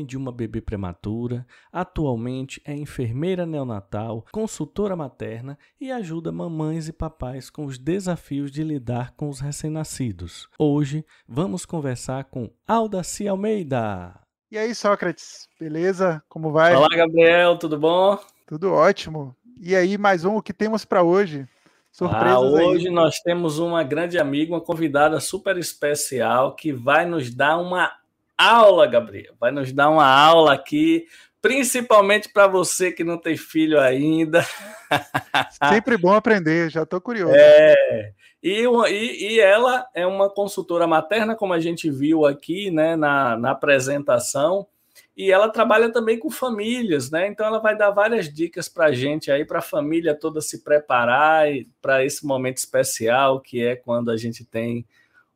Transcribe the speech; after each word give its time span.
Mãe 0.00 0.06
de 0.06 0.16
uma 0.16 0.32
bebê 0.32 0.62
prematura, 0.62 1.46
atualmente 1.70 2.60
é 2.64 2.74
enfermeira 2.74 3.44
neonatal, 3.44 4.24
consultora 4.32 4.96
materna 4.96 5.58
e 5.78 5.92
ajuda 5.92 6.32
mamães 6.32 6.88
e 6.88 6.92
papais 6.92 7.50
com 7.50 7.66
os 7.66 7.78
desafios 7.78 8.50
de 8.50 8.64
lidar 8.64 9.12
com 9.14 9.28
os 9.28 9.40
recém-nascidos. 9.40 10.48
Hoje 10.58 11.04
vamos 11.28 11.66
conversar 11.66 12.24
com 12.24 12.50
Aldaci 12.66 13.28
Almeida. 13.28 14.18
E 14.50 14.56
aí, 14.56 14.74
Sócrates, 14.74 15.46
beleza? 15.58 16.22
Como 16.28 16.50
vai? 16.50 16.74
Olá, 16.74 16.88
Gabriel, 16.88 17.58
tudo 17.58 17.78
bom? 17.78 18.18
Tudo 18.46 18.72
ótimo. 18.72 19.36
E 19.60 19.76
aí, 19.76 19.98
mais 19.98 20.24
um, 20.24 20.36
o 20.36 20.42
que 20.42 20.54
temos 20.54 20.86
para 20.86 21.02
hoje? 21.02 21.46
Surpresas 21.92 22.36
ah, 22.36 22.40
hoje 22.40 22.88
aí. 22.88 22.94
nós 22.94 23.18
temos 23.18 23.58
uma 23.58 23.82
grande 23.82 24.18
amiga, 24.18 24.54
uma 24.54 24.60
convidada 24.60 25.20
super 25.20 25.58
especial 25.58 26.54
que 26.54 26.72
vai 26.72 27.04
nos 27.04 27.34
dar 27.34 27.58
uma 27.58 27.99
aula, 28.40 28.86
Gabriel. 28.86 29.34
Vai 29.38 29.50
nos 29.50 29.72
dar 29.72 29.90
uma 29.90 30.06
aula 30.06 30.54
aqui, 30.54 31.06
principalmente 31.40 32.28
para 32.32 32.46
você 32.46 32.92
que 32.92 33.04
não 33.04 33.18
tem 33.18 33.36
filho 33.36 33.80
ainda. 33.80 34.44
Sempre 35.68 35.96
bom 35.96 36.12
aprender, 36.12 36.70
já 36.70 36.82
estou 36.82 37.00
curioso. 37.00 37.34
É. 37.36 38.12
E, 38.42 38.64
e, 38.64 39.34
e, 39.34 39.40
ela 39.40 39.86
é 39.94 40.06
uma 40.06 40.30
consultora 40.30 40.86
materna, 40.86 41.36
como 41.36 41.52
a 41.52 41.60
gente 41.60 41.90
viu 41.90 42.24
aqui 42.24 42.70
né, 42.70 42.96
na, 42.96 43.36
na 43.36 43.50
apresentação, 43.50 44.66
e 45.14 45.30
ela 45.30 45.50
trabalha 45.50 45.92
também 45.92 46.18
com 46.18 46.30
famílias, 46.30 47.10
né? 47.10 47.26
Então 47.26 47.46
ela 47.46 47.58
vai 47.58 47.76
dar 47.76 47.90
várias 47.90 48.32
dicas 48.32 48.68
para 48.68 48.86
a 48.86 48.92
gente 48.92 49.30
aí, 49.30 49.44
para 49.44 49.58
a 49.58 49.62
família 49.62 50.14
toda 50.14 50.40
se 50.40 50.64
preparar 50.64 51.46
para 51.82 52.02
esse 52.02 52.24
momento 52.24 52.56
especial 52.56 53.38
que 53.38 53.62
é 53.62 53.76
quando 53.76 54.10
a 54.10 54.16
gente 54.16 54.44
tem 54.44 54.86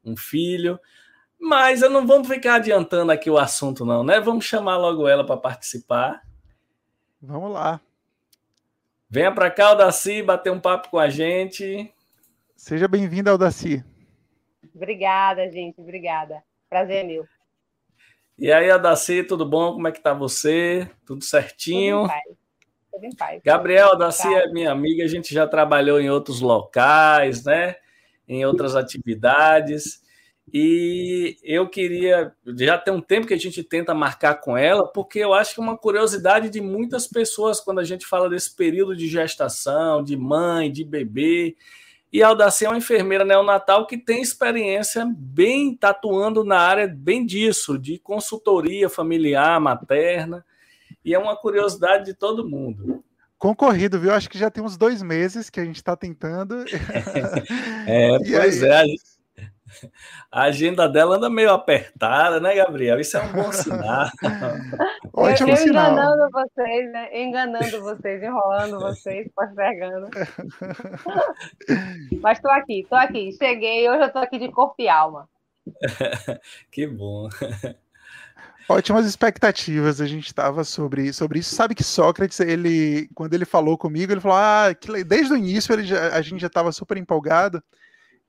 um 0.03 0.17
filho. 0.17 0.81
Mas 1.41 1.83
eu 1.83 1.91
não 1.91 2.07
vamos 2.07 2.29
ficar 2.29 2.57
adiantando 2.57 3.13
aqui 3.13 3.29
o 3.31 3.39
assunto, 3.39 3.85
não, 3.85 4.03
né? 4.03 4.21
Vamos 4.21 4.45
chamar 4.45 4.77
logo 4.77 5.07
ela 5.07 5.25
para 5.25 5.37
participar. 5.37 6.23
Vamos 7.21 7.53
lá. 7.53 7.81
Venha 9.09 9.33
para 9.33 9.51
cá, 9.51 9.69
Aldaci, 9.69 10.23
bater 10.23 10.51
um 10.51 10.61
papo 10.61 10.91
com 10.91 10.99
a 10.99 11.09
gente. 11.09 11.93
Seja 12.57 12.89
bem-vinda, 12.89 13.31
Aldaci. 13.31 13.85
Obrigada, 14.75 15.51
gente. 15.51 15.81
Obrigada. 15.81 16.43
Prazer 16.69 16.97
é 16.97 17.05
meu. 17.05 17.27
E 18.37 18.51
aí, 18.51 18.69
Aldaci, 18.69 19.23
tudo 19.23 19.47
bom? 19.47 19.75
Como 19.75 19.87
é 19.87 19.93
que 19.93 20.01
tá 20.01 20.13
você? 20.13 20.91
Tudo 21.07 21.23
certinho? 21.23 22.03
Tudo 22.03 22.07
em 22.07 22.09
paz. 22.09 22.37
Tudo 22.93 23.05
em 23.05 23.15
paz. 23.15 23.43
Gabriel, 23.45 23.89
Aldaci 23.91 24.35
é 24.35 24.51
minha 24.51 24.73
amiga, 24.73 25.05
a 25.05 25.09
gente 25.09 25.33
já 25.33 25.47
trabalhou 25.47 26.01
em 26.01 26.11
outros 26.11 26.41
locais, 26.41 27.45
né? 27.45 27.77
Em 28.27 28.45
outras 28.45 28.75
atividades. 28.75 30.03
E 30.53 31.37
eu 31.43 31.69
queria, 31.69 32.33
já 32.59 32.77
tem 32.79 32.93
um 32.93 33.01
tempo 33.01 33.27
que 33.27 33.35
a 33.35 33.39
gente 33.39 33.63
tenta 33.65 33.95
marcar 33.95 34.37
com 34.37 34.57
ela, 34.57 34.87
porque 34.87 35.19
eu 35.19 35.33
acho 35.33 35.55
que 35.55 35.61
é 35.61 35.63
uma 35.63 35.77
curiosidade 35.77 36.51
de 36.51 36.61
muitas 36.61 37.07
pessoas 37.07 37.61
quando 37.61 37.81
a 37.81 37.85
gente 37.85 38.07
fala 38.07 38.29
desse 38.29 38.55
período 38.55 38.95
de 38.95 39.09
gestação, 39.09 40.03
de 40.03 40.17
mãe, 40.17 40.71
de 40.71 40.85
bebê. 40.85 41.57
E 42.13 42.23
a 42.23 42.29
Aldacia 42.29 42.69
é 42.69 42.71
uma 42.71 42.79
enfermeira 42.79 43.25
neonatal 43.25 43.87
que 43.87 43.99
tem 43.99 44.23
experiência 44.23 45.05
bem 45.17 45.75
tatuando 45.75 46.45
na 46.45 46.61
área 46.61 46.87
bem 46.87 47.27
disso, 47.27 47.77
de 47.79 47.99
consultoria 47.99 48.89
familiar, 48.89 49.59
materna. 49.61 50.45
E 51.05 51.13
é 51.15 51.19
uma 51.19 51.37
curiosidade 51.37 52.05
de 52.05 52.15
todo 52.15 52.49
mundo. 52.49 53.03
Concorrido, 53.37 53.99
viu? 53.99 54.13
Acho 54.13 54.31
que 54.31 54.39
já 54.39 54.51
tem 54.51 54.63
uns 54.63 54.77
dois 54.77 55.03
meses 55.03 55.51
que 55.51 55.59
a 55.59 55.65
gente 55.65 55.77
está 55.77 55.97
tentando. 55.97 56.65
é, 57.87 58.17
pois 58.31 58.63
aí... 58.63 58.71
é. 58.71 58.81
A 58.81 58.87
agenda 60.31 60.89
dela 60.89 61.17
anda 61.17 61.31
meio 61.31 61.53
apertada, 61.53 62.41
né, 62.41 62.55
Gabriel? 62.55 63.01
Isso 63.01 63.17
é 63.17 63.23
um 63.23 63.33
bom 63.33 63.53
sinal. 63.53 64.09
Ótimo 65.13 65.51
eu, 65.51 65.53
eu 65.53 65.57
sinal. 65.57 65.93
enganando 65.93 66.31
vocês, 66.31 66.93
né? 66.93 67.23
Enganando 67.23 67.83
vocês, 67.83 68.23
enrolando 68.23 68.81
vocês, 68.81 69.29
postergando. 69.35 70.09
Mas 72.21 72.39
estou 72.39 72.51
aqui, 72.51 72.81
estou 72.81 72.99
aqui. 72.99 73.33
Cheguei, 73.33 73.89
hoje 73.89 74.03
eu 74.03 74.07
estou 74.07 74.23
aqui 74.23 74.39
de 74.39 74.51
corpo 74.51 74.75
e 74.79 74.89
alma. 74.89 75.29
que 76.71 76.87
bom. 76.87 77.29
Ótimas 78.69 79.05
expectativas 79.05 80.01
a 80.01 80.07
gente 80.07 80.27
estava 80.27 80.65
sobre, 80.65 81.13
sobre 81.13 81.41
isso. 81.41 81.55
Sabe 81.55 81.75
que 81.75 81.85
Sócrates, 81.85 82.41
ele, 82.41 83.09
quando 83.15 83.35
ele 83.35 83.45
falou 83.45 83.77
comigo, 83.77 84.11
ele 84.11 84.21
falou: 84.21 84.39
ah, 84.39 84.75
que, 84.75 85.05
desde 85.05 85.35
o 85.35 85.37
início 85.37 85.73
ele 85.73 85.85
já, 85.85 86.09
a 86.09 86.23
gente 86.23 86.41
já 86.41 86.47
estava 86.47 86.73
super 86.73 86.97
empolgado. 86.97 87.63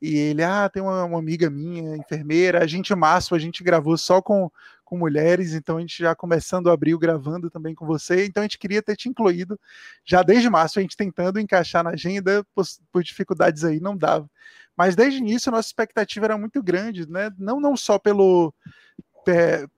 E 0.05 0.17
ele, 0.17 0.43
ah, 0.43 0.69
tem 0.69 0.83
uma, 0.83 1.03
uma, 1.03 1.19
amiga 1.19 1.49
minha, 1.49 1.95
enfermeira, 1.97 2.63
a 2.63 2.67
gente, 2.67 2.93
março, 2.93 3.33
a 3.33 3.39
gente 3.39 3.63
gravou 3.63 3.97
só 3.97 4.21
com, 4.21 4.51
com 4.83 4.97
mulheres, 4.97 5.53
então 5.53 5.77
a 5.77 5.79
gente 5.79 5.97
já 5.97 6.13
começando 6.13 6.69
abril 6.69 6.99
gravando 6.99 7.49
também 7.49 7.73
com 7.73 7.85
você, 7.85 8.25
então 8.25 8.41
a 8.41 8.43
gente 8.43 8.59
queria 8.59 8.83
ter 8.83 8.95
te 8.95 9.09
incluído 9.09 9.59
já 10.03 10.21
desde 10.21 10.49
março, 10.49 10.77
a 10.77 10.81
gente 10.81 10.95
tentando 10.95 11.39
encaixar 11.39 11.83
na 11.83 11.91
agenda, 11.91 12.45
por, 12.53 12.65
por 12.91 13.03
dificuldades 13.03 13.63
aí, 13.63 13.79
não 13.79 13.97
dava. 13.97 14.29
Mas 14.77 14.95
desde 14.95 15.19
o 15.19 15.23
início, 15.23 15.49
a 15.49 15.55
nossa 15.55 15.69
expectativa 15.69 16.25
era 16.25 16.37
muito 16.37 16.61
grande, 16.61 17.09
né? 17.09 17.31
Não, 17.37 17.59
não 17.59 17.77
só 17.77 17.97
pelo, 17.97 18.53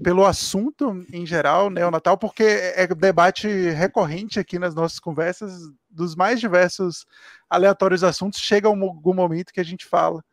pelo 0.03 0.25
assunto 0.25 1.05
em 1.11 1.25
geral, 1.25 1.69
né, 1.69 1.85
o 1.85 1.91
Natal, 1.91 2.17
porque 2.17 2.43
é 2.43 2.85
debate 2.87 3.47
recorrente 3.47 4.39
aqui 4.39 4.59
nas 4.59 4.75
nossas 4.75 4.99
conversas 4.99 5.53
dos 5.97 6.15
mais 6.15 6.39
diversos 6.39 7.05
aleatórios 7.49 8.03
assuntos. 8.03 8.39
Chega 8.39 8.67
algum 8.67 9.13
momento 9.13 9.51
que 9.51 9.59
a 9.59 9.65
gente 9.65 9.85
fala 9.85 10.23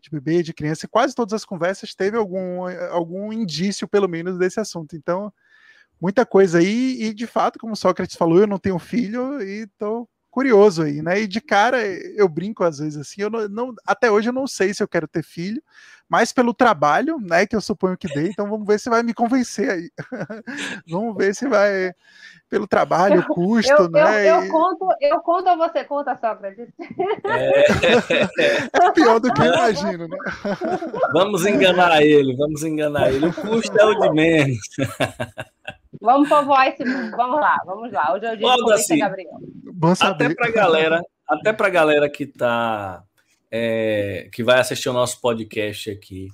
de 0.00 0.10
bebê, 0.10 0.42
de 0.42 0.54
criança, 0.54 0.86
e 0.86 0.88
quase 0.88 1.14
todas 1.14 1.34
as 1.34 1.44
conversas 1.44 1.94
teve 1.94 2.16
algum, 2.16 2.68
algum 2.90 3.32
indício, 3.32 3.88
pelo 3.88 4.08
menos, 4.08 4.38
desse 4.38 4.60
assunto. 4.60 4.94
Então, 4.94 5.32
muita 6.00 6.24
coisa 6.24 6.58
aí, 6.58 7.02
e 7.02 7.12
de 7.12 7.26
fato, 7.26 7.58
como 7.58 7.74
Sócrates 7.76 8.16
falou, 8.16 8.38
eu 8.38 8.46
não 8.46 8.58
tenho 8.58 8.78
filho 8.78 9.42
e 9.42 9.64
estou 9.64 10.08
curioso 10.30 10.82
aí, 10.82 11.02
né? 11.02 11.22
E 11.22 11.26
de 11.26 11.40
cara 11.40 11.84
eu 11.84 12.28
brinco 12.28 12.62
às 12.62 12.78
vezes 12.78 12.96
assim, 12.96 13.22
eu 13.22 13.30
não, 13.30 13.48
não, 13.48 13.74
até 13.84 14.10
hoje 14.10 14.28
eu 14.28 14.32
não 14.32 14.46
sei 14.46 14.72
se 14.72 14.80
eu 14.82 14.86
quero 14.86 15.08
ter 15.08 15.24
filho, 15.24 15.60
mas 16.08 16.32
pelo 16.32 16.54
trabalho, 16.54 17.18
né, 17.20 17.46
que 17.46 17.54
eu 17.54 17.60
suponho 17.60 17.96
que 17.96 18.08
dê, 18.08 18.30
então 18.30 18.48
vamos 18.48 18.66
ver 18.66 18.80
se 18.80 18.88
vai 18.88 19.02
me 19.02 19.12
convencer 19.12 19.70
aí. 19.70 19.90
vamos 20.88 21.16
ver 21.16 21.34
se 21.34 21.46
vai 21.46 21.92
pelo 22.48 22.66
trabalho, 22.66 23.26
custo, 23.26 23.70
eu, 23.70 23.90
né? 23.90 24.30
Eu, 24.30 24.42
eu, 24.42 24.50
conto, 24.50 24.88
eu 25.00 25.20
conto 25.20 25.50
ou 25.50 25.58
você 25.58 25.84
conta, 25.84 26.16
Sócrates? 26.16 26.68
É, 27.24 27.60
é 28.86 28.92
pior 28.92 29.20
do 29.20 29.32
que 29.32 29.42
eu 29.42 29.52
imagino, 29.52 30.08
né? 30.08 30.16
Vamos 31.12 31.44
enganar 31.44 32.02
ele, 32.02 32.34
vamos 32.36 32.62
enganar 32.62 33.12
ele. 33.12 33.26
O 33.26 33.34
custo 33.34 33.78
é 33.78 33.84
o 33.84 33.94
de 33.94 34.10
menos. 34.10 34.58
Vamos 36.00 36.28
povoar 36.28 36.68
esse 36.68 36.84
mundo. 36.84 37.16
Vamos 37.16 37.40
lá, 37.40 37.56
vamos 37.66 37.92
lá. 37.92 38.12
Hoje 38.14 38.26
é 38.26 38.32
o 38.32 38.36
dia 38.36 38.56
de 38.56 38.72
assim, 38.72 38.98
Gabriel. 38.98 39.38
Até 40.00 40.34
para 40.34 40.50
galera, 40.50 41.02
até 41.28 41.52
para 41.52 41.68
galera 41.68 42.08
que 42.08 42.26
tá 42.26 43.02
é, 43.50 44.28
que 44.32 44.42
vai 44.42 44.60
assistir 44.60 44.88
o 44.88 44.92
nosso 44.92 45.20
podcast 45.20 45.90
aqui. 45.90 46.28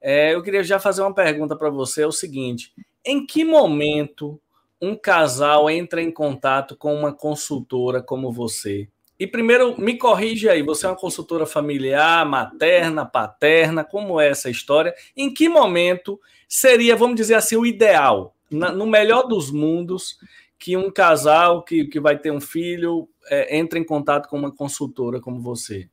É, 0.00 0.34
eu 0.34 0.42
queria 0.42 0.62
já 0.62 0.78
fazer 0.78 1.02
uma 1.02 1.14
pergunta 1.14 1.56
para 1.56 1.70
você: 1.70 2.02
é 2.02 2.06
o 2.06 2.12
seguinte, 2.12 2.72
em 3.04 3.26
que 3.26 3.44
momento 3.44 4.40
um 4.80 4.94
casal 4.94 5.70
entra 5.70 6.02
em 6.02 6.10
contato 6.10 6.76
com 6.76 6.94
uma 6.94 7.12
consultora 7.12 8.02
como 8.02 8.32
você? 8.32 8.88
E 9.18 9.26
primeiro, 9.26 9.80
me 9.80 9.96
corrija 9.96 10.52
aí, 10.52 10.62
você 10.62 10.84
é 10.84 10.90
uma 10.90 10.96
consultora 10.96 11.46
familiar, 11.46 12.26
materna, 12.26 13.06
paterna, 13.06 13.82
como 13.82 14.20
é 14.20 14.28
essa 14.28 14.50
história? 14.50 14.94
Em 15.16 15.32
que 15.32 15.48
momento 15.48 16.20
seria, 16.46 16.94
vamos 16.94 17.16
dizer 17.16 17.34
assim, 17.34 17.56
o 17.56 17.64
ideal, 17.64 18.36
na, 18.50 18.70
no 18.70 18.86
melhor 18.86 19.26
dos 19.26 19.50
mundos, 19.50 20.18
que 20.58 20.76
um 20.76 20.90
casal 20.90 21.64
que, 21.64 21.86
que 21.86 21.98
vai 21.98 22.18
ter 22.18 22.30
um 22.30 22.40
filho 22.40 23.08
é, 23.30 23.56
entre 23.56 23.78
em 23.78 23.84
contato 23.84 24.28
com 24.28 24.38
uma 24.38 24.54
consultora 24.54 25.18
como 25.18 25.40
você? 25.40 25.88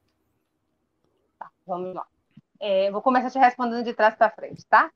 Vamos 1.66 1.94
lá. 1.94 2.06
É, 2.60 2.92
vou 2.92 3.02
começar 3.02 3.30
te 3.30 3.40
respondendo 3.40 3.84
de 3.84 3.94
trás 3.94 4.16
para 4.16 4.30
frente, 4.30 4.66
tá? 4.66 4.92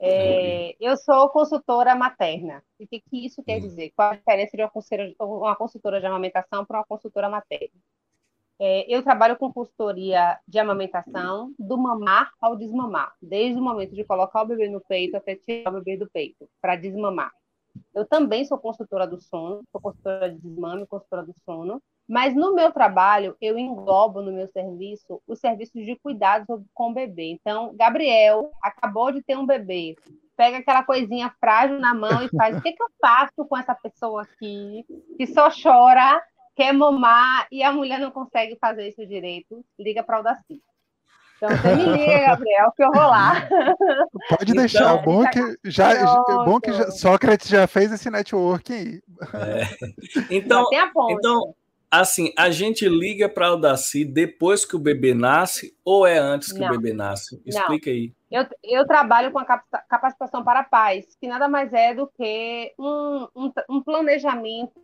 É, 0.00 0.74
eu 0.80 0.96
sou 0.96 1.28
consultora 1.28 1.94
materna. 1.94 2.62
O 2.78 2.86
que, 2.86 3.00
que 3.00 3.26
isso 3.26 3.42
quer 3.42 3.58
hum. 3.58 3.60
dizer? 3.60 3.92
Qual 3.94 4.10
a 4.10 4.16
diferença 4.16 4.56
de 4.56 4.62
uma 4.62 4.70
consultora, 4.70 5.14
uma 5.20 5.56
consultora 5.56 6.00
de 6.00 6.06
amamentação 6.06 6.64
para 6.64 6.78
uma 6.78 6.86
consultora 6.86 7.28
materna? 7.28 7.78
É, 8.58 8.84
eu 8.94 9.02
trabalho 9.02 9.36
com 9.36 9.52
consultoria 9.52 10.38
de 10.46 10.58
amamentação, 10.58 11.54
do 11.58 11.78
mamar 11.78 12.30
ao 12.40 12.56
desmamar, 12.56 13.14
desde 13.20 13.58
o 13.58 13.62
momento 13.62 13.94
de 13.94 14.04
colocar 14.04 14.42
o 14.42 14.46
bebê 14.46 14.68
no 14.68 14.82
peito 14.82 15.16
até 15.16 15.34
tirar 15.34 15.70
o 15.70 15.78
bebê 15.78 15.96
do 15.96 16.08
peito, 16.10 16.46
para 16.60 16.76
desmamar. 16.76 17.32
Eu 17.94 18.06
também 18.06 18.44
sou 18.44 18.58
consultora 18.58 19.06
do 19.06 19.20
sono, 19.20 19.62
sou 19.70 19.80
consultora 19.80 20.30
de 20.30 20.38
desmame, 20.38 20.86
consultora 20.86 21.24
do 21.24 21.34
sono, 21.44 21.82
mas 22.08 22.34
no 22.34 22.54
meu 22.54 22.72
trabalho, 22.72 23.36
eu 23.40 23.56
englobo 23.56 24.20
no 24.20 24.32
meu 24.32 24.48
serviço 24.48 25.22
os 25.26 25.38
serviços 25.38 25.84
de 25.84 25.96
cuidados 25.96 26.46
com 26.74 26.90
o 26.90 26.92
bebê. 26.92 27.30
Então, 27.30 27.74
Gabriel 27.76 28.50
acabou 28.62 29.12
de 29.12 29.22
ter 29.22 29.36
um 29.36 29.46
bebê, 29.46 29.94
pega 30.36 30.58
aquela 30.58 30.82
coisinha 30.82 31.32
frágil 31.38 31.78
na 31.78 31.94
mão 31.94 32.22
e 32.22 32.28
faz: 32.36 32.56
o 32.56 32.62
que, 32.62 32.72
que 32.72 32.82
eu 32.82 32.88
faço 33.00 33.44
com 33.46 33.56
essa 33.56 33.74
pessoa 33.74 34.22
aqui 34.22 34.84
que 35.16 35.26
só 35.26 35.48
chora, 35.50 36.20
quer 36.56 36.72
mamar 36.72 37.46
e 37.52 37.62
a 37.62 37.70
mulher 37.70 38.00
não 38.00 38.10
consegue 38.10 38.56
fazer 38.60 38.88
isso 38.88 39.06
direito? 39.06 39.64
Liga 39.78 40.02
para 40.02 40.20
o 40.20 40.22
Daci. 40.22 40.60
Então 41.42 41.56
você 41.56 41.74
me 41.74 41.84
liga, 41.96 42.18
Gabriel, 42.26 42.72
que 42.76 42.84
eu 42.84 42.92
vou 42.92 43.02
lá. 43.02 43.48
Pode 44.28 44.52
então, 44.52 44.56
deixar, 44.56 44.94
então, 44.96 45.02
bom 45.02 45.24
que 45.30 45.58
já, 45.64 45.92
é 45.94 46.04
bom 46.44 46.60
que 46.60 46.70
já, 46.70 46.90
Sócrates 46.90 47.48
já 47.48 47.66
fez 47.66 47.90
esse 47.90 48.10
networking 48.10 48.72
aí. 48.74 49.02
É. 49.34 49.90
Então, 50.30 50.66
então, 51.10 51.54
assim, 51.90 52.32
a 52.36 52.50
gente 52.50 52.86
liga 52.86 53.26
para 53.26 53.52
o 53.52 53.56
Daci 53.56 54.04
depois 54.04 54.66
que 54.66 54.76
o 54.76 54.78
bebê 54.78 55.14
nasce 55.14 55.74
ou 55.82 56.06
é 56.06 56.18
antes 56.18 56.52
que 56.52 56.58
Não. 56.58 56.68
o 56.68 56.70
bebê 56.72 56.92
nasce? 56.92 57.40
Explica 57.46 57.90
Não. 57.90 57.96
aí. 57.96 58.12
Eu, 58.30 58.46
eu 58.62 58.86
trabalho 58.86 59.32
com 59.32 59.38
a 59.38 59.44
capacitação 59.44 60.44
para 60.44 60.62
pais, 60.62 61.16
que 61.18 61.26
nada 61.26 61.48
mais 61.48 61.72
é 61.72 61.94
do 61.94 62.06
que 62.06 62.72
um, 62.78 63.26
um, 63.34 63.52
um 63.68 63.82
planejamento 63.82 64.78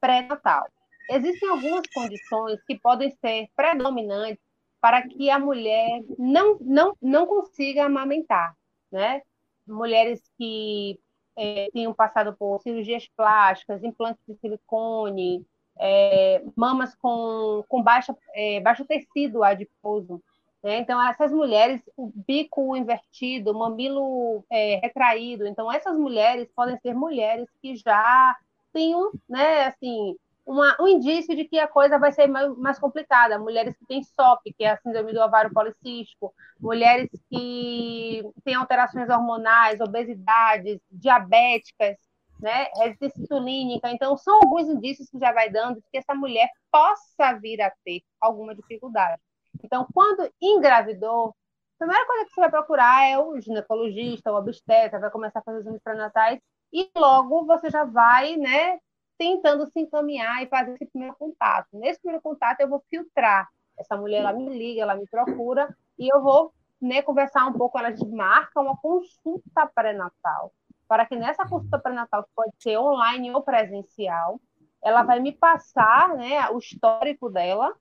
pré-natal. 0.00 0.66
Existem 1.10 1.48
algumas 1.48 1.86
condições 1.94 2.62
que 2.66 2.78
podem 2.78 3.10
ser 3.20 3.48
predominantes 3.54 4.47
para 4.80 5.02
que 5.02 5.30
a 5.30 5.38
mulher 5.38 6.02
não, 6.18 6.58
não, 6.60 6.96
não 7.00 7.26
consiga 7.26 7.84
amamentar, 7.84 8.54
né? 8.90 9.22
Mulheres 9.66 10.22
que 10.38 10.98
é, 11.36 11.68
tenham 11.72 11.94
passado 11.94 12.34
por 12.36 12.60
cirurgias 12.60 13.08
plásticas, 13.16 13.84
implantes 13.84 14.22
de 14.26 14.34
silicone, 14.36 15.46
é, 15.78 16.42
mamas 16.56 16.94
com, 16.96 17.64
com 17.68 17.82
baixa, 17.82 18.16
é, 18.34 18.60
baixo 18.60 18.84
tecido 18.84 19.44
adiposo. 19.44 20.22
Né? 20.62 20.78
Então, 20.78 21.00
essas 21.00 21.32
mulheres, 21.32 21.80
o 21.96 22.10
bico 22.14 22.76
invertido, 22.76 23.52
o 23.52 23.58
mamilo 23.58 24.44
é, 24.50 24.76
retraído. 24.76 25.46
Então, 25.46 25.70
essas 25.70 25.96
mulheres 25.96 26.48
podem 26.54 26.76
ser 26.78 26.94
mulheres 26.94 27.48
que 27.62 27.76
já 27.76 28.36
tenham, 28.72 29.10
né, 29.28 29.66
assim, 29.66 30.16
uma, 30.48 30.74
um 30.80 30.88
indício 30.88 31.36
de 31.36 31.44
que 31.44 31.58
a 31.58 31.68
coisa 31.68 31.98
vai 31.98 32.10
ser 32.10 32.26
mais, 32.26 32.56
mais, 32.56 32.78
complicada. 32.78 33.38
Mulheres 33.38 33.76
que 33.76 33.84
têm 33.84 34.02
SOP, 34.02 34.40
que 34.56 34.64
é 34.64 34.70
a 34.70 34.78
síndrome 34.78 35.12
do 35.12 35.20
ovário 35.20 35.52
policístico, 35.52 36.34
mulheres 36.58 37.10
que 37.28 38.22
têm 38.42 38.54
alterações 38.54 39.10
hormonais, 39.10 39.78
obesidades, 39.78 40.80
diabéticas, 40.90 41.96
né, 42.40 42.68
resistência 42.78 43.20
insulínica. 43.20 43.90
Então, 43.90 44.16
são 44.16 44.36
alguns 44.36 44.68
indícios 44.68 45.10
que 45.10 45.18
já 45.18 45.32
vai 45.32 45.50
dando 45.50 45.82
que 45.92 45.98
essa 45.98 46.14
mulher 46.14 46.48
possa 46.72 47.34
vir 47.34 47.60
a 47.60 47.70
ter 47.84 48.00
alguma 48.18 48.54
dificuldade. 48.54 49.20
Então, 49.62 49.86
quando 49.92 50.32
engravidou, 50.40 51.34
a 51.78 51.84
primeira 51.84 52.06
coisa 52.06 52.24
que 52.24 52.30
você 52.32 52.40
vai 52.40 52.50
procurar 52.50 53.06
é 53.06 53.18
o 53.18 53.38
ginecologista, 53.38 54.32
o 54.32 54.36
obstetra, 54.36 54.98
vai 54.98 55.10
começar 55.10 55.40
a 55.40 55.42
fazer 55.42 55.58
exames 55.58 55.82
pré-natais 55.82 56.40
e 56.72 56.90
logo 56.96 57.44
você 57.44 57.68
já 57.68 57.84
vai, 57.84 58.36
né, 58.36 58.78
tentando 59.18 59.66
se 59.66 59.80
encaminhar 59.80 60.42
e 60.42 60.46
fazer 60.46 60.72
esse 60.74 60.86
primeiro 60.86 61.16
contato. 61.16 61.66
Nesse 61.72 62.00
primeiro 62.00 62.22
contato, 62.22 62.60
eu 62.60 62.68
vou 62.68 62.82
filtrar. 62.88 63.48
Essa 63.76 63.96
mulher, 63.96 64.18
ela 64.18 64.32
me 64.32 64.48
liga, 64.48 64.82
ela 64.82 64.94
me 64.94 65.06
procura, 65.06 65.76
e 65.98 66.12
eu 66.12 66.22
vou 66.22 66.52
né, 66.80 67.02
conversar 67.02 67.46
um 67.46 67.52
pouco, 67.52 67.78
ela 67.78 67.92
marca 68.08 68.60
uma 68.60 68.76
consulta 68.76 69.66
pré-natal, 69.74 70.52
para 70.86 71.04
que 71.04 71.16
nessa 71.16 71.46
consulta 71.46 71.78
pré-natal, 71.78 72.24
que 72.24 72.30
pode 72.34 72.52
ser 72.58 72.78
online 72.78 73.32
ou 73.32 73.42
presencial, 73.42 74.40
ela 74.82 75.02
vai 75.02 75.20
me 75.20 75.32
passar 75.32 76.16
né, 76.16 76.48
o 76.50 76.58
histórico 76.58 77.28
dela, 77.28 77.74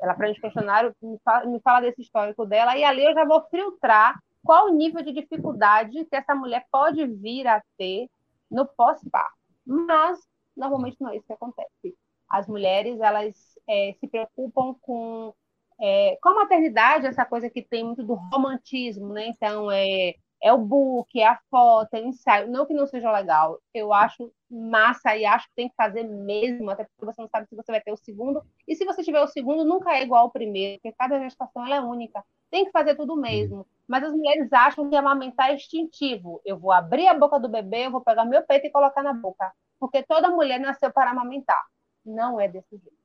ela 0.00 0.14
preenche 0.14 0.40
questionário, 0.40 0.94
me 1.02 1.18
fala, 1.24 1.44
me 1.46 1.60
fala 1.60 1.80
desse 1.80 2.00
histórico 2.00 2.46
dela, 2.46 2.76
e 2.76 2.84
ali 2.84 3.04
eu 3.04 3.12
já 3.12 3.24
vou 3.24 3.42
filtrar 3.50 4.18
qual 4.44 4.68
o 4.68 4.74
nível 4.74 5.02
de 5.02 5.12
dificuldade 5.12 6.04
que 6.06 6.16
essa 6.16 6.34
mulher 6.34 6.64
pode 6.70 7.04
vir 7.06 7.46
a 7.46 7.62
ter 7.76 8.08
no 8.50 8.66
pós-parto. 8.66 9.34
Mas 9.66 10.18
normalmente 10.60 10.96
não 11.00 11.10
é 11.10 11.16
isso 11.16 11.26
que 11.26 11.32
acontece. 11.32 11.96
As 12.28 12.46
mulheres, 12.46 13.00
elas 13.00 13.58
é, 13.68 13.94
se 13.98 14.06
preocupam 14.06 14.74
com, 14.80 15.34
é, 15.80 16.16
com 16.22 16.28
a 16.28 16.34
maternidade, 16.34 17.06
essa 17.06 17.24
coisa 17.24 17.50
que 17.50 17.62
tem 17.62 17.82
muito 17.84 18.04
do 18.04 18.14
romantismo, 18.14 19.08
né? 19.12 19.26
Então, 19.26 19.70
é, 19.70 20.14
é 20.42 20.52
o 20.52 20.58
book, 20.58 21.18
é 21.20 21.26
a 21.26 21.40
foto, 21.50 21.94
é 21.94 22.00
o 22.00 22.06
ensaio. 22.06 22.48
Não 22.50 22.66
que 22.66 22.74
não 22.74 22.86
seja 22.86 23.10
legal, 23.10 23.58
eu 23.74 23.92
acho 23.92 24.32
massa 24.50 25.16
e 25.16 25.24
acho 25.24 25.48
que 25.48 25.54
tem 25.54 25.68
que 25.68 25.74
fazer 25.74 26.04
mesmo, 26.04 26.70
até 26.70 26.84
porque 26.84 27.04
você 27.04 27.20
não 27.20 27.28
sabe 27.28 27.46
se 27.48 27.56
você 27.56 27.72
vai 27.72 27.80
ter 27.80 27.92
o 27.92 27.96
segundo. 27.96 28.42
E 28.66 28.76
se 28.76 28.84
você 28.84 29.02
tiver 29.02 29.22
o 29.22 29.28
segundo, 29.28 29.64
nunca 29.64 29.92
é 29.96 30.02
igual 30.02 30.24
ao 30.24 30.30
primeiro, 30.30 30.80
porque 30.80 30.96
cada 30.96 31.18
gestação 31.20 31.66
é 31.66 31.80
única. 31.80 32.24
Tem 32.50 32.64
que 32.64 32.70
fazer 32.70 32.94
tudo 32.96 33.16
mesmo. 33.16 33.66
Mas 33.88 34.04
as 34.04 34.12
mulheres 34.12 34.52
acham 34.52 34.88
que 34.88 34.96
amamentar 34.96 35.50
é 35.50 35.54
instintivo. 35.54 36.40
Eu 36.44 36.58
vou 36.58 36.72
abrir 36.72 37.08
a 37.08 37.14
boca 37.14 37.38
do 37.38 37.48
bebê, 37.48 37.86
eu 37.86 37.90
vou 37.90 38.00
pegar 38.00 38.24
meu 38.24 38.42
peito 38.42 38.66
e 38.66 38.70
colocar 38.70 39.02
na 39.02 39.12
boca 39.12 39.52
porque 39.80 40.02
toda 40.02 40.30
mulher 40.30 40.60
nasceu 40.60 40.92
para 40.92 41.10
amamentar. 41.10 41.64
Não 42.04 42.38
é 42.38 42.46
desse 42.46 42.76
jeito. 42.76 43.00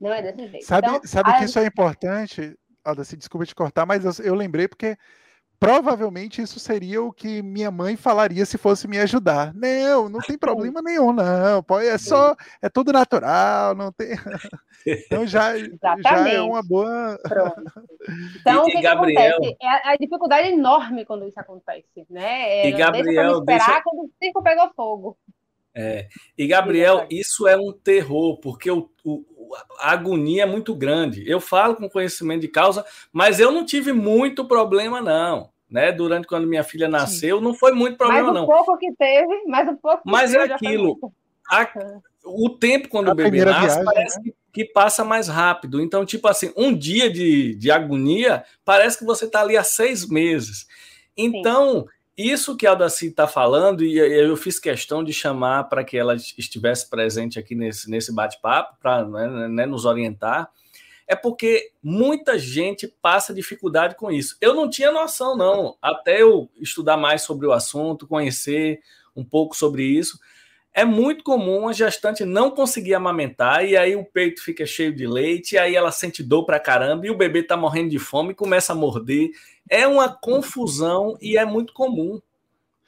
Não 0.00 0.12
é 0.12 0.22
desse 0.22 0.46
jeito. 0.48 0.64
Sabe, 0.66 0.88
então, 0.88 1.00
sabe 1.04 1.30
a... 1.30 1.38
que 1.38 1.44
isso 1.44 1.58
é 1.58 1.66
importante? 1.66 2.56
Aldaci, 2.84 3.16
desculpa 3.16 3.46
te 3.46 3.54
cortar, 3.54 3.86
mas 3.86 4.04
eu, 4.04 4.24
eu 4.24 4.34
lembrei 4.34 4.68
porque 4.68 4.96
provavelmente 5.58 6.42
isso 6.42 6.60
seria 6.60 7.02
o 7.02 7.12
que 7.12 7.42
minha 7.42 7.70
mãe 7.70 7.96
falaria 7.96 8.44
se 8.44 8.58
fosse 8.58 8.86
me 8.86 8.98
ajudar. 8.98 9.54
Não, 9.54 10.08
não 10.08 10.20
tem 10.20 10.38
problema 10.38 10.82
nenhum, 10.82 11.12
não. 11.12 11.64
É 11.80 11.98
só, 11.98 12.36
é 12.60 12.68
tudo 12.68 12.92
natural, 12.92 13.74
não 13.74 13.90
tem. 13.92 14.10
Então 14.88 15.26
já, 15.26 15.58
já 15.58 16.28
é 16.28 16.40
uma 16.40 16.62
boa. 16.62 17.18
Pronto. 17.22 17.60
Então, 18.40 18.68
e, 18.68 18.70
o 18.70 18.76
que, 18.76 18.80
Gabriel... 18.82 19.16
que 19.16 19.18
acontece? 19.18 19.56
É 19.60 19.88
a 19.88 19.96
dificuldade 19.96 20.48
enorme 20.50 21.04
quando 21.04 21.26
isso 21.26 21.40
acontece, 21.40 22.06
né? 22.08 22.60
É, 22.60 22.68
e 22.68 22.70
Gabriel, 22.70 23.40
esperar 23.40 23.44
deixa... 23.44 23.82
quando 23.82 24.04
o 24.04 24.10
circo 24.22 24.40
pegou 24.44 24.70
fogo. 24.76 25.18
É. 25.78 26.08
E, 26.38 26.46
Gabriel, 26.46 27.06
isso 27.10 27.46
é 27.46 27.54
um 27.54 27.70
terror, 27.70 28.40
porque 28.40 28.70
o, 28.70 28.88
o, 29.04 29.24
a 29.78 29.92
agonia 29.92 30.44
é 30.44 30.46
muito 30.46 30.74
grande. 30.74 31.22
Eu 31.30 31.38
falo 31.38 31.76
com 31.76 31.86
conhecimento 31.86 32.40
de 32.40 32.48
causa, 32.48 32.82
mas 33.12 33.38
eu 33.38 33.52
não 33.52 33.62
tive 33.66 33.92
muito 33.92 34.46
problema, 34.46 35.02
não. 35.02 35.50
Né? 35.70 35.92
Durante 35.92 36.26
quando 36.26 36.46
minha 36.46 36.64
filha 36.64 36.88
nasceu, 36.88 37.42
não 37.42 37.52
foi 37.52 37.72
muito 37.72 37.98
problema, 37.98 38.32
não. 38.32 38.46
Mas 38.46 38.58
o 38.58 38.64
pouco 38.64 38.78
que 38.78 38.90
teve, 38.94 39.42
mas 39.46 39.68
o 39.68 39.76
pouco 39.76 40.02
Mas 40.06 40.32
é 40.32 40.44
aquilo. 40.44 41.12
A, 41.50 41.68
o 42.24 42.48
tempo 42.48 42.88
quando 42.88 43.10
a 43.10 43.12
o 43.12 43.14
bebê 43.14 43.44
nasce 43.44 43.66
viagem, 43.66 43.84
parece 43.84 44.18
né? 44.18 44.24
que, 44.24 44.64
que, 44.64 44.72
passa 44.72 45.04
mais 45.04 45.28
rápido. 45.28 45.80
Então, 45.80 46.06
tipo 46.06 46.26
assim, 46.26 46.52
um 46.56 46.74
dia 46.74 47.10
de, 47.10 47.54
de 47.54 47.70
agonia 47.70 48.44
parece 48.64 48.98
que 48.98 49.04
você 49.04 49.26
está 49.26 49.42
ali 49.42 49.58
há 49.58 49.62
seis 49.62 50.08
meses. 50.08 50.66
Então, 51.16 51.80
Sim. 51.80 51.95
Isso 52.16 52.56
que 52.56 52.66
a 52.66 52.70
Aldaci 52.70 53.08
está 53.08 53.28
falando, 53.28 53.84
e 53.84 53.98
eu 53.98 54.34
fiz 54.38 54.58
questão 54.58 55.04
de 55.04 55.12
chamar 55.12 55.64
para 55.64 55.84
que 55.84 55.98
ela 55.98 56.14
estivesse 56.14 56.88
presente 56.88 57.38
aqui 57.38 57.54
nesse, 57.54 57.90
nesse 57.90 58.10
bate-papo, 58.14 58.78
para 58.80 59.04
né, 59.04 59.48
né, 59.48 59.66
nos 59.66 59.84
orientar, 59.84 60.50
é 61.06 61.14
porque 61.14 61.70
muita 61.82 62.38
gente 62.38 62.88
passa 63.02 63.34
dificuldade 63.34 63.96
com 63.96 64.10
isso. 64.10 64.36
Eu 64.40 64.54
não 64.54 64.68
tinha 64.68 64.90
noção, 64.90 65.36
não, 65.36 65.76
até 65.80 66.22
eu 66.22 66.50
estudar 66.56 66.96
mais 66.96 67.20
sobre 67.20 67.46
o 67.46 67.52
assunto, 67.52 68.08
conhecer 68.08 68.80
um 69.14 69.22
pouco 69.22 69.54
sobre 69.54 69.84
isso. 69.84 70.18
É 70.72 70.84
muito 70.84 71.22
comum 71.22 71.68
a 71.68 71.72
gestante 71.72 72.24
não 72.24 72.50
conseguir 72.50 72.94
amamentar 72.94 73.64
e 73.64 73.76
aí 73.76 73.94
o 73.94 74.04
peito 74.04 74.42
fica 74.42 74.66
cheio 74.66 74.94
de 74.94 75.06
leite, 75.06 75.54
e 75.54 75.58
aí 75.58 75.76
ela 75.76 75.92
sente 75.92 76.22
dor 76.22 76.44
para 76.44 76.60
caramba 76.60 77.06
e 77.06 77.10
o 77.10 77.16
bebê 77.16 77.40
está 77.40 77.56
morrendo 77.56 77.90
de 77.90 77.98
fome 77.98 78.32
e 78.32 78.34
começa 78.34 78.72
a 78.72 78.76
morder 78.76 79.30
é 79.68 79.86
uma 79.86 80.08
confusão 80.08 81.16
e 81.20 81.36
é 81.36 81.44
muito 81.44 81.72
comum. 81.72 82.20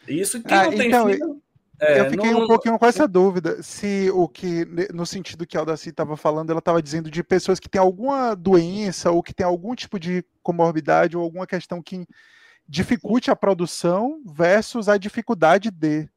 Isso 0.06 0.42
que 0.42 0.54
ah, 0.54 0.64
não 0.64 0.70
tem 0.70 0.88
então, 0.88 1.06
filho, 1.06 1.42
é, 1.80 2.00
eu 2.00 2.10
fiquei 2.10 2.32
não, 2.32 2.42
um 2.42 2.46
pouquinho 2.46 2.78
com 2.78 2.86
essa 2.86 3.06
dúvida, 3.06 3.62
se 3.62 4.10
o 4.12 4.28
que, 4.28 4.64
no 4.92 5.06
sentido 5.06 5.46
que 5.46 5.56
a 5.56 5.60
Aldaci 5.60 5.90
estava 5.90 6.16
falando, 6.16 6.50
ela 6.50 6.58
estava 6.58 6.82
dizendo 6.82 7.08
de 7.08 7.22
pessoas 7.22 7.60
que 7.60 7.68
têm 7.68 7.80
alguma 7.80 8.34
doença 8.34 9.12
ou 9.12 9.22
que 9.22 9.32
têm 9.32 9.46
algum 9.46 9.74
tipo 9.76 9.98
de 9.98 10.24
comorbidade 10.42 11.16
ou 11.16 11.22
alguma 11.22 11.46
questão 11.46 11.80
que 11.80 12.04
dificulte 12.68 13.30
a 13.30 13.36
produção 13.36 14.20
versus 14.26 14.88
a 14.88 14.98
dificuldade 14.98 15.70
de. 15.70 16.08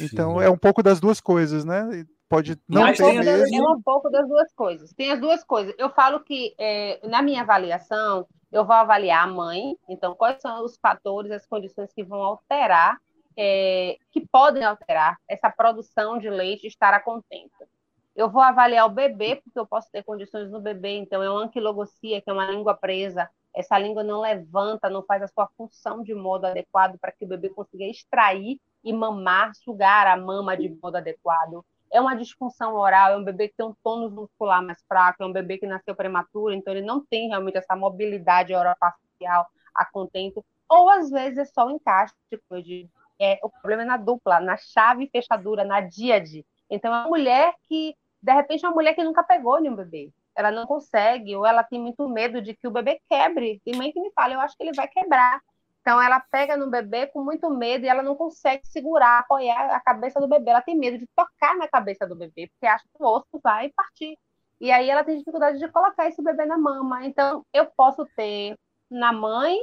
Então 0.00 0.38
Sim. 0.38 0.44
é 0.44 0.50
um 0.50 0.58
pouco 0.58 0.82
das 0.82 0.98
duas 0.98 1.20
coisas, 1.20 1.64
né? 1.64 2.04
Pode 2.28 2.58
não 2.68 2.82
Mas 2.82 2.98
ter 2.98 3.22
mesmo. 3.22 3.56
É 3.56 3.70
um 3.70 3.80
pouco 3.80 4.10
das 4.10 4.26
duas 4.26 4.52
coisas. 4.52 4.92
Tem 4.94 5.12
as 5.12 5.20
duas 5.20 5.44
coisas. 5.44 5.74
Eu 5.78 5.90
falo 5.90 6.20
que 6.20 6.54
é, 6.58 6.98
na 7.06 7.22
minha 7.22 7.42
avaliação 7.42 8.26
eu 8.52 8.66
vou 8.66 8.76
avaliar 8.76 9.24
a 9.24 9.26
mãe, 9.26 9.76
então, 9.88 10.14
quais 10.14 10.40
são 10.40 10.62
os 10.64 10.76
fatores, 10.76 11.32
as 11.32 11.46
condições 11.46 11.90
que 11.92 12.04
vão 12.04 12.22
alterar, 12.22 13.00
é, 13.36 13.96
que 14.10 14.20
podem 14.20 14.62
alterar 14.62 15.16
essa 15.26 15.50
produção 15.50 16.18
de 16.18 16.28
leite 16.28 16.66
estar 16.66 16.92
a 16.92 17.00
contento. 17.00 17.66
Eu 18.14 18.28
vou 18.28 18.42
avaliar 18.42 18.84
o 18.84 18.90
bebê, 18.90 19.36
porque 19.36 19.58
eu 19.58 19.66
posso 19.66 19.90
ter 19.90 20.04
condições 20.04 20.50
no 20.50 20.60
bebê, 20.60 20.98
então 20.98 21.22
é 21.22 21.30
uma 21.30 21.44
anquilogocia, 21.44 22.20
que 22.20 22.28
é 22.28 22.32
uma 22.32 22.44
língua 22.44 22.74
presa, 22.74 23.26
essa 23.54 23.78
língua 23.78 24.04
não 24.04 24.20
levanta, 24.20 24.90
não 24.90 25.02
faz 25.02 25.22
a 25.22 25.28
sua 25.28 25.48
função 25.56 26.02
de 26.02 26.14
modo 26.14 26.46
adequado 26.46 26.98
para 26.98 27.12
que 27.12 27.24
o 27.24 27.28
bebê 27.28 27.48
consiga 27.48 27.84
extrair 27.84 28.60
e 28.84 28.92
mamar, 28.92 29.54
sugar 29.54 30.06
a 30.06 30.16
mama 30.16 30.56
de 30.56 30.68
modo 30.82 30.96
adequado 30.96 31.64
é 31.92 32.00
uma 32.00 32.16
disfunção 32.16 32.74
oral, 32.74 33.12
é 33.12 33.16
um 33.16 33.24
bebê 33.24 33.48
que 33.48 33.56
tem 33.56 33.66
um 33.66 33.74
tônus 33.84 34.12
muscular 34.12 34.62
mais 34.62 34.82
fraco, 34.88 35.22
é 35.22 35.26
um 35.26 35.32
bebê 35.32 35.58
que 35.58 35.66
nasceu 35.66 35.94
prematuro, 35.94 36.54
então 36.54 36.72
ele 36.72 36.84
não 36.84 37.04
tem 37.04 37.28
realmente 37.28 37.58
essa 37.58 37.76
mobilidade 37.76 38.54
orofacial 38.54 39.46
a 39.74 39.84
contento, 39.84 40.44
ou 40.68 40.88
às 40.88 41.10
vezes 41.10 41.38
é 41.38 41.44
só 41.44 41.66
o 41.66 41.70
encaixe, 41.70 42.14
tipo, 42.30 42.62
de, 42.62 42.88
é, 43.20 43.38
o 43.42 43.50
problema 43.50 43.82
é 43.82 43.84
na 43.86 43.96
dupla, 43.98 44.40
na 44.40 44.56
chave 44.56 45.08
fechadura, 45.12 45.64
na 45.64 45.80
díade. 45.82 46.46
Então 46.70 46.92
é 46.92 47.00
uma 47.00 47.08
mulher 47.08 47.54
que, 47.68 47.94
de 48.22 48.32
repente, 48.32 48.64
é 48.64 48.68
uma 48.68 48.74
mulher 48.74 48.94
que 48.94 49.04
nunca 49.04 49.22
pegou 49.22 49.60
nenhum 49.60 49.76
bebê. 49.76 50.10
ela 50.34 50.50
não 50.50 50.66
consegue, 50.66 51.36
ou 51.36 51.44
ela 51.46 51.62
tem 51.62 51.78
muito 51.78 52.08
medo 52.08 52.40
de 52.40 52.54
que 52.54 52.66
o 52.66 52.70
bebê 52.70 52.98
quebre. 53.08 53.60
Tem 53.64 53.76
mãe 53.76 53.92
que 53.92 54.00
me 54.00 54.10
fala, 54.12 54.32
eu 54.32 54.40
acho 54.40 54.56
que 54.56 54.62
ele 54.62 54.72
vai 54.72 54.88
quebrar. 54.88 55.42
Então 55.82 56.00
ela 56.00 56.20
pega 56.20 56.56
no 56.56 56.70
bebê 56.70 57.08
com 57.08 57.22
muito 57.24 57.50
medo 57.50 57.84
e 57.84 57.88
ela 57.88 58.04
não 58.04 58.14
consegue 58.14 58.64
segurar, 58.68 59.18
apoiar 59.18 59.74
a 59.74 59.80
cabeça 59.80 60.20
do 60.20 60.28
bebê. 60.28 60.50
Ela 60.50 60.62
tem 60.62 60.78
medo 60.78 60.96
de 60.96 61.08
tocar 61.08 61.56
na 61.56 61.68
cabeça 61.68 62.06
do 62.06 62.14
bebê, 62.14 62.48
porque 62.48 62.66
acha 62.66 62.84
que 62.84 63.02
o 63.02 63.06
osso 63.06 63.40
vai 63.42 63.68
partir. 63.70 64.16
E 64.60 64.70
aí 64.70 64.88
ela 64.88 65.02
tem 65.02 65.18
dificuldade 65.18 65.58
de 65.58 65.68
colocar 65.68 66.06
esse 66.06 66.22
bebê 66.22 66.46
na 66.46 66.56
mama. 66.56 67.04
Então 67.04 67.44
eu 67.52 67.66
posso 67.66 68.06
ter 68.16 68.56
na 68.88 69.12
mãe, 69.12 69.58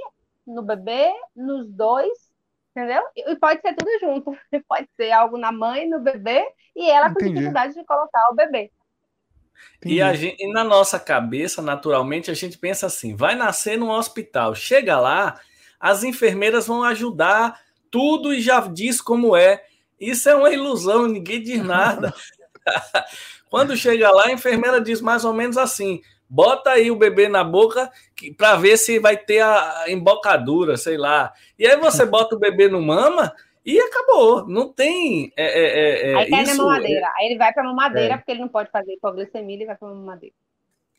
no 0.45 0.61
bebê, 0.61 1.09
nos 1.33 1.69
dois, 1.69 2.29
entendeu? 2.75 3.01
E 3.15 3.35
pode 3.37 3.61
ser 3.61 3.73
tudo 3.75 3.89
junto. 4.01 4.37
Pode 4.67 4.89
ser 4.97 5.11
algo 5.11 5.37
na 5.37 5.53
mãe, 5.53 5.87
no 5.89 6.01
bebê, 6.01 6.45
e 6.75 6.89
ela 6.89 7.09
Entendi. 7.09 7.25
com 7.25 7.33
dificuldade 7.33 7.73
de 7.75 7.85
colocar 7.85 8.29
o 8.31 8.35
bebê. 8.35 8.71
E, 9.85 10.01
a 10.01 10.13
gente, 10.13 10.41
e 10.41 10.51
na 10.51 10.63
nossa 10.63 10.99
cabeça, 10.99 11.61
naturalmente, 11.61 12.29
a 12.31 12.33
gente 12.33 12.57
pensa 12.57 12.85
assim: 12.87 13.15
vai 13.15 13.35
nascer 13.35 13.77
num 13.77 13.89
hospital. 13.89 14.55
Chega 14.55 14.99
lá, 14.99 15.39
as 15.79 16.03
enfermeiras 16.03 16.67
vão 16.67 16.83
ajudar 16.83 17.59
tudo 17.89 18.33
e 18.33 18.41
já 18.41 18.59
diz 18.61 19.01
como 19.01 19.35
é. 19.35 19.63
Isso 19.99 20.29
é 20.29 20.35
uma 20.35 20.51
ilusão, 20.51 21.07
ninguém 21.07 21.41
diz 21.41 21.63
nada. 21.63 22.13
Quando 23.49 23.75
chega 23.75 24.11
lá, 24.11 24.27
a 24.27 24.31
enfermeira 24.31 24.79
diz 24.79 25.01
mais 25.01 25.25
ou 25.25 25.33
menos 25.33 25.57
assim: 25.57 26.01
bota 26.29 26.71
aí 26.71 26.91
o 26.91 26.95
bebê 26.95 27.27
na 27.27 27.43
boca 27.43 27.91
para 28.37 28.55
ver 28.55 28.77
se 28.77 28.99
vai 28.99 29.17
ter 29.17 29.41
a 29.41 29.85
embocadura, 29.87 30.77
sei 30.77 30.97
lá. 30.97 31.33
E 31.57 31.65
aí 31.65 31.75
você 31.77 32.05
bota 32.05 32.35
o 32.35 32.39
bebê 32.39 32.67
no 32.67 32.81
mama 32.81 33.33
e 33.65 33.79
acabou. 33.79 34.47
Não 34.47 34.71
tem. 34.71 35.33
É, 35.35 35.45
é, 35.45 35.63
é, 35.63 36.11
é 36.11 36.15
aí 36.15 36.29
cai 36.29 36.45
na 36.45 36.55
mamadeira. 36.55 37.11
Aí 37.17 37.25
ele 37.27 37.37
vai 37.37 37.51
para 37.51 37.63
mamadeira, 37.63 38.13
é. 38.13 38.17
porque 38.17 38.31
ele 38.31 38.41
não 38.41 38.47
pode 38.47 38.69
fazer 38.69 38.93
hipoglicemia, 38.93 39.55
ele 39.55 39.65
vai 39.65 39.75
para 39.75 39.87
mamadeira. 39.87 40.35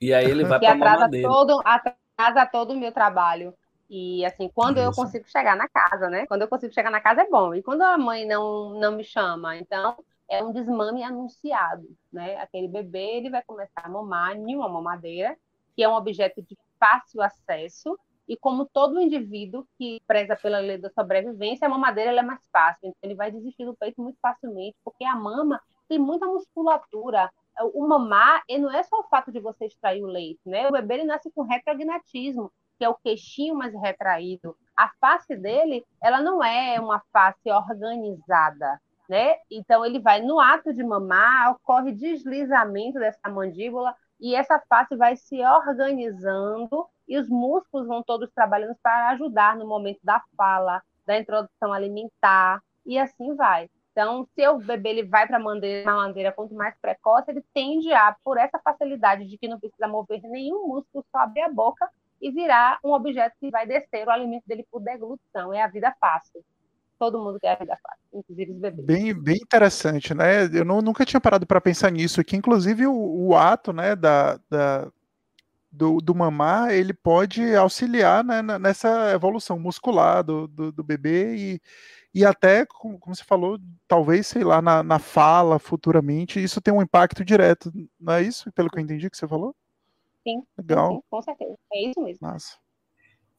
E 0.01 0.13
aí 0.13 0.29
ele 0.29 0.45
vai 0.45 0.59
para 0.59 0.75
mamadeira. 0.75 1.29
Todo, 1.29 1.63
atrasa 1.65 2.47
todo 2.47 2.73
o 2.73 2.77
meu 2.79 2.91
trabalho. 2.91 3.55
E 3.91 4.25
assim, 4.25 4.49
quando 4.55 4.79
Isso. 4.79 4.87
eu 4.87 4.93
consigo 4.93 5.29
chegar 5.29 5.57
na 5.57 5.69
casa, 5.69 6.09
né? 6.09 6.25
Quando 6.27 6.43
eu 6.43 6.49
consigo 6.49 6.73
chegar 6.73 6.93
na 6.93 7.01
casa 7.01 7.23
é 7.23 7.29
bom. 7.29 7.53
E 7.53 7.61
quando 7.61 7.83
a 7.83 7.99
mãe 7.99 8.25
não, 8.25 8.79
não 8.79 8.93
me 8.93 9.03
chama, 9.03 9.57
então 9.57 9.97
é 10.29 10.45
um 10.45 10.53
desmame 10.53 11.03
anunciado, 11.03 11.89
né? 12.13 12.37
Aquele 12.37 12.69
bebê 12.69 13.17
ele 13.17 13.31
vai 13.31 13.43
começar 13.43 13.83
a 13.83 13.89
mamar 13.89 14.37
em 14.37 14.55
uma 14.55 14.69
mamadeira, 14.69 15.37
que 15.75 15.83
é 15.83 15.89
um 15.89 15.95
objeto 15.95 16.41
de 16.41 16.57
fácil 16.79 17.21
acesso, 17.21 17.99
e 18.29 18.37
como 18.37 18.65
todo 18.65 19.01
indivíduo 19.01 19.67
que 19.77 20.01
preza 20.07 20.37
pela 20.37 20.61
lei 20.61 20.79
da 20.79 20.89
sobrevivência, 20.91 21.67
a 21.67 21.69
mamadeira 21.69 22.13
é 22.13 22.23
mais 22.23 22.47
fácil, 22.53 22.79
então 22.85 22.99
ele 23.03 23.17
vai 23.17 23.33
desistir 23.33 23.65
do 23.65 23.75
peito 23.75 24.01
muito 24.01 24.21
facilmente, 24.23 24.77
porque 24.85 25.05
a 25.05 25.17
mama 25.17 25.61
tem 25.89 25.99
muita 25.99 26.27
musculatura. 26.27 27.29
O 27.75 27.87
mamar 27.89 28.45
não 28.49 28.71
é 28.71 28.85
só 28.85 29.01
o 29.01 29.09
fato 29.09 29.33
de 29.33 29.41
você 29.41 29.67
extrair 29.67 30.01
o 30.05 30.07
leite, 30.07 30.41
né? 30.47 30.69
O 30.69 30.73
bebê 30.73 30.95
ele 30.95 31.05
nasce 31.05 31.29
com 31.33 31.43
retrognatismo, 31.43 32.53
que 32.81 32.85
é 32.87 32.89
o 32.89 32.95
queixinho 32.95 33.55
mais 33.55 33.75
retraído. 33.75 34.57
A 34.75 34.89
face 34.99 35.37
dele, 35.37 35.85
ela 36.03 36.23
não 36.23 36.43
é 36.43 36.81
uma 36.81 37.03
face 37.13 37.51
organizada, 37.51 38.81
né? 39.07 39.37
Então 39.51 39.85
ele 39.85 40.01
vai 40.01 40.23
no 40.23 40.41
ato 40.41 40.73
de 40.73 40.83
mamar, 40.83 41.53
ocorre 41.53 41.93
deslizamento 41.93 42.99
dessa 42.99 43.29
mandíbula 43.29 43.95
e 44.19 44.35
essa 44.35 44.59
face 44.67 44.97
vai 44.97 45.15
se 45.15 45.45
organizando 45.45 46.87
e 47.07 47.19
os 47.19 47.29
músculos 47.29 47.87
vão 47.87 48.03
todos 48.03 48.31
trabalhando 48.35 48.75
para 48.83 49.11
ajudar 49.11 49.57
no 49.57 49.69
momento 49.69 50.01
da 50.03 50.23
fala, 50.35 50.83
da 51.05 51.19
introdução 51.19 51.75
alimentar, 51.75 52.63
e 52.87 52.99
assim 52.99 53.35
vai. 53.35 53.69
Então, 53.93 54.27
se 54.35 54.49
o 54.49 54.59
bebê 54.59 54.91
ele 54.91 55.03
vai 55.03 55.27
para 55.27 55.37
a 55.37 55.41
maneira 55.41 56.33
quanto 56.33 56.55
mais 56.55 56.75
precoce, 56.81 57.31
ele 57.31 57.45
tende 57.53 57.93
a, 57.93 58.17
por 58.25 58.39
essa 58.39 58.59
facilidade 58.59 59.27
de 59.27 59.37
que 59.37 59.49
não 59.49 59.61
precisa 59.61 59.87
mover 59.87 60.23
nenhum 60.23 60.67
músculo, 60.69 61.05
só 61.11 61.19
abrir 61.19 61.43
a 61.43 61.53
boca 61.53 61.91
e 62.21 62.31
virar 62.31 62.79
um 62.85 62.93
objeto 62.93 63.35
que 63.41 63.50
vai 63.50 63.67
descer 63.67 64.07
o 64.07 64.11
alimento 64.11 64.45
dele 64.47 64.67
por 64.71 64.81
deglutição. 64.81 65.53
É 65.53 65.62
a 65.62 65.69
vida 65.69 65.95
fácil. 66.00 66.45
Todo 66.99 67.19
mundo 67.19 67.41
quer 67.41 67.53
a 67.53 67.59
vida 67.59 67.79
fácil, 67.83 68.03
inclusive 68.12 68.53
os 68.53 68.59
bebês. 68.59 68.87
Bem, 68.87 69.15
bem 69.15 69.37
interessante, 69.37 70.12
né? 70.12 70.45
Eu 70.53 70.67
não, 70.67 70.83
nunca 70.83 71.07
tinha 71.07 71.21
parado 71.21 71.47
para 71.47 71.61
pensar 71.61 71.91
nisso, 71.91 72.23
que 72.23 72.37
inclusive 72.37 72.87
o, 72.87 73.29
o 73.29 73.35
ato 73.35 73.73
né, 73.73 73.97
da, 73.97 74.39
da 74.50 74.93
do, 75.71 76.00
do 76.00 76.15
mamar, 76.15 76.73
ele 76.73 76.93
pode 76.93 77.55
auxiliar 77.55 78.25
né, 78.25 78.43
nessa 78.43 79.12
evolução 79.12 79.59
muscular 79.59 80.25
do, 80.25 80.49
do, 80.49 80.73
do, 80.73 80.83
bebê 80.83 81.37
e, 81.37 81.61
e 82.12 82.25
até, 82.25 82.67
como, 82.67 82.99
você 83.07 83.23
falou, 83.23 83.59
talvez, 83.87 84.27
sei 84.27 84.43
lá, 84.43 84.61
na, 84.61 84.83
na 84.83 84.99
fala 84.99 85.59
futuramente, 85.59 86.43
isso 86.43 86.61
tem 86.61 86.75
um 86.75 86.83
impacto 86.83 87.25
direto, 87.25 87.73
não 87.99 88.15
é 88.15 88.23
isso? 88.23 88.50
Pelo 88.53 88.69
que 88.69 88.79
eu 88.79 88.83
entendi 88.83 89.09
que 89.09 89.17
você 89.17 89.29
falou? 89.29 89.55
Sim, 90.23 90.43
Legal. 90.59 90.95
Sim, 90.95 91.00
com 91.11 91.23
certeza. 91.23 91.57
É 91.73 91.83
isso 91.89 92.00
mesmo. 92.00 92.19
Massa. 92.21 92.59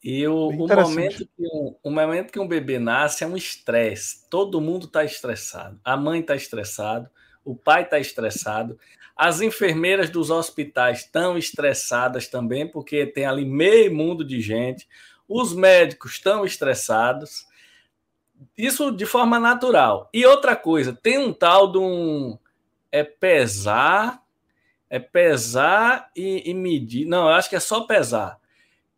E 0.03 0.27
o, 0.27 0.47
o, 0.47 0.67
momento 0.67 1.27
que 1.37 1.45
um, 1.45 1.75
o 1.83 1.91
momento 1.91 2.31
que 2.31 2.39
um 2.39 2.47
bebê 2.47 2.79
nasce 2.79 3.23
é 3.23 3.27
um 3.27 3.37
estresse. 3.37 4.27
Todo 4.29 4.59
mundo 4.59 4.87
está 4.87 5.03
estressado. 5.03 5.79
A 5.83 5.95
mãe 5.95 6.21
está 6.21 6.35
estressada, 6.35 7.11
o 7.45 7.55
pai 7.55 7.83
está 7.83 7.99
estressado. 7.99 8.79
As 9.15 9.41
enfermeiras 9.41 10.09
dos 10.09 10.31
hospitais 10.31 11.01
estão 11.01 11.37
estressadas 11.37 12.27
também, 12.27 12.67
porque 12.67 13.05
tem 13.05 13.25
ali 13.25 13.45
meio 13.45 13.93
mundo 13.93 14.25
de 14.25 14.41
gente. 14.41 14.87
Os 15.27 15.53
médicos 15.53 16.13
estão 16.13 16.43
estressados. 16.43 17.45
Isso 18.57 18.91
de 18.91 19.05
forma 19.05 19.39
natural. 19.39 20.09
E 20.11 20.25
outra 20.25 20.55
coisa, 20.55 20.93
tem 20.93 21.19
um 21.19 21.31
tal 21.31 21.71
de 21.71 21.77
um. 21.77 22.39
É 22.91 23.03
pesar. 23.03 24.20
É 24.91 24.99
pesar 24.99 26.11
e, 26.13 26.51
e 26.51 26.53
medir. 26.53 27.05
Não, 27.05 27.29
eu 27.29 27.33
acho 27.35 27.49
que 27.49 27.55
é 27.55 27.61
só 27.61 27.81
pesar. 27.81 28.37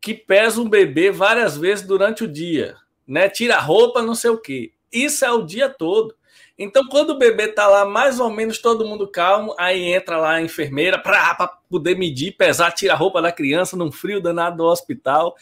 Que 0.02 0.16
pesa 0.16 0.60
um 0.60 0.68
bebê 0.68 1.12
várias 1.12 1.56
vezes 1.56 1.86
durante 1.86 2.24
o 2.24 2.28
dia. 2.28 2.76
Né? 3.08 3.30
Tira 3.30 3.58
a 3.58 3.62
roupa, 3.62 4.02
não 4.02 4.16
sei 4.16 4.32
o 4.32 4.40
quê. 4.40 4.74
Isso 4.92 5.24
é 5.24 5.32
o 5.32 5.44
dia 5.44 5.70
todo. 5.70 6.16
Então, 6.58 6.88
quando 6.88 7.12
o 7.12 7.18
bebê 7.18 7.48
tá 7.48 7.68
lá, 7.68 7.86
mais 7.86 8.20
ou 8.20 8.30
menos 8.30 8.60
todo 8.60 8.86
mundo 8.86 9.08
calmo, 9.08 9.56
aí 9.58 9.94
entra 9.94 10.18
lá 10.18 10.34
a 10.34 10.42
enfermeira 10.42 11.00
para 11.00 11.48
poder 11.70 11.96
medir, 11.96 12.32
pesar, 12.32 12.72
tirar 12.72 12.94
a 12.94 12.98
roupa 12.98 13.22
da 13.22 13.32
criança 13.32 13.78
num 13.78 13.92
frio 13.92 14.22
danado 14.22 14.58
do 14.58 14.64
hospital. 14.64 15.36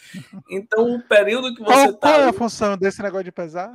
Então, 0.50 0.94
o 0.94 1.02
período 1.02 1.54
que 1.54 1.62
você 1.62 1.88
qual, 1.88 1.94
tá. 1.94 2.08
Qual 2.08 2.20
é 2.20 2.28
a 2.28 2.32
função 2.32 2.76
desse 2.76 3.02
negócio 3.02 3.24
de 3.24 3.32
pesar? 3.32 3.74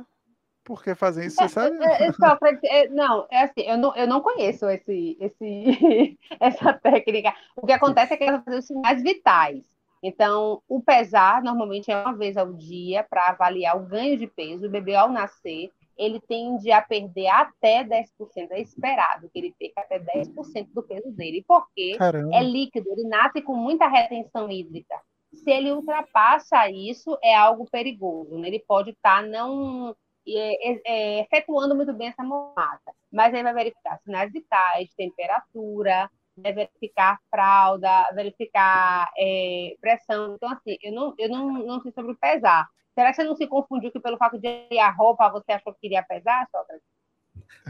Por 0.68 0.84
que 0.84 0.94
fazem 0.94 1.26
isso, 1.26 1.36
você 1.36 1.48
sabe? 1.48 1.78
É, 1.82 2.08
é, 2.08 2.82
é, 2.82 2.88
não, 2.90 3.26
é 3.30 3.44
assim, 3.44 3.62
eu 3.62 3.78
não, 3.78 3.96
eu 3.96 4.06
não 4.06 4.20
conheço 4.20 4.68
esse, 4.68 5.16
esse, 5.18 6.18
essa 6.38 6.74
técnica. 6.74 7.34
O 7.56 7.64
que 7.64 7.72
acontece 7.72 8.12
é 8.12 8.16
que 8.18 8.24
ela 8.24 8.42
faz 8.42 8.58
os 8.58 8.66
sinais 8.66 9.02
vitais. 9.02 9.64
Então, 10.02 10.62
o 10.68 10.82
pesar 10.82 11.42
normalmente 11.42 11.90
é 11.90 11.96
uma 11.96 12.14
vez 12.14 12.36
ao 12.36 12.52
dia 12.52 13.02
para 13.02 13.28
avaliar 13.28 13.78
o 13.78 13.86
ganho 13.86 14.18
de 14.18 14.26
peso. 14.26 14.66
O 14.66 14.70
bebê, 14.70 14.94
ao 14.94 15.10
nascer, 15.10 15.70
ele 15.96 16.20
tende 16.20 16.70
a 16.70 16.82
perder 16.82 17.28
até 17.28 17.82
10%. 17.82 18.04
É 18.50 18.60
esperado 18.60 19.30
que 19.30 19.38
ele 19.38 19.54
perca 19.58 19.80
até 19.80 19.98
10% 19.98 20.68
do 20.74 20.82
peso 20.82 21.10
dele, 21.12 21.42
porque 21.48 21.96
Caramba. 21.96 22.36
é 22.36 22.42
líquido, 22.42 22.90
ele 22.92 23.08
nasce 23.08 23.40
com 23.40 23.54
muita 23.54 23.88
retenção 23.88 24.50
hídrica. 24.50 25.00
Se 25.32 25.50
ele 25.50 25.72
ultrapassa 25.72 26.68
isso, 26.68 27.16
é 27.22 27.34
algo 27.34 27.66
perigoso. 27.70 28.36
Né? 28.36 28.48
Ele 28.48 28.62
pode 28.68 28.90
estar 28.90 29.22
tá 29.22 29.26
não 29.26 29.96
é, 30.26 30.72
é, 30.72 30.80
é, 30.84 31.20
efetuando 31.20 31.74
muito 31.74 31.92
bem 31.92 32.08
essa 32.08 32.22
mamata. 32.22 32.92
Mas 33.12 33.34
aí 33.34 33.42
vai 33.42 33.54
verificar 33.54 33.98
sinais 34.04 34.32
vitais, 34.32 34.94
temperatura, 34.96 36.10
vai 36.36 36.52
verificar 36.52 37.18
fralda, 37.30 38.08
verificar 38.14 39.10
é, 39.16 39.74
pressão. 39.80 40.34
Então, 40.34 40.50
assim, 40.50 40.76
eu 40.82 40.92
não, 40.92 41.14
eu 41.18 41.28
não, 41.28 41.52
não 41.52 41.80
sei 41.80 41.92
sobre 41.92 42.14
pesar, 42.14 42.68
Será 42.98 43.10
que 43.10 43.14
você 43.16 43.22
não 43.22 43.36
se 43.36 43.46
confundiu 43.46 43.92
que 43.92 44.00
pelo 44.00 44.16
fato 44.16 44.36
de 44.40 44.76
a 44.76 44.90
roupa 44.90 45.30
você 45.30 45.52
achou 45.52 45.72
que 45.72 45.82
queria 45.82 46.02
pesar, 46.02 46.48
Sócrates? 46.50 46.82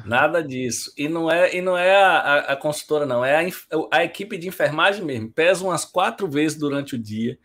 Nada 0.06 0.42
disso. 0.42 0.90
E 0.96 1.06
não 1.06 1.30
é, 1.30 1.54
e 1.54 1.60
não 1.60 1.76
é 1.76 1.94
a, 1.94 2.36
a 2.52 2.56
consultora, 2.56 3.04
não. 3.04 3.22
É 3.22 3.36
a, 3.36 3.48
a, 3.92 4.04
equipe 4.04 4.38
de 4.38 4.48
enfermagem 4.48 5.04
mesmo. 5.04 5.30
Pesa 5.30 5.62
umas 5.62 5.84
quatro 5.84 6.26
vezes 6.26 6.56
durante 6.56 6.94
o 6.94 6.98
dia. 6.98 7.38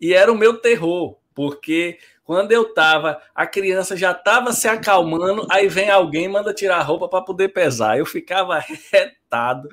E 0.00 0.12
era 0.12 0.32
o 0.32 0.36
meu 0.36 0.60
terror, 0.60 1.16
porque 1.38 2.00
quando 2.24 2.50
eu 2.50 2.74
tava, 2.74 3.22
a 3.32 3.46
criança 3.46 3.96
já 3.96 4.12
tava 4.12 4.52
se 4.52 4.66
acalmando, 4.66 5.46
aí 5.48 5.68
vem 5.68 5.88
alguém 5.88 6.24
e 6.24 6.28
manda 6.28 6.52
tirar 6.52 6.78
a 6.78 6.82
roupa 6.82 7.08
para 7.08 7.22
poder 7.24 7.50
pesar. 7.50 7.96
Eu 7.96 8.04
ficava 8.04 8.58
retado 8.58 9.68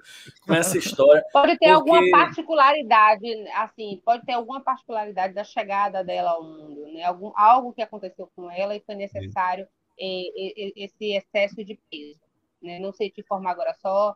com 0.46 0.54
essa 0.54 0.78
história. 0.78 1.24
Pode 1.34 1.58
ter 1.58 1.74
porque... 1.74 1.90
alguma 1.90 2.02
particularidade, 2.12 3.26
assim, 3.56 4.00
pode 4.06 4.24
ter 4.28 4.34
alguma 4.34 4.62
particularidade 4.62 5.34
da 5.34 5.44
chegada 5.44 6.04
dela 6.04 6.34
ao 6.34 6.44
mundo, 6.44 6.86
né? 6.94 7.02
Algum, 7.04 7.32
algo 7.36 7.74
que 7.74 7.82
aconteceu 7.82 8.30
com 8.36 8.52
ela 8.52 8.76
e 8.76 8.84
foi 8.86 8.94
necessário 8.94 9.68
esse 9.98 11.16
excesso 11.16 11.66
de 11.66 11.80
peso. 11.90 12.22
Né? 12.62 12.78
Não 12.78 12.94
sei 12.94 13.10
te 13.10 13.22
informar 13.22 13.54
agora, 13.54 13.74
só 13.82 14.16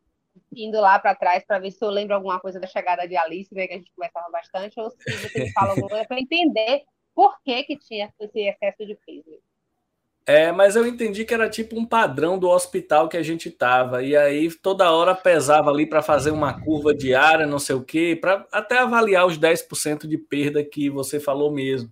indo 0.56 0.80
lá 0.80 1.00
para 1.00 1.16
trás 1.16 1.44
para 1.44 1.58
ver 1.58 1.72
se 1.72 1.84
eu 1.84 1.90
lembro 1.90 2.14
alguma 2.14 2.40
coisa 2.40 2.60
da 2.60 2.68
chegada 2.68 3.08
de 3.08 3.18
Alice, 3.18 3.52
né, 3.56 3.66
que 3.66 3.74
a 3.74 3.78
gente 3.78 3.92
conversava 3.92 4.30
bastante, 4.30 4.80
ou 4.80 4.92
se 4.92 4.98
você 4.98 5.46
me 5.46 5.52
fala 5.52 5.72
alguma 5.72 5.90
coisa 5.90 6.06
para 6.06 6.20
entender 6.20 6.84
por 7.20 7.36
que, 7.44 7.66
que 7.66 7.78
tinha 7.78 8.10
esse 8.18 8.40
excesso 8.40 8.86
de 8.86 8.98
peso? 9.06 9.42
É, 10.26 10.54
mas 10.54 10.78
eu 10.78 10.88
entendi 10.88 11.26
que 11.26 11.34
era 11.34 11.50
tipo 11.50 11.78
um 11.78 11.86
padrão 11.86 12.40
do 12.40 12.48
hospital 12.48 13.10
que 13.10 13.18
a 13.18 13.22
gente 13.22 13.52
tava. 13.52 14.02
E 14.02 14.16
aí 14.16 14.50
toda 14.50 14.90
hora 14.90 15.14
pesava 15.14 15.70
ali 15.70 15.86
para 15.86 16.02
fazer 16.02 16.32
uma 16.32 16.62
curva 16.62 16.96
diária, 16.96 17.46
não 17.46 17.60
sei 17.60 17.76
o 17.76 17.84
quê, 17.84 18.18
para 18.20 18.48
até 18.54 18.78
avaliar 18.78 19.28
os 19.28 19.38
10% 19.38 20.08
de 20.08 20.18
perda 20.18 20.64
que 20.64 20.90
você 20.90 21.20
falou 21.20 21.52
mesmo. 21.52 21.92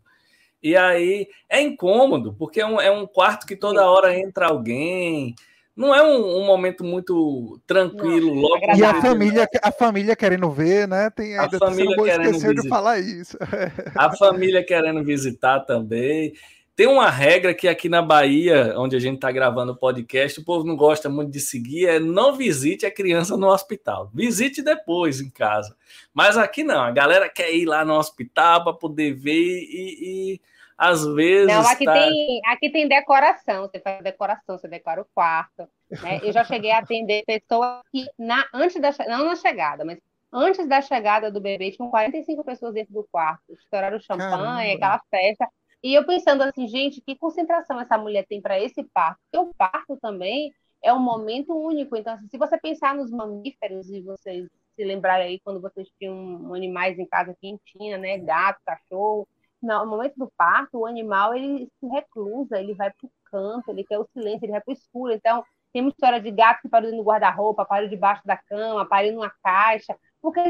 E 0.64 0.78
aí 0.78 1.28
é 1.50 1.62
incômodo, 1.62 2.34
porque 2.34 2.62
é 2.62 2.66
um, 2.66 2.80
é 2.80 2.90
um 2.90 3.06
quarto 3.06 3.46
que 3.46 3.58
toda 3.58 3.92
hora 3.92 4.18
entra 4.18 4.48
alguém. 4.48 5.36
Não 5.78 5.94
é 5.94 6.02
um, 6.02 6.40
um 6.40 6.44
momento 6.44 6.84
muito 6.84 7.62
tranquilo 7.68 8.34
não, 8.34 8.42
logo. 8.42 8.76
E 8.76 8.84
a 8.84 9.00
família, 9.00 9.48
a 9.62 9.72
família 9.72 10.16
querendo 10.16 10.50
ver, 10.50 10.88
né? 10.88 11.12
Tem 11.12 11.38
ainda 11.38 11.56
a 11.58 11.60
família 11.60 11.96
querendo 11.96 12.22
esqueceu 12.24 12.50
visitar. 12.50 12.62
de 12.64 12.68
falar 12.68 13.00
isso. 13.00 13.38
A 13.96 14.16
família 14.18 14.66
querendo 14.66 15.04
visitar 15.04 15.60
também. 15.60 16.34
Tem 16.76 16.88
uma 16.88 17.12
regra 17.12 17.54
que 17.54 17.68
aqui 17.68 17.90
na 17.90 18.02
Bahia, 18.02 18.74
onde 18.78 18.96
a 18.96 19.00
gente 19.00 19.16
está 19.16 19.32
gravando 19.32 19.72
o 19.72 19.76
podcast, 19.76 20.40
o 20.40 20.44
povo 20.44 20.66
não 20.66 20.76
gosta 20.76 21.10
muito 21.10 21.32
de 21.32 21.40
seguir, 21.40 21.88
é 21.88 22.00
não 22.00 22.36
visite 22.36 22.86
a 22.86 22.92
criança 22.92 23.38
no 23.38 23.48
hospital. 23.48 24.10
Visite 24.14 24.64
depois 24.64 25.22
em 25.22 25.30
casa. 25.30 25.76
Mas 26.12 26.38
aqui 26.38 26.64
não, 26.64 26.82
a 26.82 26.92
galera 26.92 27.30
quer 27.30 27.54
ir 27.54 27.66
lá 27.66 27.86
no 27.86 27.94
hospital 27.94 28.64
para 28.64 28.74
poder 28.74 29.14
ver 29.14 29.34
e, 29.34 29.98
e, 30.34 30.42
às 30.78 31.06
vezes. 31.06 31.48
Não, 31.48 31.68
aqui, 31.68 31.86
tá... 31.86 31.94
tem, 31.94 32.42
aqui 32.46 32.70
tem 32.70 32.88
decoração, 32.88 33.68
você 33.68 33.80
faz 33.80 34.04
decoração, 34.04 34.58
você 34.58 34.68
decora 34.68 35.02
o 35.02 35.08
quarto. 35.14 35.68
Né? 35.90 36.20
Eu 36.22 36.32
já 36.32 36.44
cheguei 36.44 36.72
a 36.72 36.80
atender 36.80 37.24
pessoas 37.26 37.82
que, 37.92 38.06
na, 38.18 38.46
antes 38.54 38.80
da 38.80 38.92
não 39.08 39.26
na 39.26 39.36
chegada, 39.36 39.84
mas 39.84 40.00
antes 40.32 40.68
da 40.68 40.82
chegada 40.82 41.32
do 41.32 41.42
bebê, 41.42 41.72
tinham 41.72 41.90
45 41.90 42.44
pessoas 42.44 42.74
dentro 42.74 42.94
do 42.94 43.08
quarto. 43.12 43.54
Estouraram 43.54 44.00
champanhe, 44.00 44.74
aquela 44.74 45.02
festa. 45.10 45.48
E 45.82 45.94
eu 45.94 46.06
pensando 46.06 46.44
assim, 46.44 46.68
gente, 46.68 47.02
que 47.02 47.16
concentração 47.16 47.80
essa 47.80 47.98
mulher 47.98 48.26
tem 48.28 48.42
para 48.42 48.60
esse 48.60 48.84
parto? 48.84 49.20
Porque 49.32 49.50
o 49.50 49.54
parto 49.54 49.98
também 49.98 50.52
é 50.84 50.94
um 50.94 51.00
momento 51.00 51.54
único. 51.54 51.96
Então, 51.96 52.14
assim, 52.14 52.28
se 52.28 52.38
você 52.38 52.58
pensar 52.58 52.96
nos 52.96 53.10
mamíferos 53.10 53.90
e 53.90 54.02
vocês 54.02 54.48
se 54.76 54.84
lembrarem 54.84 55.28
aí 55.28 55.40
quando 55.40 55.60
vocês 55.60 55.88
tinham 55.98 56.54
animais 56.54 57.00
em 57.00 57.06
casa 57.06 57.36
que 57.40 57.58
tinha, 57.66 57.98
né, 57.98 58.18
gato, 58.20 58.60
cachorro, 58.64 59.28
no 59.62 59.86
momento 59.86 60.16
do 60.18 60.32
parto, 60.38 60.80
o 60.80 60.86
animal 60.86 61.34
ele 61.34 61.70
se 61.80 61.88
reclusa, 61.88 62.60
ele 62.60 62.74
vai 62.74 62.92
para 62.92 63.08
o 63.08 63.12
canto, 63.26 63.70
ele 63.70 63.84
quer 63.84 64.00
o 64.00 64.08
silêncio, 64.14 64.46
ele 64.46 64.52
vai 64.52 64.62
para 64.62 64.72
o 64.72 64.74
escuro. 64.74 65.14
Então, 65.14 65.44
tem 65.74 65.82
uma 65.82 65.90
história 65.90 66.22
de 66.22 66.32
gato 66.32 66.62
que 66.62 66.70
pariu 66.70 66.96
no 66.96 67.04
guarda-roupa, 67.04 67.66
pariu 67.66 67.90
debaixo 67.90 68.26
da 68.26 68.38
cama, 68.38 68.86
pariu 68.86 69.14
numa 69.14 69.32
caixa 69.44 69.96
porque 70.22 70.42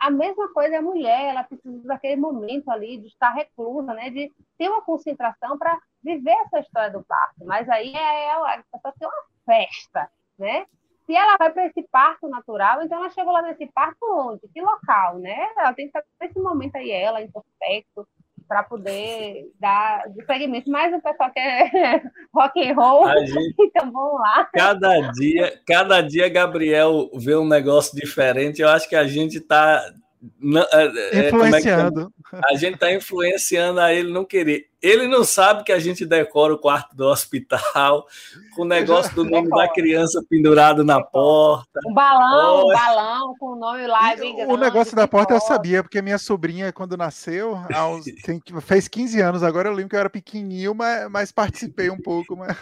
a 0.00 0.10
mesma 0.10 0.52
coisa 0.52 0.74
é 0.74 0.78
a 0.78 0.82
mulher, 0.82 1.30
ela 1.30 1.44
precisa 1.44 1.86
daquele 1.86 2.16
momento 2.16 2.70
ali 2.70 2.98
de 2.98 3.08
estar 3.08 3.30
reclusa, 3.30 3.92
né, 3.94 4.10
de 4.10 4.32
ter 4.58 4.68
uma 4.68 4.82
concentração 4.82 5.58
para 5.58 5.78
viver 6.02 6.34
essa 6.46 6.60
história 6.60 6.90
do 6.90 7.04
parto. 7.04 7.44
Mas 7.44 7.68
aí 7.68 7.94
é, 7.94 8.32
a 8.32 8.64
pessoa 8.72 8.94
tem 8.98 9.08
uma 9.08 9.24
festa, 9.44 10.10
né? 10.38 10.66
Se 11.06 11.14
ela 11.14 11.36
vai 11.38 11.52
para 11.52 11.66
esse 11.66 11.82
parto 11.90 12.28
natural, 12.28 12.82
então 12.82 12.98
ela 12.98 13.10
chegou 13.10 13.32
lá 13.32 13.42
nesse 13.42 13.66
parto 13.66 13.98
onde? 14.02 14.48
Que 14.48 14.60
local, 14.60 15.18
né? 15.18 15.48
Ela 15.56 15.74
tem 15.74 15.90
que 15.90 15.98
estar 15.98 16.04
nesse 16.20 16.38
momento 16.38 16.76
aí, 16.76 16.90
ela, 16.90 17.20
introspecto, 17.20 18.08
para 18.50 18.64
poder 18.64 19.48
dar 19.60 20.02
segmento. 20.26 20.68
Mas 20.68 20.92
o 20.92 21.00
pessoal 21.00 21.30
quer 21.32 21.70
rock 22.34 22.68
and 22.68 22.74
roll, 22.74 23.06
gente, 23.24 23.54
então 23.62 23.92
vamos 23.92 24.20
lá. 24.20 24.48
Cada 24.52 25.12
dia, 25.12 25.60
cada 25.64 26.00
dia 26.00 26.28
Gabriel 26.28 27.08
vê 27.14 27.36
um 27.36 27.46
negócio 27.46 27.94
diferente. 27.94 28.60
Eu 28.60 28.68
acho 28.68 28.88
que 28.88 28.96
a 28.96 29.06
gente 29.06 29.38
está 29.38 29.80
é, 30.72 31.18
é, 31.18 31.28
influenciando. 31.28 32.12
É 32.32 32.40
a 32.52 32.54
gente 32.54 32.74
está 32.74 32.92
influenciando 32.92 33.80
a 33.80 33.92
ele 33.92 34.12
não 34.12 34.24
querer. 34.24 34.68
Ele 34.82 35.06
não 35.06 35.24
sabe 35.24 35.64
que 35.64 35.72
a 35.72 35.78
gente 35.78 36.06
decora 36.06 36.54
o 36.54 36.58
quarto 36.58 36.94
do 36.94 37.06
hospital, 37.06 38.06
com 38.54 38.62
o 38.62 38.66
negócio 38.66 39.14
do 39.14 39.24
nome 39.24 39.48
da 39.48 39.68
criança 39.68 40.22
pendurado 40.28 40.84
na 40.84 41.02
porta. 41.02 41.80
Um 41.86 41.92
balão, 41.92 42.64
um 42.64 42.72
balão 42.72 43.34
com 43.38 43.46
o 43.52 43.56
nome 43.56 43.86
lá. 43.86 44.14
o 44.48 44.56
negócio 44.56 44.94
da 44.96 45.06
porta 45.08 45.34
eu 45.34 45.40
sabia, 45.40 45.82
porque 45.82 46.00
minha 46.00 46.18
sobrinha, 46.18 46.72
quando 46.72 46.96
nasceu, 46.96 47.58
aos, 47.74 48.04
tem, 48.24 48.40
fez 48.62 48.88
15 48.88 49.20
anos, 49.20 49.42
agora 49.42 49.68
eu 49.68 49.74
lembro 49.74 49.90
que 49.90 49.96
eu 49.96 50.00
era 50.00 50.10
pequenininho, 50.10 50.74
mas, 50.74 51.10
mas 51.10 51.32
participei 51.32 51.90
um 51.90 52.00
pouco. 52.00 52.36
Mas... 52.36 52.56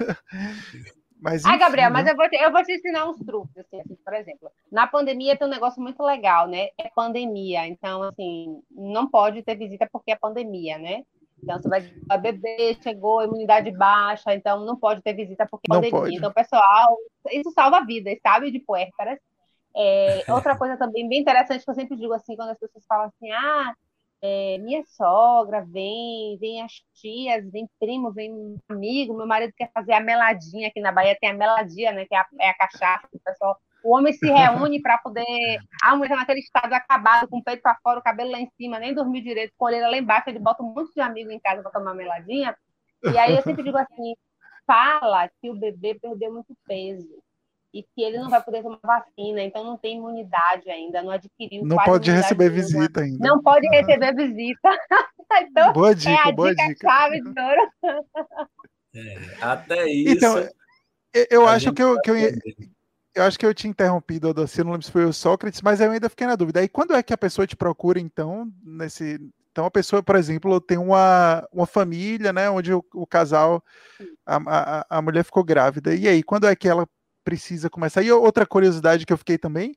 Mas, 1.20 1.44
enfim, 1.44 1.54
ah, 1.54 1.59
Gabriel, 1.59 1.90
né? 1.90 1.94
mas 1.94 2.09
eu 2.09 2.16
vou, 2.16 2.28
te, 2.28 2.37
eu 2.37 2.52
vou 2.52 2.62
te 2.62 2.72
ensinar 2.72 3.09
uns 3.09 3.18
truques, 3.18 3.57
assim, 3.57 3.81
assim, 3.81 3.96
por 4.04 4.14
exemplo. 4.14 4.50
Na 4.70 4.87
pandemia 4.87 5.37
tem 5.37 5.46
um 5.46 5.50
negócio 5.50 5.83
muito 5.83 6.02
legal, 6.02 6.46
né? 6.46 6.68
É 6.78 6.88
pandemia. 6.94 7.66
Então, 7.66 8.02
assim, 8.02 8.62
não 8.70 9.09
pode 9.09 9.42
ter 9.42 9.57
visita 9.57 9.88
porque 9.90 10.12
é 10.12 10.16
pandemia, 10.16 10.78
né? 10.78 11.02
Então, 11.42 11.61
você 11.61 11.68
vai 11.68 11.92
a 12.09 12.16
bebê, 12.16 12.76
chegou, 12.83 13.22
imunidade 13.22 13.70
baixa, 13.70 14.35
então 14.35 14.64
não 14.64 14.76
pode 14.76 15.02
ter 15.02 15.12
visita 15.12 15.46
porque 15.50 15.70
é 15.70 15.74
pandemia. 15.74 16.00
Pode. 16.00 16.16
Então, 16.16 16.33
pessoal, 16.33 16.96
isso 17.31 17.50
salva 17.52 17.85
vidas, 17.85 18.18
sabe? 18.22 18.50
De 18.50 18.61
puérperas. 18.61 19.18
É, 19.76 20.24
outra 20.33 20.57
coisa 20.57 20.76
também 20.76 21.09
bem 21.09 21.20
interessante 21.20 21.64
que 21.64 21.70
eu 21.70 21.74
sempre 21.74 21.96
digo 21.96 22.12
assim, 22.12 22.37
quando 22.37 22.50
as 22.50 22.59
pessoas 22.59 22.85
falam 22.87 23.07
assim, 23.07 23.31
ah, 23.33 23.74
é, 24.20 24.59
minha 24.59 24.83
sogra 24.85 25.64
vem, 25.64 26.37
vem 26.38 26.62
as 26.62 26.72
tias, 26.94 27.48
vem 27.50 27.68
primo, 27.78 28.12
vem 28.12 28.57
amigo, 28.68 29.16
meu 29.16 29.26
marido 29.26 29.52
quer 29.57 29.70
fazer 29.72 29.92
a 29.92 30.00
meladinha, 30.00 30.68
aqui 30.68 30.81
na 30.81 30.90
Bahia 30.90 31.16
tem 31.20 31.31
a 31.31 31.35
meladia, 31.35 31.92
né, 31.92 32.04
que 32.04 32.14
é 32.14 32.18
a, 32.18 32.26
é 32.40 32.50
a 32.50 32.54
cachaça, 32.54 33.09
o 33.12 33.20
pessoal, 33.20 33.57
o 33.85 33.94
homem 33.96 34.12
se 34.12 34.26
reúne 34.26 34.83
para 34.83 34.98
poder, 34.98 35.24
a 35.83 35.94
mulher 35.94 36.16
naquele 36.16 36.40
estado 36.40 36.72
acabado, 36.72 37.28
com 37.28 37.38
o 37.38 37.44
peito 37.44 37.62
para 37.62 37.78
fora, 37.83 38.00
o 38.00 38.02
cabelo 38.02 38.31
lá 38.31 38.40
em 38.40 38.50
cima, 38.57 38.78
nem 38.78 38.92
dormir 38.92 39.22
direito, 39.22 39.52
com 39.57 39.66
a 39.66 39.68
olheira 39.68 39.88
lá 39.88 39.96
embaixo, 39.96 40.28
ele 40.28 40.40
bota 40.40 40.62
um 40.62 40.74
monte 40.74 40.92
de 40.94 41.00
amigo 41.00 41.31
em 41.31 41.38
casa 41.38 41.62
para 41.62 41.70
tomar 41.70 41.94
meladinha, 41.94 42.57
e 43.04 43.16
aí 43.16 43.37
eu 43.37 43.42
sempre 43.42 43.62
digo 43.62 43.78
assim, 43.78 44.14
fala 44.66 45.28
que 45.40 45.48
o 45.48 45.54
bebê 45.54 45.94
perdeu 45.94 46.33
muito 46.33 46.57
peso, 46.66 47.22
e 47.72 47.83
que 47.83 48.02
ele 48.02 48.18
não 48.18 48.31
vai 48.31 48.42
poder 48.42 48.62
tomar 48.62 48.78
vacina, 48.83 49.42
então 49.42 49.62
não 49.62 49.76
tem 49.76 49.98
imunidade 49.98 50.70
ainda, 50.70 51.02
não 51.02 51.11
adquiriu. 51.11 51.64
Não 51.64 51.76
pode 51.76 52.11
receber 52.11 52.50
nenhuma. 52.50 52.62
visita 52.62 53.00
ainda. 53.00 53.28
Não 53.28 53.42
pode 53.42 53.68
receber 53.68 54.14
visita. 54.14 54.70
então, 55.42 55.72
boa 55.72 55.94
dica, 55.94 56.11
é 56.11 56.28
a 56.28 56.33
boa 56.33 56.54
dica, 56.54 56.68
dica. 56.68 56.88
chave 56.88 57.20
de 57.20 57.28
ouro. 57.28 57.72
É, 58.94 59.18
até 59.40 59.87
isso. 59.92 60.16
Então, 60.16 60.48
eu 61.31 61.46
acho 61.46 61.72
que 61.72 61.83
eu, 61.83 62.00
que 62.00 62.11
eu, 62.11 62.16
eu 63.14 63.22
acho 63.22 63.38
que 63.38 63.44
eu 63.44 63.54
tinha 63.54 63.70
interrompido, 63.70 64.28
Adocino, 64.28 64.64
não 64.64 64.72
lembro 64.72 64.87
se 64.87 64.92
foi 64.92 65.04
o 65.04 65.12
Sócrates, 65.12 65.61
mas 65.61 65.81
eu 65.81 65.90
ainda 65.90 66.09
fiquei 66.09 66.26
na 66.26 66.37
dúvida. 66.37 66.61
Aí 66.61 66.68
quando 66.68 66.94
é 66.94 67.02
que 67.02 67.12
a 67.12 67.18
pessoa 67.18 67.46
te 67.46 67.57
procura, 67.57 68.00
então, 68.00 68.50
nesse. 68.64 69.20
Então, 69.50 69.66
a 69.66 69.70
pessoa, 69.70 70.00
por 70.00 70.14
exemplo, 70.14 70.61
tem 70.61 70.78
uma, 70.78 71.44
uma 71.52 71.66
família, 71.66 72.33
né, 72.33 72.48
onde 72.48 72.72
o, 72.72 72.85
o 72.94 73.04
casal, 73.04 73.61
a, 74.24 74.37
a, 74.37 74.87
a 74.88 75.02
mulher 75.02 75.24
ficou 75.24 75.42
grávida. 75.42 75.92
E 75.96 76.07
aí, 76.07 76.22
quando 76.22 76.46
é 76.46 76.54
que 76.54 76.68
ela 76.68 76.87
precisa 77.24 77.68
começar. 77.70 78.02
E 78.02 78.11
outra 78.11 78.46
curiosidade 78.46 79.04
que 79.04 79.12
eu 79.12 79.18
fiquei 79.18 79.38
também 79.38 79.74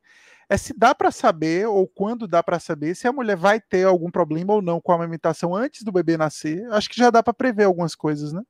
é 0.48 0.56
se 0.56 0.76
dá 0.76 0.94
para 0.94 1.10
saber, 1.10 1.66
ou 1.66 1.86
quando 1.86 2.28
dá 2.28 2.42
para 2.42 2.58
saber, 2.58 2.94
se 2.94 3.08
a 3.08 3.12
mulher 3.12 3.36
vai 3.36 3.60
ter 3.60 3.86
algum 3.86 4.10
problema 4.10 4.52
ou 4.52 4.60
não 4.60 4.80
com 4.80 4.92
a 4.92 4.96
amamentação 4.96 5.54
antes 5.54 5.82
do 5.82 5.92
bebê 5.92 6.16
nascer. 6.16 6.66
Acho 6.72 6.90
que 6.90 6.96
já 6.96 7.10
dá 7.10 7.22
para 7.22 7.32
prever 7.32 7.64
algumas 7.64 7.94
coisas, 7.94 8.32
né? 8.32 8.42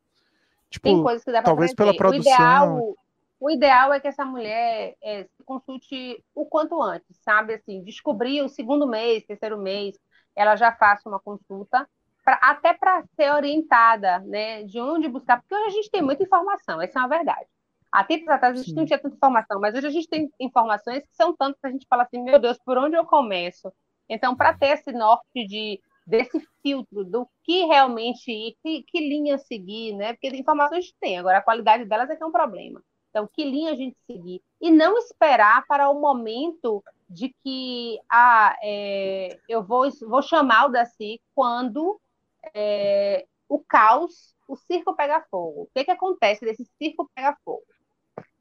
Tipo, 0.68 0.88
Tem 0.88 1.02
coisas 1.02 1.22
que 1.22 1.30
dá 1.30 1.42
talvez 1.42 1.74
prever. 1.74 1.92
pela 1.92 1.96
produção. 1.96 2.32
O 2.32 2.78
ideal, 2.78 2.96
o 3.40 3.50
ideal 3.50 3.92
é 3.92 4.00
que 4.00 4.08
essa 4.08 4.24
mulher 4.24 4.96
é, 5.02 5.24
se 5.24 5.42
consulte 5.44 6.24
o 6.34 6.46
quanto 6.46 6.80
antes, 6.82 7.16
sabe? 7.22 7.54
Assim, 7.54 7.82
descobrir 7.82 8.42
o 8.42 8.48
segundo 8.48 8.86
mês, 8.86 9.24
terceiro 9.24 9.58
mês, 9.58 9.96
ela 10.34 10.56
já 10.56 10.72
faça 10.72 11.08
uma 11.08 11.20
consulta, 11.20 11.86
pra, 12.24 12.38
até 12.42 12.72
para 12.72 13.04
ser 13.14 13.32
orientada, 13.32 14.20
né? 14.20 14.64
De 14.64 14.80
onde 14.80 15.08
buscar, 15.08 15.40
porque 15.40 15.54
hoje 15.54 15.66
a 15.66 15.70
gente 15.70 15.90
tem 15.90 16.02
muita 16.02 16.22
informação, 16.22 16.80
essa 16.80 16.98
é 16.98 17.02
uma 17.02 17.08
verdade. 17.08 17.46
Há 17.92 18.04
tempos 18.04 18.28
atrás 18.28 18.58
a 18.58 18.62
gente 18.62 18.74
não 18.74 18.86
tinha 18.86 18.98
tanta 18.98 19.14
informação, 19.14 19.60
mas 19.60 19.74
hoje 19.74 19.86
a 19.86 19.90
gente 19.90 20.08
tem 20.08 20.30
informações 20.40 21.04
que 21.06 21.14
são 21.14 21.36
tantas 21.36 21.60
que 21.60 21.66
a 21.66 21.70
gente 21.70 21.86
fala 21.88 22.04
assim, 22.04 22.22
meu 22.22 22.38
Deus, 22.38 22.58
por 22.64 22.78
onde 22.78 22.96
eu 22.96 23.04
começo? 23.04 23.70
Então, 24.08 24.34
para 24.34 24.54
ter 24.54 24.68
esse 24.68 24.92
norte 24.92 25.46
de 25.46 25.80
desse 26.06 26.40
filtro 26.62 27.04
do 27.04 27.28
que 27.44 27.64
realmente 27.66 28.30
ir, 28.30 28.56
que, 28.62 28.82
que 28.82 28.98
linha 28.98 29.38
seguir, 29.38 29.94
né? 29.94 30.14
Porque 30.14 30.28
informações 30.28 30.78
a 30.78 30.80
gente 30.80 30.96
tem, 31.00 31.18
agora 31.18 31.38
a 31.38 31.42
qualidade 31.42 31.84
delas 31.84 32.10
é 32.10 32.16
que 32.16 32.22
é 32.22 32.26
um 32.26 32.32
problema. 32.32 32.82
Então, 33.10 33.28
que 33.32 33.44
linha 33.44 33.72
a 33.72 33.76
gente 33.76 33.96
seguir? 34.06 34.42
E 34.60 34.70
não 34.70 34.96
esperar 34.98 35.66
para 35.66 35.90
o 35.90 36.00
momento 36.00 36.82
de 37.08 37.28
que 37.44 38.00
ah, 38.10 38.56
é, 38.62 39.38
eu 39.48 39.62
vou, 39.62 39.88
vou 40.08 40.22
chamar 40.22 40.66
o 40.66 40.70
Daci 40.70 41.20
quando 41.34 42.00
é, 42.54 43.26
o 43.48 43.58
caos, 43.62 44.34
o 44.48 44.56
circo 44.56 44.96
pega 44.96 45.24
fogo. 45.30 45.62
O 45.62 45.68
que, 45.74 45.84
que 45.84 45.90
acontece 45.90 46.44
desse 46.44 46.64
circo 46.78 47.10
pega 47.14 47.36
fogo? 47.44 47.62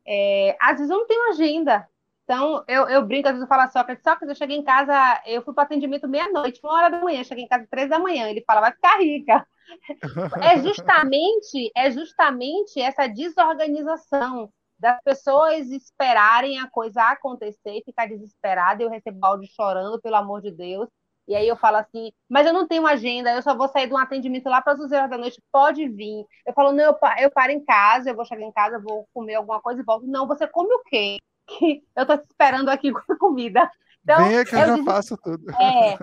É, 0.07 0.55
às 0.59 0.77
vezes 0.77 0.89
eu 0.89 0.97
não 0.97 1.07
tenho 1.07 1.29
agenda. 1.29 1.87
Então, 2.23 2.63
eu, 2.67 2.87
eu 2.87 3.05
brinco, 3.05 3.27
às 3.27 3.33
vezes 3.33 3.43
eu 3.43 3.47
falo 3.47 3.69
Sócrates, 3.71 4.03
Sócrates, 4.03 4.29
eu 4.29 4.35
cheguei 4.35 4.57
em 4.57 4.63
casa, 4.63 5.21
eu 5.25 5.41
fui 5.41 5.53
para 5.53 5.63
atendimento 5.63 6.07
meia-noite, 6.07 6.61
uma 6.63 6.73
hora 6.73 6.89
da 6.89 7.01
manhã, 7.01 7.23
cheguei 7.23 7.43
em 7.43 7.47
casa 7.47 7.67
três 7.69 7.89
da 7.89 7.99
manhã, 7.99 8.29
ele 8.29 8.43
fala, 8.47 8.61
vai 8.61 8.71
ficar 8.71 8.97
rica. 8.99 9.45
é 10.41 10.57
justamente, 10.59 11.71
é 11.75 11.91
justamente 11.91 12.79
essa 12.79 13.07
desorganização 13.07 14.49
das 14.79 14.99
pessoas 15.03 15.69
esperarem 15.69 16.57
a 16.59 16.69
coisa 16.69 17.03
acontecer 17.03 17.77
e 17.77 17.83
ficar 17.83 18.07
desesperada, 18.07 18.81
eu 18.81 18.89
recebo 18.89 19.23
áudio 19.25 19.49
chorando, 19.53 20.01
pelo 20.01 20.15
amor 20.15 20.41
de 20.41 20.51
Deus, 20.51 20.87
E 21.31 21.35
aí 21.35 21.47
eu 21.47 21.55
falo 21.55 21.77
assim, 21.77 22.11
mas 22.27 22.45
eu 22.45 22.51
não 22.51 22.67
tenho 22.67 22.85
agenda, 22.85 23.33
eu 23.33 23.41
só 23.41 23.55
vou 23.55 23.69
sair 23.69 23.87
de 23.87 23.93
um 23.93 23.97
atendimento 23.97 24.49
lá 24.49 24.61
para 24.61 24.73
as 24.73 24.81
11 24.81 24.93
horas 24.93 25.09
da 25.09 25.17
noite, 25.17 25.41
pode 25.49 25.87
vir. 25.87 26.25
Eu 26.45 26.51
falo, 26.53 26.73
não, 26.73 26.83
eu, 26.83 26.97
eu 27.19 27.31
paro 27.31 27.53
em 27.53 27.63
casa, 27.63 28.09
eu 28.09 28.15
vou 28.17 28.25
chegar 28.25 28.41
em 28.41 28.51
casa, 28.51 28.79
vou 28.79 29.07
comer 29.13 29.35
alguma 29.35 29.61
coisa 29.61 29.79
e 29.79 29.85
volto. 29.85 30.05
Não, 30.05 30.27
você 30.27 30.45
come 30.45 30.73
o 30.73 30.83
quê? 30.83 31.19
eu 31.95 32.05
tô 32.05 32.17
te 32.17 32.25
esperando 32.25 32.67
aqui 32.67 32.91
com 32.91 33.13
a 33.13 33.17
comida. 33.17 33.71
Então, 34.03 34.25
Venha 34.25 34.43
que 34.43 34.53
eu 34.53 34.59
já 34.59 34.75
des... 34.75 34.83
faço 34.83 35.15
tudo. 35.15 35.49
É, 35.51 35.93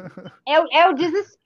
é, 0.50 0.78
é 0.80 0.88
o 0.88 0.94
desespero 0.94 1.36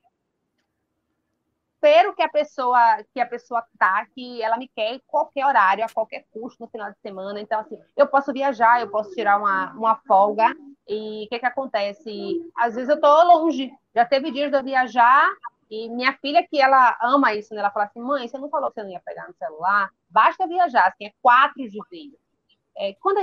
que 2.15 2.23
a 2.23 2.29
pessoa 2.29 3.03
que 3.13 3.21
a 3.21 3.27
pessoa 3.27 3.65
tá, 3.77 4.07
que 4.15 4.41
ela 4.41 4.57
me 4.57 4.69
quer 4.69 4.95
em 4.95 5.03
qualquer 5.09 5.45
horário, 5.45 5.85
a 5.85 5.89
qualquer 5.89 6.25
custo 6.31 6.63
no 6.63 6.71
final 6.71 6.89
de 6.89 7.01
semana. 7.01 7.41
Então, 7.41 7.59
assim, 7.59 7.77
eu 7.97 8.07
posso 8.07 8.33
viajar, 8.33 8.81
eu 8.81 8.91
posso 8.91 9.11
tirar 9.11 9.39
uma, 9.39 9.73
uma 9.73 9.97
folga. 10.07 10.55
E 10.89 11.25
o 11.25 11.29
que, 11.29 11.39
que 11.39 11.47
acontece? 11.47 12.51
Às 12.57 12.75
vezes 12.75 12.89
eu 12.89 13.01
tô 13.01 13.23
longe. 13.23 13.73
Já 13.95 14.05
teve 14.05 14.31
dias 14.31 14.51
de 14.51 14.57
eu 14.57 14.65
viajar 14.65 15.31
e 15.71 15.89
minha 15.89 16.13
filha, 16.19 16.47
que 16.47 16.61
ela 16.61 16.99
ama 17.01 17.35
isso, 17.35 17.55
né? 17.55 17.61
Ela 17.61 17.71
fala 17.71 17.87
assim: 17.87 18.01
mãe, 18.01 18.29
você 18.29 18.37
não 18.37 18.51
falou 18.51 18.71
que 18.71 18.75
você 18.75 18.83
não 18.83 18.91
ia 18.91 19.01
pegar 19.01 19.27
no 19.27 19.35
celular? 19.35 19.91
Basta 20.11 20.47
viajar, 20.47 20.89
assim, 20.89 21.07
é 21.07 21.13
quatro 21.23 21.63
de 21.63 21.79
vez. 21.91 22.13
É, 22.77 22.95
quando 23.01 23.19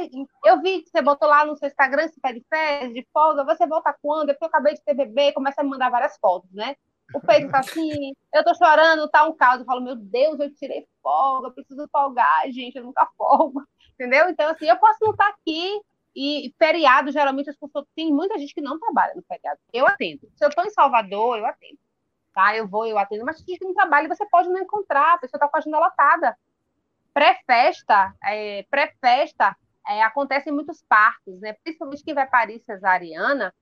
eu 0.45 0.61
vi 0.61 0.81
que 0.81 0.89
você 0.89 1.01
botou 1.01 1.27
lá 1.27 1.45
no 1.45 1.55
seu 1.55 1.67
Instagram 1.67 2.03
esse 2.03 2.19
pé 2.19 2.33
de 2.33 2.43
férias, 2.49 2.93
de 2.93 3.07
folga, 3.13 3.43
você 3.43 3.67
volta 3.67 3.95
quando? 4.01 4.29
É 4.29 4.33
porque 4.33 4.45
eu 4.45 4.49
acabei 4.49 4.73
de 4.73 4.81
ter 4.81 4.93
bebê, 4.95 5.31
começa 5.31 5.61
a 5.61 5.63
me 5.63 5.69
mandar 5.69 5.89
várias 5.89 6.17
fotos, 6.17 6.51
né? 6.51 6.75
O 7.13 7.19
peito 7.19 7.51
tá 7.51 7.59
assim, 7.59 8.13
eu 8.33 8.43
tô 8.43 8.53
chorando, 8.53 9.09
tá 9.09 9.25
um 9.25 9.33
caos. 9.35 9.59
Eu 9.59 9.65
falo, 9.65 9.81
meu 9.81 9.95
Deus, 9.95 10.39
eu 10.39 10.53
tirei 10.53 10.87
folga, 11.01 11.47
eu 11.47 11.53
preciso 11.53 11.87
folgar, 11.91 12.49
gente, 12.51 12.75
eu 12.77 12.83
nunca 12.83 13.07
folgo, 13.17 13.63
entendeu? 13.93 14.29
Então, 14.29 14.49
assim, 14.49 14.67
eu 14.67 14.77
posso 14.77 14.97
não 15.01 15.11
estar 15.11 15.25
tá 15.25 15.35
aqui 15.39 15.81
e 16.15 16.53
feriado, 16.57 17.11
geralmente, 17.11 17.49
as 17.49 17.57
pessoas, 17.57 17.85
tem 17.95 18.11
muita 18.11 18.37
gente 18.37 18.53
que 18.53 18.61
não 18.61 18.79
trabalha 18.79 19.13
no 19.15 19.23
feriado. 19.23 19.59
Eu 19.71 19.87
atendo. 19.87 20.29
Se 20.35 20.45
eu 20.45 20.49
tô 20.49 20.61
em 20.63 20.69
Salvador, 20.69 21.37
eu 21.37 21.45
atendo. 21.45 21.79
Tá? 22.33 22.55
Eu 22.55 22.67
vou, 22.67 22.85
eu 22.85 22.97
atendo, 22.97 23.25
mas 23.25 23.37
se 23.37 23.45
gente 23.45 23.63
não 23.63 23.73
trabalha, 23.73 24.07
você 24.07 24.25
pode 24.27 24.49
não 24.49 24.59
encontrar, 24.59 25.13
a 25.13 25.17
pessoa 25.17 25.39
tá 25.39 25.47
com 25.47 25.57
a 25.57 25.59
agenda 25.59 25.79
lotada 25.79 26.37
pré-festa, 27.13 28.15
é, 28.23 28.63
pré-festa, 28.69 29.55
é, 29.87 30.01
acontecem 30.03 30.53
muitos 30.53 30.81
partos, 30.87 31.39
né? 31.41 31.53
Principalmente 31.63 32.03
quem 32.03 32.13
vai 32.13 32.27
parir 32.27 32.59
cesariana 32.59 33.53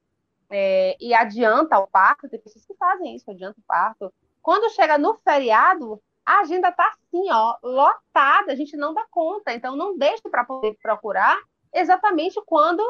é, 0.50 0.96
e 1.00 1.14
adianta 1.14 1.80
o 1.80 1.88
parto, 1.88 2.30
tem 2.30 2.40
pessoas 2.40 2.66
que 2.66 2.76
fazem 2.76 3.16
isso, 3.16 3.32
adianta 3.32 3.60
o 3.60 3.64
parto. 3.64 4.14
Quando 4.42 4.72
chega 4.74 4.98
no 4.98 5.16
feriado, 5.24 6.02
a 6.26 6.42
agenda 6.42 6.72
tá 6.72 6.88
assim, 6.90 7.32
ó, 7.32 7.58
lotada, 7.64 8.52
a 8.52 8.56
gente 8.56 8.76
não 8.78 8.94
dá 8.94 9.06
conta, 9.10 9.54
então 9.54 9.76
não 9.76 9.98
deixe 9.98 10.30
para 10.30 10.44
poder 10.44 10.78
procurar 10.82 11.38
exatamente 11.80 12.42
quando 12.46 12.84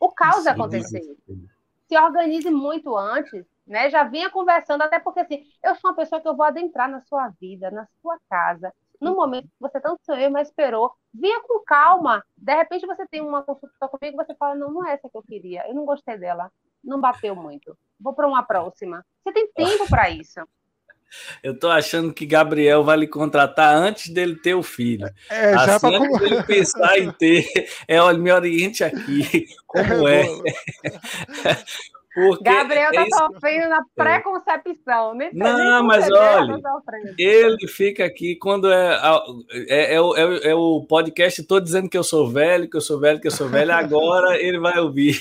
o 0.00 0.10
caos 0.10 0.46
acontecer. 0.46 1.00
Se 1.88 1.98
organize 1.98 2.50
muito 2.50 2.96
antes, 2.96 3.44
né? 3.66 3.90
Já 3.90 4.04
vinha 4.04 4.30
conversando, 4.30 4.82
até 4.82 4.98
porque 4.98 5.20
assim, 5.20 5.44
eu 5.62 5.74
sou 5.76 5.90
uma 5.90 5.96
pessoa 5.96 6.20
que 6.20 6.28
eu 6.28 6.36
vou 6.36 6.46
adentrar 6.46 6.90
na 6.90 7.00
sua 7.02 7.28
vida, 7.40 7.70
na 7.70 7.86
sua 8.00 8.18
casa 8.28 8.72
no 9.02 9.16
momento 9.16 9.48
que 9.48 9.60
você 9.60 9.80
tanto 9.80 10.00
sonhou, 10.04 10.30
mas 10.30 10.48
esperou, 10.48 10.92
vinha 11.12 11.42
com 11.42 11.62
calma. 11.64 12.24
De 12.36 12.54
repente 12.54 12.86
você 12.86 13.04
tem 13.08 13.20
uma 13.20 13.42
consulta 13.42 13.88
comigo, 13.88 14.16
você 14.16 14.34
fala, 14.36 14.54
não, 14.54 14.70
não 14.70 14.86
é 14.86 14.94
essa 14.94 15.10
que 15.10 15.16
eu 15.16 15.22
queria, 15.22 15.66
eu 15.68 15.74
não 15.74 15.84
gostei 15.84 16.16
dela, 16.16 16.50
não 16.82 17.00
bateu 17.00 17.34
muito. 17.34 17.76
Vou 18.00 18.14
para 18.14 18.28
uma 18.28 18.44
próxima. 18.44 19.04
Você 19.22 19.32
tem 19.32 19.52
tempo 19.52 19.88
para 19.88 20.08
isso. 20.08 20.40
Eu 21.42 21.58
tô 21.58 21.68
achando 21.68 22.12
que 22.12 22.26
Gabriel 22.26 22.84
vai 22.84 22.96
lhe 22.96 23.06
contratar 23.06 23.74
antes 23.74 24.08
dele 24.08 24.36
ter 24.36 24.54
o 24.54 24.62
filho. 24.62 25.08
É, 25.30 25.52
já 25.52 25.76
assim, 25.76 25.94
antes 25.94 26.20
dele 26.20 26.42
pensar 26.44 26.98
em 26.98 27.10
ter, 27.12 27.46
é, 27.88 28.00
olha, 28.00 28.18
me 28.18 28.32
oriente 28.32 28.84
aqui, 28.84 29.46
como 29.66 30.08
é. 30.08 30.22
é. 30.22 31.58
Porque 32.14 32.44
Gabriel 32.44 32.92
tá 32.92 33.02
é 33.02 33.08
sofrendo 33.08 33.68
na 33.70 33.82
preconcepção, 33.94 35.14
né? 35.14 35.30
Não, 35.32 35.82
mas 35.82 36.10
olha, 36.10 36.60
ele 37.16 37.66
fica 37.66 38.04
aqui 38.04 38.36
quando 38.36 38.70
é, 38.70 39.00
é, 39.50 39.94
é, 39.94 39.96
é, 39.96 40.50
é 40.50 40.54
o 40.54 40.84
podcast 40.86 41.40
Estou 41.40 41.58
dizendo 41.58 41.88
que 41.88 41.96
eu 41.96 42.04
sou 42.04 42.28
velho, 42.28 42.68
que 42.68 42.76
eu 42.76 42.82
sou 42.82 43.00
velho, 43.00 43.18
que 43.18 43.28
eu 43.28 43.32
sou 43.32 43.48
velho, 43.48 43.72
agora 43.72 44.36
ele 44.40 44.58
vai 44.58 44.78
ouvir. 44.78 45.18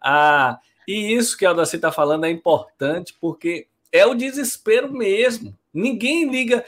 ah, 0.00 0.58
e 0.88 1.12
isso 1.14 1.36
que 1.36 1.44
a 1.44 1.50
Aldaci 1.50 1.76
está 1.76 1.92
falando 1.92 2.24
é 2.24 2.30
importante, 2.30 3.14
porque 3.20 3.66
é 3.94 4.04
o 4.04 4.14
desespero 4.14 4.92
mesmo. 4.92 5.56
Ninguém 5.72 6.30
liga. 6.30 6.64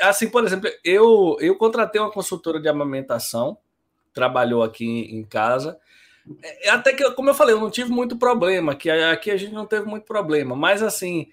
Assim, 0.00 0.30
por 0.30 0.44
exemplo, 0.44 0.70
eu, 0.82 1.36
eu 1.40 1.56
contratei 1.56 2.00
uma 2.00 2.10
consultora 2.10 2.58
de 2.58 2.68
amamentação, 2.68 3.58
trabalhou 4.14 4.62
aqui 4.62 4.86
em 4.86 5.22
casa 5.24 5.78
é, 6.42 6.70
até 6.70 6.92
que, 6.92 7.08
como 7.12 7.30
eu 7.30 7.34
falei, 7.34 7.54
eu 7.54 7.60
não 7.60 7.70
tive 7.70 7.90
muito 7.90 8.16
problema, 8.16 8.74
que 8.74 8.90
aqui 8.90 9.30
a 9.30 9.36
gente 9.36 9.52
não 9.52 9.66
teve 9.66 9.86
muito 9.86 10.04
problema, 10.04 10.54
mas 10.54 10.82
assim, 10.82 11.28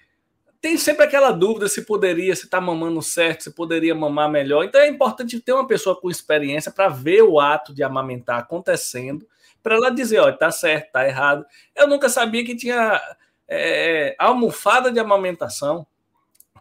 tem 0.60 0.76
sempre 0.76 1.04
aquela 1.04 1.30
dúvida 1.30 1.68
se 1.68 1.82
poderia, 1.82 2.34
se 2.34 2.44
está 2.44 2.60
mamando 2.60 3.00
certo, 3.02 3.44
se 3.44 3.50
poderia 3.52 3.94
mamar 3.94 4.30
melhor. 4.30 4.64
Então 4.64 4.80
é 4.80 4.88
importante 4.88 5.38
ter 5.40 5.52
uma 5.52 5.66
pessoa 5.66 5.98
com 6.00 6.10
experiência 6.10 6.72
para 6.72 6.88
ver 6.88 7.22
o 7.22 7.38
ato 7.38 7.74
de 7.74 7.82
amamentar 7.82 8.38
acontecendo, 8.40 9.26
para 9.62 9.76
ela 9.76 9.90
dizer, 9.90 10.20
ó, 10.20 10.32
tá 10.32 10.50
certo, 10.50 10.92
tá 10.92 11.06
errado. 11.06 11.44
Eu 11.76 11.86
nunca 11.86 12.08
sabia 12.08 12.44
que 12.44 12.56
tinha 12.56 13.00
é, 13.48 14.14
almofada 14.18 14.92
de 14.92 15.00
amamentação. 15.00 15.86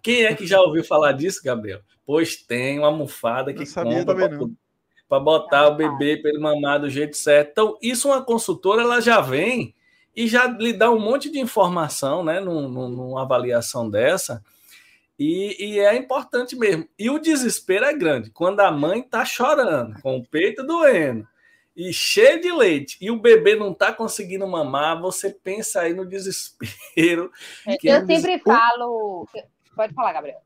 Quem 0.01 0.23
é 0.23 0.33
que 0.33 0.47
já 0.47 0.61
ouviu 0.61 0.83
falar 0.83 1.11
disso, 1.11 1.41
Gabriel? 1.43 1.81
Pois 2.05 2.37
tem 2.37 2.79
uma 2.79 2.87
almofada 2.87 3.53
que 3.53 3.65
compra 3.65 4.29
para 5.09 5.19
botar 5.19 5.67
o 5.67 5.75
bebê 5.75 6.17
para 6.17 6.29
ele 6.29 6.39
mamar 6.39 6.79
do 6.79 6.89
jeito 6.89 7.15
certo. 7.15 7.49
Então, 7.51 7.77
isso 7.81 8.09
uma 8.09 8.21
consultora 8.21 8.81
ela 8.81 9.01
já 9.01 9.21
vem 9.21 9.73
e 10.15 10.27
já 10.27 10.47
lhe 10.47 10.73
dá 10.73 10.89
um 10.89 10.99
monte 10.99 11.29
de 11.29 11.39
informação, 11.39 12.23
né, 12.23 12.39
num, 12.39 12.67
numa 12.67 13.21
avaliação 13.21 13.89
dessa. 13.89 14.43
E, 15.19 15.55
e, 15.59 15.79
é 15.79 15.95
importante 15.95 16.55
mesmo. 16.55 16.87
E 16.97 17.09
o 17.09 17.19
desespero 17.19 17.85
é 17.85 17.93
grande. 17.93 18.29
Quando 18.29 18.59
a 18.59 18.71
mãe 18.71 18.99
está 18.99 19.25
chorando, 19.25 19.99
com 20.01 20.17
o 20.17 20.25
peito 20.25 20.63
doendo, 20.63 21.27
e 21.77 21.93
cheio 21.93 22.41
de 22.41 22.51
leite, 22.51 22.97
e 22.99 23.11
o 23.11 23.19
bebê 23.19 23.55
não 23.55 23.71
está 23.71 23.93
conseguindo 23.93 24.47
mamar, 24.47 24.99
você 24.99 25.29
pensa 25.29 25.81
aí 25.81 25.93
no 25.93 26.07
desespero. 26.07 27.31
É, 27.67 27.77
eu 27.83 27.93
é 27.93 28.03
um 28.03 28.07
sempre 28.07 28.35
des... 28.37 28.43
falo. 28.43 29.27
Pode 29.75 29.93
falar, 29.93 30.13
Gabriel. 30.13 30.41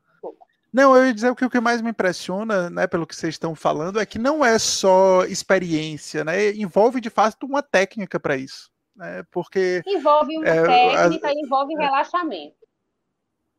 Não, 0.70 0.94
eu 0.94 1.06
ia 1.06 1.14
dizer 1.14 1.34
que 1.34 1.44
o 1.44 1.50
que 1.50 1.60
mais 1.60 1.80
me 1.80 1.90
impressiona, 1.90 2.68
né, 2.68 2.86
pelo 2.86 3.06
que 3.06 3.16
vocês 3.16 3.34
estão 3.34 3.54
falando, 3.54 3.98
é 3.98 4.04
que 4.04 4.18
não 4.18 4.44
é 4.44 4.58
só 4.58 5.24
experiência, 5.24 6.22
né? 6.22 6.50
Envolve 6.52 7.00
de 7.00 7.08
fato 7.10 7.46
uma 7.46 7.62
técnica 7.62 8.20
para 8.20 8.36
isso. 8.36 8.70
Né? 8.94 9.22
Porque. 9.30 9.82
Envolve 9.86 10.36
uma 10.36 10.48
é, 10.48 10.62
técnica 10.62 11.28
a, 11.28 11.32
envolve 11.32 11.74
é, 11.74 11.78
relaxamento. 11.78 12.56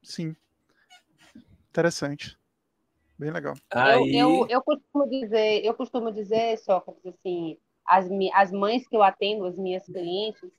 Sim. 0.02 0.36
Interessante. 1.70 2.38
Bem 3.18 3.32
legal. 3.32 3.56
Aí... 3.72 4.16
Eu, 4.16 4.30
eu, 4.30 4.48
eu, 4.50 4.62
costumo 4.62 5.08
dizer, 5.08 5.64
eu 5.64 5.74
costumo 5.74 6.12
dizer, 6.12 6.58
Sócrates, 6.58 7.06
assim, 7.06 7.58
as, 7.86 8.08
as 8.34 8.52
mães 8.52 8.88
que 8.88 8.96
eu 8.96 9.04
atendo, 9.04 9.46
as 9.46 9.58
minhas 9.58 9.86
clientes, 9.86 10.52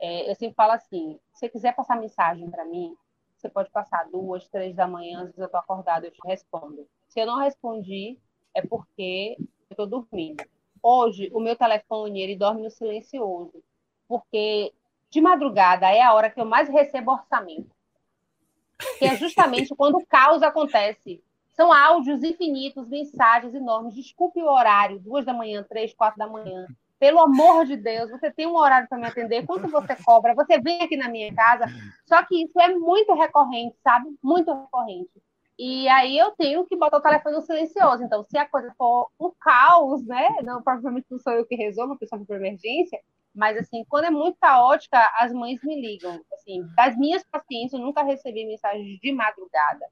é, 0.00 0.30
eu 0.30 0.34
sempre 0.34 0.54
falo 0.54 0.72
assim: 0.72 1.18
se 1.32 1.40
você 1.40 1.48
quiser 1.48 1.74
passar 1.74 1.98
mensagem 1.98 2.50
para 2.50 2.64
mim, 2.64 2.96
você 3.36 3.48
pode 3.48 3.70
passar 3.70 4.08
duas, 4.10 4.48
três 4.48 4.74
da 4.74 4.86
manhã, 4.86 5.18
às 5.18 5.26
vezes 5.26 5.38
eu 5.38 5.46
estou 5.46 5.60
acordada, 5.60 6.06
eu 6.06 6.12
te 6.12 6.20
respondo. 6.24 6.86
Se 7.08 7.20
eu 7.20 7.26
não 7.26 7.38
respondi, 7.38 8.18
é 8.54 8.62
porque 8.62 9.36
eu 9.38 9.46
estou 9.72 9.86
dormindo. 9.86 10.44
Hoje, 10.82 11.30
o 11.32 11.40
meu 11.40 11.56
telefone, 11.56 12.20
ele 12.20 12.36
dorme 12.36 12.62
no 12.62 12.70
silencioso, 12.70 13.62
porque 14.08 14.72
de 15.10 15.20
madrugada 15.20 15.90
é 15.90 16.00
a 16.00 16.14
hora 16.14 16.30
que 16.30 16.40
eu 16.40 16.44
mais 16.44 16.68
recebo 16.68 17.12
orçamento. 17.12 17.70
Que 18.98 19.04
é 19.04 19.16
justamente 19.16 19.74
quando 19.74 19.96
o 19.96 20.06
caos 20.06 20.42
acontece. 20.42 21.22
São 21.52 21.72
áudios 21.72 22.22
infinitos, 22.22 22.88
mensagens 22.88 23.54
enormes. 23.54 23.94
Desculpe 23.94 24.40
o 24.40 24.50
horário, 24.50 24.98
duas 24.98 25.24
da 25.24 25.34
manhã, 25.34 25.64
três, 25.68 25.94
quatro 25.94 26.18
da 26.18 26.26
manhã. 26.26 26.66
Pelo 26.98 27.20
amor 27.20 27.66
de 27.66 27.76
Deus, 27.76 28.10
você 28.10 28.30
tem 28.30 28.46
um 28.46 28.56
horário 28.56 28.88
para 28.88 28.96
me 28.96 29.06
atender? 29.06 29.44
Quanto 29.44 29.68
você 29.68 29.96
cobra? 29.96 30.34
Você 30.34 30.60
vem 30.60 30.80
aqui 30.80 30.96
na 30.96 31.08
minha 31.08 31.34
casa? 31.34 31.66
Só 32.06 32.24
que 32.24 32.44
isso 32.44 32.58
é 32.60 32.68
muito 32.74 33.12
recorrente, 33.14 33.76
sabe? 33.82 34.08
Muito 34.22 34.52
recorrente. 34.52 35.10
E 35.58 35.88
aí 35.88 36.16
eu 36.16 36.30
tenho 36.32 36.64
que 36.64 36.76
botar 36.76 36.98
o 36.98 37.02
telefone 37.02 37.36
no 37.36 37.42
silencioso. 37.42 38.02
Então, 38.02 38.24
se 38.24 38.38
a 38.38 38.48
coisa 38.48 38.72
for 38.78 39.10
um 39.20 39.30
caos, 39.38 40.06
né? 40.06 40.28
Não, 40.42 40.62
provavelmente 40.62 41.06
não 41.10 41.18
sou 41.18 41.32
eu 41.32 41.44
que 41.44 41.54
resolvo, 41.54 41.98
pessoal 41.98 42.24
por 42.24 42.36
emergência. 42.36 43.00
Mas, 43.34 43.56
assim, 43.56 43.84
quando 43.88 44.04
é 44.04 44.10
muito 44.10 44.38
caótica, 44.40 44.98
as 45.18 45.32
mães 45.32 45.60
me 45.62 45.80
ligam. 45.80 46.20
Assim, 46.32 46.62
das 46.76 46.96
minhas 46.96 47.24
pacientes, 47.24 47.72
eu 47.72 47.80
nunca 47.80 48.02
recebi 48.02 48.46
mensagens 48.46 48.98
de 49.00 49.12
madrugada. 49.12 49.86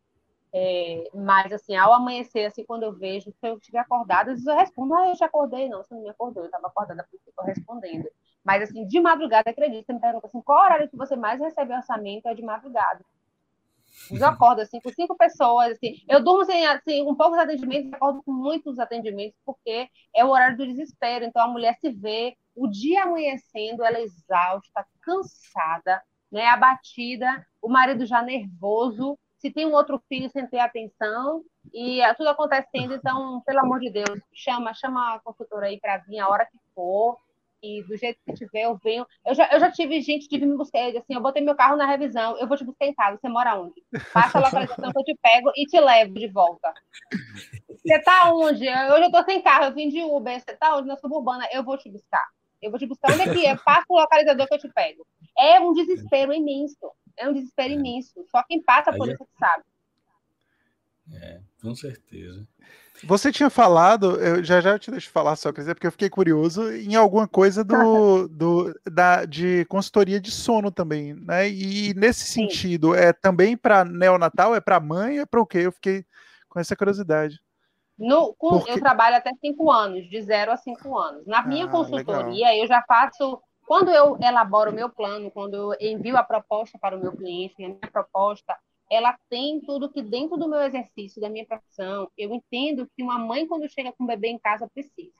É, 0.52 1.08
mas, 1.14 1.52
assim, 1.52 1.76
ao 1.76 1.92
amanhecer, 1.92 2.46
assim, 2.46 2.64
quando 2.64 2.82
eu 2.82 2.92
vejo, 2.92 3.30
se 3.30 3.48
eu 3.48 3.56
estiver 3.56 3.78
acordada, 3.78 4.32
às 4.32 4.36
vezes 4.36 4.46
eu 4.46 4.56
respondo, 4.56 4.94
ah, 4.94 5.08
eu 5.08 5.14
já 5.14 5.26
acordei. 5.26 5.68
Não, 5.68 5.82
você 5.82 5.94
não 5.94 6.02
me 6.02 6.08
acordou, 6.08 6.42
eu 6.42 6.46
estava 6.46 6.66
acordada 6.66 7.06
porque 7.10 7.28
estou 7.28 7.44
respondendo. 7.44 8.08
Mas, 8.44 8.62
assim, 8.62 8.86
de 8.86 9.00
madrugada, 9.00 9.50
acredito, 9.50 9.86
você 9.86 9.92
me 9.92 10.00
pergunta 10.00 10.26
assim, 10.26 10.40
qual 10.40 10.64
horário 10.64 10.88
que 10.88 10.96
você 10.96 11.14
mais 11.14 11.40
recebe 11.40 11.74
orçamento 11.74 12.26
é 12.26 12.34
de 12.34 12.42
madrugada. 12.42 13.04
Eu 14.10 14.26
acordo, 14.26 14.60
assim, 14.60 14.80
com 14.80 14.90
cinco 14.90 15.16
pessoas, 15.16 15.72
assim, 15.72 15.96
eu 16.08 16.22
durmo, 16.22 16.44
sem, 16.44 16.66
assim, 16.66 17.04
com 17.04 17.14
poucos 17.14 17.38
atendimentos, 17.38 17.92
acordo 17.92 18.22
com 18.22 18.32
muitos 18.32 18.78
atendimentos, 18.78 19.38
porque 19.44 19.88
é 20.14 20.24
o 20.24 20.30
horário 20.30 20.56
do 20.56 20.66
desespero. 20.66 21.24
Então, 21.24 21.42
a 21.42 21.48
mulher 21.48 21.76
se 21.80 21.90
vê, 21.90 22.36
o 22.54 22.66
dia 22.66 23.04
amanhecendo, 23.04 23.84
ela 23.84 23.98
é 23.98 24.02
exausta, 24.02 24.86
cansada, 25.00 26.02
né, 26.30 26.46
abatida, 26.46 27.46
o 27.60 27.68
marido 27.68 28.06
já 28.06 28.22
nervoso, 28.22 29.18
se 29.40 29.50
tem 29.50 29.66
um 29.66 29.72
outro 29.72 30.00
filho 30.08 30.28
sem 30.30 30.46
ter 30.46 30.58
atenção, 30.58 31.42
e 31.72 32.00
é 32.00 32.12
tudo 32.14 32.28
acontecendo, 32.28 32.94
então, 32.94 33.40
pelo 33.46 33.60
amor 33.60 33.80
de 33.80 33.90
Deus, 33.90 34.20
chama, 34.34 34.74
chama 34.74 35.14
a 35.14 35.20
consultora 35.20 35.66
aí 35.66 35.80
para 35.80 35.96
vir 35.98 36.18
a 36.18 36.28
hora 36.28 36.44
que 36.44 36.58
for, 36.74 37.16
e 37.62 37.82
do 37.82 37.96
jeito 37.96 38.18
que 38.24 38.34
tiver, 38.34 38.62
eu 38.62 38.76
venho. 38.76 39.06
Eu 39.26 39.34
já, 39.34 39.48
eu 39.52 39.60
já 39.60 39.70
tive 39.70 40.00
gente 40.00 40.28
vir 40.28 40.46
me 40.46 40.56
buscar, 40.56 40.88
assim, 40.88 41.14
eu 41.14 41.20
botei 41.20 41.42
meu 41.42 41.54
carro 41.54 41.76
na 41.76 41.86
revisão, 41.86 42.36
eu 42.38 42.46
vou 42.46 42.56
te 42.56 42.64
buscar 42.64 42.86
em 42.86 42.94
casa, 42.94 43.18
você 43.18 43.28
mora 43.28 43.58
onde? 43.58 43.82
Passa 44.12 44.38
a 44.38 44.42
localização 44.42 44.92
que 44.92 45.00
eu 45.00 45.04
te 45.04 45.18
pego 45.22 45.50
e 45.56 45.64
te 45.66 45.80
levo 45.80 46.14
de 46.14 46.28
volta. 46.28 46.72
Você 47.68 47.98
tá 48.02 48.30
onde? 48.32 48.68
Hoje 48.68 49.04
eu 49.04 49.10
tô 49.10 49.22
sem 49.24 49.42
carro, 49.42 49.64
eu 49.64 49.74
vim 49.74 49.88
de 49.88 50.02
Uber, 50.02 50.38
você 50.38 50.54
tá 50.54 50.76
onde? 50.76 50.88
Na 50.88 50.96
suburbana, 50.96 51.48
eu 51.52 51.64
vou 51.64 51.78
te 51.78 51.90
buscar. 51.90 52.26
Eu 52.60 52.70
vou 52.70 52.78
te 52.78 52.86
buscar 52.86 53.12
onde 53.12 53.22
é 53.22 53.32
que 53.32 53.46
é? 53.46 53.56
Passa 53.56 53.86
o 53.88 53.98
localizador 53.98 54.46
que 54.46 54.54
eu 54.54 54.58
te 54.58 54.68
pego. 54.68 55.06
É 55.38 55.60
um 55.60 55.72
desespero 55.72 56.32
imenso. 56.32 56.92
É 57.16 57.28
um 57.28 57.32
desespero 57.32 57.72
imenso. 57.72 58.24
Só 58.30 58.42
quem 58.44 58.62
passa 58.62 58.92
por 58.92 59.08
isso 59.08 59.24
que 59.24 59.38
sabe. 59.38 59.64
É, 61.12 61.40
com 61.60 61.74
certeza. 61.74 62.46
Você 63.04 63.32
tinha 63.32 63.48
falado, 63.48 64.20
eu 64.20 64.44
já 64.44 64.60
já 64.60 64.78
te 64.78 64.90
deixo 64.90 65.10
falar 65.10 65.34
só, 65.34 65.50
porque 65.52 65.86
eu 65.86 65.92
fiquei 65.92 66.10
curioso 66.10 66.70
em 66.70 66.94
alguma 66.94 67.26
coisa 67.26 67.64
do, 67.64 68.28
do 68.28 68.78
da, 68.84 69.24
de 69.24 69.64
consultoria 69.66 70.20
de 70.20 70.30
sono 70.30 70.70
também, 70.70 71.14
né? 71.14 71.48
E 71.48 71.94
nesse 71.94 72.26
Sim. 72.26 72.42
sentido, 72.42 72.94
é 72.94 73.12
também 73.12 73.56
para 73.56 73.84
neonatal, 73.84 74.54
é 74.54 74.60
para 74.60 74.78
mãe, 74.78 75.18
é 75.18 75.26
para 75.26 75.40
o 75.40 75.46
quê? 75.46 75.60
Eu 75.60 75.72
fiquei 75.72 76.04
com 76.48 76.60
essa 76.60 76.76
curiosidade. 76.76 77.40
No, 78.00 78.34
com, 78.34 78.48
Porque... 78.48 78.72
Eu 78.72 78.80
trabalho 78.80 79.16
até 79.16 79.30
cinco 79.34 79.70
anos, 79.70 80.08
de 80.08 80.22
zero 80.22 80.50
a 80.50 80.56
cinco 80.56 80.96
anos. 80.96 81.26
Na 81.26 81.46
minha 81.46 81.66
ah, 81.66 81.68
consultoria, 81.68 82.46
legal. 82.46 82.54
eu 82.54 82.66
já 82.66 82.82
faço. 82.88 83.42
Quando 83.66 83.90
eu 83.90 84.18
elaboro 84.20 84.70
o 84.70 84.74
meu 84.74 84.88
plano, 84.88 85.30
quando 85.30 85.54
eu 85.54 85.76
envio 85.78 86.16
a 86.16 86.24
proposta 86.24 86.78
para 86.78 86.96
o 86.96 87.00
meu 87.00 87.12
cliente, 87.12 87.62
a 87.62 87.68
minha 87.68 87.78
proposta, 87.92 88.56
ela 88.90 89.16
tem 89.28 89.60
tudo 89.60 89.90
que 89.90 90.02
dentro 90.02 90.38
do 90.38 90.48
meu 90.48 90.62
exercício, 90.62 91.20
da 91.20 91.28
minha 91.28 91.46
profissão, 91.46 92.10
eu 92.16 92.34
entendo 92.34 92.88
que 92.96 93.02
uma 93.02 93.18
mãe, 93.18 93.46
quando 93.46 93.70
chega 93.70 93.92
com 93.92 94.04
o 94.04 94.06
bebê 94.06 94.28
em 94.28 94.38
casa, 94.38 94.66
precisa. 94.74 95.12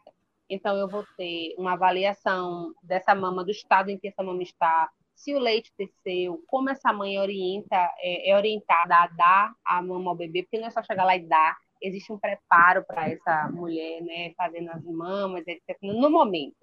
Então, 0.49 0.77
eu 0.77 0.89
vou 0.89 1.05
ter 1.17 1.55
uma 1.59 1.75
avaliação 1.75 2.73
dessa 2.83 3.15
mama, 3.15 3.45
do 3.45 3.53
estado 3.53 3.91
em 3.91 3.99
que 3.99 4.09
essa 4.09 4.23
mama 4.23 4.43
está, 4.43 4.91
se 5.15 5.35
o 5.35 5.39
leite 5.39 5.71
desceu, 5.79 6.43
como 6.49 6.71
essa 6.71 6.93
mãe 6.93 7.19
orienta, 7.19 7.77
é, 7.99 8.31
é 8.31 8.37
orientada 8.37 8.97
a 8.97 9.07
dar 9.07 9.53
a 9.65 9.83
mama 9.83 10.11
ao 10.11 10.17
bebê, 10.17 10.43
porque 10.43 10.59
não 10.59 10.67
é 10.67 10.71
só 10.71 10.83
chegar 10.83 11.05
lá 11.05 11.15
e 11.15 11.21
dar, 11.21 11.57
existe 11.81 12.13
um 12.13 12.19
preparo 12.19 12.85
para 12.85 13.09
essa 13.09 13.49
mulher, 13.51 14.03
né, 14.03 14.33
fazendo 14.37 14.71
as 14.71 14.85
mamas, 14.85 15.45
etc., 15.47 15.77
no 15.83 16.11
momento. 16.11 16.57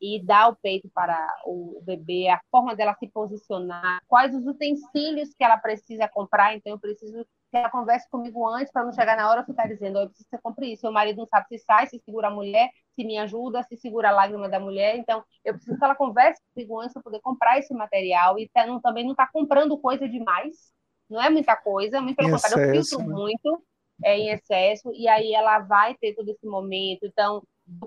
E 0.00 0.24
dar 0.24 0.48
o 0.48 0.56
peito 0.56 0.88
para 0.94 1.28
o 1.44 1.82
bebê, 1.84 2.28
a 2.28 2.40
forma 2.50 2.74
dela 2.74 2.94
se 2.94 3.06
posicionar, 3.08 4.00
quais 4.08 4.34
os 4.34 4.46
utensílios 4.46 5.34
que 5.34 5.44
ela 5.44 5.58
precisa 5.58 6.08
comprar. 6.08 6.56
Então, 6.56 6.72
eu 6.72 6.78
preciso 6.78 7.22
que 7.50 7.56
ela 7.56 7.68
converse 7.68 8.08
comigo 8.08 8.48
antes, 8.48 8.72
para 8.72 8.84
não 8.84 8.92
chegar 8.92 9.14
na 9.14 9.28
hora 9.28 9.42
e 9.42 9.44
ficar 9.44 9.68
dizendo: 9.68 9.98
eu 9.98 10.06
preciso 10.08 10.24
que 10.30 10.36
você 10.36 10.42
compre 10.42 10.72
isso. 10.72 10.80
Seu 10.80 10.92
marido 10.92 11.18
não 11.18 11.26
sabe 11.26 11.46
se 11.48 11.58
sai, 11.58 11.86
se 11.86 11.98
segura 11.98 12.28
a 12.28 12.30
mulher, 12.30 12.70
se 12.94 13.04
me 13.04 13.18
ajuda, 13.18 13.62
se 13.64 13.76
segura 13.76 14.08
a 14.08 14.12
lágrima 14.12 14.48
da 14.48 14.58
mulher. 14.58 14.96
Então, 14.96 15.22
eu 15.44 15.52
preciso 15.52 15.76
que 15.76 15.84
ela 15.84 15.94
converse 15.94 16.40
comigo 16.54 16.80
antes 16.80 16.94
para 16.94 17.02
poder 17.02 17.20
comprar 17.20 17.58
esse 17.58 17.74
material 17.74 18.38
e 18.38 18.48
tá, 18.48 18.66
não, 18.66 18.80
também 18.80 19.04
não 19.04 19.12
está 19.12 19.28
comprando 19.30 19.76
coisa 19.76 20.08
demais. 20.08 20.72
Não 21.10 21.20
é 21.20 21.28
muita 21.28 21.56
coisa, 21.56 22.00
muito 22.00 22.16
pelo 22.16 22.30
contrário, 22.30 22.58
eu 22.58 22.84
filtro 22.84 23.06
né? 23.06 23.14
muito 23.14 23.62
é, 24.04 24.18
em 24.18 24.30
excesso, 24.30 24.92
e 24.94 25.08
aí 25.08 25.34
ela 25.34 25.60
vai 25.60 25.94
ter 25.96 26.14
todo 26.14 26.28
esse 26.30 26.46
momento. 26.46 27.04
Então, 27.04 27.42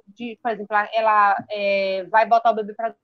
de, 0.08 0.38
por 0.42 0.52
exemplo, 0.52 0.76
ela 0.94 1.36
é, 1.50 2.04
vai 2.06 2.26
botar 2.26 2.52
o 2.52 2.56
bebê 2.56 2.74
para 2.74 2.96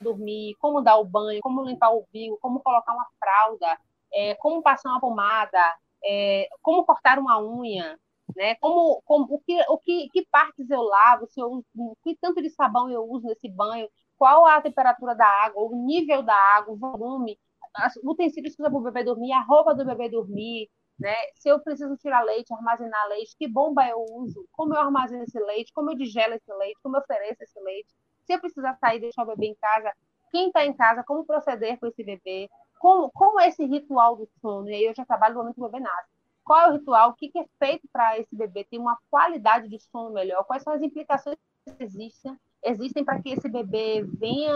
dormir, 0.00 0.54
como 0.58 0.80
dar 0.80 0.96
o 0.96 1.04
banho, 1.04 1.40
como 1.42 1.64
limpar 1.64 1.92
o 1.94 2.06
bico, 2.12 2.38
como 2.40 2.60
colocar 2.60 2.94
uma 2.94 3.06
fralda, 3.18 3.78
é, 4.12 4.34
como 4.36 4.62
passar 4.62 4.90
uma 4.90 5.00
pomada, 5.00 5.58
é, 6.04 6.48
como 6.62 6.84
cortar 6.84 7.18
uma 7.18 7.40
unha, 7.42 7.98
né? 8.36 8.54
Como, 8.56 9.02
como 9.04 9.26
o 9.34 9.40
que, 9.40 9.60
o 9.68 9.78
que, 9.78 10.08
que 10.10 10.26
partes 10.30 10.70
eu 10.70 10.82
lavo, 10.82 11.26
se 11.26 11.40
eu, 11.40 11.64
que 12.02 12.16
tanto 12.20 12.42
de 12.42 12.50
sabão 12.50 12.88
eu 12.90 13.04
uso 13.04 13.26
nesse 13.26 13.48
banho, 13.48 13.88
qual 14.16 14.46
a 14.46 14.60
temperatura 14.60 15.14
da 15.14 15.26
água, 15.26 15.62
o 15.62 15.74
nível 15.86 16.22
da 16.22 16.34
água, 16.34 16.74
o 16.74 16.78
volume, 16.78 17.38
as 17.74 17.96
utensílios 17.96 18.54
que 18.54 18.62
usa 18.62 18.70
para 18.70 18.78
o 18.78 18.82
bebê 18.82 19.04
dormir, 19.04 19.32
a 19.32 19.42
roupa 19.42 19.74
do 19.74 19.84
bebê 19.84 20.08
dormir, 20.08 20.68
né? 21.00 21.14
Se 21.34 21.48
eu 21.48 21.58
preciso 21.60 21.96
tirar 21.96 22.22
leite, 22.22 22.52
armazenar 22.52 23.08
leite, 23.08 23.34
que 23.36 23.48
bomba 23.48 23.88
eu 23.88 24.04
uso, 24.10 24.46
como 24.52 24.74
eu 24.74 24.80
armazeno 24.80 25.24
esse 25.24 25.40
leite, 25.40 25.72
como 25.72 25.90
eu 25.90 25.96
digelo 25.96 26.34
esse 26.34 26.52
leite, 26.54 26.78
como 26.82 26.96
eu 26.96 27.00
ofereço 27.00 27.42
esse 27.42 27.58
leite. 27.60 27.88
Se 28.26 28.34
eu 28.34 28.40
precisar 28.40 28.76
sair 28.76 28.98
e 28.98 29.00
deixar 29.00 29.22
o 29.22 29.26
bebê 29.26 29.46
em 29.46 29.54
casa, 29.54 29.92
quem 30.30 30.48
está 30.48 30.64
em 30.64 30.74
casa, 30.74 31.02
como 31.02 31.24
proceder 31.24 31.78
com 31.80 31.86
esse 31.86 32.04
bebê, 32.04 32.48
como, 32.78 33.10
como 33.10 33.40
é 33.40 33.48
esse 33.48 33.64
ritual 33.64 34.14
do 34.14 34.28
sono. 34.40 34.68
E 34.68 34.74
aí 34.74 34.84
eu 34.84 34.94
já 34.94 35.04
trabalho 35.04 35.34
no 35.34 35.40
momento 35.40 35.54
que 35.54 35.60
o 35.62 35.68
bebê 35.68 35.80
nasce. 35.80 36.08
Qual 36.44 36.60
é 36.60 36.68
o 36.68 36.72
ritual? 36.72 37.10
O 37.10 37.14
que, 37.14 37.28
que 37.28 37.38
é 37.38 37.44
feito 37.58 37.88
para 37.92 38.18
esse 38.18 38.34
bebê 38.36 38.64
ter 38.64 38.78
uma 38.78 38.98
qualidade 39.10 39.68
de 39.68 39.80
sono 39.80 40.12
melhor? 40.12 40.44
Quais 40.44 40.62
são 40.62 40.72
as 40.72 40.82
implicações 40.82 41.36
que 41.64 41.82
existem 41.82 42.38
existem 42.64 43.04
para 43.04 43.20
que 43.20 43.30
esse 43.30 43.48
bebê 43.48 44.04
venha 44.18 44.52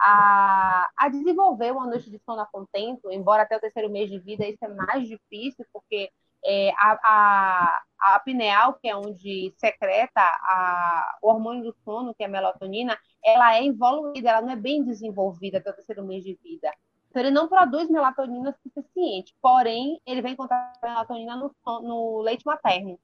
a, 0.00 0.88
a 0.96 1.08
desenvolver 1.08 1.72
uma 1.72 1.86
noite 1.86 2.10
de 2.10 2.18
sono 2.18 2.40
a 2.40 2.46
contento, 2.46 3.10
embora 3.10 3.42
até 3.42 3.56
o 3.56 3.60
terceiro 3.60 3.90
mês 3.90 4.10
de 4.10 4.18
vida 4.18 4.46
isso 4.46 4.64
é 4.64 4.68
mais 4.68 5.06
difícil, 5.06 5.64
porque 5.72 6.10
é, 6.44 6.70
a, 6.70 6.98
a, 7.04 7.82
a, 8.14 8.20
pineal, 8.20 8.74
que 8.74 8.88
é 8.88 8.96
onde 8.96 9.52
secreta 9.56 10.20
a, 10.20 11.18
o 11.22 11.28
hormônio 11.28 11.64
do 11.64 11.76
sono, 11.84 12.14
que 12.14 12.22
é 12.22 12.26
a 12.26 12.30
melatonina, 12.30 12.96
ela 13.24 13.56
é 13.56 13.66
evoluída, 13.66 14.30
ela 14.30 14.42
não 14.42 14.50
é 14.50 14.56
bem 14.56 14.84
desenvolvida 14.84 15.58
até 15.58 15.70
o 15.70 15.74
terceiro 15.74 16.04
mês 16.04 16.22
de 16.24 16.38
vida. 16.42 16.70
Então, 17.10 17.22
ele 17.22 17.30
não 17.30 17.48
produz 17.48 17.88
melatonina 17.88 18.54
suficiente, 18.62 19.34
porém, 19.40 20.00
ele 20.06 20.22
vai 20.22 20.32
encontrar 20.32 20.72
melatonina 20.82 21.36
no, 21.36 21.52
no 21.80 22.20
leite 22.20 22.44
materno. 22.44 22.98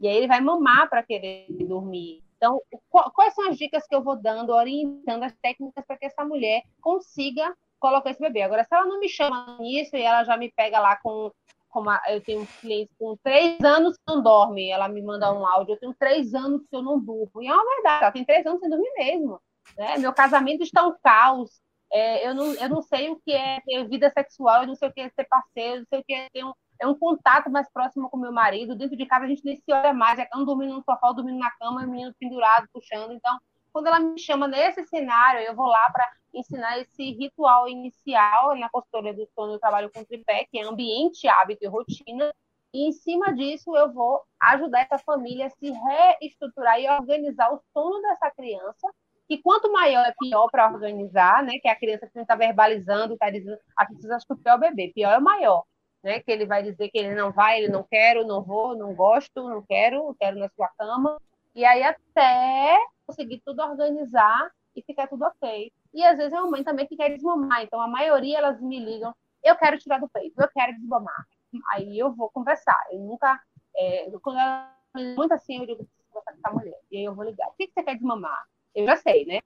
E 0.00 0.08
aí 0.08 0.16
ele 0.16 0.28
vai 0.28 0.40
mamar 0.40 0.88
para 0.88 1.02
querer 1.02 1.46
dormir. 1.50 2.22
Então, 2.42 2.60
quais 2.90 3.34
são 3.34 3.48
as 3.48 3.56
dicas 3.56 3.86
que 3.86 3.94
eu 3.94 4.02
vou 4.02 4.16
dando, 4.16 4.50
orientando 4.50 5.22
as 5.22 5.32
técnicas 5.40 5.84
para 5.86 5.96
que 5.96 6.06
essa 6.06 6.24
mulher 6.24 6.64
consiga 6.80 7.54
colocar 7.78 8.10
esse 8.10 8.20
bebê? 8.20 8.42
Agora, 8.42 8.64
se 8.64 8.74
ela 8.74 8.84
não 8.84 8.98
me 8.98 9.08
chama 9.08 9.56
nisso 9.60 9.96
e 9.96 10.02
ela 10.02 10.24
já 10.24 10.36
me 10.36 10.50
pega 10.50 10.80
lá 10.80 10.96
com. 10.96 11.30
com 11.68 11.84
eu 12.08 12.20
tenho 12.20 12.40
um 12.40 12.46
cliente 12.60 12.90
com 12.98 13.16
três 13.22 13.62
anos 13.62 13.96
que 13.96 14.02
não 14.08 14.20
dorme, 14.20 14.68
ela 14.68 14.88
me 14.88 15.00
manda 15.00 15.32
um 15.32 15.46
áudio, 15.46 15.74
eu 15.74 15.78
tenho 15.78 15.94
três 15.94 16.34
anos 16.34 16.62
que 16.68 16.74
eu 16.74 16.82
não 16.82 16.98
durmo. 16.98 17.40
E 17.40 17.46
é 17.46 17.54
uma 17.54 17.64
verdade, 17.64 18.02
ela 18.02 18.12
tem 18.12 18.24
três 18.24 18.44
anos 18.44 18.58
sem 18.58 18.68
dormir 18.68 18.92
mesmo. 18.96 19.40
Né? 19.78 19.98
Meu 19.98 20.12
casamento 20.12 20.64
está 20.64 20.84
um 20.84 20.96
caos. 21.00 21.62
É, 21.92 22.26
eu, 22.26 22.34
não, 22.34 22.54
eu 22.54 22.68
não 22.68 22.82
sei 22.82 23.08
o 23.10 23.20
que 23.24 23.32
é 23.32 23.60
ter 23.60 23.86
vida 23.86 24.10
sexual, 24.10 24.62
eu 24.62 24.66
não 24.66 24.74
sei 24.74 24.88
o 24.88 24.92
que 24.92 25.00
é 25.00 25.10
ser 25.10 25.28
parceiro, 25.28 25.76
eu 25.76 25.78
não 25.80 25.86
sei 25.86 26.00
o 26.00 26.04
que 26.04 26.14
é 26.14 26.28
ter 26.30 26.44
um, 26.44 26.52
é 26.82 26.86
um 26.86 26.98
contato 26.98 27.48
mais 27.48 27.70
próximo 27.72 28.10
com 28.10 28.16
meu 28.16 28.32
marido. 28.32 28.74
Dentro 28.74 28.96
de 28.96 29.06
casa 29.06 29.24
a 29.24 29.28
gente 29.28 29.44
nem 29.44 29.56
se 29.56 29.72
olha 29.72 29.94
mais, 29.94 30.18
é 30.18 30.28
um 30.34 30.44
dormindo 30.44 30.74
no 30.74 30.82
sofá, 30.82 31.12
dormindo 31.12 31.38
na 31.38 31.50
cama, 31.52 31.82
e 31.82 31.86
o 31.86 31.90
menino 31.90 32.14
pendurado, 32.18 32.66
puxando. 32.72 33.12
Então, 33.12 33.38
quando 33.72 33.86
ela 33.86 34.00
me 34.00 34.18
chama 34.18 34.48
nesse 34.48 34.84
cenário, 34.86 35.40
eu 35.42 35.54
vou 35.54 35.66
lá 35.66 35.90
para 35.92 36.10
ensinar 36.34 36.78
esse 36.80 37.12
ritual 37.12 37.68
inicial. 37.68 38.56
Na 38.56 38.68
consultoria 38.68 39.14
do 39.14 39.28
sono 39.32 39.54
eu 39.54 39.60
trabalho 39.60 39.90
com 39.92 40.04
tripé, 40.04 40.44
que 40.50 40.58
é 40.58 40.64
ambiente, 40.64 41.28
hábito 41.28 41.64
e 41.64 41.68
rotina. 41.68 42.34
E 42.74 42.88
em 42.88 42.92
cima 42.92 43.32
disso, 43.32 43.76
eu 43.76 43.92
vou 43.92 44.20
ajudar 44.40 44.80
essa 44.80 44.98
família 44.98 45.46
a 45.46 45.50
se 45.50 45.70
reestruturar 45.70 46.80
e 46.80 46.88
organizar 46.88 47.52
o 47.52 47.60
sono 47.72 48.02
dessa 48.02 48.28
criança. 48.32 48.92
Que 49.28 49.38
quanto 49.40 49.72
maior 49.72 50.04
é 50.04 50.14
pior 50.18 50.48
para 50.50 50.66
organizar, 50.66 51.44
né? 51.44 51.52
Que 51.62 51.68
a 51.68 51.76
criança 51.76 52.10
está 52.12 52.34
verbalizando, 52.34 53.14
está 53.14 53.30
dizendo, 53.30 53.56
a 53.76 53.86
precisa 53.86 54.16
estuprar 54.16 54.56
o 54.56 54.60
bebê. 54.60 54.90
Pior 54.92 55.12
é 55.12 55.18
o 55.18 55.22
maior 55.22 55.64
né? 56.02 56.20
Que 56.20 56.30
ele 56.30 56.46
vai 56.46 56.62
dizer 56.62 56.88
que 56.90 56.98
ele 56.98 57.14
não 57.14 57.32
vai, 57.32 57.58
ele 57.58 57.72
não 57.72 57.82
quero, 57.82 58.26
não 58.26 58.42
vou, 58.42 58.76
não 58.76 58.94
gosto, 58.94 59.48
não 59.48 59.62
quero, 59.62 60.14
quero 60.18 60.38
na 60.38 60.48
sua 60.50 60.68
cama. 60.78 61.20
E 61.54 61.64
aí 61.64 61.82
até 61.82 62.78
conseguir 63.06 63.40
tudo 63.44 63.62
organizar 63.62 64.50
e 64.74 64.82
ficar 64.82 65.06
tudo 65.06 65.24
ok. 65.24 65.70
E 65.92 66.04
às 66.04 66.16
vezes 66.16 66.32
é 66.32 66.40
uma 66.40 66.50
mãe 66.50 66.64
também 66.64 66.86
que 66.86 66.96
quer 66.96 67.10
desmamar. 67.10 67.62
Então 67.62 67.80
a 67.80 67.88
maioria 67.88 68.38
elas 68.38 68.60
me 68.60 68.78
ligam, 68.78 69.14
eu 69.42 69.56
quero 69.56 69.78
tirar 69.78 69.98
do 69.98 70.08
peito, 70.08 70.40
eu 70.40 70.48
quero 70.48 70.74
desmamar. 70.74 71.26
Aí 71.74 71.98
eu 71.98 72.12
vou 72.12 72.30
conversar. 72.30 72.78
Eu 72.90 73.00
nunca, 73.00 73.40
é, 73.76 74.10
quando 74.22 74.38
ela 74.38 74.72
muito 74.94 75.32
assim, 75.32 75.58
eu 75.58 75.66
digo, 75.66 75.84
preciso 75.84 76.04
conversar 76.10 76.32
com 76.32 76.38
essa 76.38 76.54
mulher. 76.54 76.80
E 76.90 76.98
aí 76.98 77.04
eu 77.04 77.14
vou 77.14 77.24
ligar. 77.24 77.48
O 77.48 77.52
que, 77.52 77.66
que 77.66 77.72
você 77.72 77.82
quer 77.82 77.94
desmamar? 77.94 78.44
Eu 78.74 78.86
já 78.86 78.96
sei, 78.96 79.24
né? 79.26 79.40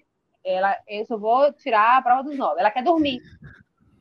Ela, 0.45 0.77
eu 0.87 1.05
só 1.07 1.17
vou 1.17 1.53
tirar 1.53 1.99
a 1.99 2.03
prova 2.03 2.23
dos 2.23 2.37
nove. 2.37 2.61
Ela 2.61 2.71
quer 2.71 2.85
dormir. 2.85 3.21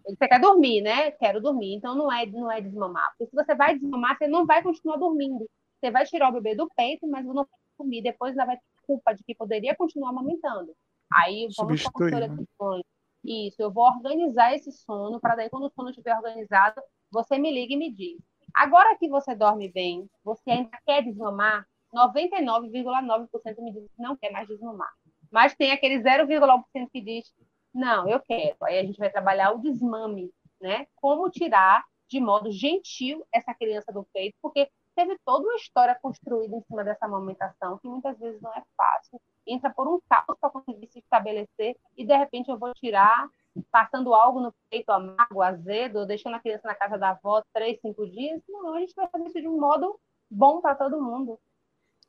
Você 0.07 0.27
quer 0.27 0.39
dormir, 0.39 0.81
né? 0.81 1.11
Quero 1.11 1.41
dormir. 1.41 1.75
Então 1.75 1.95
não 1.95 2.11
é, 2.11 2.25
não 2.25 2.51
é 2.51 2.61
desmamar. 2.61 3.07
Porque 3.11 3.29
se 3.29 3.35
você 3.35 3.55
vai 3.55 3.77
desmamar, 3.77 4.17
você 4.17 4.27
não 4.27 4.45
vai 4.45 4.61
continuar 4.61 4.97
dormindo. 4.97 5.49
Você 5.79 5.91
vai 5.91 6.05
tirar 6.05 6.29
o 6.29 6.33
bebê 6.33 6.55
do 6.55 6.69
peito, 6.75 7.07
mas 7.07 7.25
não 7.25 7.33
vai 7.33 7.45
dormir. 7.77 8.01
Depois 8.01 8.35
ela 8.35 8.45
vai 8.45 8.57
ter 8.57 8.63
culpa 8.85 9.13
de 9.13 9.23
que 9.23 9.35
poderia 9.35 9.75
continuar 9.75 10.09
amamentando. 10.09 10.73
Aí 11.11 11.47
vamos 11.57 11.83
para 11.83 12.25
a 12.25 12.81
Isso, 13.23 13.61
eu 13.61 13.71
vou 13.71 13.85
organizar 13.85 14.53
esse 14.55 14.71
sono, 14.71 15.19
para 15.19 15.35
daí, 15.35 15.49
quando 15.49 15.67
o 15.67 15.71
sono 15.71 15.89
estiver 15.89 16.15
organizado, 16.15 16.81
você 17.11 17.37
me 17.37 17.51
liga 17.51 17.73
e 17.73 17.77
me 17.77 17.91
diz. 17.91 18.17
Agora 18.53 18.97
que 18.97 19.09
você 19.09 19.35
dorme 19.35 19.71
bem, 19.71 20.09
você 20.23 20.51
ainda 20.51 20.77
quer 20.85 21.03
desmamar? 21.03 21.67
99,9% 21.93 23.61
me 23.61 23.71
diz 23.71 23.83
que 23.83 24.01
não 24.01 24.15
quer 24.15 24.31
mais 24.31 24.47
desmamar. 24.47 24.91
Mas 25.31 25.55
tem 25.55 25.71
aquele 25.71 26.01
0,1% 26.01 26.89
que 26.91 27.01
diz 27.01 27.33
Não, 27.75 28.07
eu 28.07 28.21
quero. 28.21 28.55
Aí 28.63 28.79
a 28.79 28.83
gente 28.83 28.97
vai 28.97 29.09
trabalhar 29.11 29.51
o 29.51 29.59
desmame, 29.59 30.31
né? 30.61 30.87
Como 30.95 31.29
tirar 31.29 31.83
de 32.07 32.21
modo 32.21 32.49
gentil 32.49 33.25
essa 33.33 33.53
criança 33.53 33.91
do 33.91 34.05
peito, 34.13 34.37
porque 34.41 34.69
teve 34.95 35.17
toda 35.25 35.45
uma 35.45 35.57
história 35.57 35.97
construída 36.01 36.55
em 36.55 36.61
cima 36.61 36.85
dessa 36.85 37.05
amamentação, 37.05 37.77
que 37.79 37.87
muitas 37.87 38.17
vezes 38.17 38.41
não 38.41 38.53
é 38.53 38.63
fácil, 38.77 39.19
entra 39.45 39.69
por 39.69 39.87
um 39.89 39.99
caos 40.09 40.37
para 40.39 40.49
conseguir 40.49 40.87
se 40.87 40.99
estabelecer, 40.99 41.75
e 41.97 42.05
de 42.05 42.15
repente 42.15 42.49
eu 42.49 42.57
vou 42.57 42.73
tirar, 42.75 43.27
passando 43.69 44.13
algo 44.13 44.39
no 44.39 44.55
peito 44.69 44.89
amargo, 44.91 45.41
azedo, 45.41 46.05
deixando 46.05 46.35
a 46.35 46.39
criança 46.39 46.67
na 46.67 46.75
casa 46.75 46.97
da 46.97 47.09
avó 47.09 47.43
três, 47.53 47.77
cinco 47.81 48.09
dias. 48.09 48.41
Não, 48.47 48.73
a 48.75 48.79
gente 48.79 48.95
vai 48.95 49.09
fazer 49.09 49.25
isso 49.25 49.41
de 49.41 49.47
um 49.49 49.59
modo 49.59 49.99
bom 50.31 50.61
para 50.61 50.75
todo 50.75 51.01
mundo. 51.01 51.37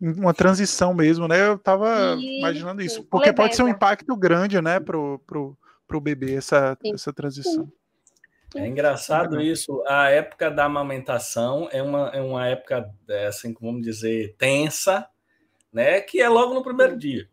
Uma 0.00 0.34
transição 0.34 0.92
mesmo, 0.92 1.26
né? 1.26 1.48
Eu 1.48 1.54
estava 1.54 2.16
imaginando 2.18 2.82
isso. 2.82 3.02
Porque 3.04 3.30
Leveza. 3.30 3.42
pode 3.42 3.56
ser 3.56 3.62
um 3.62 3.68
impacto 3.68 4.14
grande, 4.16 4.60
né, 4.60 4.78
pro, 4.78 5.18
pro, 5.26 5.56
pro 5.86 6.00
bebê, 6.00 6.34
essa, 6.34 6.76
essa 6.84 7.12
transição. 7.12 7.70
É 8.54 8.66
engraçado 8.66 9.40
isso. 9.40 9.82
A 9.86 10.10
época 10.10 10.50
da 10.50 10.64
amamentação 10.64 11.68
é 11.72 11.82
uma, 11.82 12.08
é 12.10 12.20
uma 12.20 12.46
época, 12.46 12.90
é, 13.08 13.26
assim, 13.26 13.54
vamos 13.60 13.82
dizer, 13.82 14.34
tensa, 14.38 15.06
né? 15.72 16.00
Que 16.00 16.20
é 16.20 16.28
logo 16.28 16.54
no 16.54 16.62
primeiro 16.62 16.96
dia, 16.96 17.28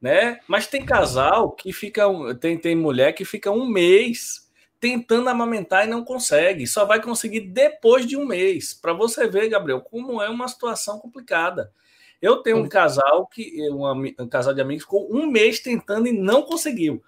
né? 0.00 0.40
Mas 0.46 0.66
tem 0.66 0.84
casal 0.84 1.52
que 1.52 1.72
fica, 1.72 2.04
tem, 2.40 2.58
tem 2.58 2.74
mulher 2.74 3.12
que 3.12 3.24
fica 3.24 3.50
um 3.50 3.66
mês 3.66 4.48
tentando 4.80 5.28
amamentar 5.28 5.84
e 5.84 5.90
não 5.90 6.04
consegue. 6.04 6.66
Só 6.66 6.84
vai 6.84 7.00
conseguir 7.00 7.40
depois 7.40 8.06
de 8.06 8.16
um 8.16 8.26
mês. 8.26 8.74
Para 8.74 8.92
você 8.92 9.26
ver, 9.26 9.48
Gabriel, 9.48 9.80
como 9.80 10.20
é 10.22 10.28
uma 10.28 10.48
situação 10.48 10.98
complicada. 10.98 11.72
Eu 12.20 12.38
tenho 12.38 12.58
um 12.58 12.68
casal 12.68 13.26
que 13.26 13.70
um, 13.70 14.06
um 14.18 14.28
casal 14.28 14.52
de 14.52 14.60
amigos 14.60 14.84
ficou 14.84 15.08
um 15.10 15.26
mês 15.26 15.60
tentando 15.60 16.08
e 16.08 16.12
não 16.12 16.42
conseguiu. 16.42 17.02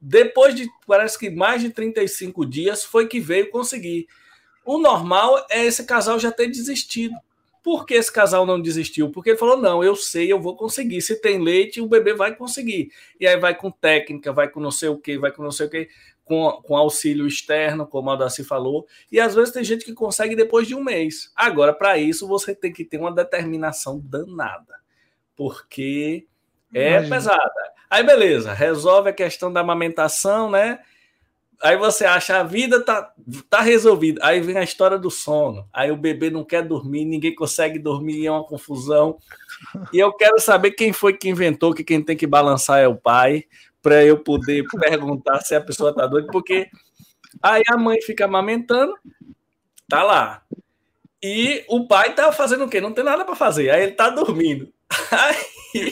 Depois 0.00 0.54
de, 0.54 0.68
parece 0.86 1.18
que 1.18 1.30
mais 1.30 1.62
de 1.62 1.70
35 1.70 2.44
dias, 2.44 2.84
foi 2.84 3.06
que 3.06 3.20
veio 3.20 3.50
conseguir. 3.50 4.06
O 4.64 4.78
normal 4.78 5.46
é 5.50 5.64
esse 5.64 5.84
casal 5.84 6.18
já 6.18 6.30
ter 6.30 6.48
desistido. 6.48 7.14
Por 7.62 7.86
que 7.86 7.94
esse 7.94 8.10
casal 8.10 8.44
não 8.44 8.60
desistiu? 8.60 9.10
Porque 9.10 9.30
ele 9.30 9.38
falou: 9.38 9.56
não, 9.56 9.84
eu 9.84 9.94
sei, 9.94 10.32
eu 10.32 10.40
vou 10.40 10.56
conseguir. 10.56 11.00
Se 11.00 11.20
tem 11.20 11.40
leite, 11.40 11.80
o 11.80 11.86
bebê 11.86 12.12
vai 12.12 12.34
conseguir. 12.34 12.90
E 13.20 13.26
aí 13.26 13.38
vai 13.38 13.54
com 13.54 13.70
técnica, 13.70 14.32
vai 14.32 14.48
com 14.48 14.60
não 14.60 14.72
sei 14.72 14.88
o 14.88 14.98
que, 14.98 15.16
vai 15.16 15.30
com 15.30 15.42
não 15.42 15.52
sei 15.52 15.66
o 15.66 15.70
que, 15.70 15.88
com, 16.32 16.62
com 16.62 16.74
auxílio 16.74 17.26
externo, 17.26 17.86
como 17.86 18.10
a 18.10 18.16
Daci 18.16 18.42
falou. 18.42 18.86
E 19.10 19.20
às 19.20 19.34
vezes 19.34 19.52
tem 19.52 19.62
gente 19.62 19.84
que 19.84 19.92
consegue 19.92 20.34
depois 20.34 20.66
de 20.66 20.74
um 20.74 20.82
mês. 20.82 21.30
Agora, 21.36 21.74
para 21.74 21.98
isso, 21.98 22.26
você 22.26 22.54
tem 22.54 22.72
que 22.72 22.86
ter 22.86 22.96
uma 22.96 23.12
determinação 23.12 24.00
danada. 24.02 24.80
Porque 25.36 26.26
é 26.72 26.92
Imagina. 26.92 27.16
pesada. 27.16 27.72
Aí, 27.90 28.02
beleza, 28.02 28.54
resolve 28.54 29.10
a 29.10 29.12
questão 29.12 29.52
da 29.52 29.60
amamentação, 29.60 30.50
né? 30.50 30.78
Aí 31.62 31.76
você 31.76 32.06
acha 32.06 32.40
a 32.40 32.42
vida 32.42 32.82
tá, 32.82 33.12
tá 33.50 33.60
resolvida. 33.60 34.18
Aí 34.24 34.40
vem 34.40 34.56
a 34.56 34.64
história 34.64 34.98
do 34.98 35.10
sono. 35.10 35.68
Aí 35.70 35.90
o 35.90 35.96
bebê 35.96 36.30
não 36.30 36.44
quer 36.44 36.62
dormir, 36.62 37.04
ninguém 37.04 37.34
consegue 37.34 37.78
dormir, 37.78 38.26
é 38.26 38.30
uma 38.30 38.42
confusão. 38.42 39.18
E 39.92 39.98
eu 39.98 40.10
quero 40.14 40.40
saber 40.40 40.70
quem 40.70 40.94
foi 40.94 41.12
que 41.12 41.28
inventou 41.28 41.74
que 41.74 41.84
quem 41.84 42.02
tem 42.02 42.16
que 42.16 42.26
balançar 42.26 42.80
é 42.80 42.88
o 42.88 42.96
pai, 42.96 43.44
para 43.82 44.04
eu 44.04 44.18
poder 44.18 44.64
perguntar 44.80 45.40
se 45.40 45.54
a 45.54 45.60
pessoa 45.60 45.94
tá 45.94 46.06
doida, 46.06 46.28
porque 46.30 46.68
aí 47.42 47.62
a 47.68 47.76
mãe 47.76 48.00
fica 48.00 48.24
amamentando, 48.24 48.94
tá 49.88 50.02
lá. 50.02 50.42
E 51.22 51.64
o 51.68 51.86
pai 51.86 52.14
tá 52.14 52.32
fazendo 52.32 52.64
o 52.64 52.68
quê? 52.68 52.80
Não 52.80 52.92
tem 52.92 53.04
nada 53.04 53.24
para 53.24 53.36
fazer. 53.36 53.70
Aí 53.70 53.82
ele 53.82 53.92
tá 53.92 54.08
dormindo. 54.10 54.72
Aí 55.10 55.36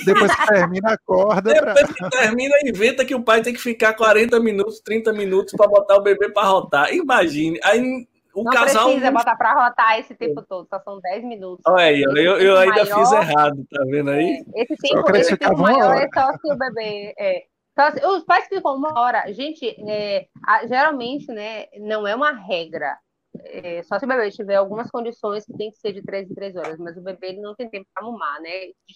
depois 0.05 0.35
que 0.35 0.47
termina, 0.47 0.93
acorda. 0.93 1.53
Depois 1.53 1.93
pra... 1.93 2.11
que 2.11 2.17
termina, 2.17 2.55
inventa 2.65 3.05
que 3.05 3.15
o 3.15 3.23
pai 3.23 3.43
tem 3.43 3.53
que 3.53 3.61
ficar 3.61 3.95
40 3.95 4.39
minutos, 4.41 4.81
30 4.81 5.13
minutos 5.13 5.55
para 5.57 5.69
botar 5.69 5.97
o 5.97 6.03
bebê 6.03 6.31
para 6.31 6.49
rotar. 6.49 6.93
Imagine. 6.93 7.59
Aí 7.63 8.07
o 8.35 8.45
não 8.45 8.53
casal. 8.53 8.85
Não 8.85 8.91
precisa 8.93 9.11
botar 9.11 9.37
para 9.37 9.65
rotar 9.65 9.99
esse 9.99 10.15
tempo 10.15 10.43
todo, 10.43 10.69
só 10.69 10.81
são 10.81 11.01
10 11.01 11.25
minutos. 11.25 11.65
Olha 11.67 11.85
aí, 11.85 12.03
eu, 12.03 12.17
eu, 12.17 12.39
eu 12.39 12.59
ainda 12.59 12.85
maior, 12.85 12.99
fiz 12.99 13.13
errado, 13.13 13.67
tá 13.71 13.85
vendo 13.87 14.11
aí? 14.11 14.45
É, 14.55 14.63
esse 14.63 14.77
tempo, 14.77 15.17
esse 15.17 15.37
tempo 15.37 15.59
maior 15.59 15.97
é 15.97 16.09
só 16.13 16.33
se 16.33 16.53
o 16.53 16.57
bebê. 16.57 17.15
É, 17.19 17.45
só 17.81 18.17
os 18.17 18.25
pais 18.25 18.47
ficam 18.49 18.75
uma 18.75 18.99
hora. 18.99 19.33
Gente, 19.33 19.67
é, 19.89 20.27
geralmente, 20.67 21.27
né, 21.33 21.67
não 21.79 22.07
é 22.07 22.15
uma 22.15 22.33
regra 22.33 22.97
é, 23.45 23.83
só 23.85 23.99
se 23.99 24.05
o 24.05 24.09
bebê 24.09 24.31
tiver 24.31 24.57
algumas 24.57 24.91
condições 24.91 25.45
que 25.45 25.57
tem 25.57 25.71
que 25.71 25.79
ser 25.79 25.93
de 25.93 26.03
três 26.03 26.29
em 26.29 26.35
três 26.35 26.57
horas, 26.57 26.79
mas 26.79 26.97
o 26.97 27.01
bebê 27.01 27.29
ele 27.29 27.41
não 27.41 27.55
tem 27.55 27.69
tempo 27.69 27.87
para 27.95 28.05
mumar, 28.05 28.41
né? 28.41 28.51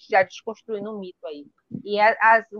Já 0.08 0.22
desconstruindo 0.22 0.90
um 0.90 0.98
mito 0.98 1.24
aí. 1.26 1.46
E 1.84 2.00
as, 2.00 2.16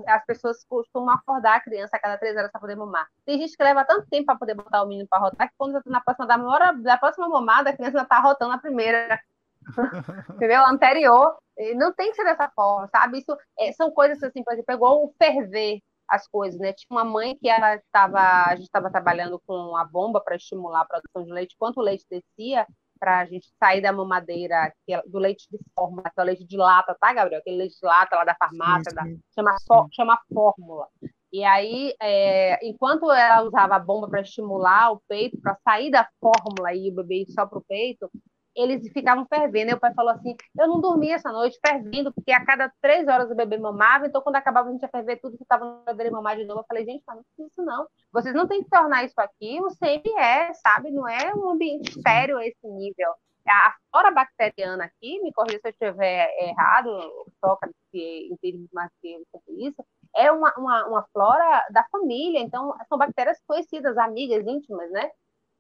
as 0.07 0.25
pessoas 0.25 0.65
costumam 0.65 1.15
acordar 1.15 1.57
a 1.57 1.61
criança 1.61 1.97
a 1.97 1.99
cada 1.99 2.17
três 2.19 2.37
horas 2.37 2.51
para 2.51 2.61
poder 2.61 2.77
mumar. 2.77 3.07
Tem 3.25 3.39
gente 3.39 3.57
que 3.57 3.63
leva 3.63 3.85
tanto 3.85 4.09
tempo 4.09 4.27
para 4.27 4.39
poder 4.39 4.55
botar 4.55 4.83
o 4.83 4.89
menino 4.89 5.09
para 5.09 5.21
rotar 5.21 5.49
que 5.49 5.55
quando 5.59 5.81
na 5.87 6.01
próxima, 6.01 6.27
da, 6.27 6.37
hora, 6.39 6.73
da 6.73 6.97
próxima 6.97 7.29
mamada 7.29 7.71
a 7.71 7.77
criança 7.77 7.99
já 7.99 8.03
está 8.05 8.21
rotando 8.21 8.53
a 8.53 8.59
primeira. 8.59 9.21
Entendeu? 10.37 10.65
A 10.65 10.71
anterior. 10.71 11.37
Não 11.77 11.93
tem 11.93 12.11
que 12.11 12.17
ser 12.17 12.25
dessa 12.25 12.51
forma, 12.51 12.89
sabe? 12.89 13.19
Isso 13.19 13.37
é, 13.59 13.73
são 13.73 13.91
coisas 13.91 14.21
assim, 14.23 14.43
por 14.43 14.53
exemplo, 14.53 14.75
igual 14.75 15.05
o 15.05 15.15
ferver 15.17 15.81
as 16.09 16.27
coisas, 16.29 16.59
né? 16.61 16.73
Tinha 16.73 16.89
uma 16.91 17.05
mãe 17.05 17.37
que 17.37 17.49
ela 17.49 17.77
estava, 17.77 18.45
a 18.47 18.55
gente 18.57 18.67
estava 18.67 18.91
trabalhando 18.91 19.41
com 19.47 19.77
a 19.77 19.85
bomba 19.85 20.21
para 20.21 20.37
estimular 20.37 20.83
a 20.83 20.87
produção 20.87 21.25
de 21.25 21.33
leite, 21.33 21.57
quanto 21.59 21.79
o 21.79 21.83
leite 21.83 22.05
descia, 22.11 22.67
para 22.99 23.21
a 23.21 23.25
gente 23.27 23.49
sair 23.63 23.83
da 23.83 23.93
mamadeira 23.93 24.73
é 24.89 25.03
do 25.07 25.19
leite 25.19 25.47
de 25.51 25.59
fórmula, 25.75 26.05
que 26.05 26.19
é 26.19 26.23
o 26.23 26.27
leite 26.27 26.45
de 26.45 26.57
lata, 26.57 26.97
tá, 26.99 27.13
Gabriel? 27.13 27.41
Aquele 27.41 27.57
leite 27.57 27.79
de 27.79 27.87
lata 27.87 28.17
lá 28.17 28.25
da 28.25 28.35
farmácia, 28.37 28.91
sim, 28.91 28.97
sim. 28.97 29.17
Da, 29.17 29.21
chama, 29.35 29.59
só, 29.59 29.87
chama 29.93 30.19
fórmula. 30.33 30.89
E 31.33 31.43
aí, 31.43 31.93
é, 32.01 32.65
enquanto 32.67 33.11
ela 33.11 33.43
usava 33.43 33.75
a 33.75 33.79
bomba 33.79 34.09
para 34.09 34.21
estimular 34.21 34.93
o 34.93 35.03
peito, 35.09 35.37
para 35.41 35.57
sair 35.65 35.91
da 35.91 36.09
fórmula 36.21 36.73
e 36.73 36.91
o 36.91 36.95
bebê 36.95 37.23
ir 37.23 37.33
só 37.33 37.45
para 37.45 37.59
o 37.59 37.65
peito, 37.65 38.09
eles 38.55 38.91
ficavam 38.93 39.27
fervendo. 39.27 39.71
E 39.71 39.75
o 39.75 39.81
pai 39.81 39.93
falou 39.95 40.13
assim: 40.13 40.37
Eu 40.59 40.69
não 40.69 40.81
dormi 40.81 41.11
essa 41.11 41.31
noite 41.33 41.59
fervendo, 41.65 42.13
porque 42.13 42.33
a 42.33 42.45
cada 42.45 42.73
três 42.81 43.07
horas 43.09 43.31
o 43.31 43.35
bebê 43.35 43.59
mamava, 43.59 44.07
então 44.07 44.23
quando 44.23 44.37
acabava 44.37 44.69
a 44.69 44.73
gente 44.73 44.83
ia 44.83 44.89
ferver 44.89 45.17
tudo 45.21 45.37
que 45.37 45.43
estava 45.43 45.65
no 45.65 45.95
bebê 45.95 46.11
mamar 46.11 46.37
de 46.37 46.45
novo. 46.45 46.61
Eu 46.61 46.67
falei: 46.67 46.85
Gente, 46.85 47.03
não 47.07 47.19
é 47.19 47.47
isso 47.47 47.63
não. 47.63 47.87
Vocês 48.13 48.35
não 48.35 48.47
têm 48.47 48.63
que 48.63 48.71
tornar 48.71 49.05
isso 49.05 49.21
aqui 49.21 49.61
o 49.61 49.69
CME, 49.69 50.55
sabe? 50.63 50.91
Não 50.91 51.09
é 51.09 51.35
um 51.35 51.51
ambiente 51.51 51.93
sério 52.01 52.41
esse 52.41 52.67
nível. 52.67 53.13
A 53.47 53.75
flora 53.91 54.11
bacteriana 54.11 54.85
aqui, 54.85 55.21
me 55.21 55.31
corrija 55.33 55.59
se 55.59 55.69
eu 55.69 55.71
estiver 55.71 56.31
errado, 56.41 57.27
toca 57.43 57.71
que 57.93 58.29
entende 58.33 58.67
mais 58.73 58.91
que 59.03 59.21
isso, 59.49 59.85
é 60.17 60.33
uma, 60.33 60.53
uma, 60.57 60.87
uma 60.87 61.07
flora 61.13 61.67
da 61.71 61.85
família, 61.91 62.41
então 62.41 62.75
são 62.89 62.97
bactérias 62.97 63.39
conhecidas, 63.47 63.99
amigas, 63.99 64.47
íntimas, 64.47 64.91
né? 64.91 65.11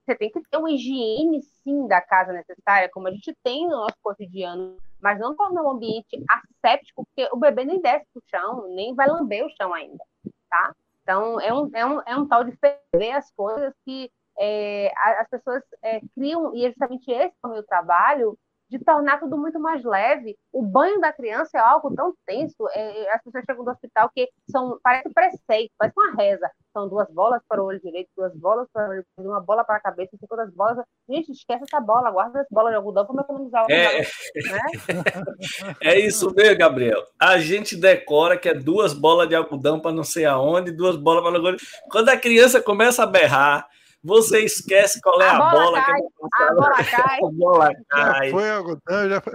Você 0.04 0.14
tem 0.14 0.30
que 0.30 0.40
ter 0.42 0.56
uma 0.56 0.70
higiene, 0.70 1.42
sim, 1.62 1.86
da 1.86 2.00
casa 2.00 2.32
necessária, 2.32 2.90
como 2.90 3.08
a 3.08 3.10
gente 3.10 3.34
tem 3.42 3.66
no 3.66 3.76
nosso 3.76 3.96
cotidiano, 4.02 4.76
mas 5.00 5.18
não 5.18 5.34
tornar 5.34 5.62
um 5.62 5.70
ambiente 5.70 6.22
asséptico, 6.28 7.06
porque 7.06 7.28
o 7.32 7.38
bebê 7.38 7.64
nem 7.64 7.80
desce 7.80 8.06
pro 8.12 8.22
chão, 8.30 8.68
nem 8.74 8.94
vai 8.94 9.08
lamber 9.08 9.46
o 9.46 9.50
chão 9.56 9.72
ainda, 9.72 10.04
tá? 10.50 10.74
Então, 11.02 11.40
é 11.40 11.52
um, 11.52 11.70
é 11.74 11.86
um, 11.86 12.02
é 12.06 12.16
um 12.16 12.26
tal 12.26 12.44
de 12.44 12.56
ver 12.94 13.12
as 13.12 13.30
coisas 13.32 13.74
que 13.84 14.10
é, 14.38 14.92
as 14.96 15.28
pessoas 15.28 15.62
é, 15.82 16.00
criam, 16.14 16.54
e 16.54 16.64
é 16.64 16.68
justamente 16.68 17.10
esse 17.10 17.34
é 17.42 17.46
o 17.46 17.50
meu 17.50 17.62
trabalho, 17.62 18.38
de 18.78 18.84
tornar 18.84 19.20
tudo 19.20 19.38
muito 19.38 19.60
mais 19.60 19.84
leve. 19.84 20.36
O 20.52 20.62
banho 20.62 21.00
da 21.00 21.12
criança 21.12 21.50
é 21.56 21.60
algo 21.60 21.94
tão 21.94 22.12
tenso. 22.26 22.68
É, 22.72 23.04
é, 23.04 23.14
as 23.14 23.22
pessoas 23.22 23.44
chegam 23.44 23.64
do 23.64 23.70
hospital 23.70 24.10
que 24.12 24.28
são 24.50 24.78
parece 24.82 25.08
preceito, 25.12 25.70
parece 25.78 25.94
uma 25.96 26.14
reza. 26.16 26.50
São 26.72 26.88
duas 26.88 27.08
bolas 27.12 27.40
para 27.48 27.62
o 27.62 27.66
olho 27.66 27.80
direito, 27.80 28.08
duas 28.16 28.34
bolas 28.34 28.66
para 28.72 28.88
o 28.88 28.90
olho 28.90 29.04
direito, 29.16 29.30
uma 29.30 29.40
bola 29.40 29.64
para 29.64 29.76
a 29.76 29.80
cabeça, 29.80 30.16
cinco 30.18 30.36
das 30.36 30.52
bolas. 30.52 30.84
Gente, 31.08 31.30
esquece 31.30 31.64
essa 31.64 31.80
bola, 31.80 32.10
guarda 32.10 32.40
essa 32.40 32.48
bola 32.50 32.70
de 32.70 32.76
algodão 32.76 33.06
para 33.06 33.22
economizar 33.22 33.64
o 33.64 33.70
é... 33.70 34.00
né? 34.00 34.06
é 35.80 35.98
isso 36.00 36.34
mesmo, 36.34 36.58
Gabriel. 36.58 37.02
A 37.20 37.38
gente 37.38 37.76
decora 37.76 38.36
que 38.36 38.48
é 38.48 38.54
duas 38.54 38.92
bolas 38.92 39.28
de 39.28 39.36
algodão 39.36 39.78
para 39.78 39.92
não 39.92 40.04
sei 40.04 40.24
aonde, 40.24 40.72
duas 40.72 40.96
bolas 40.96 41.22
para 41.22 41.36
agora. 41.36 41.56
Quando 41.90 42.08
a 42.08 42.16
criança 42.16 42.60
começa 42.60 43.04
a 43.04 43.06
berrar, 43.06 43.68
você 44.04 44.40
esquece 44.44 45.00
qual 45.00 45.20
é 45.22 45.28
a, 45.28 45.36
a 45.36 45.50
bola, 45.50 45.64
bola 45.64 45.82
cai, 45.82 46.00
que 46.00 46.42
a 46.42 46.54
bola 46.54 46.84
cai. 46.84 47.18
a 47.18 47.30
bola 47.30 47.70
cai. 47.88 48.26
Já 48.26 48.30
foi 48.30 48.50
algodão, 48.50 49.08
já 49.08 49.20
foi. 49.20 49.32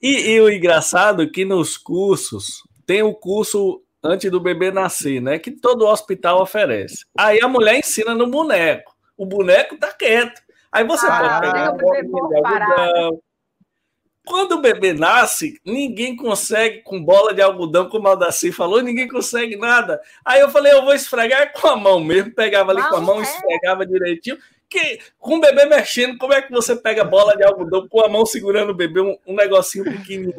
E, 0.00 0.32
e 0.32 0.40
o 0.40 0.50
engraçado 0.50 1.22
é 1.22 1.26
que 1.26 1.44
nos 1.44 1.76
cursos 1.76 2.62
tem 2.86 3.02
o 3.02 3.14
curso 3.14 3.82
antes 4.02 4.30
do 4.30 4.38
bebê 4.38 4.70
nascer, 4.70 5.20
né? 5.20 5.38
Que 5.38 5.50
todo 5.50 5.86
hospital 5.86 6.42
oferece. 6.42 7.06
Aí 7.18 7.40
a 7.42 7.48
mulher 7.48 7.78
ensina 7.78 8.14
no 8.14 8.30
boneco. 8.30 8.94
O 9.16 9.24
boneco 9.24 9.76
tá 9.78 9.92
quieto. 9.92 10.42
Aí 10.70 10.84
você 10.84 11.06
ah, 11.08 11.18
pode 11.18 11.40
pegar 11.40 11.66
a 11.68 11.72
bola 11.72 13.18
quando 14.24 14.52
o 14.52 14.60
bebê 14.60 14.92
nasce, 14.92 15.60
ninguém 15.64 16.16
consegue 16.16 16.80
com 16.82 17.04
bola 17.04 17.34
de 17.34 17.42
algodão, 17.42 17.88
como 17.88 18.08
a 18.08 18.14
Daci 18.14 18.50
falou, 18.50 18.82
ninguém 18.82 19.06
consegue 19.06 19.56
nada. 19.56 20.00
Aí 20.24 20.40
eu 20.40 20.50
falei, 20.50 20.72
eu 20.72 20.82
vou 20.82 20.94
esfregar 20.94 21.52
com 21.52 21.68
a 21.68 21.76
mão 21.76 22.00
mesmo, 22.00 22.34
pegava 22.34 22.72
ali 22.72 22.82
com 22.82 22.96
a 22.96 23.00
mão, 23.00 23.20
é. 23.20 23.22
esfregava 23.22 23.84
direitinho, 23.84 24.38
que, 24.68 24.98
com 25.18 25.36
o 25.36 25.40
bebê 25.40 25.66
mexendo, 25.66 26.18
como 26.18 26.32
é 26.32 26.42
que 26.42 26.50
você 26.50 26.74
pega 26.74 27.04
bola 27.04 27.36
de 27.36 27.44
algodão 27.44 27.86
com 27.86 28.00
a 28.00 28.08
mão 28.08 28.24
segurando 28.24 28.70
o 28.70 28.74
bebê, 28.74 29.00
um, 29.00 29.16
um 29.26 29.34
negocinho 29.34 29.84
pequenininho? 29.84 30.34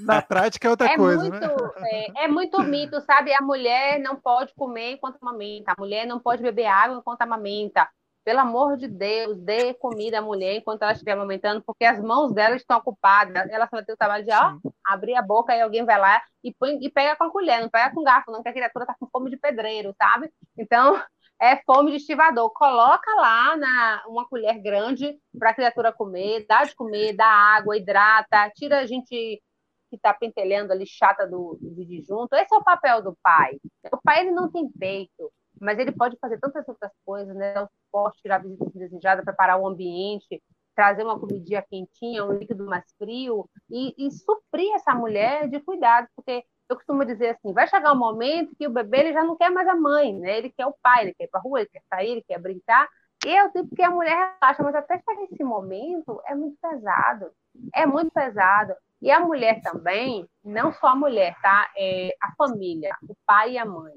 Na 0.00 0.20
prática 0.20 0.66
é 0.66 0.70
outra 0.70 0.88
é 0.88 0.96
coisa, 0.96 1.22
muito, 1.22 1.40
né? 1.80 2.06
É, 2.16 2.24
é, 2.24 2.28
muito 2.28 2.62
mito, 2.62 3.00
sabe? 3.00 3.32
A 3.32 3.40
mulher 3.40 3.98
não 4.00 4.16
pode 4.16 4.52
comer 4.54 4.92
enquanto 4.92 5.16
amamenta, 5.22 5.72
a 5.72 5.80
mulher 5.80 6.06
não 6.06 6.18
pode 6.18 6.42
beber 6.42 6.66
água 6.66 6.98
enquanto 6.98 7.22
amamenta. 7.22 7.88
Pelo 8.28 8.40
amor 8.40 8.76
de 8.76 8.86
Deus, 8.86 9.38
dê 9.38 9.72
comida 9.72 10.18
à 10.18 10.20
mulher 10.20 10.56
enquanto 10.56 10.82
ela 10.82 10.92
estiver 10.92 11.12
amamentando, 11.12 11.62
porque 11.64 11.86
as 11.86 11.98
mãos 11.98 12.30
dela 12.30 12.56
estão 12.56 12.76
ocupadas. 12.76 13.48
Ela 13.48 13.64
só 13.64 13.76
vai 13.76 13.84
ter 13.86 13.94
o 13.94 13.96
trabalho 13.96 14.22
de 14.22 14.30
ó, 14.30 14.58
abrir 14.84 15.14
a 15.14 15.22
boca 15.22 15.56
e 15.56 15.62
alguém 15.62 15.82
vai 15.82 15.98
lá 15.98 16.22
e, 16.44 16.52
põe, 16.52 16.76
e 16.78 16.90
pega 16.90 17.16
com 17.16 17.24
a 17.24 17.30
colher, 17.30 17.62
não 17.62 17.70
pega 17.70 17.94
com 17.94 18.04
garfo, 18.04 18.30
não, 18.30 18.42
que 18.42 18.50
a 18.50 18.52
criatura 18.52 18.82
está 18.82 18.94
com 19.00 19.08
fome 19.10 19.30
de 19.30 19.38
pedreiro, 19.38 19.94
sabe? 19.96 20.30
Então, 20.58 21.02
é 21.40 21.56
fome 21.64 21.90
de 21.90 21.96
estivador. 21.96 22.52
Coloca 22.52 23.10
lá 23.14 23.56
na, 23.56 24.02
uma 24.06 24.28
colher 24.28 24.60
grande 24.60 25.18
para 25.38 25.48
a 25.48 25.54
criatura 25.54 25.90
comer, 25.90 26.44
dá 26.46 26.64
de 26.64 26.74
comer, 26.74 27.14
dá 27.14 27.24
água, 27.24 27.78
hidrata, 27.78 28.50
tira 28.54 28.80
a 28.80 28.84
gente 28.84 29.40
que 29.88 29.96
está 29.96 30.12
pentelhando 30.12 30.70
ali 30.70 30.84
chata 30.86 31.26
do, 31.26 31.58
do 31.62 31.82
junto. 32.06 32.34
Esse 32.34 32.54
é 32.54 32.58
o 32.58 32.62
papel 32.62 33.02
do 33.02 33.16
pai. 33.22 33.58
O 33.90 33.96
pai 34.04 34.20
ele 34.20 34.32
não 34.32 34.52
tem 34.52 34.68
peito, 34.68 35.32
mas 35.60 35.78
ele 35.78 35.92
pode 35.92 36.16
fazer 36.20 36.38
tantas 36.38 36.66
outras 36.68 36.92
coisas, 37.04 37.34
né? 37.36 37.60
Um 37.62 37.66
suporte, 37.84 38.22
tirar 38.22 38.36
a 38.36 38.38
visita 38.38 38.70
desejada, 38.74 39.22
preparar 39.22 39.60
o 39.60 39.66
ambiente, 39.66 40.42
trazer 40.74 41.02
uma 41.02 41.18
comidinha 41.18 41.64
quentinha, 41.68 42.24
um 42.24 42.32
líquido 42.32 42.64
mais 42.64 42.84
frio 42.96 43.48
e, 43.68 43.94
e 43.98 44.10
suprir 44.12 44.72
essa 44.74 44.94
mulher 44.94 45.48
de 45.48 45.60
cuidado, 45.60 46.06
porque 46.14 46.44
eu 46.68 46.76
costumo 46.76 47.04
dizer 47.04 47.30
assim, 47.30 47.52
vai 47.52 47.66
chegar 47.66 47.92
um 47.92 47.98
momento 47.98 48.54
que 48.56 48.66
o 48.66 48.70
bebê 48.70 49.00
ele 49.00 49.12
já 49.12 49.24
não 49.24 49.36
quer 49.36 49.50
mais 49.50 49.66
a 49.66 49.74
mãe, 49.74 50.14
né? 50.16 50.38
Ele 50.38 50.50
quer 50.50 50.66
o 50.66 50.74
pai, 50.82 51.04
ele 51.04 51.14
quer 51.14 51.24
ir 51.24 51.28
para 51.28 51.40
rua, 51.40 51.60
ele 51.60 51.70
quer 51.70 51.82
sair, 51.88 52.10
ele 52.10 52.22
quer 52.22 52.38
brincar. 52.38 52.88
E 53.26 53.30
é 53.30 53.44
o 53.44 53.50
tempo 53.50 53.74
que 53.74 53.82
a 53.82 53.90
mulher 53.90 54.38
relaxa, 54.40 54.62
mas 54.62 54.74
até 54.74 54.98
chegar 54.98 55.24
esse 55.24 55.42
momento 55.42 56.20
é 56.26 56.34
muito 56.34 56.56
pesado. 56.60 57.30
É 57.74 57.86
muito 57.86 58.12
pesado. 58.12 58.74
E 59.00 59.10
a 59.10 59.18
mulher 59.20 59.60
também, 59.62 60.28
não 60.44 60.72
só 60.72 60.88
a 60.88 60.96
mulher, 60.96 61.34
tá? 61.40 61.68
É 61.76 62.14
a 62.22 62.32
família, 62.36 62.94
o 63.08 63.16
pai 63.26 63.52
e 63.52 63.58
a 63.58 63.64
mãe. 63.64 63.94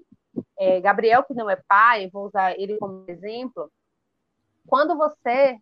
É, 0.63 0.79
Gabriel, 0.79 1.23
que 1.23 1.33
não 1.33 1.49
é 1.49 1.55
pai, 1.55 2.07
vou 2.11 2.27
usar 2.27 2.51
ele 2.51 2.77
como 2.77 3.03
exemplo. 3.07 3.71
Quando 4.67 4.95
você, 4.95 5.57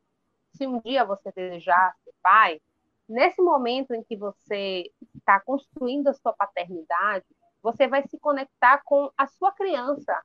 se 0.52 0.68
um 0.68 0.82
dia 0.82 1.06
você 1.06 1.32
desejar 1.32 1.96
ser 2.04 2.14
pai, 2.22 2.60
nesse 3.08 3.42
momento 3.42 3.94
em 3.94 4.04
que 4.04 4.18
você 4.18 4.92
está 5.16 5.40
construindo 5.40 6.10
a 6.10 6.14
sua 6.14 6.34
paternidade, 6.34 7.24
você 7.64 7.88
vai 7.88 8.06
se 8.10 8.20
conectar 8.20 8.82
com 8.84 9.10
a 9.18 9.26
sua 9.26 9.54
criança 9.54 10.22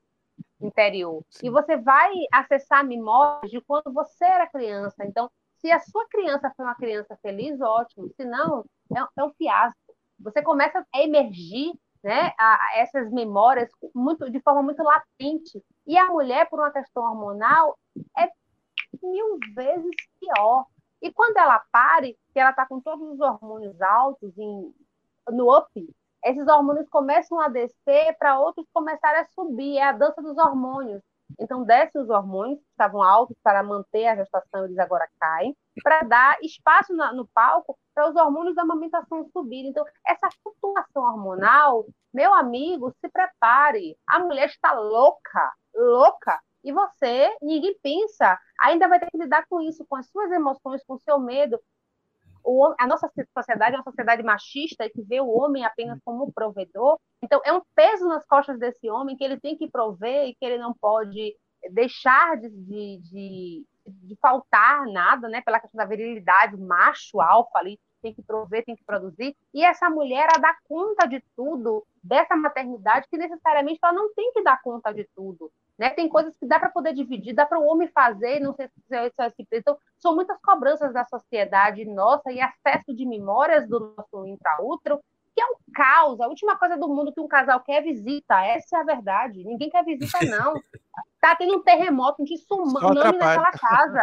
interior. 0.59 1.23
Sim. 1.29 1.47
E 1.47 1.49
você 1.49 1.77
vai 1.77 2.11
acessar 2.29 2.85
memórias 2.85 3.49
de 3.49 3.61
quando 3.61 3.93
você 3.93 4.25
era 4.25 4.45
criança. 4.45 5.05
Então, 5.05 5.31
se 5.61 5.71
a 5.71 5.79
sua 5.79 6.05
criança 6.09 6.51
foi 6.53 6.65
uma 6.65 6.75
criança 6.75 7.17
feliz, 7.21 7.61
ótimo. 7.61 8.09
Se 8.09 8.25
não, 8.25 8.65
é, 8.93 9.07
é 9.21 9.23
um 9.23 9.31
fiasco. 9.35 9.95
Você 10.19 10.41
começa 10.41 10.85
a 10.93 11.01
emergir 11.01 11.71
né, 12.05 12.31
a, 12.37 12.53
a 12.53 12.77
essas 12.77 13.11
memórias 13.11 13.67
muito, 13.95 14.29
de 14.29 14.39
forma 14.41 14.61
muito 14.61 14.83
latente. 14.83 15.59
E 15.87 15.97
a 15.97 16.05
mulher, 16.05 16.47
por 16.47 16.59
uma 16.59 16.69
questão 16.69 17.01
hormonal, 17.01 17.79
é 18.15 18.29
mil 19.01 19.39
vezes 19.55 19.95
pior. 20.19 20.67
E 21.01 21.11
quando 21.11 21.37
ela 21.37 21.59
pare, 21.71 22.15
que 22.31 22.39
ela 22.39 22.51
está 22.51 22.63
com 22.67 22.79
todos 22.79 23.09
os 23.09 23.19
hormônios 23.19 23.81
altos 23.81 24.37
em, 24.37 24.71
no 25.29 25.51
up, 25.57 25.95
esses 26.23 26.47
hormônios 26.47 26.87
começam 26.89 27.39
a 27.39 27.49
descer 27.49 28.15
para 28.19 28.39
outros 28.39 28.67
começarem 28.71 29.21
a 29.21 29.25
subir. 29.25 29.77
É 29.77 29.85
a 29.85 29.91
dança 29.91 30.21
dos 30.21 30.37
hormônios. 30.37 31.01
Então, 31.39 31.63
descem 31.63 32.01
os 32.01 32.09
hormônios 32.09 32.59
que 32.59 32.69
estavam 32.69 33.01
altos 33.01 33.35
para 33.43 33.63
manter 33.63 34.07
a 34.07 34.15
gestação, 34.15 34.65
eles 34.65 34.77
agora 34.77 35.07
caem, 35.19 35.55
para 35.83 36.01
dar 36.01 36.37
espaço 36.41 36.93
na, 36.95 37.11
no 37.13 37.27
palco 37.27 37.77
para 37.93 38.09
os 38.09 38.15
hormônios 38.15 38.55
da 38.55 38.61
amamentação 38.61 39.27
subirem. 39.31 39.69
Então, 39.69 39.85
essa 40.05 40.29
flutuação 40.43 41.03
hormonal, 41.03 41.85
meu 42.13 42.33
amigo, 42.33 42.93
se 43.01 43.09
prepare. 43.09 43.97
A 44.07 44.19
mulher 44.19 44.47
está 44.47 44.73
louca, 44.73 45.53
louca. 45.73 46.39
E 46.63 46.71
você, 46.71 47.35
ninguém 47.41 47.77
pensa, 47.81 48.39
ainda 48.59 48.87
vai 48.87 48.99
ter 48.99 49.11
que 49.11 49.17
lidar 49.17 49.45
com 49.47 49.61
isso, 49.61 49.85
com 49.87 49.95
as 49.95 50.09
suas 50.09 50.31
emoções, 50.31 50.83
com 50.83 50.95
o 50.95 50.99
seu 50.99 51.19
medo, 51.19 51.59
o, 52.45 52.73
a 52.79 52.87
nossa 52.87 53.11
sociedade 53.33 53.75
é 53.75 53.77
uma 53.77 53.83
sociedade 53.83 54.23
machista 54.23 54.89
que 54.89 55.01
vê 55.01 55.19
o 55.19 55.29
homem 55.29 55.65
apenas 55.65 55.99
como 56.05 56.31
provedor. 56.31 56.99
Então, 57.21 57.41
é 57.43 57.51
um 57.51 57.61
peso 57.75 58.07
nas 58.07 58.25
costas 58.25 58.59
desse 58.59 58.89
homem 58.89 59.17
que 59.17 59.23
ele 59.23 59.39
tem 59.39 59.57
que 59.57 59.69
prover 59.69 60.27
e 60.27 60.35
que 60.35 60.45
ele 60.45 60.59
não 60.59 60.73
pode 60.73 61.35
deixar 61.71 62.37
de, 62.37 62.49
de, 62.49 62.99
de, 62.99 63.65
de 63.87 64.15
faltar 64.21 64.85
nada, 64.85 65.27
né? 65.27 65.41
Pela 65.41 65.59
questão 65.59 65.77
da 65.77 65.85
virilidade, 65.85 66.55
macho, 66.55 67.19
alfa 67.19 67.57
ali, 67.57 67.79
tem 68.01 68.13
que 68.13 68.21
prover, 68.21 68.63
tem 68.63 68.75
que 68.75 68.83
produzir. 68.83 69.35
E 69.51 69.63
essa 69.65 69.89
mulher, 69.89 70.27
ela 70.31 70.41
dá 70.41 70.55
conta 70.67 71.07
de 71.07 71.23
tudo 71.35 71.85
dessa 72.03 72.35
maternidade 72.35 73.07
que 73.09 73.17
necessariamente 73.17 73.79
ela 73.83 73.93
não 73.93 74.13
tem 74.13 74.31
que 74.31 74.43
dar 74.43 74.61
conta 74.61 74.93
de 74.93 75.09
tudo. 75.15 75.51
Né? 75.77 75.89
Tem 75.89 76.07
coisas 76.07 76.35
que 76.37 76.47
dá 76.47 76.57
para 76.57 76.69
poder 76.69 76.93
dividir, 76.93 77.33
dá 77.33 77.45
para 77.45 77.59
o 77.59 77.65
homem 77.65 77.87
fazer, 77.89 78.39
não 78.39 78.53
sei 78.53 78.67
se 78.67 78.95
é 78.95 79.11
assim. 79.17 79.45
Então, 79.51 79.77
são 79.97 80.15
muitas 80.15 80.39
cobranças 80.41 80.93
da 80.93 81.03
sociedade 81.05 81.83
nossa 81.85 82.31
e 82.31 82.39
acesso 82.39 82.93
de 82.95 83.05
memórias 83.05 83.67
do 83.67 83.93
nosso 83.97 84.25
intraútero, 84.25 85.01
que 85.35 85.41
é 85.41 85.45
um 85.45 85.55
caos. 85.73 86.21
A 86.21 86.27
última 86.27 86.57
coisa 86.57 86.77
do 86.77 86.87
mundo 86.87 87.11
que 87.11 87.19
um 87.19 87.27
casal 87.27 87.59
quer 87.59 87.79
é 87.79 87.81
visita. 87.81 88.41
Essa 88.45 88.77
é 88.77 88.79
a 88.79 88.85
verdade. 88.85 89.43
Ninguém 89.43 89.69
quer 89.69 89.83
visita, 89.83 90.17
não. 90.25 90.53
Tá 91.19 91.35
tendo 91.35 91.57
um 91.57 91.61
terremoto, 91.61 92.21
um 92.21 92.25
tsunami 92.25 93.17
naquela 93.17 93.51
casa. 93.51 94.01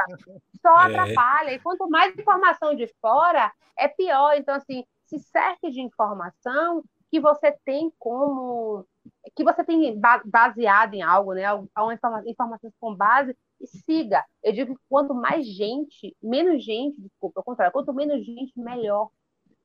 Só 0.60 0.76
é. 0.86 0.86
atrapalha. 0.86 1.52
E 1.52 1.58
quanto 1.58 1.88
mais 1.88 2.14
informação 2.16 2.74
de 2.74 2.86
fora, 3.00 3.50
é 3.78 3.88
pior. 3.88 4.34
Então, 4.36 4.54
assim, 4.54 4.84
se 5.06 5.18
cerque 5.20 5.70
de 5.70 5.80
informação 5.80 6.84
que 7.10 7.18
você 7.18 7.52
tem 7.64 7.92
como 7.98 8.86
que 9.34 9.44
você 9.44 9.64
tem 9.64 10.00
baseado 10.24 10.94
em 10.94 11.02
algo, 11.02 11.34
né? 11.34 11.44
Uma 11.52 11.94
informação 12.26 12.72
com 12.80 12.94
base 12.94 13.36
e 13.60 13.66
siga. 13.66 14.24
Eu 14.42 14.52
digo 14.52 14.74
que 14.74 14.82
quanto 14.88 15.14
mais 15.14 15.46
gente, 15.46 16.16
menos 16.22 16.64
gente, 16.64 17.00
desculpa, 17.00 17.40
ao 17.40 17.44
contrário, 17.44 17.72
quanto 17.72 17.92
menos 17.92 18.24
gente, 18.24 18.52
melhor. 18.58 19.10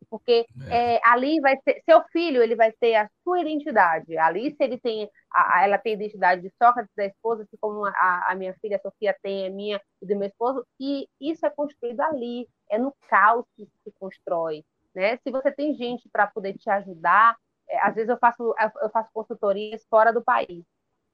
Porque 0.09 0.45
é. 0.69 0.95
É, 0.95 1.01
ali 1.03 1.39
vai 1.41 1.57
ser, 1.63 1.81
seu 1.83 2.01
filho, 2.11 2.41
ele 2.41 2.55
vai 2.55 2.71
ter 2.71 2.95
a 2.95 3.09
sua 3.23 3.41
identidade. 3.41 4.17
Ali, 4.17 4.55
se 4.55 4.63
ele 4.63 4.77
tem, 4.77 5.09
a, 5.33 5.65
ela 5.65 5.77
tem 5.77 5.93
a 5.93 5.95
identidade 5.95 6.41
de 6.41 6.53
Sócrates, 6.61 6.93
da 6.95 7.05
esposa, 7.05 7.43
assim 7.43 7.57
como 7.59 7.83
a, 7.85 8.25
a 8.29 8.35
minha 8.35 8.53
filha 8.61 8.77
a 8.77 8.79
Sofia 8.79 9.15
tem 9.21 9.47
a 9.47 9.49
minha 9.49 9.81
e 10.01 10.05
do 10.05 10.15
meu 10.15 10.27
esposo, 10.27 10.65
e 10.79 11.09
isso 11.19 11.45
é 11.45 11.49
construído 11.49 12.01
ali, 12.01 12.47
é 12.69 12.77
no 12.77 12.93
caos 13.09 13.45
que 13.55 13.67
se 13.83 13.91
constrói. 13.99 14.63
Né? 14.95 15.17
Se 15.17 15.29
você 15.29 15.51
tem 15.51 15.73
gente 15.75 16.07
para 16.09 16.27
poder 16.27 16.57
te 16.57 16.69
ajudar, 16.69 17.35
às 17.81 17.95
vezes 17.95 18.09
eu 18.09 18.17
faço, 18.17 18.53
eu 18.81 18.89
faço 18.89 19.09
consultorias 19.13 19.85
fora 19.89 20.11
do 20.13 20.23
país. 20.23 20.65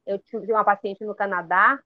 Eu 0.05 0.19
tive 0.19 0.51
uma 0.51 0.63
paciente 0.63 1.05
no 1.05 1.15
Canadá 1.15 1.79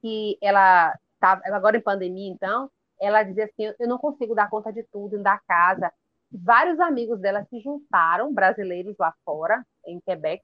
que 0.00 0.36
ela 0.42 0.94
estava, 1.14 1.42
agora 1.46 1.76
em 1.76 1.82
pandemia, 1.82 2.30
então, 2.30 2.70
ela 3.00 3.22
dizia 3.22 3.44
assim: 3.44 3.74
eu 3.78 3.88
não 3.88 3.98
consigo 3.98 4.34
dar 4.34 4.50
conta 4.50 4.72
de 4.72 4.82
tudo, 4.84 5.22
da 5.22 5.38
casa. 5.46 5.92
Vários 6.30 6.80
amigos 6.80 7.20
dela 7.20 7.44
se 7.44 7.60
juntaram, 7.60 8.32
brasileiros 8.32 8.96
lá 8.98 9.14
fora, 9.24 9.64
em 9.86 10.00
Quebec, 10.00 10.42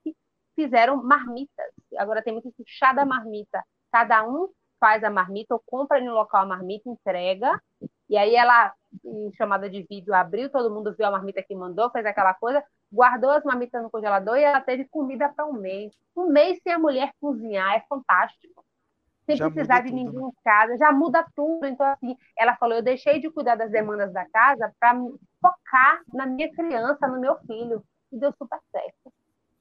fizeram 0.54 1.02
marmitas. 1.02 1.66
Agora 1.96 2.22
tem 2.22 2.32
muito 2.32 2.52
chá 2.66 2.92
da 2.92 3.06
marmita. 3.06 3.64
Cada 3.90 4.26
um 4.26 4.48
faz 4.80 5.02
a 5.02 5.10
marmita 5.10 5.54
ou 5.54 5.62
compra 5.64 6.00
no 6.00 6.12
local 6.12 6.42
a 6.42 6.46
marmita, 6.46 6.88
entrega, 6.90 7.60
e 8.08 8.16
aí 8.16 8.34
ela, 8.34 8.72
em 9.04 9.32
chamada 9.34 9.68
de 9.68 9.82
vídeo, 9.88 10.14
abriu, 10.14 10.50
todo 10.50 10.72
mundo 10.72 10.94
viu 10.96 11.06
a 11.06 11.10
marmita 11.10 11.42
que 11.42 11.54
mandou, 11.54 11.90
fez 11.90 12.04
aquela 12.06 12.34
coisa, 12.34 12.62
guardou 12.92 13.30
as 13.30 13.44
marmitas 13.44 13.82
no 13.82 13.90
congelador 13.90 14.36
e 14.36 14.42
ela 14.42 14.60
teve 14.60 14.84
comida 14.86 15.28
para 15.28 15.46
um 15.46 15.52
mês. 15.52 15.92
Um 16.16 16.28
mês 16.28 16.58
sem 16.62 16.72
a 16.72 16.78
mulher 16.78 17.12
cozinhar 17.20 17.74
é 17.74 17.84
fantástico. 17.88 18.64
Sem 19.26 19.36
já 19.36 19.50
precisar 19.50 19.82
de 19.82 19.92
ninguém 19.92 20.20
né? 20.20 20.28
em 20.28 20.42
casa, 20.42 20.78
já 20.78 20.90
muda 20.90 21.26
tudo. 21.36 21.66
Então, 21.66 21.86
assim, 21.86 22.16
ela 22.36 22.56
falou: 22.56 22.76
eu 22.76 22.82
deixei 22.82 23.20
de 23.20 23.30
cuidar 23.30 23.56
das 23.56 23.70
demandas 23.70 24.10
da 24.10 24.24
casa 24.30 24.72
para 24.80 24.98
focar 25.40 26.00
na 26.14 26.24
minha 26.24 26.50
criança, 26.50 27.06
no 27.06 27.20
meu 27.20 27.36
filho. 27.40 27.84
E 28.10 28.18
deu 28.18 28.32
super 28.32 28.58
certo. 28.72 29.12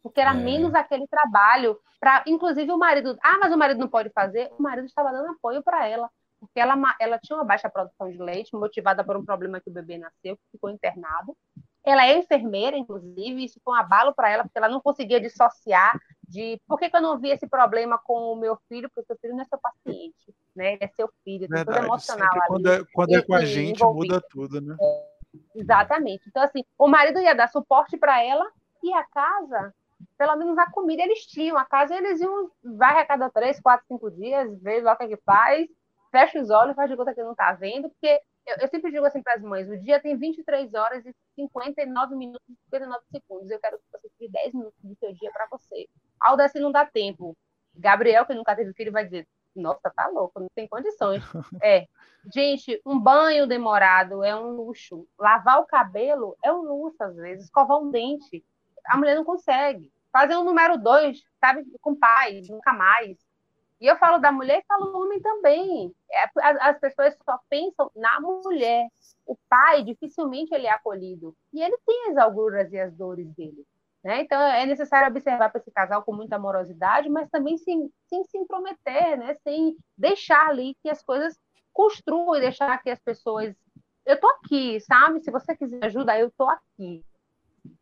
Porque 0.01 0.21
era 0.21 0.32
é. 0.32 0.36
menos 0.36 0.73
aquele 0.73 1.05
trabalho 1.07 1.78
para, 1.99 2.23
inclusive, 2.28 2.71
o 2.71 2.78
marido. 2.78 3.17
Ah, 3.21 3.39
mas 3.41 3.51
o 3.51 3.57
marido 3.57 3.78
não 3.78 3.89
pode 3.89 4.09
fazer. 4.11 4.49
O 4.57 4.63
marido 4.63 4.86
estava 4.86 5.11
dando 5.11 5.32
apoio 5.32 5.61
para 5.61 5.86
ela 5.86 6.09
porque 6.58 6.62
ela, 6.62 6.95
ela 6.99 7.20
tinha 7.20 7.38
uma 7.38 7.45
baixa 7.45 7.70
produção 7.70 8.10
de 8.10 8.18
leite, 8.18 8.55
motivada 8.55 9.03
por 9.03 9.16
um 9.16 9.24
problema 9.24 9.62
que 9.62 9.70
o 9.70 9.74
bebê 9.74 9.99
nasceu, 9.99 10.36
que 10.36 10.43
ficou 10.53 10.72
internado. 10.72 11.38
Ela 11.86 12.08
é 12.08 12.18
enfermeira, 12.18 12.76
inclusive, 12.76 13.45
isso 13.45 13.62
foi 13.64 13.76
um 13.76 13.78
abalo 13.78 14.14
para 14.14 14.30
ela, 14.32 14.43
porque 14.43 14.58
ela 14.58 14.68
não 14.68 14.82
conseguia 14.82 15.22
dissociar 15.22 15.97
de 16.28 16.60
por 16.68 16.80
que, 16.80 16.89
que, 16.89 16.97
eu 16.97 17.01
não 17.01 17.20
vi 17.20 17.30
esse 17.30 17.47
problema 17.47 17.99
com 17.99 18.34
o 18.34 18.36
meu 18.36 18.58
filho, 18.68 18.89
porque 18.89 19.01
o 19.01 19.05
seu 19.05 19.18
filho 19.18 19.36
não 19.36 19.43
é 19.43 19.45
seu 19.45 19.60
paciente, 19.60 20.36
né? 20.55 20.74
Ele 20.74 20.84
é 20.84 20.88
seu 20.88 21.10
filho, 21.24 21.47
tem 21.47 21.64
tudo 21.64 21.78
emocional 21.78 22.30
ali. 22.32 22.41
Quando 22.47 22.72
é, 22.72 22.84
quando 22.91 23.16
é 23.16 23.22
com 23.22 23.36
a 23.36 23.45
gente, 23.45 23.80
envolvido. 23.80 24.16
muda 24.16 24.28
tudo, 24.28 24.60
né? 24.60 24.76
É, 24.82 25.10
exatamente. 25.55 26.28
Então, 26.28 26.41
assim, 26.41 26.64
o 26.76 26.88
marido 26.88 27.20
ia 27.20 27.36
dar 27.36 27.49
suporte 27.49 27.97
para 27.97 28.22
ela 28.24 28.45
e 28.84 28.91
a 28.93 29.03
casa, 29.03 29.74
pelo 30.18 30.36
menos 30.36 30.58
a 30.58 30.70
comida 30.72 31.03
eles 31.03 31.26
tinham. 31.28 31.55
A 31.55 31.66
casa 31.66 31.95
eles 31.95 32.20
iam, 32.20 32.49
vai 32.64 32.99
a 32.99 33.05
cada 33.05 33.30
três, 33.30 33.60
quatro, 33.62 33.86
cinco 33.88 34.10
dias, 34.10 34.49
lá 34.82 34.93
o 34.93 34.97
que, 34.97 35.03
é 35.03 35.08
que 35.10 35.18
faz, 35.18 35.68
fecha 36.12 36.39
os 36.41 36.49
olhos, 36.49 36.76
faz 36.76 36.89
de 36.89 36.95
conta 36.95 37.14
que 37.14 37.24
não 37.24 37.32
está 37.32 37.53
vendo, 37.53 37.89
porque 37.89 38.22
eu, 38.45 38.55
eu, 38.62 38.68
sempre 38.70 38.91
digo 38.91 39.05
assim 39.05 39.22
para 39.22 39.34
as 39.34 39.41
mães: 39.41 39.70
o 39.70 39.78
dia 39.78 39.99
tem 39.99 40.18
23 40.18 40.74
horas 40.74 41.05
e 41.05 41.14
59 41.36 42.16
minutos 42.16 42.47
e 42.49 42.55
59 42.66 43.03
segundos. 43.12 43.51
Eu 43.51 43.60
quero 43.60 43.78
que 43.78 43.84
você 43.91 44.10
tire 44.18 44.32
10 44.32 44.53
minutos 44.53 44.80
do 44.84 44.95
seu 44.95 45.14
dia 45.14 45.32
para 45.32 45.47
você. 45.47 45.88
Aldeci 46.20 46.60
não 46.60 46.72
dá 46.72 46.86
tempo. 46.86 47.36
Gabriel, 47.76 48.26
que 48.26 48.34
nunca 48.34 48.55
teve 48.55 48.74
filho, 48.74 48.91
vai 48.91 49.03
dizer: 49.03 49.28
Nossa, 49.55 49.91
tá 49.93 50.08
louco, 50.08 50.39
não 50.39 50.47
tem 50.55 50.68
condições. 50.68 51.22
É. 51.62 51.88
Gente, 52.34 52.82
um 52.86 52.99
banho 52.99 53.47
demorado 53.47 54.24
é 54.24 54.36
um 54.36 54.51
luxo. 54.51 55.08
Lavar 55.20 55.60
o 55.60 55.66
cabelo 55.66 56.36
é 56.43 56.51
um 56.51 56.62
luxo, 56.62 57.01
às 57.03 57.16
vezes. 57.16 57.45
Escovar 57.45 57.80
um 57.80 57.91
dente. 57.91 58.43
A 58.86 58.97
mulher 58.97 59.16
não 59.16 59.26
consegue. 59.26 59.91
Fazer 60.12 60.36
um 60.36 60.43
número 60.43 60.78
dois, 60.78 61.22
sabe, 61.39 61.66
com 61.82 61.95
pai, 61.95 62.41
nunca 62.49 62.74
mais. 62.74 63.18
E 63.80 63.86
eu 63.86 63.95
falo 63.97 64.17
da 64.17 64.32
mulher 64.32 64.59
e 64.59 64.65
falo 64.65 64.91
do 64.91 64.99
homem 64.99 65.21
também. 65.21 65.93
É, 66.11 66.25
as 66.61 66.80
pessoas 66.80 67.15
só 67.23 67.39
pensam 67.49 67.91
na 67.95 68.19
mulher. 68.19 68.88
O 69.25 69.38
pai, 69.47 69.84
dificilmente 69.84 70.53
ele 70.53 70.65
é 70.65 70.71
acolhido. 70.71 71.36
E 71.53 71.61
ele 71.61 71.78
tem 71.86 72.09
as 72.09 72.17
agruras 72.17 72.71
e 72.71 72.80
as 72.80 72.93
dores 72.93 73.28
dele. 73.36 73.65
Né? 74.03 74.21
Então, 74.21 74.41
é 74.41 74.65
necessário 74.65 75.09
observar 75.09 75.49
para 75.49 75.59
esse 75.59 75.71
casal 75.71 76.03
com 76.03 76.13
muita 76.13 76.38
amorosidade, 76.38 77.09
mas 77.09 77.30
também 77.30 77.57
sem, 77.57 77.91
sem 78.07 78.23
se 78.23 78.38
intrometer, 78.38 79.17
né? 79.17 79.34
sem 79.43 79.75
deixar 79.97 80.47
ali 80.47 80.75
que 80.82 80.89
as 80.89 81.03
coisas 81.03 81.38
construam 81.73 82.36
e 82.36 82.41
deixar 82.41 82.82
que 82.82 82.89
as 82.89 82.99
pessoas. 82.99 83.55
Eu 84.05 84.15
estou 84.15 84.30
aqui, 84.32 84.80
sabe? 84.80 85.19
Se 85.19 85.30
você 85.30 85.55
quiser 85.55 85.84
ajuda, 85.86 86.17
eu 86.17 86.30
estou 86.30 86.49
aqui. 86.49 87.03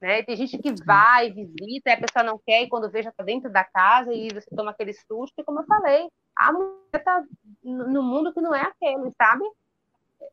Né? 0.01 0.23
Tem 0.23 0.35
gente 0.35 0.57
que 0.57 0.73
vai, 0.83 1.31
visita, 1.31 1.89
e 1.89 1.93
a 1.93 1.99
pessoa 1.99 2.23
não 2.23 2.39
quer, 2.45 2.63
e 2.63 2.69
quando 2.69 2.89
vê 2.89 3.03
já 3.03 3.09
está 3.09 3.23
dentro 3.23 3.51
da 3.51 3.63
casa, 3.63 4.13
e 4.13 4.27
você 4.33 4.55
toma 4.55 4.71
aquele 4.71 4.93
susto, 4.93 5.33
e 5.37 5.43
como 5.43 5.61
eu 5.61 5.65
falei, 5.65 6.07
a 6.37 6.51
mulher 6.51 6.75
está 6.93 7.23
no 7.63 8.03
mundo 8.03 8.33
que 8.33 8.41
não 8.41 8.53
é 8.53 8.61
aquele, 8.61 9.11
sabe? 9.17 9.43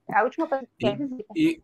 É 0.08 0.18
a 0.18 0.24
última 0.24 0.46
coisa 0.46 0.64
que 0.64 0.86
quer 0.86 0.96
visita. 0.96 1.32
E, 1.36 1.62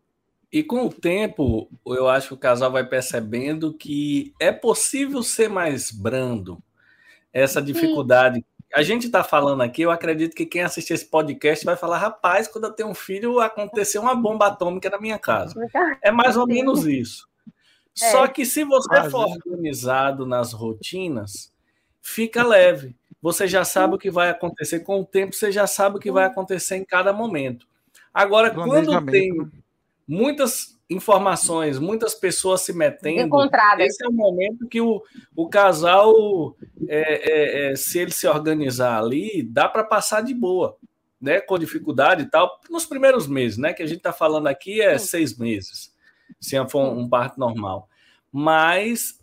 e 0.51 0.63
com 0.63 0.85
o 0.85 0.93
tempo, 0.93 1.69
eu 1.85 2.07
acho 2.07 2.29
que 2.29 2.33
o 2.33 2.37
casal 2.37 2.71
vai 2.71 2.85
percebendo 2.85 3.73
que 3.73 4.33
é 4.39 4.51
possível 4.51 5.21
ser 5.21 5.49
mais 5.49 5.91
brando. 5.91 6.61
Essa 7.31 7.61
dificuldade. 7.61 8.37
Sim. 8.37 8.45
A 8.73 8.81
gente 8.81 9.05
está 9.05 9.23
falando 9.23 9.61
aqui, 9.61 9.83
eu 9.83 9.91
acredito 9.91 10.35
que 10.35 10.45
quem 10.45 10.63
assistir 10.63 10.93
esse 10.93 11.05
podcast 11.05 11.63
vai 11.63 11.75
falar: 11.75 11.99
rapaz, 11.99 12.47
quando 12.47 12.65
eu 12.65 12.73
tenho 12.73 12.89
um 12.89 12.95
filho, 12.95 13.39
aconteceu 13.39 14.01
uma 14.01 14.15
bomba 14.15 14.47
atômica 14.47 14.89
na 14.89 14.99
minha 14.99 15.19
casa. 15.19 15.53
É 16.01 16.11
mais 16.11 16.35
ou 16.35 16.47
menos 16.47 16.85
isso. 16.87 17.28
É. 18.01 18.11
Só 18.11 18.27
que 18.27 18.45
se 18.45 18.63
você 18.63 18.89
Quase. 18.89 19.11
for 19.11 19.27
organizado 19.27 20.25
nas 20.25 20.53
rotinas, 20.53 21.51
fica 22.01 22.43
leve. 22.43 22.95
Você 23.21 23.47
já 23.47 23.65
sabe 23.65 23.95
o 23.95 23.97
que 23.97 24.09
vai 24.09 24.29
acontecer 24.29 24.79
com 24.79 25.01
o 25.01 25.05
tempo, 25.05 25.35
você 25.35 25.51
já 25.51 25.67
sabe 25.67 25.97
o 25.97 25.99
que 25.99 26.11
vai 26.11 26.25
acontecer 26.25 26.77
em 26.77 26.85
cada 26.85 27.11
momento. 27.11 27.67
Agora, 28.13 28.49
quando 28.51 29.05
tem 29.05 29.33
né? 29.33 29.49
muitas 30.07 30.79
informações, 30.89 31.77
muitas 31.77 32.15
pessoas 32.15 32.61
se 32.61 32.73
metendo, 32.73 33.37
esse 33.79 34.03
é 34.03 34.07
o 34.07 34.11
momento 34.11 34.67
que 34.67 34.81
o, 34.81 35.03
o 35.35 35.47
casal, 35.47 36.55
é, 36.87 37.67
é, 37.67 37.71
é, 37.71 37.75
se 37.75 37.99
ele 37.99 38.11
se 38.11 38.25
organizar 38.25 38.97
ali, 38.97 39.43
dá 39.43 39.67
para 39.67 39.83
passar 39.83 40.21
de 40.21 40.33
boa, 40.33 40.77
né? 41.21 41.41
Com 41.41 41.59
dificuldade 41.59 42.23
e 42.23 42.25
tal, 42.25 42.59
nos 42.69 42.85
primeiros 42.85 43.27
meses, 43.27 43.57
né? 43.57 43.73
Que 43.73 43.83
a 43.83 43.87
gente 43.87 43.97
está 43.97 44.13
falando 44.13 44.47
aqui 44.47 44.81
é 44.81 44.97
seis 44.97 45.37
meses 45.37 45.88
se 46.39 46.55
for 46.69 46.91
um 46.91 47.07
parto 47.07 47.39
normal. 47.39 47.87
Mas 48.31 49.19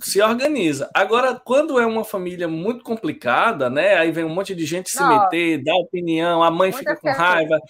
se 0.00 0.22
organiza. 0.22 0.90
Agora, 0.94 1.34
quando 1.34 1.78
é 1.78 1.86
uma 1.86 2.04
família 2.04 2.48
muito 2.48 2.84
complicada, 2.84 3.68
né? 3.68 3.96
Aí 3.96 4.10
vem 4.10 4.24
um 4.24 4.34
monte 4.34 4.54
de 4.54 4.64
gente 4.64 4.90
se 4.90 5.00
não. 5.00 5.08
meter, 5.08 5.62
dá 5.62 5.74
opinião, 5.74 6.42
a 6.42 6.50
mãe 6.50 6.72
fica 6.72 6.96
com 6.96 7.10
raiva 7.10 7.60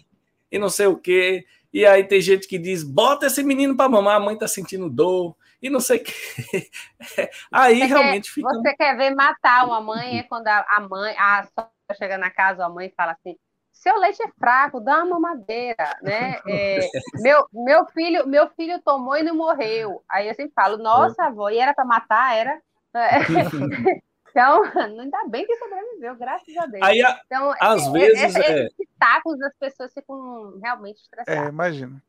e 0.50 0.58
não 0.58 0.68
sei 0.68 0.86
o 0.86 0.96
quê. 0.96 1.44
E 1.72 1.86
aí 1.86 2.04
tem 2.04 2.20
gente 2.20 2.46
que 2.46 2.58
diz: 2.58 2.84
bota 2.84 3.26
esse 3.26 3.42
menino 3.42 3.76
para 3.76 3.88
mamar, 3.88 4.16
a 4.16 4.20
mãe 4.20 4.36
tá 4.36 4.46
sentindo 4.46 4.88
dor 4.90 5.34
e 5.60 5.70
não 5.70 5.80
sei 5.80 5.98
o 5.98 6.04
quê. 6.04 6.12
aí 7.50 7.78
você 7.78 7.86
realmente 7.86 8.28
quer, 8.28 8.34
fica. 8.34 8.48
Você 8.48 8.76
quer 8.76 8.96
ver 8.96 9.14
matar 9.14 9.64
uma 9.66 9.80
mãe 9.80 10.18
é 10.18 10.22
quando 10.24 10.46
a, 10.48 10.64
a 10.68 10.80
mãe, 10.80 11.14
a 11.18 11.44
sogra 11.44 11.72
chega 11.96 12.18
na 12.18 12.30
casa, 12.30 12.64
a 12.64 12.68
mãe 12.68 12.92
fala 12.96 13.12
assim: 13.12 13.36
seu 13.82 13.98
leite 13.98 14.22
é 14.22 14.28
fraco, 14.38 14.78
dá 14.78 15.02
uma 15.02 15.18
mamadeira, 15.18 15.98
né? 16.02 16.38
É, 16.46 16.78
meu, 17.14 17.44
meu, 17.52 17.84
filho, 17.86 18.28
meu 18.28 18.48
filho 18.50 18.80
tomou 18.80 19.16
e 19.16 19.24
não 19.24 19.34
morreu. 19.34 20.04
Aí 20.08 20.28
eu 20.28 20.34
sempre 20.34 20.52
falo, 20.54 20.76
nossa, 20.78 21.24
avó, 21.24 21.50
e 21.50 21.58
era 21.58 21.74
para 21.74 21.84
matar, 21.84 22.36
era. 22.36 22.62
Então, 24.32 24.62
ainda 24.64 25.28
bem 25.28 25.46
que 25.46 25.54
sobreviveu, 25.58 26.16
graças 26.16 26.56
a 26.56 26.64
Deus. 26.64 26.82
Aí, 26.82 27.02
então, 27.26 27.52
às 27.60 27.86
é, 27.86 27.90
vezes. 27.90 28.34
É, 28.36 28.64
esses 28.64 28.88
tacos 28.98 29.38
as 29.42 29.54
pessoas 29.58 29.92
ficam 29.92 30.58
realmente 30.58 31.02
estressadas. 31.02 31.44
É, 31.44 31.48
imagina. 31.50 32.02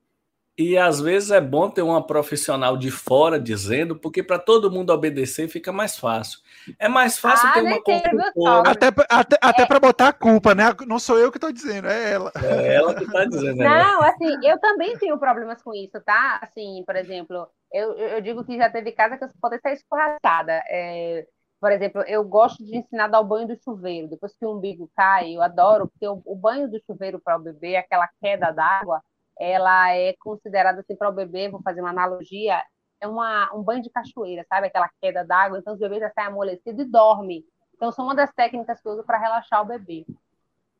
E 0.56 0.78
às 0.78 1.01
vezes 1.01 1.32
é 1.32 1.41
bom 1.41 1.68
ter 1.68 1.82
uma 1.82 2.06
profissional 2.06 2.78
de 2.78 2.91
fora 2.91 3.39
dizendo, 3.39 3.95
porque 3.95 4.22
para 4.22 4.38
todo 4.38 4.70
mundo 4.70 4.91
obedecer 4.91 5.47
fica 5.47 5.72
mais 5.72 5.97
fácil. 5.97 6.39
É 6.78 6.88
mais 6.88 7.18
fácil 7.18 7.49
ah, 7.49 7.54
ter 7.54 7.62
uma 7.64 7.82
consultora. 7.82 8.70
Até, 8.70 8.88
até, 9.10 9.38
até 9.41 9.64
é. 9.64 9.66
para 9.66 9.80
botar 9.80 10.10
a 10.10 10.14
culpa, 10.14 10.54
né? 10.54 10.66
Não 10.86 10.99
sou 10.99 11.18
eu 11.18 11.32
que 11.32 11.38
estou 11.38 11.51
dizendo, 11.51 11.88
é 11.88 12.12
ela. 12.12 12.32
É 12.36 12.76
ela 12.76 12.93
que 12.93 13.04
está 13.04 13.26
dizendo. 13.26 13.58
Né? 13.58 13.68
Não, 13.68 14.04
assim, 14.04 14.47
eu 14.47 14.60
também 14.60 14.95
tenho 14.97 15.18
problemas 15.18 15.60
com 15.64 15.74
isso, 15.74 15.99
tá? 16.06 16.39
Assim, 16.43 16.84
por 16.86 16.95
exemplo, 16.95 17.47
eu, 17.72 17.93
eu 17.93 18.22
digo 18.22 18.45
que 18.45 18.56
já 18.56 18.70
teve 18.70 18.91
casa 18.91 19.18
que 19.18 19.24
eu 19.24 19.30
poder 19.41 19.60
ser 19.60 19.74
escorraçada. 19.74 20.62
É, 20.70 21.26
por 21.60 21.72
exemplo, 21.72 22.04
eu 22.04 22.24
gosto 22.24 22.64
de 22.64 22.78
ensinar 22.78 23.06
a 23.06 23.08
dar 23.08 23.22
o 23.22 23.26
banho 23.26 23.47
do 23.47 23.58
chuveiro. 23.64 24.08
Depois 24.08 24.36
que 24.36 24.45
o 24.45 24.56
umbigo 24.56 24.88
cai, 24.95 25.36
eu 25.36 25.41
adoro, 25.41 25.88
porque 25.88 26.08
o, 26.08 26.22
o 26.26 26.36
banho 26.36 26.70
do 26.70 26.80
chuveiro 26.86 27.20
para 27.20 27.38
o 27.38 27.41
bebê, 27.41 27.76
aquela 27.76 28.08
queda 28.22 28.51
d'água, 28.51 29.01
ela 29.39 29.93
é 29.93 30.13
considerada 30.19 30.81
assim 30.81 30.95
para 30.95 31.09
o 31.09 31.13
bebê, 31.13 31.49
vou 31.49 31.61
fazer 31.61 31.81
uma 31.81 31.89
analogia, 31.89 32.61
é 33.01 33.07
uma, 33.07 33.53
um 33.53 33.61
banho 33.61 33.81
de 33.81 33.89
cachoeira, 33.89 34.45
sabe? 34.47 34.67
Aquela 34.67 34.89
queda 35.01 35.25
d'água, 35.25 35.59
então 35.59 35.73
os 35.73 35.79
bebês 35.79 36.01
já 36.01 36.11
saem 36.11 36.27
amolecidos 36.27 36.86
e 36.86 36.89
dormem. 36.89 37.43
Então 37.75 37.91
são 37.91 38.05
uma 38.05 38.15
das 38.15 38.31
técnicas 38.34 38.81
que 38.81 38.88
eu 38.88 38.93
uso 38.93 39.03
para 39.03 39.17
relaxar 39.17 39.61
o 39.61 39.65
bebê. 39.65 40.05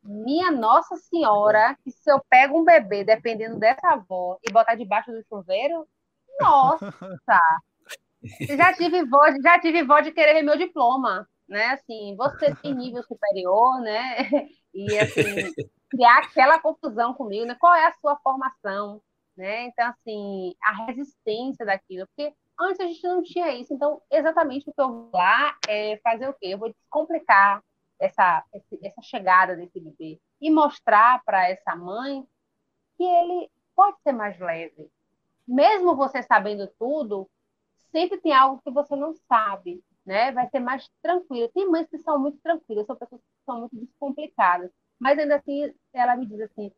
Minha 0.02 0.50
Nossa 0.50 0.96
Senhora, 0.96 1.76
que 1.82 1.90
se 1.90 2.10
eu 2.10 2.22
pego 2.28 2.60
um 2.60 2.64
bebê, 2.64 3.04
dependendo 3.04 3.58
dessa 3.58 3.88
avó, 3.88 4.38
e 4.42 4.52
botar 4.52 4.74
debaixo 4.74 5.10
do 5.10 5.22
chuveiro, 5.26 5.86
nossa! 6.40 6.92
já 8.56 8.72
tive 8.74 9.04
vó, 9.04 9.20
já 9.42 9.58
tive 9.60 9.82
vó 9.82 10.00
de 10.00 10.12
querer 10.12 10.34
ver 10.34 10.42
meu 10.42 10.56
diploma, 10.56 11.28
né? 11.48 11.66
Assim, 11.68 12.14
você 12.16 12.54
tem 12.56 12.74
nível 12.74 13.02
superior, 13.02 13.80
né? 13.80 14.28
E 14.72 14.98
assim, 14.98 15.22
criar 15.94 16.18
aquela 16.18 16.58
confusão 16.58 17.14
comigo, 17.14 17.44
né? 17.46 17.54
Qual 17.54 17.74
é 17.74 17.86
a 17.86 17.94
sua 17.94 18.16
formação, 18.16 19.00
né? 19.36 19.66
Então, 19.66 19.88
assim, 19.88 20.54
a 20.62 20.86
resistência 20.86 21.64
daquilo, 21.64 22.06
porque 22.08 22.34
antes 22.58 22.80
a 22.80 22.86
gente 22.86 23.02
não 23.04 23.22
tinha 23.22 23.50
isso. 23.52 23.72
Então, 23.72 24.02
exatamente 24.10 24.68
o 24.68 24.72
que 24.72 24.80
eu 24.80 24.88
vou 24.88 25.10
lá 25.12 25.56
é 25.68 25.98
fazer 25.98 26.28
o 26.28 26.34
quê? 26.34 26.48
Eu 26.48 26.58
vou 26.58 26.72
descomplicar 26.72 27.62
essa, 27.98 28.44
essa 28.82 29.02
chegada 29.02 29.56
desse 29.56 29.80
bebê 29.80 30.20
e 30.40 30.50
mostrar 30.50 31.22
para 31.24 31.48
essa 31.48 31.76
mãe 31.76 32.26
que 32.96 33.04
ele 33.04 33.50
pode 33.74 33.96
ser 34.02 34.12
mais 34.12 34.38
leve. 34.38 34.90
Mesmo 35.46 35.94
você 35.94 36.22
sabendo 36.22 36.66
tudo, 36.78 37.28
sempre 37.92 38.18
tem 38.20 38.32
algo 38.32 38.60
que 38.62 38.70
você 38.70 38.96
não 38.96 39.14
sabe, 39.28 39.82
né? 40.04 40.32
Vai 40.32 40.48
ser 40.48 40.60
mais 40.60 40.88
tranquilo. 41.02 41.50
Tem 41.54 41.68
mães 41.68 41.88
que 41.88 41.98
são 41.98 42.18
muito 42.18 42.38
tranquilas, 42.38 42.86
são 42.86 42.96
pessoas 42.96 43.20
que 43.20 43.44
são 43.44 43.60
muito 43.60 43.76
descomplicadas. 43.76 44.70
Mas 45.04 45.18
ainda 45.18 45.36
assim, 45.36 45.70
ela 45.92 46.16
me 46.16 46.24
diz 46.24 46.40
assim, 46.40 46.72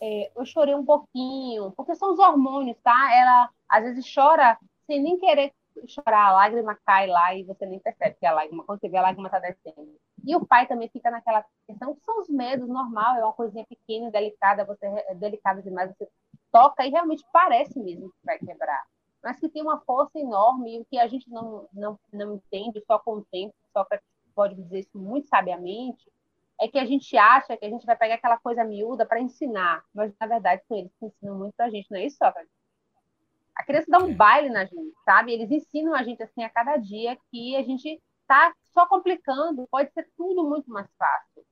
é, 0.00 0.32
eu 0.34 0.42
chorei 0.46 0.74
um 0.74 0.86
pouquinho, 0.86 1.70
porque 1.72 1.94
são 1.94 2.14
os 2.14 2.18
hormônios, 2.18 2.78
tá? 2.82 3.14
Ela 3.14 3.50
às 3.68 3.84
vezes 3.84 4.10
chora 4.10 4.58
sem 4.86 5.02
nem 5.02 5.18
querer 5.18 5.52
chorar, 5.86 6.28
a 6.28 6.32
lágrima 6.32 6.78
cai 6.86 7.06
lá 7.06 7.34
e 7.34 7.44
você 7.44 7.66
nem 7.66 7.78
percebe 7.78 8.16
que 8.18 8.24
a 8.24 8.32
lágrima, 8.32 8.64
quando 8.64 8.80
você 8.80 8.88
vê 8.88 8.96
a 8.96 9.02
lágrima 9.02 9.28
tá 9.28 9.38
descendo. 9.38 10.00
E 10.24 10.34
o 10.34 10.46
pai 10.46 10.66
também 10.66 10.88
fica 10.88 11.10
naquela 11.10 11.44
questão, 11.66 11.94
que 11.94 12.00
são 12.06 12.20
os 12.20 12.28
medos, 12.30 12.66
normal, 12.66 13.16
é 13.16 13.22
uma 13.22 13.34
coisinha 13.34 13.66
pequena, 13.66 14.10
delicada, 14.10 14.64
você 14.64 14.86
é 14.86 15.14
delicada 15.14 15.60
demais, 15.60 15.94
você 15.94 16.08
toca 16.50 16.86
e 16.86 16.90
realmente 16.90 17.22
parece 17.30 17.78
mesmo 17.78 18.08
que 18.08 18.24
vai 18.24 18.38
quebrar. 18.38 18.82
Mas 19.22 19.38
que 19.38 19.50
tem 19.50 19.60
uma 19.60 19.78
força 19.82 20.18
enorme 20.18 20.80
e 20.80 20.84
que 20.86 20.98
a 20.98 21.06
gente 21.06 21.28
não, 21.28 21.68
não, 21.70 22.00
não 22.10 22.36
entende 22.36 22.82
só 22.86 22.98
com 22.98 23.16
o 23.16 23.24
tempo, 23.26 23.54
só 23.74 23.86
pode 24.34 24.54
dizer 24.54 24.78
isso 24.78 24.98
muito 24.98 25.28
sabiamente, 25.28 26.10
é 26.62 26.68
que 26.68 26.78
a 26.78 26.86
gente 26.86 27.16
acha 27.16 27.56
que 27.56 27.64
a 27.64 27.68
gente 27.68 27.84
vai 27.84 27.96
pegar 27.96 28.14
aquela 28.14 28.38
coisa 28.38 28.62
miúda 28.62 29.04
para 29.04 29.20
ensinar, 29.20 29.82
mas 29.92 30.14
na 30.20 30.26
verdade 30.28 30.62
são 30.68 30.76
eles 30.76 30.92
que 30.96 31.06
ensinam 31.06 31.36
muito 31.36 31.60
a 31.60 31.68
gente, 31.68 31.90
não 31.90 31.98
é 31.98 32.06
isso, 32.06 32.16
Sócrates? 32.16 32.52
A 33.56 33.64
criança 33.64 33.86
dá 33.90 33.98
um 33.98 34.12
é. 34.12 34.14
baile 34.14 34.48
na 34.48 34.64
gente, 34.64 34.94
sabe? 35.04 35.32
Eles 35.32 35.50
ensinam 35.50 35.92
a 35.92 36.04
gente 36.04 36.22
assim 36.22 36.44
a 36.44 36.48
cada 36.48 36.76
dia 36.76 37.18
que 37.30 37.56
a 37.56 37.62
gente 37.64 38.00
tá 38.28 38.54
só 38.72 38.86
complicando, 38.86 39.66
pode 39.70 39.92
ser 39.92 40.08
tudo 40.16 40.48
muito 40.48 40.70
mais 40.70 40.88
fácil, 40.96 41.44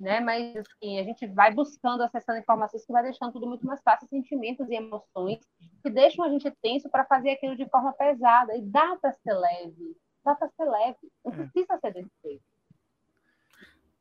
né? 0.00 0.18
Mas 0.18 0.56
assim, 0.56 0.98
a 0.98 1.04
gente 1.04 1.28
vai 1.28 1.54
buscando, 1.54 2.02
acessando 2.02 2.40
informações 2.40 2.84
que 2.84 2.92
vai 2.92 3.04
deixando 3.04 3.32
tudo 3.32 3.46
muito 3.46 3.64
mais 3.64 3.80
fácil, 3.82 4.08
sentimentos 4.08 4.68
e 4.68 4.74
emoções 4.74 5.38
que 5.80 5.90
deixam 5.90 6.24
a 6.24 6.28
gente 6.28 6.50
tenso 6.60 6.90
para 6.90 7.04
fazer 7.04 7.30
aquilo 7.30 7.56
de 7.56 7.68
forma 7.68 7.92
pesada. 7.92 8.56
E 8.56 8.62
dá 8.62 8.96
para 8.96 9.12
ser 9.12 9.32
leve, 9.32 9.96
dá 10.24 10.34
para 10.34 10.48
ser 10.48 10.64
leve, 10.64 10.98
não 11.24 11.32
é. 11.32 11.36
precisa 11.36 11.78
ser 11.78 11.92
desse 11.94 12.10
jeito. 12.24 12.55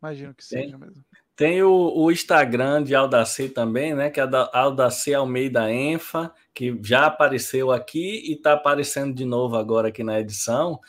Imagino 0.06 0.36
que 0.36 0.46
seja 0.46 0.78
mesmo. 0.78 1.04
Tem 1.36 1.64
o, 1.64 1.92
o 1.96 2.12
Instagram 2.12 2.84
de 2.84 2.94
Aldaci 2.94 3.50
também, 3.50 3.96
né? 3.96 4.10
Que 4.10 4.22
é 4.22 4.28
da 4.28 4.50
Aldaci 4.54 5.14
Almeida 5.14 5.72
Enfa, 5.72 6.32
que 6.54 6.80
já 6.84 7.08
apareceu 7.08 7.72
aqui 7.72 8.22
e 8.30 8.34
está 8.34 8.54
aparecendo 8.54 9.14
de 9.14 9.26
novo 9.26 9.58
agora 9.58 9.88
aqui 9.88 10.04
na 10.04 10.20
edição. 10.20 10.80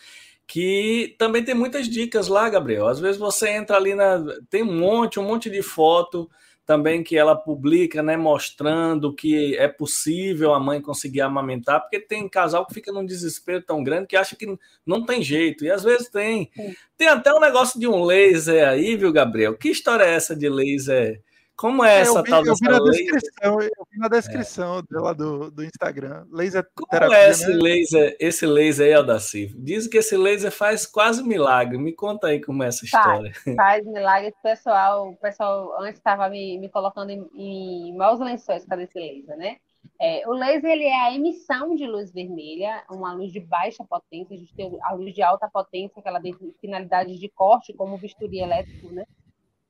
Que 0.46 1.16
também 1.18 1.42
tem 1.42 1.54
muitas 1.54 1.88
dicas 1.88 2.28
lá, 2.28 2.48
Gabriel. 2.48 2.86
Às 2.86 3.00
vezes 3.00 3.16
você 3.16 3.48
entra 3.48 3.76
ali 3.76 3.94
na. 3.94 4.22
Tem 4.50 4.62
um 4.62 4.78
monte, 4.78 5.18
um 5.18 5.26
monte 5.26 5.50
de 5.50 5.62
foto 5.62 6.30
também 6.66 7.02
que 7.04 7.16
ela 7.16 7.36
publica, 7.36 8.02
né, 8.02 8.16
mostrando 8.16 9.14
que 9.14 9.56
é 9.56 9.68
possível 9.68 10.52
a 10.52 10.58
mãe 10.58 10.80
conseguir 10.80 11.20
amamentar, 11.20 11.80
porque 11.80 12.00
tem 12.00 12.28
casal 12.28 12.66
que 12.66 12.74
fica 12.74 12.92
num 12.92 13.06
desespero 13.06 13.62
tão 13.62 13.84
grande 13.84 14.08
que 14.08 14.16
acha 14.16 14.34
que 14.34 14.58
não 14.84 15.06
tem 15.06 15.22
jeito, 15.22 15.64
e 15.64 15.70
às 15.70 15.84
vezes 15.84 16.08
tem. 16.08 16.50
Tem 16.98 17.08
até 17.08 17.32
um 17.32 17.40
negócio 17.40 17.78
de 17.78 17.86
um 17.86 18.02
laser 18.02 18.68
aí, 18.68 18.96
viu, 18.96 19.12
Gabriel? 19.12 19.56
Que 19.56 19.68
história 19.68 20.04
é 20.04 20.14
essa 20.14 20.34
de 20.34 20.48
laser? 20.48 21.22
Como 21.56 21.82
é, 21.82 21.96
é 21.96 22.00
essa 22.00 22.22
vi, 22.22 22.30
tal 22.30 22.44
eu 22.44 22.54
vi 22.54 22.68
na 22.68 22.78
descrição, 22.78 23.60
Eu 23.60 23.86
vi 23.90 23.98
na 23.98 24.08
descrição 24.08 24.78
é. 24.78 24.82
dela 24.82 25.14
do, 25.14 25.50
do 25.50 25.64
Instagram. 25.64 26.26
Laser 26.30 26.68
Como 26.74 26.86
terapia, 26.86 27.16
é 27.16 27.30
esse 27.30 27.48
né? 27.48 27.54
laser, 27.54 28.16
esse 28.20 28.46
laser 28.46 28.86
aí, 28.86 28.92
Aldaci? 28.92 29.54
Diz 29.56 29.86
que 29.86 29.96
esse 29.96 30.16
laser 30.18 30.52
faz 30.52 30.84
quase 30.84 31.22
milagre. 31.22 31.78
Me 31.78 31.94
conta 31.94 32.26
aí 32.26 32.42
como 32.42 32.62
é 32.62 32.68
essa 32.68 32.84
história. 32.84 33.32
Faz, 33.32 33.56
faz 33.56 33.86
milagre. 33.86 34.34
O 34.38 34.42
pessoal, 34.42 35.08
o 35.08 35.16
pessoal 35.16 35.80
antes 35.80 35.98
estava 35.98 36.28
me, 36.28 36.58
me 36.58 36.68
colocando 36.68 37.10
em, 37.10 37.26
em 37.34 37.96
maus 37.96 38.20
lençóis 38.20 38.66
para 38.66 38.82
esse 38.82 38.98
laser, 38.98 39.36
né? 39.38 39.56
É, 39.98 40.28
o 40.28 40.32
laser 40.32 40.70
ele 40.70 40.84
é 40.84 41.06
a 41.06 41.14
emissão 41.14 41.74
de 41.74 41.86
luz 41.86 42.12
vermelha, 42.12 42.84
uma 42.90 43.14
luz 43.14 43.32
de 43.32 43.40
baixa 43.40 43.82
potência. 43.82 44.36
A 44.36 44.38
gente 44.38 44.54
tem 44.54 44.78
a 44.82 44.92
luz 44.92 45.14
de 45.14 45.22
alta 45.22 45.48
potência, 45.48 46.02
que 46.02 46.08
ela 46.08 46.20
tem 46.20 46.36
finalidade 46.60 47.18
de 47.18 47.28
corte, 47.30 47.72
como 47.72 47.96
bisturi 47.96 48.40
elétrico, 48.40 48.92
né? 48.92 49.06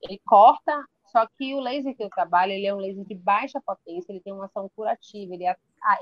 Ele 0.03 0.21
corta 0.27 0.85
só 1.07 1.27
que 1.27 1.55
o 1.55 1.61
laser 1.61 1.97
que 1.97 2.03
eu 2.03 2.11
trabalho, 2.11 2.53
ele 2.53 2.67
é 2.67 2.75
um 2.75 2.79
laser 2.79 3.05
de 3.05 3.15
baixa 3.15 3.61
potência, 3.61 4.13
ele 4.13 4.21
tem 4.21 4.33
uma 4.33 4.47
ação 4.47 4.69
curativa, 4.75 5.35
ele, 5.35 5.45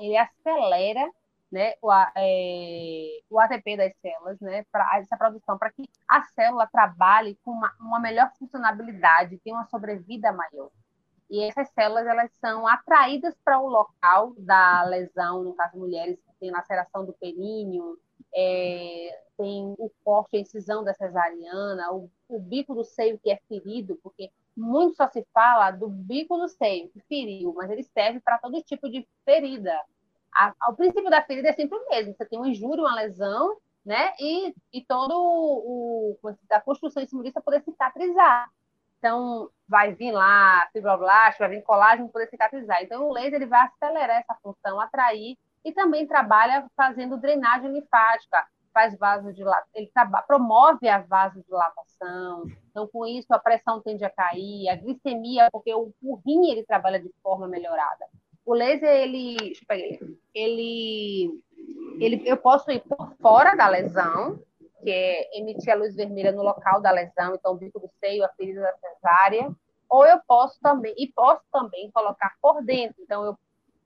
ele 0.01 0.17
acelera 0.17 1.11
né, 1.51 1.75
o, 1.81 1.93
é, 2.17 3.21
o 3.31 3.39
ATP 3.39 3.77
das 3.77 3.95
células, 4.03 4.41
né, 4.41 4.65
essa 4.99 5.17
produção, 5.17 5.57
para 5.57 5.71
que 5.71 5.85
a 6.09 6.23
célula 6.23 6.67
trabalhe 6.67 7.39
com 7.45 7.53
uma, 7.53 7.73
uma 7.79 8.01
melhor 8.01 8.33
funcionabilidade, 8.37 9.39
tenha 9.39 9.55
uma 9.55 9.67
sobrevida 9.67 10.33
maior. 10.33 10.71
E 11.31 11.43
essas 11.43 11.69
células 11.71 12.07
elas 12.07 12.31
são 12.41 12.67
atraídas 12.67 13.35
para 13.45 13.61
o 13.61 13.69
local 13.69 14.35
da 14.37 14.83
lesão, 14.83 15.45
no 15.45 15.55
caso 15.55 15.79
mulheres 15.79 16.19
que 16.21 16.33
têm 16.41 16.51
laceração 16.51 17.07
do 17.07 17.13
períneo, 17.13 17.99
é, 18.35 19.23
tem 19.39 19.75
o 19.79 19.91
corte, 20.03 20.37
a 20.37 20.41
incisão 20.41 20.83
da 20.83 20.93
cesariana, 20.93 21.93
o, 21.93 22.11
o 22.29 22.41
bico 22.41 22.75
do 22.75 22.85
seio 22.85 23.19
que 23.19 23.31
é 23.31 23.41
ferido, 23.49 23.99
porque 24.03 24.31
muito 24.57 24.97
só 24.97 25.09
se 25.09 25.27
fala 25.33 25.71
do 25.71 25.89
bico 25.89 26.37
do 26.37 26.49
seio, 26.49 26.89
que 26.91 27.01
feriu, 27.09 27.53
mas 27.55 27.71
ele 27.71 27.83
serve 27.83 28.21
para 28.21 28.39
todo 28.39 28.63
tipo 28.63 28.89
de 28.89 29.07
ferida. 29.25 29.79
A, 30.35 30.53
o 30.69 30.75
princípio 30.75 31.11
da 31.11 31.23
ferida 31.23 31.49
é 31.49 31.53
sempre 31.53 31.79
o 31.79 31.89
mesmo. 31.89 32.15
Você 32.15 32.25
tem 32.25 32.39
uma 32.39 32.49
injúria, 32.49 32.83
uma 32.83 32.95
lesão, 32.95 33.57
né? 33.85 34.13
E, 34.19 34.55
e 34.73 34.85
todo 34.85 35.13
o, 35.15 36.19
a 36.51 36.61
construção 36.61 37.03
em 37.03 37.07
cima 37.07 37.23
disso 37.23 37.39
é 37.39 37.43
poder 37.43 37.63
cicatrizar. 37.63 38.49
Então, 38.99 39.51
vai 39.69 39.95
vir 39.95 40.13
lá 40.13 40.67
fibroblasto, 40.73 41.41
vai 41.41 41.51
vir 41.51 41.63
colágeno 41.63 42.09
poder 42.09 42.29
cicatrizar. 42.29 42.83
Então, 42.83 43.07
o 43.07 43.13
laser 43.13 43.35
ele 43.35 43.47
vai 43.47 43.67
acelerar 43.67 44.19
essa 44.19 44.35
função, 44.43 44.81
atrair 44.81 45.37
e 45.65 45.73
também 45.73 46.07
trabalha 46.07 46.67
fazendo 46.77 47.17
drenagem 47.17 47.71
linfática, 47.73 48.47
faz 48.75 48.99
vasodilatação, 48.99 49.71
ele 49.73 49.91
promove 50.27 50.89
a 50.89 50.99
vasodilatação. 50.99 52.45
Então, 52.71 52.89
com 52.89 53.07
isso, 53.07 53.33
a 53.33 53.39
pressão 53.39 53.81
tende 53.81 54.05
a 54.05 54.11
cair, 54.11 54.69
a 54.69 54.75
glicemia, 54.75 55.49
porque 55.53 55.73
o, 55.73 55.95
o 56.03 56.17
rim 56.17 56.51
ele 56.51 56.65
trabalha 56.65 57.01
de 57.01 57.11
forma 57.23 57.47
melhorada. 57.47 58.05
O 58.45 58.53
laser, 58.53 58.91
ele, 58.91 59.37
deixa 59.37 59.63
eu 59.63 59.67
pegar, 59.67 60.07
ele, 60.35 61.41
ele, 61.99 62.23
eu 62.27 62.37
posso 62.37 62.71
ir 62.71 62.81
por 62.81 63.15
fora 63.23 63.55
da 63.55 63.69
lesão, 63.69 64.39
que 64.83 64.91
é 64.91 65.39
emitir 65.39 65.73
a 65.73 65.77
luz 65.77 65.95
vermelha 65.95 66.33
no 66.33 66.43
local 66.43 66.83
da 66.83 66.91
lesão, 66.91 67.35
então 67.35 67.53
o 67.53 67.57
bico 67.57 67.81
do 67.81 67.89
seio, 68.01 68.25
a 68.25 68.29
ferida 68.31 68.61
da 68.61 68.75
cesárea, 68.77 69.51
ou 69.89 70.05
eu 70.05 70.21
posso 70.27 70.61
também, 70.61 70.95
e 70.99 71.11
posso 71.13 71.43
também 71.51 71.91
colocar 71.91 72.35
por 72.43 72.63
dentro, 72.63 72.97
então 73.01 73.25
eu 73.25 73.39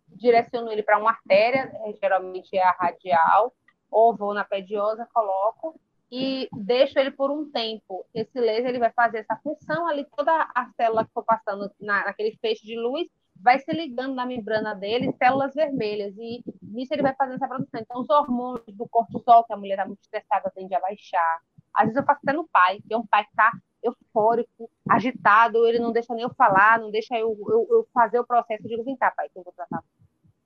direciono 0.09 0.73
ele 0.73 0.83
para 0.83 0.99
uma 0.99 1.11
artéria, 1.11 1.71
geralmente 2.01 2.57
é 2.57 2.63
a 2.63 2.73
radial, 2.73 3.53
ou 3.91 4.17
vou 4.17 4.35
na 4.35 4.45
pediosa, 4.45 5.09
coloco 5.13 5.79
e 6.11 6.49
deixo 6.53 6.99
ele 6.99 7.11
por 7.11 7.31
um 7.31 7.51
tempo. 7.51 8.07
Esse 8.15 8.41
laser 8.41 8.69
ele 8.69 8.79
vai 8.79 8.91
fazer 8.93 9.19
essa 9.19 9.37
função 9.37 9.87
ali, 9.87 10.07
toda 10.17 10.33
a 10.55 10.71
célula 10.77 11.05
que 11.05 11.13
for 11.13 11.25
passando 11.25 11.71
na, 11.81 12.07
naquele 12.07 12.37
feixe 12.41 12.65
de 12.67 12.79
luz 12.79 13.09
vai 13.41 13.59
se 13.61 13.71
ligando 13.73 14.15
na 14.15 14.27
membrana 14.27 14.75
dele, 14.75 15.15
células 15.17 15.55
vermelhas, 15.55 16.13
e 16.17 16.43
nisso 16.61 16.93
ele 16.93 17.03
vai 17.03 17.15
fazendo 17.15 17.37
essa 17.37 17.47
produção. 17.47 17.81
Então, 17.81 18.01
os 18.01 18.11
hormônios 18.11 18.77
do 18.77 18.89
cortisol, 18.89 19.45
que 19.45 19.53
a 19.53 19.57
mulher 19.57 19.75
está 19.75 19.87
muito 19.87 20.03
estressada, 20.03 20.51
tende 20.55 20.75
a 20.75 20.81
baixar. 20.81 21.41
Às 21.73 21.85
vezes 21.85 21.97
eu 21.97 22.05
faço 22.05 22.21
até 22.25 22.33
no 22.33 22.49
pai, 22.49 22.81
que 22.81 22.93
é 22.93 22.97
um 22.97 23.07
pai 23.07 23.23
que 23.25 23.31
está 23.31 23.53
eufórico, 23.83 24.69
agitado, 24.89 25.65
ele 25.67 25.79
não 25.79 25.93
deixa 25.93 26.13
nem 26.15 26.25
eu 26.25 26.35
falar, 26.35 26.81
não 26.81 26.91
deixa 26.91 27.17
eu, 27.17 27.37
eu, 27.49 27.67
eu 27.71 27.89
fazer 27.95 28.19
o 28.19 28.27
processo. 28.27 28.65
Eu 28.65 28.69
digo, 28.69 28.85
vem 28.85 28.97
cá, 28.97 29.13
pai, 29.17 29.29
que 29.29 29.39
eu 29.39 29.45
vou 29.45 29.53
tratar. 29.53 29.85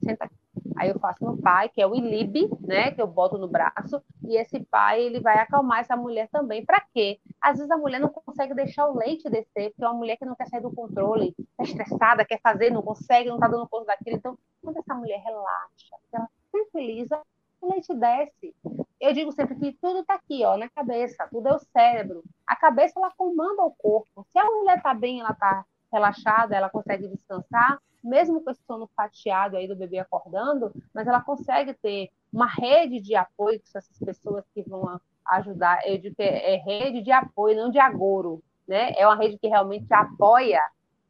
Senta 0.02 0.24
aqui. 0.24 0.34
Aí 0.76 0.88
eu 0.88 0.98
faço 0.98 1.24
no 1.24 1.40
pai, 1.40 1.68
que 1.68 1.80
é 1.80 1.86
o 1.86 1.94
ILIB, 1.94 2.48
né, 2.60 2.90
que 2.90 3.00
eu 3.00 3.06
boto 3.06 3.38
no 3.38 3.48
braço, 3.48 4.02
e 4.24 4.36
esse 4.36 4.60
pai 4.64 5.02
ele 5.02 5.20
vai 5.20 5.38
acalmar 5.38 5.80
essa 5.80 5.96
mulher 5.96 6.28
também. 6.30 6.64
Para 6.64 6.80
quê? 6.92 7.20
Às 7.40 7.56
vezes 7.56 7.70
a 7.70 7.76
mulher 7.76 8.00
não 8.00 8.08
consegue 8.08 8.54
deixar 8.54 8.88
o 8.88 8.96
leite 8.96 9.28
descer, 9.30 9.70
porque 9.70 9.84
é 9.84 9.88
uma 9.88 9.98
mulher 9.98 10.16
que 10.16 10.24
não 10.24 10.34
quer 10.34 10.46
sair 10.48 10.60
do 10.60 10.74
controle, 10.74 11.34
está 11.38 11.62
estressada, 11.62 12.24
quer 12.24 12.40
fazer, 12.40 12.70
não 12.70 12.82
consegue, 12.82 13.28
não 13.28 13.36
está 13.36 13.48
dando 13.48 13.68
conta 13.68 13.86
daquilo. 13.86 14.16
Então, 14.16 14.38
quando 14.62 14.78
essa 14.78 14.94
mulher 14.94 15.20
relaxa, 15.22 15.96
ela 16.12 16.26
se 16.26 16.50
tranquiliza, 16.50 17.20
o 17.60 17.70
leite 17.70 17.94
desce. 17.94 18.54
Eu 19.00 19.12
digo 19.12 19.32
sempre 19.32 19.54
que 19.56 19.72
tudo 19.80 20.00
está 20.00 20.14
aqui, 20.14 20.44
ó, 20.44 20.56
na 20.56 20.68
cabeça, 20.68 21.28
tudo 21.30 21.48
é 21.48 21.54
o 21.54 21.58
cérebro. 21.58 22.22
A 22.46 22.56
cabeça 22.56 22.98
ela 22.98 23.12
comanda 23.16 23.62
o 23.62 23.72
corpo. 23.72 24.26
Se 24.30 24.38
a 24.38 24.44
mulher 24.44 24.78
está 24.78 24.94
bem, 24.94 25.20
ela 25.20 25.30
está 25.30 25.64
relaxada, 25.92 26.56
ela 26.56 26.70
consegue 26.70 27.08
descansar, 27.08 27.78
mesmo 28.02 28.42
com 28.42 28.50
esse 28.50 28.62
sono 28.64 28.88
fatiado 28.96 29.56
aí 29.56 29.68
do 29.68 29.76
bebê 29.76 29.98
acordando, 29.98 30.72
mas 30.92 31.06
ela 31.06 31.20
consegue 31.20 31.74
ter 31.74 32.10
uma 32.32 32.46
rede 32.46 33.00
de 33.00 33.14
apoio 33.14 33.60
com 33.60 33.78
essas 33.78 33.98
pessoas 33.98 34.44
que 34.54 34.62
vão 34.62 35.00
ajudar. 35.26 35.80
Eu 35.86 35.98
digo 35.98 36.16
que 36.16 36.22
é, 36.22 36.56
rede 36.56 37.02
de 37.02 37.12
apoio, 37.12 37.56
não 37.56 37.70
de 37.70 37.78
agouro, 37.78 38.42
né? 38.66 38.92
É 38.96 39.06
uma 39.06 39.16
rede 39.16 39.38
que 39.38 39.46
realmente 39.46 39.92
apoia 39.92 40.60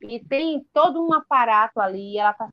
e 0.02 0.18
tem 0.18 0.66
todo 0.72 1.04
um 1.04 1.12
aparato 1.14 1.80
ali, 1.80 2.18
ela 2.18 2.32
está 2.32 2.48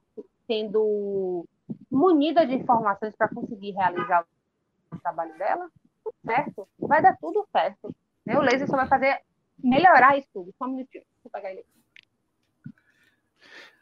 sendo 0.45 1.45
munida 1.91 2.45
de 2.45 2.55
informações 2.55 3.15
para 3.15 3.27
conseguir 3.27 3.71
realizar 3.71 4.25
o 4.91 4.99
trabalho 4.99 5.37
dela, 5.37 5.69
tudo 6.03 6.15
certo, 6.25 6.67
vai 6.77 7.01
dar 7.01 7.17
tudo 7.17 7.45
certo. 7.51 7.93
Né? 8.25 8.37
O 8.37 8.41
laser 8.41 8.67
só 8.67 8.77
vai 8.77 8.87
fazer 8.87 9.21
melhorar 9.57 10.17
isso 10.17 10.27
tudo. 10.33 10.53
Só 10.57 10.65
um 10.65 10.69
minutinho, 10.69 11.03
deixa 11.03 11.27
eu 11.27 11.31
pegar 11.31 11.51
ele 11.51 11.61
aqui. 11.61 11.78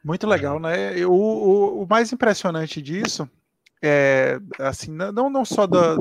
Muito 0.08 0.26
legal, 0.26 0.58
né? 0.58 1.06
O, 1.06 1.12
o, 1.12 1.84
o, 1.84 1.86
mais 1.86 2.14
impressionante 2.14 2.82
disso 2.82 3.30
é, 3.84 4.40
assim, 4.58 4.90
não, 4.90 5.30
não 5.30 5.44
só 5.44 5.68
do, 5.68 5.98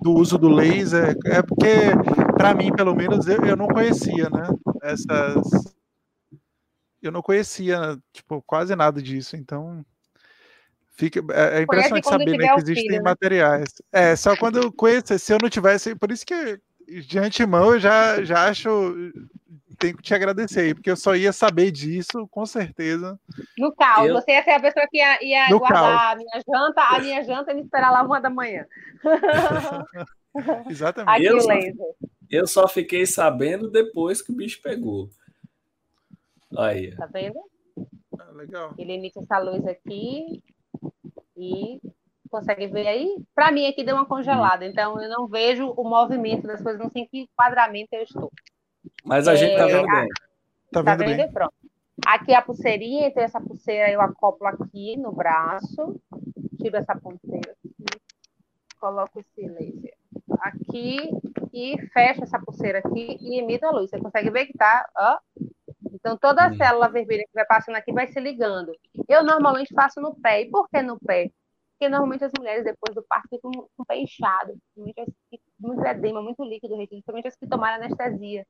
do 0.00 0.12
uso 0.12 0.38
do 0.38 0.48
laser, 0.48 1.16
é 1.26 1.42
porque, 1.42 1.90
para 2.36 2.54
mim, 2.54 2.70
pelo 2.72 2.94
menos, 2.94 3.26
eu, 3.26 3.44
eu 3.44 3.56
não 3.56 3.66
conhecia, 3.66 4.30
né? 4.30 4.48
Essas. 4.80 5.42
Eu 7.02 7.10
não 7.10 7.20
conhecia, 7.20 7.98
tipo, 8.12 8.40
quase 8.46 8.76
nada 8.76 9.02
disso, 9.02 9.36
então. 9.36 9.84
Fica, 10.90 11.20
é, 11.32 11.58
é 11.58 11.62
impressionante 11.62 12.08
saber 12.08 12.38
né, 12.38 12.46
que 12.46 12.60
existem 12.60 12.84
filho, 12.90 12.96
né? 12.98 13.02
materiais. 13.02 13.68
É, 13.90 14.14
só 14.14 14.36
quando 14.36 14.58
eu 14.58 14.72
conheço, 14.72 15.18
se 15.18 15.32
eu 15.32 15.38
não 15.42 15.50
tivesse. 15.50 15.96
Por 15.96 16.12
isso 16.12 16.24
que, 16.24 16.60
de 16.86 17.18
antemão, 17.18 17.74
eu 17.74 17.80
já, 17.80 18.22
já 18.22 18.48
acho 18.48 18.94
tenho 19.82 19.96
que 19.96 20.02
te 20.02 20.14
agradecer 20.14 20.60
aí, 20.60 20.74
porque 20.74 20.90
eu 20.90 20.96
só 20.96 21.16
ia 21.16 21.32
saber 21.32 21.72
disso, 21.72 22.28
com 22.30 22.46
certeza. 22.46 23.18
No 23.58 23.74
caos, 23.74 24.06
eu... 24.06 24.14
você 24.14 24.30
ia 24.30 24.44
ser 24.44 24.52
a 24.52 24.60
pessoa 24.60 24.86
que 24.88 24.98
ia, 24.98 25.24
ia 25.24 25.48
guardar 25.48 25.98
caos. 25.98 26.12
a 26.12 26.16
minha 26.16 26.42
janta, 26.46 26.82
a 26.82 26.98
minha 27.00 27.24
janta 27.24 27.50
e 27.50 27.54
me 27.54 27.62
esperar 27.62 27.90
lá 27.90 28.02
uma 28.04 28.20
da 28.20 28.30
manhã. 28.30 28.64
Exatamente. 30.70 31.24
Eu 31.24 31.40
só, 31.40 31.52
eu 32.30 32.46
só 32.46 32.68
fiquei 32.68 33.04
sabendo 33.06 33.68
depois 33.68 34.22
que 34.22 34.30
o 34.30 34.36
bicho 34.36 34.62
pegou. 34.62 35.10
Aí. 36.56 36.94
Tá 36.94 37.06
vendo? 37.06 37.40
Ah, 38.18 38.30
legal. 38.30 38.74
Ele 38.78 38.92
emite 38.92 39.18
essa 39.18 39.38
luz 39.38 39.66
aqui 39.66 40.40
e 41.36 41.80
consegue 42.30 42.68
ver 42.68 42.86
aí? 42.86 43.16
Para 43.34 43.50
mim 43.50 43.66
aqui 43.66 43.82
deu 43.82 43.96
uma 43.96 44.06
congelada, 44.06 44.64
então 44.64 45.02
eu 45.02 45.08
não 45.08 45.26
vejo 45.26 45.70
o 45.76 45.82
movimento 45.82 46.46
das 46.46 46.62
coisas, 46.62 46.80
não 46.80 46.90
sei 46.90 47.02
em 47.02 47.08
que 47.08 47.18
enquadramento 47.22 47.88
eu 47.92 48.02
estou. 48.02 48.32
Mas 49.04 49.28
a 49.28 49.34
gente 49.34 49.56
tá 49.56 49.66
vendo 49.66 49.86
bem. 49.86 50.08
Tá, 50.72 50.82
tá 50.82 50.94
vendo, 50.96 51.16
bem. 51.16 51.32
Pronto. 51.32 51.54
Aqui 52.06 52.34
a 52.34 52.42
pulseirinha, 52.42 53.08
então 53.08 53.22
essa 53.22 53.40
pulseira 53.40 53.90
eu 53.90 54.00
acoplo 54.00 54.46
aqui 54.46 54.96
no 54.96 55.12
braço, 55.12 56.00
tiro 56.60 56.76
essa 56.76 56.96
ponteira 56.96 57.52
aqui, 57.52 58.00
coloco 58.80 59.20
esse 59.20 59.46
laser 59.46 59.94
aqui 60.40 61.10
e 61.52 61.76
fecho 61.92 62.24
essa 62.24 62.38
pulseira 62.40 62.78
aqui 62.78 63.16
e 63.20 63.38
emito 63.38 63.66
a 63.66 63.70
luz. 63.70 63.90
Você 63.90 64.00
consegue 64.00 64.30
ver 64.30 64.46
que 64.46 64.54
tá, 64.54 64.88
ó, 64.96 65.18
Então, 65.94 66.16
toda 66.16 66.44
a 66.44 66.48
uhum. 66.48 66.56
célula 66.56 66.88
vermelha 66.88 67.24
que 67.24 67.34
vai 67.34 67.44
passando 67.46 67.76
aqui 67.76 67.92
vai 67.92 68.08
se 68.08 68.18
ligando. 68.18 68.72
Eu 69.08 69.22
normalmente 69.22 69.72
faço 69.72 70.00
no 70.00 70.14
pé. 70.16 70.42
E 70.42 70.50
por 70.50 70.68
que 70.68 70.82
no 70.82 70.98
pé? 70.98 71.30
Porque 71.72 71.88
normalmente 71.88 72.24
as 72.24 72.32
mulheres, 72.36 72.64
depois 72.64 72.94
do 72.94 73.02
parto, 73.02 73.28
ficam 73.28 73.50
com 73.52 73.82
o 73.82 73.84
pé 73.84 73.98
inchado, 73.98 74.56
muito 74.76 75.84
edema, 75.84 76.22
muito 76.22 76.42
líquido, 76.44 76.76
principalmente 76.88 77.28
as 77.28 77.36
que 77.36 77.46
tomaram 77.46 77.82
anestesia. 77.84 78.46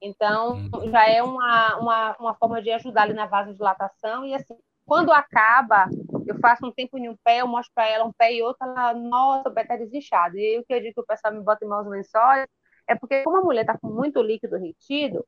Então, 0.00 0.54
uhum. 0.72 0.90
já 0.90 1.08
é 1.08 1.22
uma, 1.22 1.76
uma, 1.76 2.16
uma 2.18 2.34
forma 2.34 2.60
de 2.60 2.70
ajudar 2.70 3.02
ali 3.02 3.14
na 3.14 3.26
vasodilatação. 3.26 4.24
E 4.24 4.34
assim, 4.34 4.56
quando 4.84 5.12
acaba, 5.12 5.88
eu 6.26 6.38
faço 6.40 6.66
um 6.66 6.72
tempo 6.72 6.98
em 6.98 7.08
um 7.08 7.16
pé, 7.24 7.40
eu 7.40 7.46
mostro 7.46 7.72
para 7.74 7.88
ela 7.88 8.04
um 8.04 8.12
pé 8.12 8.34
e 8.34 8.42
outro, 8.42 8.66
ela, 8.66 8.94
nossa, 8.94 9.48
o 9.48 9.52
pé 9.52 9.62
está 9.62 9.76
desinchado. 9.76 10.36
E 10.36 10.44
aí 10.44 10.58
o 10.58 10.64
que 10.64 10.74
eu 10.74 10.80
digo 10.80 10.94
que 10.94 11.00
o 11.00 11.06
pessoal 11.06 11.32
me 11.32 11.40
bota 11.40 11.64
em 11.64 11.68
mãos 11.68 11.86
lençóis 11.86 12.46
é 12.88 12.94
porque, 12.96 13.22
como 13.22 13.36
a 13.38 13.42
mulher 13.42 13.62
está 13.62 13.78
com 13.78 13.88
muito 13.88 14.20
líquido 14.20 14.58
retido, 14.58 15.24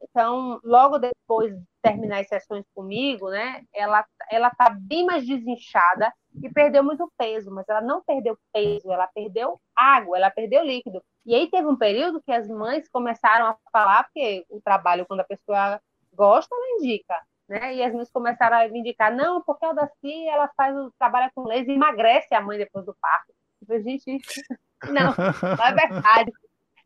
então, 0.00 0.60
logo 0.62 0.98
depois 0.98 1.54
de 1.56 1.62
terminar 1.82 2.20
as 2.20 2.28
sessões 2.28 2.64
comigo, 2.74 3.30
né, 3.30 3.62
ela 3.74 4.04
ela 4.30 4.50
tá 4.50 4.70
bem 4.70 5.04
mais 5.04 5.26
desinchada 5.26 6.12
e 6.42 6.48
perdeu 6.50 6.84
muito 6.84 7.10
peso, 7.16 7.50
mas 7.50 7.68
ela 7.68 7.80
não 7.80 8.02
perdeu 8.02 8.38
peso, 8.52 8.92
ela 8.92 9.06
perdeu 9.08 9.60
água, 9.74 10.16
ela 10.16 10.30
perdeu 10.30 10.62
líquido. 10.64 11.02
E 11.28 11.34
aí 11.34 11.50
teve 11.50 11.66
um 11.66 11.76
período 11.76 12.22
que 12.22 12.32
as 12.32 12.48
mães 12.48 12.88
começaram 12.88 13.48
a 13.48 13.58
falar, 13.70 14.04
porque 14.04 14.46
o 14.48 14.62
trabalho, 14.62 15.04
quando 15.04 15.20
a 15.20 15.24
pessoa 15.24 15.78
gosta, 16.14 16.54
ela 16.54 16.78
indica, 16.78 17.14
né? 17.46 17.74
E 17.74 17.82
as 17.82 17.92
mães 17.92 18.10
começaram 18.10 18.56
a 18.56 18.66
me 18.66 18.78
indicar, 18.78 19.14
não, 19.14 19.42
porque 19.42 19.66
a 19.66 19.74
Daci, 19.74 20.26
ela 20.26 20.50
faz 20.56 20.74
o 20.74 20.90
trabalho 20.98 21.30
com 21.34 21.42
laser 21.42 21.68
e 21.68 21.74
emagrece 21.74 22.34
a 22.34 22.40
mãe 22.40 22.56
depois 22.56 22.86
do 22.86 22.96
parto. 22.98 23.34
Eu 23.60 23.66
falei, 23.66 23.82
gente, 23.82 24.08
não, 24.88 25.14
não 25.14 25.66
é 25.66 25.74
verdade. 25.74 26.32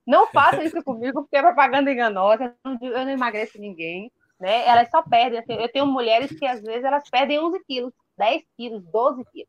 Não 0.05 0.27
façam 0.27 0.65
isso 0.65 0.83
comigo, 0.83 1.23
porque 1.23 1.37
é 1.37 1.41
propaganda 1.43 1.93
enganosa. 1.93 2.53
Eu 2.65 3.05
não 3.05 3.11
emagreço 3.11 3.61
ninguém. 3.61 4.11
Né? 4.41 4.67
Elas 4.67 4.91
só 4.91 5.03
perdem. 5.03 5.39
Assim, 5.39 5.53
eu 5.53 5.71
tenho 5.71 5.87
mulheres 5.87 6.37
que, 6.37 6.45
às 6.45 6.61
vezes, 6.61 6.83
elas 6.83 7.09
perdem 7.09 7.39
11 7.39 7.63
quilos, 7.65 7.95
10 8.19 8.43
quilos, 8.57 8.85
12 8.87 9.25
quilos 9.27 9.49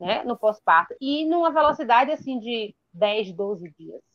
né? 0.00 0.24
no 0.24 0.38
pós-parto. 0.38 0.94
E 0.98 1.26
numa 1.26 1.52
velocidade, 1.52 2.10
assim, 2.10 2.38
de 2.38 2.74
10, 2.94 3.32
12 3.32 3.70
dias. 3.78 4.13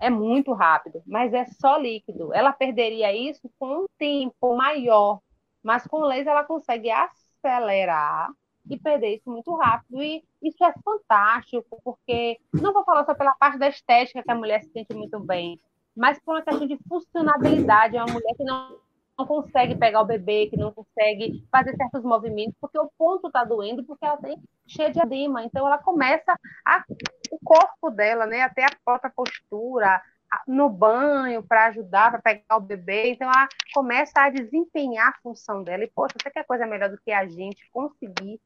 É 0.00 0.08
muito 0.10 0.52
rápido, 0.52 1.02
mas 1.06 1.32
é 1.32 1.44
só 1.46 1.76
líquido. 1.76 2.32
Ela 2.32 2.52
perderia 2.52 3.14
isso 3.14 3.50
com 3.58 3.84
um 3.84 3.86
tempo 3.98 4.56
maior, 4.56 5.20
mas 5.62 5.86
com 5.86 6.00
laser 6.00 6.28
ela 6.28 6.44
consegue 6.44 6.90
acelerar 6.90 8.30
e 8.70 8.78
perder 8.78 9.16
isso 9.16 9.30
muito 9.30 9.54
rápido. 9.56 10.02
E 10.02 10.22
isso 10.42 10.62
é 10.64 10.72
fantástico, 10.84 11.80
porque 11.82 12.38
não 12.52 12.72
vou 12.72 12.84
falar 12.84 13.04
só 13.04 13.14
pela 13.14 13.34
parte 13.34 13.58
da 13.58 13.68
estética, 13.68 14.22
que 14.22 14.30
a 14.30 14.34
mulher 14.34 14.62
se 14.62 14.70
sente 14.70 14.94
muito 14.94 15.18
bem, 15.20 15.60
mas 15.96 16.18
por 16.20 16.34
uma 16.34 16.42
questão 16.42 16.66
de 16.66 16.78
funcionabilidade. 16.88 17.96
É 17.96 18.04
uma 18.04 18.12
mulher 18.12 18.34
que 18.36 18.44
não, 18.44 18.78
não 19.18 19.26
consegue 19.26 19.74
pegar 19.76 20.00
o 20.00 20.06
bebê, 20.06 20.46
que 20.46 20.56
não 20.56 20.72
consegue 20.72 21.44
fazer 21.50 21.76
certos 21.76 22.02
movimentos, 22.04 22.54
porque 22.60 22.78
o 22.78 22.90
ponto 22.96 23.26
está 23.26 23.44
doendo, 23.44 23.84
porque 23.84 24.04
ela 24.04 24.16
tem 24.16 24.40
cheia 24.66 24.90
de 24.90 25.00
edema. 25.00 25.42
Então, 25.42 25.66
ela 25.66 25.78
começa 25.78 26.32
a, 26.64 26.84
o 27.32 27.38
corpo 27.44 27.90
dela, 27.90 28.26
né, 28.26 28.42
até 28.42 28.64
a 28.64 28.70
própria 28.84 29.10
postura, 29.10 30.00
no 30.46 30.68
banho 30.68 31.42
para 31.42 31.66
ajudar, 31.66 32.10
para 32.10 32.22
pegar 32.22 32.56
o 32.56 32.60
bebê. 32.60 33.10
Então, 33.10 33.28
ela 33.28 33.48
começa 33.74 34.12
a 34.20 34.30
desempenhar 34.30 35.08
a 35.08 35.20
função 35.22 35.64
dela. 35.64 35.82
E, 35.82 35.90
poxa, 35.90 36.14
você 36.22 36.30
quer 36.30 36.44
coisa 36.44 36.66
melhor 36.66 36.90
do 36.90 36.98
que 36.98 37.10
a 37.10 37.26
gente 37.26 37.68
conseguir 37.72 38.40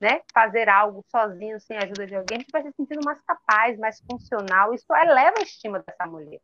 né, 0.00 0.20
fazer 0.32 0.68
algo 0.68 1.04
sozinho, 1.10 1.58
sem 1.60 1.76
a 1.76 1.82
ajuda 1.82 2.06
de 2.06 2.14
alguém, 2.14 2.36
a 2.38 2.40
gente 2.40 2.52
vai 2.52 2.62
se 2.62 2.72
sentindo 2.72 3.04
mais 3.04 3.20
capaz, 3.22 3.78
mais 3.78 4.00
funcional. 4.00 4.72
Isso 4.74 4.86
eleva 4.94 5.34
a 5.38 5.42
estima 5.42 5.80
dessa 5.80 6.06
mulher. 6.06 6.40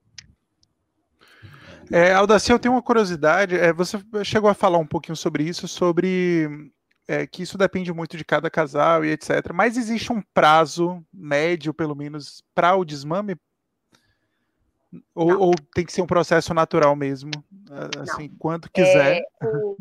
É, 1.93 2.13
Aldaci, 2.13 2.51
eu 2.51 2.59
tenho 2.59 2.75
uma 2.75 2.83
curiosidade. 2.83 3.57
É, 3.57 3.73
você 3.73 3.99
chegou 4.25 4.51
a 4.51 4.55
falar 4.55 4.79
um 4.79 4.87
pouquinho 4.87 5.17
sobre 5.17 5.45
isso, 5.45 5.69
sobre 5.69 6.71
é, 7.07 7.27
que 7.27 7.43
isso 7.43 7.59
depende 7.59 7.93
muito 7.93 8.17
de 8.17 8.25
cada 8.25 8.51
casal 8.51 9.05
e 9.05 9.11
etc. 9.11 9.53
Mas 9.53 9.77
existe 9.77 10.13
um 10.13 10.23
prazo 10.33 11.05
médio, 11.13 11.75
pelo 11.75 11.95
menos, 11.95 12.43
para 12.55 12.75
o 12.77 12.85
desmame? 12.85 13.37
Ou, 15.15 15.39
ou, 15.39 15.55
tem 15.75 15.85
que 15.85 15.93
ser 15.93 16.03
um 16.03 16.07
processo 16.07 16.55
natural 16.55 16.95
mesmo? 16.95 17.31
Assim, 18.01 18.29
Não. 18.29 18.37
quando 18.39 18.71
quiser. 18.71 19.19
É, 19.19 19.47
o... 19.47 19.77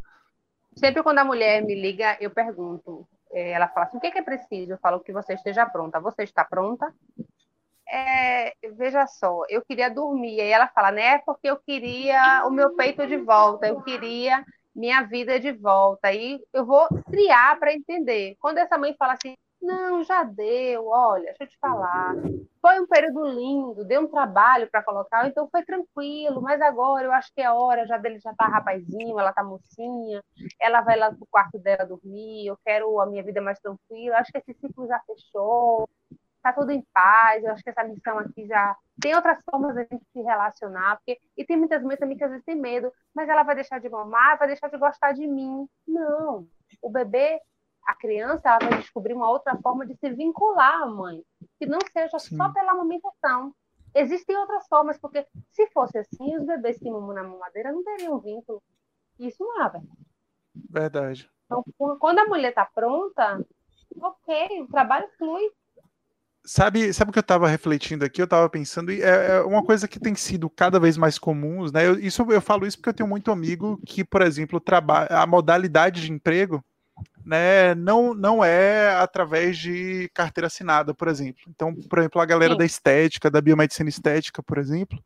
Sempre 0.76 1.04
quando 1.04 1.20
a 1.20 1.26
mulher 1.26 1.64
me 1.64 1.80
liga, 1.80 2.18
eu 2.20 2.32
pergunto: 2.32 3.08
é, 3.32 3.52
ela 3.52 3.68
fala 3.68 3.86
assim: 3.86 3.98
o 3.98 4.00
que 4.00 4.08
é, 4.08 4.22
preciso? 4.22 4.72
Eu 4.72 4.78
falo 4.78 5.00
que 5.00 5.14
você 5.14 5.34
esteja 5.34 5.66
pronta. 5.66 6.00
Você 6.00 6.24
está 6.24 6.44
pronta? 6.44 6.94
É, 7.88 8.54
veja 8.74 9.06
só, 9.08 9.44
eu 9.50 9.64
queria 9.64 9.90
dormir. 9.90 10.42
Aí 10.42 10.50
ela 10.50 10.68
fala, 10.68 10.92
né? 10.92 11.20
Porque 11.20 11.48
eu 11.48 11.58
queria 11.58 12.44
o 12.46 12.52
meu 12.52 12.76
peito 12.76 13.06
de 13.06 13.18
volta, 13.18 13.68
eu 13.68 13.82
queria 13.82 14.44
minha 14.76 15.02
vida 15.04 15.40
de 15.40 15.52
volta. 15.52 16.08
Aí 16.08 16.40
eu 16.54 16.66
vou 16.66 16.88
triar 17.10 17.60
para 17.60 17.74
entender. 17.74 18.36
Quando 18.40 18.58
essa 18.58 18.78
mãe 18.78 18.96
fala 18.98 19.14
assim, 19.14 19.36
não, 19.64 20.04
já 20.04 20.24
deu, 20.24 20.88
olha, 20.88 21.24
deixa 21.24 21.44
eu 21.46 21.48
te 21.48 21.58
falar. 21.58 22.14
Foi 22.62 22.80
um 22.82 22.88
período 22.88 23.26
lindo, 23.26 23.86
deu 23.86 24.02
um 24.02 24.08
trabalho 24.08 24.70
para 24.70 24.84
colocar, 24.84 25.26
então 25.26 25.48
foi 25.50 25.64
tranquilo, 25.64 26.42
mas 26.42 26.62
agora 26.62 27.06
eu 27.06 27.14
acho 27.14 27.34
que 27.34 27.42
é 27.42 27.50
hora, 27.50 27.88
já 27.88 27.98
dele 27.98 28.20
já 28.20 28.34
tá 28.36 28.46
rapazinho, 28.46 29.18
ela 29.18 29.32
tá 29.32 29.42
mocinha, 29.42 30.22
ela 30.60 30.82
vai 30.82 30.98
lá 30.98 31.14
pro 31.14 31.26
quarto 31.32 31.58
dela 31.60 31.86
dormir, 31.86 32.46
eu 32.46 32.58
quero 32.66 33.00
a 33.00 33.06
minha 33.06 33.24
vida 33.24 33.42
mais 33.42 33.60
tranquila, 33.60 34.18
acho 34.18 34.32
que 34.34 34.38
esse 34.38 34.54
ciclo 34.54 34.86
já 34.86 35.00
fechou, 35.08 35.90
tá 36.44 36.54
tudo 36.54 36.72
em 36.72 36.86
paz, 36.94 37.44
eu 37.44 37.52
acho 37.52 37.64
que 37.64 37.70
essa 37.70 37.84
missão 37.84 38.20
aqui 38.20 38.46
já 38.46 38.76
tem 39.02 39.16
outras 39.16 39.40
formas 39.50 39.74
de 39.74 39.82
a 39.82 39.88
gente 39.90 40.06
se 40.12 40.22
relacionar, 40.22 40.98
porque 40.98 41.20
e 41.38 41.46
tem 41.46 41.58
muitas 41.58 41.82
mães 41.82 41.98
também 41.98 42.18
que 42.18 42.24
às 42.24 42.30
vezes 42.30 42.46
tem 42.46 42.56
medo, 42.56 42.92
mas 43.16 43.30
ela 43.30 43.44
vai 43.44 43.56
deixar 43.56 43.80
de 43.80 43.90
mamar, 43.90 44.38
vai 44.38 44.48
deixar 44.48 44.70
de 44.70 44.78
gostar 44.78 45.14
de 45.14 45.26
mim. 45.26 45.68
Não, 45.88 46.46
o 46.82 46.90
bebê 46.90 47.42
a 47.86 47.96
criança 47.96 48.50
ela 48.50 48.60
vai 48.60 48.80
descobrir 48.80 49.14
uma 49.14 49.30
outra 49.30 49.58
forma 49.58 49.86
de 49.86 49.96
se 49.96 50.10
vincular 50.12 50.84
à 50.84 50.86
mãe, 50.86 51.24
que 51.60 51.66
não 51.66 51.80
seja 51.92 52.20
Sim. 52.20 52.38
só 52.38 52.52
pela 52.52 52.72
amamentação. 52.72 53.54
Existem 53.96 54.36
outras 54.38 54.68
formas, 54.68 54.98
porque 54.98 55.26
se 55.52 55.68
fosse 55.68 55.98
assim, 55.98 56.36
os 56.38 56.46
bebês 56.46 56.80
que 56.80 56.90
mamam 56.90 57.14
na 57.14 57.24
mamadeira 57.24 57.72
não 57.72 57.84
teriam 57.84 58.20
vínculo. 58.20 58.62
Isso 59.20 59.44
não 59.44 59.62
é 59.62 59.70
verdade. 59.70 60.06
Verdade. 60.56 61.32
Então, 61.46 61.64
quando 62.00 62.20
a 62.20 62.26
mulher 62.26 62.50
está 62.50 62.66
pronta, 62.66 63.46
ok, 64.02 64.62
o 64.62 64.68
trabalho 64.68 65.08
flui. 65.18 65.52
Sabe, 66.46 66.92
sabe 66.92 67.10
o 67.10 67.14
que 67.14 67.20
eu 67.20 67.22
estava 67.22 67.48
refletindo 67.48 68.04
aqui? 68.04 68.22
Eu 68.22 68.26
estava 68.26 68.50
pensando, 68.50 68.92
e 68.92 69.02
é, 69.02 69.38
é, 69.38 69.42
uma 69.42 69.64
coisa 69.64 69.88
que 69.88 70.00
tem 70.00 70.14
sido 70.14 70.50
cada 70.50 70.78
vez 70.80 70.98
mais 70.98 71.18
comum, 71.18 71.66
né? 71.72 71.88
Eu, 71.88 71.98
isso, 71.98 72.22
eu 72.30 72.42
falo 72.42 72.68
isso 72.68 72.78
porque 72.78 72.90
eu 72.90 72.94
tenho 72.94 73.10
muito 73.10 73.32
amigo 73.32 73.80
que, 73.86 74.04
por 74.04 74.22
exemplo, 74.22 74.60
trabalha 74.60 75.08
a 75.10 75.26
modalidade 75.26 76.02
de 76.02 76.12
emprego 76.12 76.64
né, 77.26 77.74
não, 77.76 78.14
não 78.14 78.44
é 78.44 78.96
através 78.96 79.58
de 79.58 80.10
carteira 80.14 80.48
assinada, 80.48 80.94
por 80.94 81.08
exemplo. 81.08 81.44
Então, 81.48 81.74
por 81.74 82.00
exemplo, 82.00 82.22
a 82.22 82.26
galera 82.26 82.54
Sim. 82.54 82.58
da 82.58 82.66
estética, 82.66 83.32
da 83.32 83.42
biomedicina 83.42 83.90
estética, 83.90 84.44
por 84.44 84.58
exemplo, 84.58 85.02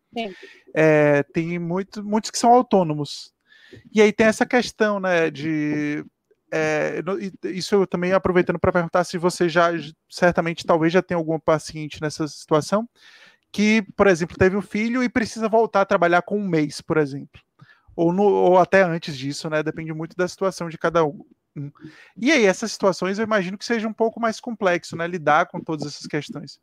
é, 0.73 1.23
tem 1.33 1.59
muito, 1.59 2.03
muitos 2.03 2.31
que 2.31 2.37
são 2.37 2.51
autônomos. 2.51 3.31
E 3.93 4.01
aí 4.01 4.11
tem 4.11 4.27
essa 4.27 4.45
questão, 4.45 4.99
né, 4.99 5.29
de 5.29 6.03
é, 6.51 7.01
isso 7.43 7.75
eu 7.75 7.87
também 7.87 8.13
aproveitando 8.13 8.59
para 8.59 8.71
perguntar 8.71 9.03
se 9.03 9.17
você 9.17 9.49
já, 9.49 9.69
certamente, 10.09 10.65
talvez 10.65 10.93
já 10.93 11.01
tem 11.01 11.15
algum 11.15 11.39
paciente 11.39 12.01
nessa 12.01 12.27
situação, 12.27 12.87
que, 13.51 13.81
por 13.95 14.07
exemplo, 14.07 14.37
teve 14.37 14.55
um 14.55 14.61
filho 14.61 15.03
e 15.03 15.09
precisa 15.09 15.49
voltar 15.49 15.81
a 15.81 15.85
trabalhar 15.85 16.21
com 16.21 16.37
um 16.37 16.47
mês, 16.47 16.81
por 16.81 16.97
exemplo. 16.97 17.41
Ou, 17.95 18.13
no, 18.13 18.23
ou 18.23 18.57
até 18.59 18.83
antes 18.83 19.17
disso, 19.17 19.49
né? 19.49 19.63
Depende 19.63 19.91
muito 19.91 20.15
da 20.15 20.27
situação 20.27 20.69
de 20.69 20.77
cada 20.77 21.03
um. 21.03 21.25
E 22.15 22.31
aí, 22.31 22.45
essas 22.45 22.71
situações 22.71 23.17
eu 23.17 23.25
imagino 23.25 23.57
que 23.57 23.65
seja 23.65 23.87
um 23.87 23.93
pouco 23.93 24.19
mais 24.19 24.39
complexo, 24.39 24.95
né? 24.95 25.07
Lidar 25.07 25.47
com 25.47 25.59
todas 25.59 25.87
essas 25.87 26.05
questões. 26.05 26.59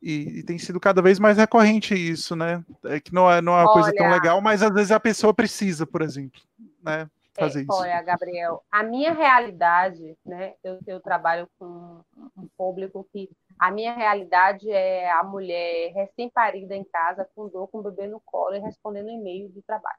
E, 0.00 0.38
e, 0.38 0.42
tem 0.42 0.58
sido 0.58 0.80
cada 0.80 1.02
vez 1.02 1.18
mais 1.18 1.36
recorrente 1.36 1.94
isso, 1.94 2.36
né? 2.36 2.64
É 2.84 3.00
que 3.00 3.12
não 3.12 3.30
é, 3.30 3.42
não 3.42 3.52
é 3.52 3.62
uma 3.62 3.72
olha, 3.72 3.82
coisa 3.82 3.94
tão 3.94 4.10
legal, 4.10 4.40
mas 4.40 4.62
às 4.62 4.72
vezes 4.72 4.92
a 4.92 5.00
pessoa 5.00 5.34
precisa, 5.34 5.84
por 5.84 6.00
exemplo, 6.00 6.40
né? 6.82 7.08
Fazer 7.34 7.60
é, 7.60 7.62
isso. 7.62 7.72
Olha, 7.72 8.02
Gabriel, 8.02 8.62
a 8.70 8.82
minha 8.82 9.12
realidade, 9.12 10.16
né? 10.24 10.54
Eu, 10.62 10.78
eu 10.86 11.00
trabalho 11.00 11.48
com 11.58 12.00
um 12.36 12.48
público 12.56 13.06
que 13.12 13.28
a 13.58 13.70
minha 13.70 13.94
realidade 13.94 14.70
é 14.70 15.10
a 15.10 15.22
mulher 15.22 15.92
recém-parida 15.92 16.74
em 16.74 16.84
casa, 16.84 17.28
com 17.34 17.48
dor, 17.48 17.68
com 17.68 17.78
o 17.78 17.82
bebê 17.82 18.06
no 18.06 18.20
colo 18.20 18.54
e 18.54 18.60
respondendo 18.60 19.10
e-mail 19.10 19.48
do 19.48 19.62
trabalho 19.62 19.98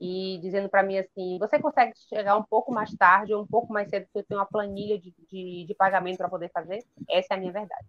e 0.00 0.38
dizendo 0.40 0.68
para 0.68 0.82
mim 0.82 0.98
assim: 0.98 1.38
você 1.38 1.58
consegue 1.58 1.92
chegar 2.08 2.36
um 2.36 2.42
pouco 2.42 2.72
mais 2.72 2.94
tarde 2.94 3.34
ou 3.34 3.42
um 3.42 3.46
pouco 3.46 3.72
mais 3.72 3.88
cedo, 3.88 4.04
porque 4.04 4.18
eu 4.20 4.24
tenho 4.24 4.40
uma 4.40 4.46
planilha 4.46 4.98
de, 4.98 5.12
de, 5.28 5.64
de 5.66 5.74
pagamento 5.74 6.18
para 6.18 6.28
poder 6.28 6.50
fazer? 6.50 6.84
Essa 7.08 7.34
é 7.34 7.36
a 7.36 7.40
minha 7.40 7.52
verdade. 7.52 7.86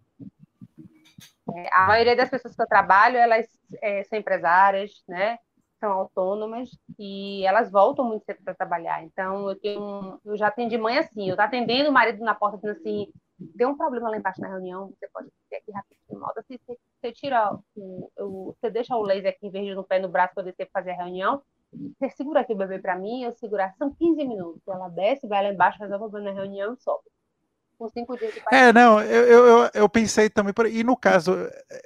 É, 1.54 1.68
a 1.72 1.86
maioria 1.86 2.16
das 2.16 2.30
pessoas 2.30 2.54
que 2.54 2.62
eu 2.62 2.66
trabalho, 2.66 3.16
elas 3.16 3.46
é, 3.80 4.04
são 4.04 4.18
empresárias, 4.18 5.02
né? 5.08 5.38
São 5.80 5.92
autônomas 5.92 6.70
e 6.98 7.44
elas 7.46 7.70
voltam 7.70 8.04
muito 8.04 8.24
cedo 8.24 8.42
para 8.44 8.54
trabalhar. 8.54 9.02
Então, 9.02 9.48
eu 9.48 9.58
tenho, 9.58 10.20
eu 10.24 10.36
já 10.36 10.48
atendi 10.48 10.76
mãe 10.76 10.98
assim, 10.98 11.26
eu 11.26 11.30
estou 11.30 11.44
atendendo 11.44 11.88
o 11.88 11.92
marido 11.92 12.22
na 12.22 12.34
porta 12.34 12.58
dizendo 12.58 12.76
assim, 12.76 13.10
deu 13.38 13.70
um 13.70 13.76
problema 13.76 14.10
lá 14.10 14.18
embaixo 14.18 14.40
na 14.40 14.48
reunião, 14.48 14.88
você 14.88 15.08
pode 15.08 15.28
ter 15.48 15.56
aqui 15.56 15.72
rapidinho, 15.72 16.20
você, 16.36 16.78
você 17.00 17.12
tira 17.12 17.58
o, 17.74 18.10
o, 18.18 18.54
você 18.60 18.70
deixa 18.70 18.94
o 18.94 19.02
laser 19.02 19.30
aqui 19.30 19.46
em 19.56 19.74
no 19.74 19.82
pé 19.82 19.98
no 19.98 20.08
braço 20.08 20.34
para 20.34 20.44
descer 20.44 20.68
fazer 20.70 20.90
a 20.90 20.96
reunião, 20.96 21.42
você 21.72 22.10
segura 22.10 22.40
aqui 22.40 22.52
o 22.52 22.56
bebê 22.56 22.78
para 22.78 22.98
mim, 22.98 23.22
eu 23.22 23.32
segurar, 23.32 23.74
são 23.76 23.94
15 23.94 24.24
minutos. 24.26 24.60
Ela 24.68 24.88
desce, 24.88 25.26
vai 25.26 25.42
lá 25.42 25.52
embaixo, 25.52 25.78
resolve 25.78 26.04
o 26.04 26.10
problema 26.10 26.34
na 26.34 26.40
reunião 26.42 26.74
e 26.74 26.82
sobe. 26.82 27.04
Com 27.80 27.88
cinco 27.88 28.14
dias 28.14 28.34
de 28.34 28.42
É, 28.52 28.74
não, 28.74 29.00
eu, 29.00 29.46
eu, 29.46 29.70
eu 29.72 29.88
pensei 29.88 30.28
também, 30.28 30.52
por, 30.52 30.66
e 30.66 30.84
no 30.84 30.94
caso, 30.94 31.32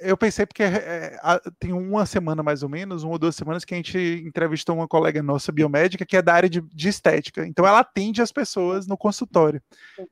eu 0.01 0.17
pensei 0.17 0.45
porque 0.45 0.61
é, 0.61 1.17
tem 1.57 1.71
uma 1.71 2.05
semana 2.05 2.43
mais 2.43 2.63
ou 2.63 2.67
menos, 2.67 3.03
uma 3.03 3.13
ou 3.13 3.17
duas 3.17 3.33
semanas, 3.33 3.63
que 3.63 3.73
a 3.73 3.77
gente 3.77 3.97
entrevistou 4.27 4.75
uma 4.75 4.89
colega 4.89 5.23
nossa 5.23 5.53
biomédica 5.53 6.05
que 6.05 6.17
é 6.17 6.21
da 6.21 6.33
área 6.33 6.49
de, 6.49 6.59
de 6.59 6.89
estética. 6.89 7.47
Então 7.47 7.65
ela 7.65 7.79
atende 7.79 8.21
as 8.21 8.29
pessoas 8.29 8.85
no 8.85 8.97
consultório. 8.97 9.61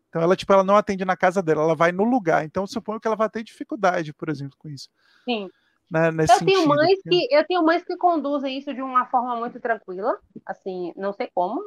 Então 0.07 0.21
ela, 0.21 0.37
tipo, 0.37 0.53
ela 0.53 0.63
não 0.63 0.77
atende 0.77 1.03
na 1.03 1.17
casa 1.17 1.43
dela, 1.43 1.63
ela 1.63 1.75
vai 1.75 1.91
no 1.91 2.05
lugar. 2.05 2.45
Então 2.45 2.65
suponho 2.65 3.01
que 3.01 3.07
ela 3.07 3.17
vai 3.17 3.29
ter 3.29 3.43
dificuldade, 3.43 4.13
por 4.13 4.29
exemplo, 4.29 4.55
com 4.57 4.69
isso. 4.69 4.87
Sim. 5.25 5.49
Né, 5.93 6.07
eu 6.07 6.27
sentido. 6.27 6.45
tenho 6.45 6.67
mães 6.67 6.99
que 7.03 7.27
eu 7.29 7.45
tenho 7.45 7.63
mães 7.63 7.83
que 7.83 7.95
conduzem 7.95 8.57
isso 8.57 8.73
de 8.73 8.81
uma 8.81 9.05
forma 9.05 9.35
muito 9.35 9.59
tranquila, 9.59 10.17
assim, 10.43 10.91
não 10.95 11.13
sei 11.13 11.29
como. 11.35 11.61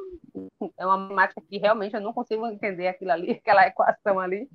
É 0.77 0.85
uma 0.85 0.97
matemática 0.97 1.41
que 1.47 1.57
realmente 1.57 1.95
eu 1.95 2.01
não 2.01 2.11
consigo 2.11 2.45
entender 2.47 2.89
aquilo 2.89 3.11
ali, 3.11 3.31
aquela 3.39 3.65
equação 3.65 4.19
ali. 4.19 4.49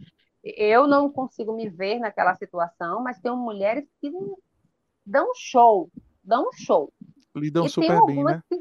Eu 0.44 0.86
não 0.86 1.10
consigo 1.10 1.56
me 1.56 1.70
ver 1.70 1.98
naquela 2.00 2.34
situação, 2.34 3.02
mas 3.02 3.18
tem 3.18 3.34
mulheres 3.34 3.88
que 3.98 4.12
dão 5.06 5.30
show, 5.34 5.88
dão 6.22 6.50
show. 6.52 6.92
Lidam 7.34 7.64
e 7.64 7.70
super 7.70 8.04
bem, 8.04 8.22
né? 8.22 8.42
Que, 8.50 8.60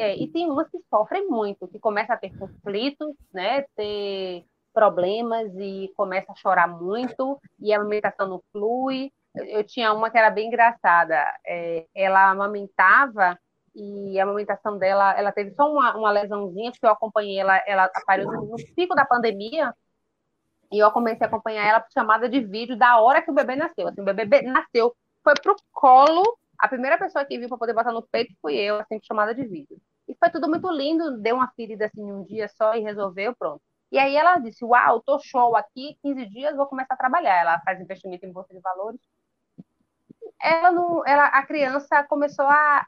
é, 0.00 0.16
e 0.16 0.26
tem 0.26 0.50
umas 0.50 0.70
que 0.70 0.78
sofrem 0.88 1.28
muito, 1.28 1.68
que 1.68 1.78
começam 1.78 2.14
a 2.14 2.18
ter 2.18 2.34
conflitos, 2.38 3.14
né? 3.30 3.66
Ter 3.76 4.46
problemas 4.72 5.52
e 5.58 5.92
começa 5.94 6.32
a 6.32 6.36
chorar 6.36 6.68
muito 6.68 7.38
e 7.58 7.74
a 7.74 7.78
alimentação 7.78 8.26
não 8.26 8.42
flui 8.52 9.12
eu 9.36 9.64
tinha 9.64 9.92
uma 9.92 10.10
que 10.10 10.18
era 10.18 10.30
bem 10.30 10.48
engraçada. 10.48 11.16
É, 11.46 11.86
ela 11.94 12.30
amamentava 12.30 13.38
e 13.76 14.18
a 14.18 14.22
amamentação 14.22 14.78
dela, 14.78 15.12
ela 15.18 15.30
teve 15.30 15.54
só 15.54 15.70
uma, 15.70 15.94
uma 15.96 16.10
lesãozinha, 16.10 16.70
porque 16.70 16.86
eu 16.86 16.90
acompanhei 16.90 17.38
ela, 17.38 17.62
ela 17.66 17.84
apareceu 17.84 18.32
no, 18.32 18.56
pico 18.74 18.94
da 18.94 19.04
pandemia, 19.04 19.74
e 20.72 20.78
eu 20.78 20.90
comecei 20.90 21.24
a 21.24 21.28
acompanhar 21.28 21.66
ela 21.66 21.80
por 21.80 21.92
chamada 21.92 22.28
de 22.28 22.40
vídeo 22.40 22.76
da 22.76 22.98
hora 22.98 23.20
que 23.20 23.30
o 23.30 23.34
bebê 23.34 23.54
nasceu. 23.54 23.86
Assim, 23.86 24.00
o 24.00 24.04
bebê 24.04 24.40
nasceu, 24.42 24.96
foi 25.22 25.34
pro 25.34 25.54
colo, 25.72 26.38
a 26.58 26.66
primeira 26.68 26.96
pessoa 26.96 27.24
que 27.24 27.38
viu 27.38 27.48
para 27.48 27.58
poder 27.58 27.74
botar 27.74 27.92
no 27.92 28.02
peito 28.02 28.34
fui 28.40 28.54
eu, 28.54 28.80
assim, 28.80 28.98
por 28.98 29.04
chamada 29.04 29.34
de 29.34 29.44
vídeo. 29.44 29.78
E 30.08 30.14
foi 30.14 30.30
tudo 30.30 30.48
muito 30.48 30.70
lindo, 30.70 31.18
deu 31.18 31.36
uma 31.36 31.50
ferida 31.54 31.86
assim 31.86 32.02
um 32.02 32.24
dia 32.24 32.48
só 32.48 32.74
e 32.74 32.80
resolveu, 32.80 33.36
pronto. 33.36 33.60
E 33.92 33.98
aí 33.98 34.16
ela 34.16 34.38
disse: 34.38 34.64
Uau, 34.64 35.02
tô 35.02 35.18
show 35.18 35.54
aqui, 35.54 35.96
15 36.02 36.26
dias 36.26 36.56
vou 36.56 36.66
começar 36.66 36.94
a 36.94 36.96
trabalhar. 36.96 37.40
Ela 37.40 37.60
faz 37.60 37.80
investimento 37.80 38.24
em 38.24 38.32
bolsa 38.32 38.52
de 38.54 38.60
valores 38.60 39.00
ela 40.40 40.70
não, 40.70 41.06
ela, 41.06 41.26
a 41.26 41.44
criança 41.44 42.04
começou 42.04 42.46
a 42.46 42.86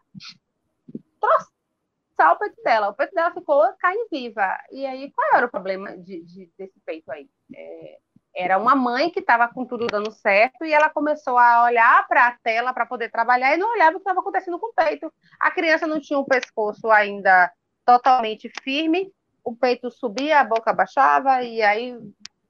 troçar 1.20 2.34
o 2.34 2.38
peito 2.38 2.62
dela. 2.62 2.88
O 2.88 2.94
peito 2.94 3.14
dela 3.14 3.32
ficou 3.32 3.62
carne 3.78 4.06
viva. 4.10 4.56
E 4.70 4.86
aí, 4.86 5.10
qual 5.12 5.34
era 5.34 5.46
o 5.46 5.50
problema 5.50 5.96
de, 5.96 6.22
de 6.24 6.50
desse 6.56 6.78
peito 6.84 7.10
aí? 7.10 7.28
É, 7.54 7.98
era 8.34 8.58
uma 8.58 8.74
mãe 8.74 9.10
que 9.10 9.20
estava 9.20 9.48
com 9.48 9.64
tudo 9.64 9.86
dando 9.86 10.12
certo 10.12 10.64
e 10.64 10.72
ela 10.72 10.88
começou 10.88 11.36
a 11.36 11.64
olhar 11.64 12.06
para 12.06 12.28
a 12.28 12.38
tela 12.38 12.72
para 12.72 12.86
poder 12.86 13.10
trabalhar 13.10 13.54
e 13.54 13.56
não 13.56 13.72
olhava 13.72 13.96
o 13.96 14.00
que 14.00 14.02
estava 14.02 14.20
acontecendo 14.20 14.58
com 14.58 14.68
o 14.68 14.74
peito. 14.74 15.12
A 15.40 15.50
criança 15.50 15.86
não 15.86 16.00
tinha 16.00 16.18
o 16.18 16.24
pescoço 16.24 16.88
ainda 16.90 17.50
totalmente 17.84 18.50
firme, 18.62 19.12
o 19.42 19.56
peito 19.56 19.90
subia, 19.90 20.40
a 20.40 20.44
boca 20.44 20.72
baixava 20.72 21.42
e 21.42 21.62
aí 21.62 21.98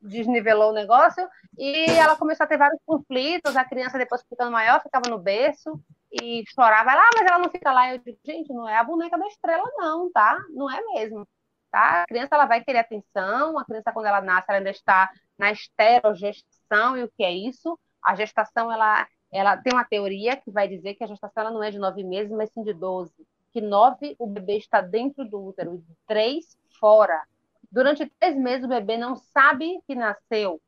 desnivelou 0.01 0.71
o 0.71 0.75
negócio 0.75 1.29
e 1.57 1.87
ela 1.91 2.17
começou 2.17 2.45
a 2.45 2.47
ter 2.47 2.59
vários 2.59 2.81
conflitos. 2.87 3.57
A 3.57 3.65
criança, 3.65 3.99
depois 3.99 4.23
ficando 4.29 4.53
maior, 4.53 4.83
ficava 4.83 5.09
no 5.09 5.19
berço 5.19 5.81
e 6.13 6.45
chorava 6.55 6.95
lá, 6.95 7.03
ah, 7.03 7.11
mas 7.17 7.27
ela 7.27 7.39
não 7.39 7.51
fica 7.51 7.73
lá. 7.73 7.93
Eu 7.93 7.99
digo, 7.99 8.19
gente, 8.25 8.53
não 8.53 8.69
é 8.69 8.77
a 8.77 8.85
boneca 8.85 9.19
da 9.19 9.27
estrela, 9.27 9.69
não, 9.77 10.11
tá? 10.11 10.39
Não 10.51 10.71
é 10.71 10.81
mesmo. 10.95 11.27
Tá? 11.71 12.03
A 12.03 12.07
criança 12.07 12.35
ela 12.35 12.47
vai 12.47 12.65
querer 12.65 12.79
atenção, 12.79 13.59
a 13.59 13.65
criança, 13.65 13.93
quando 13.93 14.07
ela 14.07 14.23
nasce, 14.23 14.47
ela 14.49 14.59
ainda 14.59 14.71
está 14.71 15.11
na 15.39 15.53
esterogestação, 15.53 16.97
e 16.97 17.05
o 17.05 17.11
que 17.15 17.23
é 17.23 17.31
isso? 17.31 17.79
A 18.03 18.15
gestação, 18.15 18.73
ela, 18.73 19.07
ela 19.31 19.57
tem 19.59 19.75
uma 19.75 19.85
teoria 19.85 20.35
que 20.37 20.51
vai 20.51 20.67
dizer 20.67 20.95
que 20.95 21.05
a 21.05 21.07
gestação 21.07 21.43
ela 21.43 21.51
não 21.51 21.63
é 21.63 21.71
de 21.71 21.79
nove 21.79 22.03
meses, 22.03 22.33
mas 22.33 22.51
sim 22.53 22.63
de 22.63 22.73
doze. 22.73 23.13
Que 23.53 23.61
nove, 23.61 24.17
o 24.19 24.27
bebê 24.27 24.57
está 24.57 24.81
dentro 24.81 25.25
do 25.27 25.45
útero, 25.45 25.75
e 25.75 25.83
três, 26.07 26.57
fora. 26.81 27.23
Durante 27.71 28.07
três 28.19 28.37
meses 28.37 28.65
o 28.65 28.69
bebê 28.69 28.97
não 28.97 29.17
sabe 29.17 29.81
que 29.87 29.95
nasceu. 29.95 30.61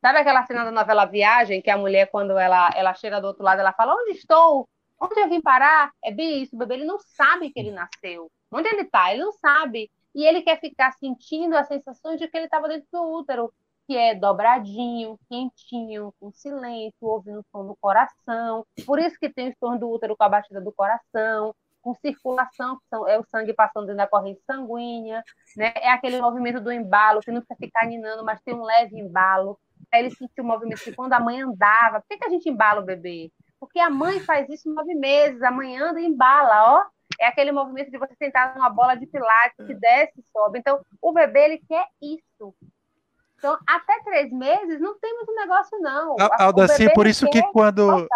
Sabe 0.00 0.18
aquela 0.18 0.46
cena 0.46 0.64
da 0.64 0.70
novela 0.70 1.04
Viagem, 1.04 1.60
que 1.60 1.70
a 1.70 1.76
mulher, 1.76 2.08
quando 2.10 2.38
ela, 2.38 2.70
ela 2.74 2.94
chega 2.94 3.20
do 3.20 3.26
outro 3.28 3.42
lado, 3.42 3.60
ela 3.60 3.72
fala, 3.72 3.94
onde 3.94 4.12
estou? 4.12 4.68
Onde 5.00 5.20
eu 5.20 5.28
vim 5.28 5.40
parar? 5.40 5.90
É 6.04 6.12
bem 6.12 6.42
isso, 6.42 6.54
o 6.54 6.58
bebê 6.58 6.74
ele 6.74 6.84
não 6.84 6.98
sabe 6.98 7.50
que 7.50 7.58
ele 7.58 7.70
nasceu. 7.70 8.30
Onde 8.50 8.68
ele 8.68 8.82
está? 8.82 9.12
Ele 9.12 9.24
não 9.24 9.32
sabe. 9.32 9.90
E 10.14 10.24
ele 10.24 10.42
quer 10.42 10.60
ficar 10.60 10.92
sentindo 10.92 11.56
as 11.56 11.66
sensações 11.66 12.18
de 12.18 12.28
que 12.28 12.36
ele 12.36 12.46
estava 12.46 12.68
dentro 12.68 12.86
do 12.92 13.02
útero, 13.18 13.52
que 13.86 13.96
é 13.96 14.14
dobradinho, 14.14 15.18
quentinho, 15.28 16.12
com 16.18 16.30
silêncio, 16.32 16.96
ouvindo 17.00 17.40
o 17.40 17.44
som 17.50 17.66
do 17.66 17.76
coração. 17.76 18.64
Por 18.86 18.98
isso 18.98 19.18
que 19.18 19.28
tem 19.28 19.50
o 19.50 19.54
som 19.58 19.76
do 19.76 19.90
útero 19.90 20.16
com 20.16 20.24
a 20.24 20.28
batida 20.28 20.60
do 20.60 20.72
coração 20.72 21.54
com 21.86 21.94
circulação, 21.94 22.76
que 22.76 22.96
é 23.08 23.16
o 23.16 23.24
sangue 23.30 23.54
passando 23.54 23.86
dentro 23.86 23.98
da 23.98 24.08
corrente 24.08 24.40
sanguínea, 24.44 25.22
né? 25.56 25.72
É 25.76 25.88
aquele 25.92 26.20
movimento 26.20 26.60
do 26.60 26.72
embalo, 26.72 27.20
que 27.20 27.30
não 27.30 27.40
precisa 27.40 27.56
ficar 27.56 27.86
ninando, 27.86 28.24
mas 28.24 28.40
tem 28.42 28.54
um 28.54 28.64
leve 28.64 28.98
embalo. 28.98 29.56
Aí 29.92 30.00
ele 30.00 30.10
sentiu 30.10 30.42
o 30.42 30.46
movimento 30.46 30.82
que 30.82 30.92
quando 30.92 31.12
a 31.12 31.20
mãe 31.20 31.40
andava, 31.40 32.00
por 32.00 32.08
que, 32.08 32.18
que 32.18 32.26
a 32.26 32.28
gente 32.28 32.48
embala 32.48 32.80
o 32.80 32.84
bebê? 32.84 33.30
Porque 33.60 33.78
a 33.78 33.88
mãe 33.88 34.18
faz 34.18 34.48
isso 34.48 34.68
nove 34.68 34.96
meses, 34.96 35.40
a 35.44 35.50
mãe 35.52 35.78
anda 35.78 36.00
e 36.00 36.06
embala, 36.06 36.74
ó. 36.74 36.84
É 37.20 37.28
aquele 37.28 37.52
movimento 37.52 37.88
de 37.88 37.98
você 37.98 38.16
sentar 38.16 38.56
numa 38.56 38.68
bola 38.68 38.96
de 38.96 39.06
pilates 39.06 39.64
que 39.64 39.74
desce 39.74 40.18
e 40.18 40.24
sobe. 40.32 40.58
Então, 40.58 40.80
o 41.00 41.12
bebê, 41.12 41.44
ele 41.44 41.62
quer 41.68 41.86
isso. 42.02 42.52
Então, 43.38 43.56
até 43.64 44.00
três 44.02 44.32
meses, 44.32 44.80
não 44.80 44.98
tem 44.98 45.14
muito 45.14 45.32
negócio, 45.36 45.78
não. 45.78 46.16
Aldaci, 46.36 46.92
por 46.92 47.06
isso 47.06 47.30
que 47.30 47.40
quando... 47.52 48.08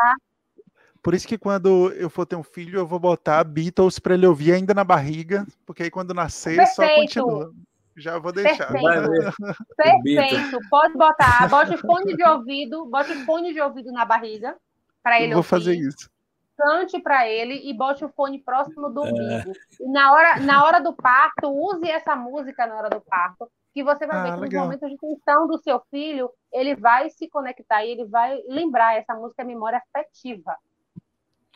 Por 1.02 1.14
isso 1.14 1.26
que 1.26 1.38
quando 1.38 1.90
eu 1.92 2.10
for 2.10 2.26
ter 2.26 2.36
um 2.36 2.42
filho, 2.42 2.78
eu 2.78 2.86
vou 2.86 2.98
botar 2.98 3.42
Beatles 3.44 3.98
para 3.98 4.14
ele 4.14 4.26
ouvir 4.26 4.52
ainda 4.52 4.74
na 4.74 4.84
barriga, 4.84 5.46
porque 5.64 5.84
aí 5.84 5.90
quando 5.90 6.12
nascer 6.12 6.56
Perfeito. 6.56 6.74
só 6.74 6.94
continua. 6.94 7.52
Já 7.96 8.18
vou 8.18 8.32
deixar. 8.32 8.70
Perfeito. 8.70 9.32
Perfeito. 9.76 10.58
Pode 10.70 10.94
botar. 10.94 11.48
Bote 11.48 11.76
fone 11.78 12.16
de 12.16 12.24
ouvido, 12.24 12.86
bote 12.86 13.14
fone 13.24 13.52
de 13.52 13.60
ouvido 13.60 13.92
na 13.92 14.04
barriga 14.04 14.56
para 15.02 15.18
ele 15.18 15.32
eu 15.32 15.36
Vou 15.36 15.38
ouvir. 15.38 15.48
fazer 15.48 15.74
isso. 15.74 16.10
Cante 16.56 17.00
para 17.00 17.26
ele 17.26 17.68
e 17.68 17.72
bote 17.72 18.04
o 18.04 18.08
fone 18.10 18.38
próximo 18.38 18.90
do 18.90 19.02
umbigo. 19.02 19.52
É. 19.52 19.88
Na 19.88 20.12
hora, 20.12 20.40
na 20.40 20.64
hora 20.64 20.78
do 20.78 20.92
parto, 20.92 21.48
use 21.50 21.88
essa 21.88 22.14
música 22.14 22.66
na 22.66 22.76
hora 22.76 22.90
do 22.90 23.00
parto, 23.00 23.50
que 23.72 23.82
você 23.82 24.06
vai 24.06 24.18
ah, 24.18 24.22
ver 24.24 24.34
que 24.34 24.40
legal. 24.40 24.66
nos 24.66 24.80
momentos 24.80 24.90
de 24.90 24.98
tensão 24.98 25.46
do 25.46 25.56
seu 25.58 25.80
filho, 25.90 26.30
ele 26.52 26.74
vai 26.74 27.08
se 27.08 27.28
conectar 27.28 27.82
e 27.82 27.92
ele 27.92 28.04
vai 28.04 28.38
lembrar 28.46 28.94
essa 28.94 29.14
música 29.14 29.40
é 29.40 29.44
memória 29.44 29.82
afetiva. 29.94 30.54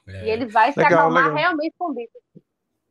É. 0.07 0.27
E 0.27 0.31
ele 0.31 0.47
vai 0.47 0.73
se 0.73 0.79
legal, 0.79 1.01
acalmar 1.01 1.25
legal. 1.25 1.39
realmente 1.39 1.75
com 1.79 1.91
o 1.91 1.95
bico. 1.95 2.13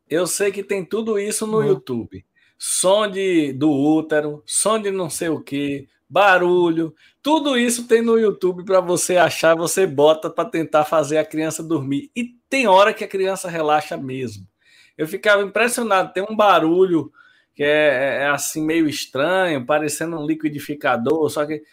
Eu 0.09 0.27
sei 0.27 0.51
que 0.51 0.63
tem 0.63 0.83
tudo 0.83 1.17
isso 1.17 1.47
no 1.47 1.57
uhum. 1.57 1.65
YouTube. 1.65 2.25
Som 2.57 3.09
de, 3.09 3.53
do 3.53 3.71
útero, 3.71 4.41
som 4.45 4.79
de 4.79 4.91
não 4.91 5.09
sei 5.09 5.29
o 5.29 5.41
que, 5.41 5.87
barulho, 6.09 6.93
tudo 7.21 7.57
isso 7.57 7.87
tem 7.87 8.01
no 8.01 8.19
YouTube 8.19 8.63
para 8.63 8.79
você 8.79 9.17
achar, 9.17 9.55
você 9.55 9.87
bota 9.87 10.29
para 10.29 10.47
tentar 10.47 10.85
fazer 10.85 11.17
a 11.17 11.25
criança 11.25 11.63
dormir. 11.63 12.11
E 12.15 12.35
tem 12.47 12.67
hora 12.67 12.93
que 12.93 13.03
a 13.03 13.07
criança 13.07 13.49
relaxa 13.49 13.97
mesmo. 13.97 14.47
Eu 14.95 15.07
ficava 15.07 15.41
impressionado, 15.41 16.13
tem 16.13 16.23
um 16.29 16.35
barulho 16.35 17.11
que 17.55 17.63
é, 17.63 17.67
é, 17.67 18.15
é 18.23 18.27
assim 18.27 18.63
meio 18.63 18.87
estranho, 18.87 19.65
parecendo 19.65 20.17
um 20.19 20.25
liquidificador, 20.25 21.29
só 21.29 21.45
que 21.45 21.63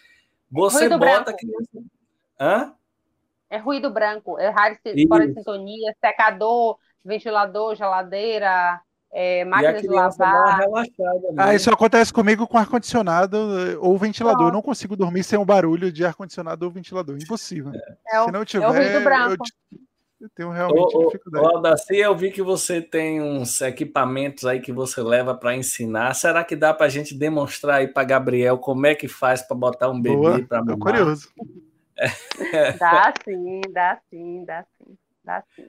você 0.49 0.89
bota 0.89 0.97
branco. 0.97 1.29
a 1.29 1.33
criança. 1.33 1.69
Hã? 2.39 2.73
É 3.51 3.57
ruído 3.57 3.91
branco, 3.91 4.39
é 4.39 4.47
rádio 4.47 4.79
fora 5.09 5.27
de 5.27 5.33
sintonia, 5.33 5.93
secador, 5.99 6.77
ventilador, 7.03 7.75
geladeira, 7.75 8.79
é, 9.11 9.43
máquina 9.43 9.81
de 9.81 9.87
lavar. 9.89 10.61
Ah, 11.37 11.53
isso 11.53 11.69
acontece 11.69 12.13
comigo 12.13 12.47
com 12.47 12.57
ar-condicionado 12.57 13.37
ou 13.81 13.97
ventilador. 13.97 14.47
Eu 14.47 14.53
não 14.53 14.61
consigo 14.61 14.95
dormir 14.95 15.25
sem 15.25 15.37
o 15.37 15.41
um 15.41 15.45
barulho 15.45 15.91
de 15.91 16.05
ar-condicionado 16.05 16.65
ou 16.65 16.71
ventilador. 16.71 17.17
Impossível. 17.21 17.73
É, 18.07 18.23
Se 18.23 18.31
não 18.31 18.45
tiver, 18.45 18.63
é 18.63 18.69
o 18.69 18.71
ruído 18.71 19.03
branco. 19.03 19.43
Eu, 19.69 19.79
eu 20.21 20.29
tenho 20.33 20.49
realmente 20.49 20.95
ô, 20.95 21.05
dificuldade. 21.07 21.83
Ô, 21.91 21.93
eu 21.93 22.15
vi 22.15 22.31
que 22.31 22.41
você 22.41 22.81
tem 22.81 23.21
uns 23.21 23.59
equipamentos 23.59 24.45
aí 24.45 24.61
que 24.61 24.71
você 24.71 25.01
leva 25.01 25.35
para 25.35 25.57
ensinar. 25.57 26.13
Será 26.13 26.41
que 26.43 26.55
dá 26.55 26.73
para 26.73 26.85
a 26.85 26.89
gente 26.89 27.13
demonstrar 27.13 27.79
aí 27.79 27.87
para 27.89 28.05
Gabriel 28.05 28.57
como 28.57 28.85
é 28.85 28.95
que 28.95 29.09
faz 29.09 29.41
para 29.41 29.57
botar 29.57 29.89
um 29.89 30.01
bebê 30.01 30.45
para 30.45 30.63
mamar? 30.63 30.77
curioso. 30.77 31.27
Dá 32.79 33.13
sim, 33.23 33.61
dá 33.71 33.99
sim, 34.09 34.45
dá 34.45 34.65
sim, 34.77 34.97
dá 35.23 35.43
sim. 35.55 35.67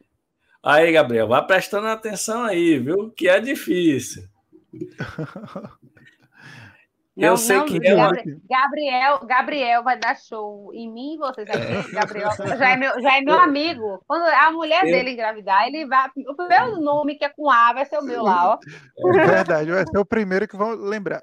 Aí, 0.63 0.93
Gabriel, 0.93 1.27
vá 1.27 1.43
prestando 1.43 1.89
atenção 1.89 2.45
aí, 2.45 2.79
viu? 2.79 3.11
Que 3.11 3.29
é 3.29 3.41
difícil. 3.41 4.25
Não, 7.15 7.29
eu 7.29 7.37
sei 7.37 7.59
não, 7.59 7.67
que 7.67 7.79
Gabriel, 7.79 8.41
Gabriel, 8.49 9.27
Gabriel 9.27 9.83
vai 9.83 9.99
dar 9.99 10.17
show 10.17 10.73
em 10.73 10.91
mim 10.91 11.15
e 11.15 11.19
vocês 11.19 11.47
aqui. 11.47 11.93
Gabriel 11.93 12.31
já 12.59 12.71
é 12.71 12.77
meu, 12.77 13.03
já 13.03 13.19
é 13.19 13.21
meu 13.21 13.39
amigo. 13.39 14.03
Quando 14.07 14.23
a 14.23 14.51
mulher 14.51 14.83
dele 14.85 15.11
engravidar, 15.11 15.67
ele 15.67 15.85
vai. 15.87 16.09
O 16.27 16.35
primeiro 16.35 16.81
nome 16.81 17.17
que 17.17 17.25
é 17.27 17.29
com 17.29 17.51
A 17.51 17.75
vai 17.75 17.85
ser 17.85 17.99
o 17.99 18.03
meu 18.03 18.23
lá, 18.23 18.55
ó. 18.55 18.59
É 19.19 19.27
verdade, 19.27 19.71
vai 19.71 19.85
ser 19.87 19.99
o 19.99 20.07
primeiro 20.07 20.49
que 20.49 20.57
vão 20.57 20.71
lembrar. 20.71 21.23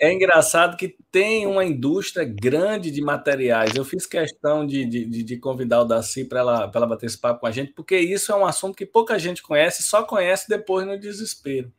É 0.00 0.12
engraçado 0.12 0.76
que 0.78 0.96
tem 1.12 1.46
uma 1.46 1.64
indústria 1.64 2.24
grande 2.24 2.90
de 2.90 3.02
materiais. 3.02 3.74
Eu 3.74 3.84
fiz 3.84 4.06
questão 4.06 4.66
de, 4.66 4.86
de, 4.86 5.22
de 5.22 5.36
convidar 5.36 5.82
o 5.82 5.84
Daci 5.84 6.24
para 6.24 6.40
ela, 6.40 6.70
ela 6.74 6.86
bater 6.86 7.06
esse 7.06 7.18
papo 7.18 7.40
com 7.40 7.46
a 7.46 7.50
gente, 7.50 7.72
porque 7.72 7.98
isso 7.98 8.32
é 8.32 8.36
um 8.36 8.46
assunto 8.46 8.76
que 8.76 8.86
pouca 8.86 9.18
gente 9.18 9.42
conhece, 9.42 9.82
só 9.82 10.02
conhece 10.02 10.48
depois 10.48 10.86
no 10.86 10.98
desespero. 10.98 11.70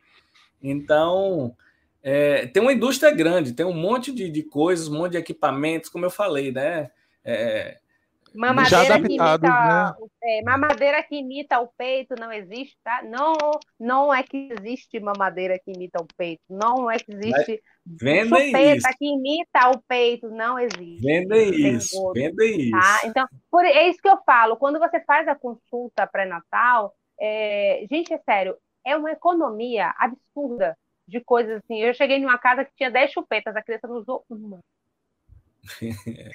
Então, 0.61 1.55
é, 2.07 2.45
tem 2.45 2.61
uma 2.61 2.71
indústria 2.71 3.11
grande, 3.11 3.53
tem 3.53 3.65
um 3.65 3.73
monte 3.73 4.11
de, 4.11 4.29
de, 4.29 4.43
coisas, 4.43 4.87
um 4.87 4.95
monte 4.95 5.13
de 5.13 5.17
equipamentos, 5.17 5.89
como 5.89 6.05
eu 6.05 6.11
falei, 6.11 6.51
né? 6.51 6.91
É, 7.23 7.79
mamadeira, 8.31 9.01
que 9.01 9.05
imita, 9.07 9.37
né? 9.39 9.93
é, 10.23 10.41
mamadeira 10.43 11.01
que 11.01 11.15
imita 11.15 11.59
o 11.59 11.67
peito 11.75 12.13
não 12.19 12.31
existe, 12.31 12.77
tá? 12.83 13.01
Não, 13.01 13.33
não 13.79 14.13
é 14.13 14.21
que 14.21 14.49
existe 14.51 14.99
mamadeira 14.99 15.57
que 15.57 15.71
imita 15.71 15.99
o 15.99 16.05
peito, 16.15 16.43
não 16.47 16.91
é 16.91 16.99
que 16.99 17.11
existe 17.11 17.59
vendem 17.83 18.51
chupeta 18.51 18.75
isso. 18.75 18.97
que 18.99 19.05
imita 19.07 19.69
o 19.71 19.81
peito, 19.87 20.29
não 20.29 20.59
existe. 20.59 21.01
Vendem 21.01 21.75
isso, 21.75 22.13
vendem 22.13 22.69
tá? 22.69 22.97
isso. 22.97 23.07
Então, 23.07 23.27
por, 23.49 23.65
é 23.65 23.89
isso 23.89 23.99
que 23.99 24.09
eu 24.09 24.19
falo, 24.23 24.57
quando 24.57 24.77
você 24.77 24.99
faz 25.05 25.27
a 25.27 25.33
consulta 25.33 26.05
pré-natal, 26.05 26.93
é, 27.19 27.83
gente, 27.89 28.13
é 28.13 28.19
sério, 28.19 28.55
é 28.85 28.95
uma 28.95 29.11
economia 29.11 29.91
absurda 29.97 30.77
de 31.07 31.21
coisas 31.21 31.57
assim. 31.57 31.81
Eu 31.81 31.93
cheguei 31.93 32.19
numa 32.19 32.37
casa 32.37 32.65
que 32.65 32.71
tinha 32.75 32.91
10 32.91 33.11
chupetas, 33.11 33.55
a 33.55 33.61
criança 33.61 33.87
não 33.87 33.97
usou 33.97 34.23
uma. 34.29 34.59
se, 35.63 35.87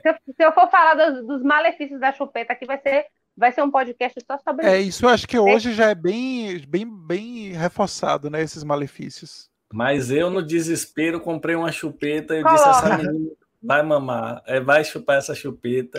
eu, 0.04 0.14
se, 0.14 0.44
eu, 0.44 0.52
for 0.52 0.68
falar 0.70 0.94
dos, 0.94 1.26
dos, 1.26 1.42
malefícios 1.42 2.00
da 2.00 2.12
chupeta 2.12 2.52
aqui, 2.52 2.66
vai 2.66 2.78
ser, 2.78 3.06
vai 3.36 3.52
ser 3.52 3.62
um 3.62 3.70
podcast 3.70 4.18
só 4.26 4.38
sobre 4.38 4.66
é, 4.66 4.80
isso. 4.80 5.04
eu 5.04 5.08
acho 5.08 5.26
que 5.28 5.38
hoje 5.38 5.72
já 5.72 5.90
é 5.90 5.94
bem, 5.94 6.58
bem, 6.66 6.84
bem 6.84 7.52
reforçado, 7.52 8.28
né, 8.28 8.42
esses 8.42 8.64
malefícios. 8.64 9.48
Mas 9.72 10.10
eu, 10.10 10.30
no 10.30 10.44
desespero, 10.44 11.20
comprei 11.20 11.54
uma 11.54 11.70
chupeta 11.70 12.34
e 12.36 12.42
disse 12.42 12.68
essa 12.68 12.96
menina 12.96 13.30
vai 13.62 13.82
mamar, 13.82 14.42
é, 14.46 14.58
vai 14.60 14.82
chupar 14.84 15.18
essa 15.18 15.34
chupeta 15.34 15.98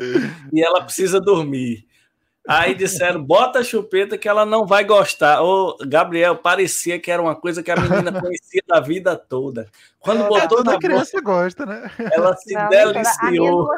e 0.52 0.62
ela 0.62 0.84
precisa 0.84 1.20
dormir. 1.20 1.86
Aí 2.48 2.74
disseram, 2.74 3.24
bota 3.24 3.60
a 3.60 3.64
chupeta 3.64 4.18
que 4.18 4.28
ela 4.28 4.46
não 4.46 4.66
vai 4.66 4.84
gostar. 4.84 5.42
Ô, 5.42 5.78
Gabriel, 5.88 6.36
parecia 6.36 7.00
que 7.00 7.12
era 7.12 7.22
uma 7.22 7.36
coisa 7.36 7.62
que 7.62 7.70
a 7.70 7.76
menina 7.76 8.12
conhecia 8.20 8.64
da 8.68 8.80
vida 8.80 9.16
toda. 9.16 9.68
Quando 10.00 10.24
é, 10.24 10.28
botou 10.28 10.64
na 10.64 10.80
criança 10.80 11.18
boca, 11.18 11.32
gosta, 11.32 11.66
né? 11.66 11.92
Ela 12.12 12.36
se 12.36 12.54
não, 12.54 12.70
deliciou. 12.70 13.70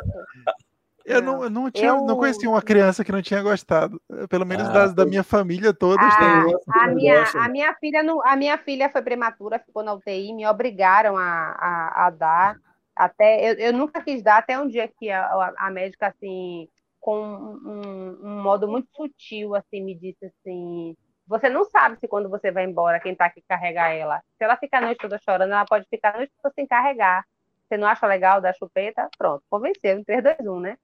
Eu 1.06 1.22
não, 1.22 1.44
eu 1.44 1.50
não, 1.50 1.70
tinha, 1.70 1.90
eu... 1.90 2.06
não 2.06 2.16
conhecia 2.16 2.50
uma 2.50 2.62
criança 2.62 3.04
que 3.04 3.12
não 3.12 3.22
tinha 3.22 3.42
gostado. 3.42 4.02
Pelo 4.30 4.46
menos 4.46 4.70
ah, 4.70 4.72
das, 4.72 4.94
da 4.94 5.06
minha 5.06 5.24
família 5.24 5.74
toda. 5.74 6.02
Ah, 6.02 6.56
a, 6.84 6.88
minha, 6.88 7.24
a, 7.36 7.50
minha 7.50 7.74
filha 7.76 8.02
não, 8.02 8.26
a 8.26 8.38
minha 8.38 8.58
filha 8.58 8.90
foi 8.90 9.02
prematura, 9.02 9.60
ficou 9.60 9.84
na 9.84 9.94
UTI, 9.94 10.34
me 10.34 10.48
obrigaram 10.48 11.18
a, 11.18 11.24
a, 11.24 12.08
a 12.08 12.10
dar. 12.10 12.56
Até, 12.96 13.52
eu, 13.52 13.56
eu 13.56 13.74
nunca 13.74 14.02
quis 14.02 14.24
dar, 14.24 14.38
até 14.38 14.58
um 14.58 14.68
dia 14.68 14.88
que 14.88 15.12
a, 15.12 15.54
a 15.58 15.70
médica 15.70 16.08
assim 16.08 16.70
com 17.04 17.22
um, 17.22 18.18
um, 18.24 18.42
modo 18.42 18.66
muito 18.66 18.88
sutil, 18.96 19.54
assim, 19.56 19.84
me 19.84 19.94
disse 19.94 20.26
assim, 20.26 20.96
você 21.28 21.50
não 21.50 21.66
sabe 21.66 22.00
se 22.00 22.08
quando 22.08 22.30
você 22.30 22.50
vai 22.50 22.64
embora, 22.64 22.98
quem 22.98 23.14
tá 23.14 23.26
aqui 23.26 23.44
carregar 23.46 23.92
ela. 23.92 24.22
Se 24.38 24.46
ela 24.46 24.56
ficar 24.56 24.78
a 24.78 24.86
noite 24.86 25.00
toda 25.00 25.20
chorando, 25.20 25.52
ela 25.52 25.66
pode 25.66 25.86
ficar 25.90 26.14
a 26.16 26.18
noite 26.20 26.32
toda 26.42 26.54
sem 26.56 26.66
carregar. 26.66 27.26
Você 27.68 27.76
não 27.76 27.90
acha 27.90 28.08
legal 28.08 28.40
dar 28.40 28.56
chupeta? 28.56 29.10
Pronto, 29.18 29.44
convenceu, 29.50 30.00
em 30.00 30.04
3, 30.06 30.24
2, 30.24 30.38
1, 30.40 30.60
né? 30.62 30.78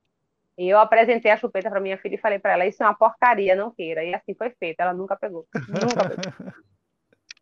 E 0.58 0.68
eu 0.68 0.78
apresentei 0.78 1.32
a 1.32 1.38
chupeta 1.38 1.70
para 1.70 1.80
minha 1.80 1.98
filha 1.98 2.16
e 2.16 2.20
falei 2.20 2.38
para 2.38 2.52
ela, 2.52 2.66
isso 2.66 2.84
é 2.84 2.86
uma 2.86 2.94
porcaria, 2.94 3.56
não 3.56 3.72
queira. 3.72 4.04
E 4.04 4.14
assim 4.14 4.36
foi 4.36 4.50
feito, 4.50 4.82
ela 4.82 4.94
nunca 4.94 5.16
pegou. 5.16 5.48
Nunca 5.70 6.10
pegou. 6.10 6.54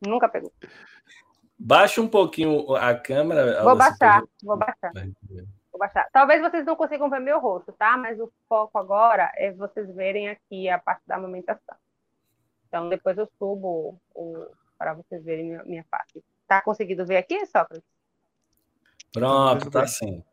nunca 0.06 0.30
pegou. 0.30 0.54
Baixa 1.58 2.00
um 2.00 2.08
pouquinho 2.08 2.76
a 2.76 2.94
câmera. 2.94 3.64
Vou 3.64 3.76
baixar, 3.76 4.22
vou 4.44 4.56
baixar. 4.56 4.92
Vou 5.78 5.80
baixar. 5.80 6.10
Talvez 6.12 6.42
vocês 6.42 6.66
não 6.66 6.76
consigam 6.76 7.08
ver 7.08 7.20
meu 7.20 7.40
rosto, 7.40 7.72
tá? 7.72 7.96
Mas 7.96 8.20
o 8.20 8.32
foco 8.50 8.80
agora 8.80 9.32
é 9.36 9.52
vocês 9.52 9.88
verem 9.94 10.28
aqui 10.28 10.68
a 10.68 10.80
parte 10.80 11.04
da 11.06 11.16
amamentação. 11.16 11.76
Então, 12.68 12.90
depois 12.90 13.16
eu 13.18 13.30
subo 13.38 13.96
o, 14.16 14.48
para 14.78 14.96
vocês 14.96 15.24
verem 15.24 15.46
minha, 15.46 15.64
minha 15.64 15.86
face. 15.90 16.24
Tá 16.48 16.62
conseguindo 16.62 17.06
ver 17.06 17.18
aqui, 17.18 17.46
Sócrates? 17.46 17.88
Pronto, 19.14 19.70
tá 19.70 19.86
sim. 19.86 20.24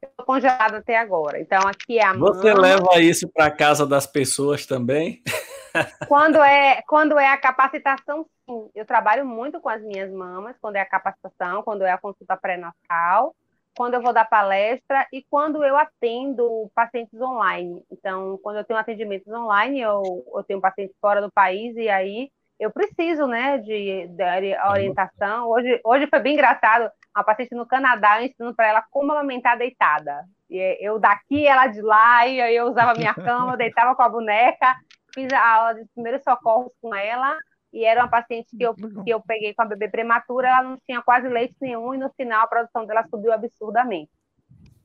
Estou 0.00 0.24
congelada 0.24 0.78
até 0.78 0.96
agora. 0.96 1.40
Então, 1.40 1.60
aqui 1.66 1.98
é 1.98 2.04
a 2.04 2.12
Você 2.12 2.54
mama. 2.54 2.60
leva 2.60 3.00
isso 3.00 3.28
para 3.28 3.50
casa 3.50 3.84
das 3.84 4.06
pessoas 4.06 4.64
também? 4.64 5.22
Quando 6.08 6.42
é, 6.42 6.82
quando 6.88 7.18
é 7.18 7.26
a 7.28 7.36
capacitação, 7.36 8.26
sim. 8.48 8.70
Eu 8.74 8.86
trabalho 8.86 9.24
muito 9.24 9.60
com 9.60 9.68
as 9.68 9.82
minhas 9.82 10.10
mamas, 10.10 10.56
quando 10.60 10.76
é 10.76 10.80
a 10.80 10.86
capacitação, 10.86 11.62
quando 11.62 11.82
é 11.82 11.90
a 11.92 11.98
consulta 11.98 12.36
pré-natal 12.36 13.34
quando 13.78 13.94
eu 13.94 14.02
vou 14.02 14.12
dar 14.12 14.24
palestra 14.24 15.06
e 15.12 15.22
quando 15.30 15.62
eu 15.62 15.76
atendo 15.76 16.68
pacientes 16.74 17.20
online. 17.20 17.80
Então, 17.92 18.36
quando 18.42 18.56
eu 18.56 18.64
tenho 18.64 18.76
atendimentos 18.76 19.32
online, 19.32 19.80
eu, 19.80 20.02
eu 20.34 20.42
tenho 20.42 20.60
pacientes 20.60 20.96
fora 21.00 21.20
do 21.20 21.30
país 21.30 21.76
e 21.76 21.88
aí 21.88 22.28
eu 22.58 22.72
preciso, 22.72 23.28
né, 23.28 23.58
de, 23.58 24.08
de 24.08 24.56
orientação. 24.68 25.48
Hoje, 25.48 25.80
hoje 25.84 26.08
foi 26.08 26.18
bem 26.18 26.34
engraçado, 26.34 26.90
uma 27.16 27.22
paciente 27.22 27.54
no 27.54 27.64
Canadá, 27.64 28.20
eu 28.20 28.26
ensinando 28.26 28.56
para 28.56 28.66
ela 28.66 28.84
como 28.90 29.12
amamentar 29.12 29.56
deitada. 29.56 30.24
E 30.50 30.58
eu 30.80 30.98
daqui, 30.98 31.46
ela 31.46 31.68
de 31.68 31.80
lá, 31.80 32.26
e 32.26 32.40
aí 32.40 32.56
eu 32.56 32.66
usava 32.66 32.98
minha 32.98 33.14
cama, 33.14 33.56
deitava 33.56 33.94
com 33.94 34.02
a 34.02 34.08
boneca, 34.08 34.74
fiz 35.14 35.32
a 35.32 35.54
aula 35.54 35.74
de 35.76 35.84
primeiros 35.94 36.24
socorros 36.24 36.72
com 36.82 36.92
ela, 36.92 37.38
e 37.72 37.84
era 37.84 38.02
uma 38.02 38.08
paciente 38.08 38.56
que 38.56 38.62
eu, 38.62 38.74
que 38.74 39.10
eu 39.10 39.20
peguei 39.20 39.54
com 39.54 39.62
a 39.62 39.66
bebê 39.66 39.88
prematura, 39.88 40.48
ela 40.48 40.62
não 40.62 40.78
tinha 40.86 41.02
quase 41.02 41.28
leite 41.28 41.54
nenhum, 41.60 41.94
e 41.94 41.98
no 41.98 42.10
final 42.10 42.44
a 42.44 42.48
produção 42.48 42.86
dela 42.86 43.06
subiu 43.08 43.32
absurdamente. 43.32 44.10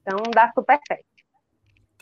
Então, 0.02 0.20
dá 0.34 0.52
super 0.54 0.80
certo. 0.88 1.06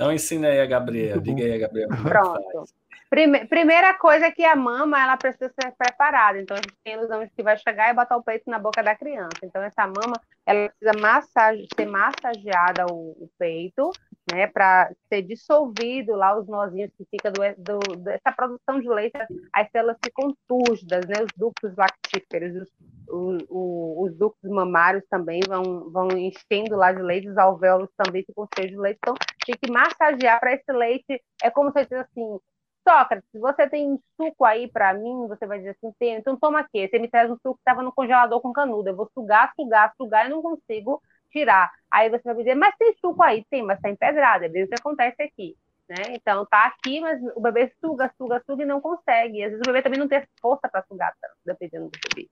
Então, 0.01 0.11
ensina 0.11 0.47
aí 0.47 0.59
a 0.59 0.65
Gabriela, 0.65 1.21
diga 1.21 1.43
aí 1.43 1.53
a 1.53 1.59
Gabriela. 1.59 1.95
Pronto. 1.95 2.65
Prime 3.07 3.45
primeira 3.45 3.93
coisa 3.93 4.25
é 4.25 4.31
que 4.31 4.43
a 4.43 4.55
mama, 4.55 4.99
ela 4.99 5.15
precisa 5.15 5.47
ser 5.49 5.71
preparada. 5.77 6.41
Então, 6.41 6.57
a 6.57 6.59
gente 6.59 6.73
tem 6.83 6.95
a 6.95 6.97
ilusão 6.97 7.23
de 7.23 7.29
que 7.29 7.43
vai 7.43 7.55
chegar 7.55 7.91
e 7.91 7.93
botar 7.93 8.17
o 8.17 8.23
peito 8.23 8.49
na 8.49 8.57
boca 8.57 8.81
da 8.81 8.95
criança. 8.95 9.37
Então, 9.43 9.61
essa 9.61 9.85
mama, 9.85 10.19
ela 10.43 10.69
precisa 10.69 10.99
massage 10.99 11.67
ser 11.75 11.85
massageada 11.85 12.87
o, 12.91 13.11
o 13.11 13.29
peito, 13.37 13.91
né, 14.33 14.47
para 14.47 14.91
ser 15.07 15.21
dissolvido 15.21 16.15
lá 16.15 16.35
os 16.35 16.47
nozinhos 16.47 16.89
que 16.97 17.05
fica 17.11 17.29
do, 17.29 17.41
do, 17.57 17.97
dessa 17.97 18.31
produção 18.35 18.79
de 18.79 18.89
leite, 18.89 19.19
as 19.53 19.69
células 19.69 19.97
ficam 20.03 20.35
túrgidas, 20.47 21.05
né, 21.05 21.21
os 21.21 21.31
ductos 21.37 21.75
lactíferos, 21.75 22.55
os, 22.55 22.69
os, 23.11 23.43
os 23.49 24.17
ductos 24.17 24.49
mamários 24.49 25.03
também 25.09 25.39
vão, 25.47 25.89
vão 25.91 26.07
enchendo 26.11 26.75
lá 26.75 26.91
de 26.91 27.01
leite, 27.01 27.29
os 27.29 27.37
alvéolos 27.37 27.89
também 27.97 28.23
ficam 28.23 28.47
cheios 28.55 28.71
de 28.71 28.77
leite, 28.77 28.99
então 29.01 29.15
tem 29.45 29.55
que 29.61 29.71
massagear 29.71 30.39
para 30.39 30.53
esse 30.53 30.71
leite, 30.71 31.21
é 31.43 31.49
como 31.49 31.71
se 31.71 31.83
dissesse 31.83 32.07
assim, 32.09 32.39
Sócrates, 32.87 33.29
você 33.33 33.69
tem 33.69 33.87
um 33.91 33.99
suco 34.19 34.43
aí 34.43 34.67
para 34.67 34.93
mim? 34.93 35.27
Você 35.27 35.45
vai 35.45 35.59
dizer 35.59 35.71
assim, 35.71 35.93
tem, 35.99 36.15
então 36.15 36.35
toma 36.35 36.61
aqui, 36.61 36.87
você 36.87 36.97
me 36.97 37.07
traz 37.07 37.29
um 37.29 37.35
suco 37.35 37.55
que 37.55 37.61
estava 37.61 37.83
no 37.83 37.93
congelador 37.93 38.41
com 38.41 38.51
canudo, 38.51 38.89
eu 38.89 38.95
vou 38.95 39.09
sugar, 39.13 39.53
sugar, 39.55 39.93
sugar 39.95 40.25
e 40.25 40.29
não 40.29 40.41
consigo 40.41 40.99
tirar. 41.31 41.71
Aí 41.91 42.09
você 42.09 42.23
vai 42.23 42.35
dizer, 42.35 42.55
mas 42.55 42.75
tem 42.77 42.93
suco 42.99 43.21
aí? 43.23 43.45
Tem, 43.49 43.63
mas 43.63 43.77
está 43.77 43.89
empedrado. 43.89 44.45
É 44.45 44.49
bem 44.49 44.63
o 44.63 44.67
que 44.67 44.75
acontece 44.75 45.21
aqui. 45.21 45.55
Né? 45.89 46.15
Então 46.15 46.45
tá 46.45 46.65
aqui, 46.67 47.01
mas 47.01 47.19
o 47.35 47.41
bebê 47.41 47.71
suga, 47.81 48.11
suga, 48.17 48.41
suga 48.45 48.63
e 48.63 48.65
não 48.65 48.79
consegue. 48.79 49.43
Às 49.43 49.51
vezes 49.51 49.61
o 49.61 49.71
bebê 49.71 49.81
também 49.81 49.99
não 49.99 50.07
tem 50.07 50.23
força 50.41 50.69
para 50.69 50.83
sugar, 50.83 51.13
dependendo 51.45 51.89
do 51.89 51.99
bebê. 52.09 52.29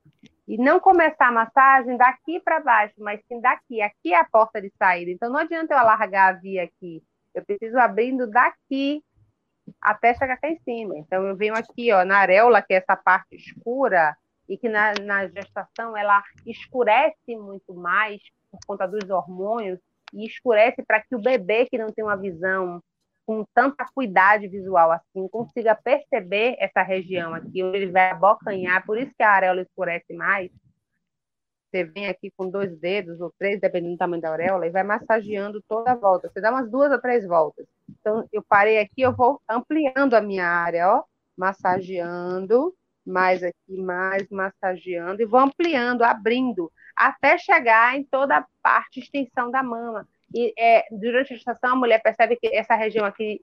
E 0.47 0.57
não 0.57 0.79
começar 0.79 1.27
a 1.27 1.31
massagem 1.31 1.97
daqui 1.97 2.39
para 2.39 2.59
baixo, 2.59 2.95
mas 2.99 3.21
sim 3.27 3.39
daqui. 3.41 3.81
Aqui 3.81 4.13
é 4.13 4.19
a 4.19 4.25
porta 4.25 4.61
de 4.61 4.71
saída. 4.77 5.11
Então 5.11 5.29
não 5.29 5.39
adianta 5.39 5.73
eu 5.73 5.77
alargar 5.77 6.29
a 6.29 6.39
via 6.39 6.63
aqui. 6.63 7.03
Eu 7.35 7.45
preciso 7.45 7.77
abrindo 7.77 8.27
daqui 8.27 9.03
até 9.81 10.13
chegar 10.15 10.37
cá 10.37 10.49
em 10.49 10.59
cima. 10.59 10.97
Então 10.97 11.25
eu 11.27 11.35
venho 11.35 11.53
aqui, 11.55 11.91
ó, 11.91 12.03
na 12.03 12.17
areola, 12.17 12.61
que 12.61 12.73
é 12.73 12.77
essa 12.77 12.95
parte 12.95 13.35
escura, 13.35 14.15
e 14.49 14.57
que 14.57 14.67
na, 14.67 14.93
na 15.03 15.27
gestação 15.27 15.95
ela 15.95 16.23
escurece 16.45 17.37
muito 17.37 17.73
mais 17.73 18.19
por 18.49 18.59
conta 18.65 18.87
dos 18.87 19.07
hormônios 19.07 19.79
e 20.11 20.25
escurece 20.25 20.81
para 20.81 20.99
que 20.99 21.15
o 21.15 21.21
bebê 21.21 21.67
que 21.67 21.77
não 21.77 21.91
tem 21.93 22.03
uma 22.03 22.17
visão 22.17 22.81
com 23.29 23.45
tanta 23.53 23.85
cuidade 23.93 24.47
visual 24.47 24.91
assim 24.91 25.27
consiga 25.27 25.75
perceber 25.75 26.55
essa 26.57 26.81
região 26.81 27.31
aqui 27.31 27.61
onde 27.61 27.77
ele 27.77 27.91
vai 27.91 28.09
abocanhar, 28.09 28.83
por 28.83 28.97
isso 28.97 29.13
que 29.15 29.21
a 29.21 29.29
areola 29.29 29.61
escurece 29.61 30.11
mais. 30.15 30.49
Você 31.69 31.83
vem 31.83 32.07
aqui 32.07 32.33
com 32.35 32.49
dois 32.49 32.75
dedos 32.79 33.21
ou 33.21 33.31
três, 33.37 33.61
dependendo 33.61 33.93
do 33.93 33.99
tamanho 33.99 34.19
da 34.19 34.29
auréola, 34.29 34.65
e 34.65 34.71
vai 34.71 34.81
massageando 34.81 35.63
toda 35.69 35.91
a 35.91 35.95
volta. 35.95 36.27
Você 36.27 36.41
dá 36.41 36.49
umas 36.49 36.71
duas 36.71 36.91
ou 36.91 36.99
três 36.99 37.23
voltas. 37.27 37.67
Então, 37.87 38.27
eu 38.33 38.41
parei 38.41 38.79
aqui, 38.79 39.01
eu 39.01 39.15
vou 39.15 39.39
ampliando 39.47 40.15
a 40.15 40.21
minha 40.21 40.47
área, 40.47 40.89
ó, 40.95 41.03
massageando, 41.37 42.73
mais 43.05 43.43
aqui, 43.43 43.77
mais 43.77 44.27
massageando, 44.31 45.21
e 45.21 45.25
vou 45.25 45.39
ampliando, 45.39 46.01
abrindo 46.01 46.71
até 46.95 47.37
chegar 47.37 47.95
em 47.95 48.03
toda 48.03 48.37
a 48.37 48.45
parte 48.63 49.01
extensão 49.01 49.51
da 49.51 49.61
mama. 49.61 50.07
E 50.33 50.53
é, 50.57 50.85
durante 50.91 51.33
a 51.33 51.35
gestação, 51.35 51.73
a 51.73 51.75
mulher 51.75 52.01
percebe 52.01 52.35
que 52.35 52.47
essa 52.55 52.75
região 52.75 53.05
aqui, 53.05 53.41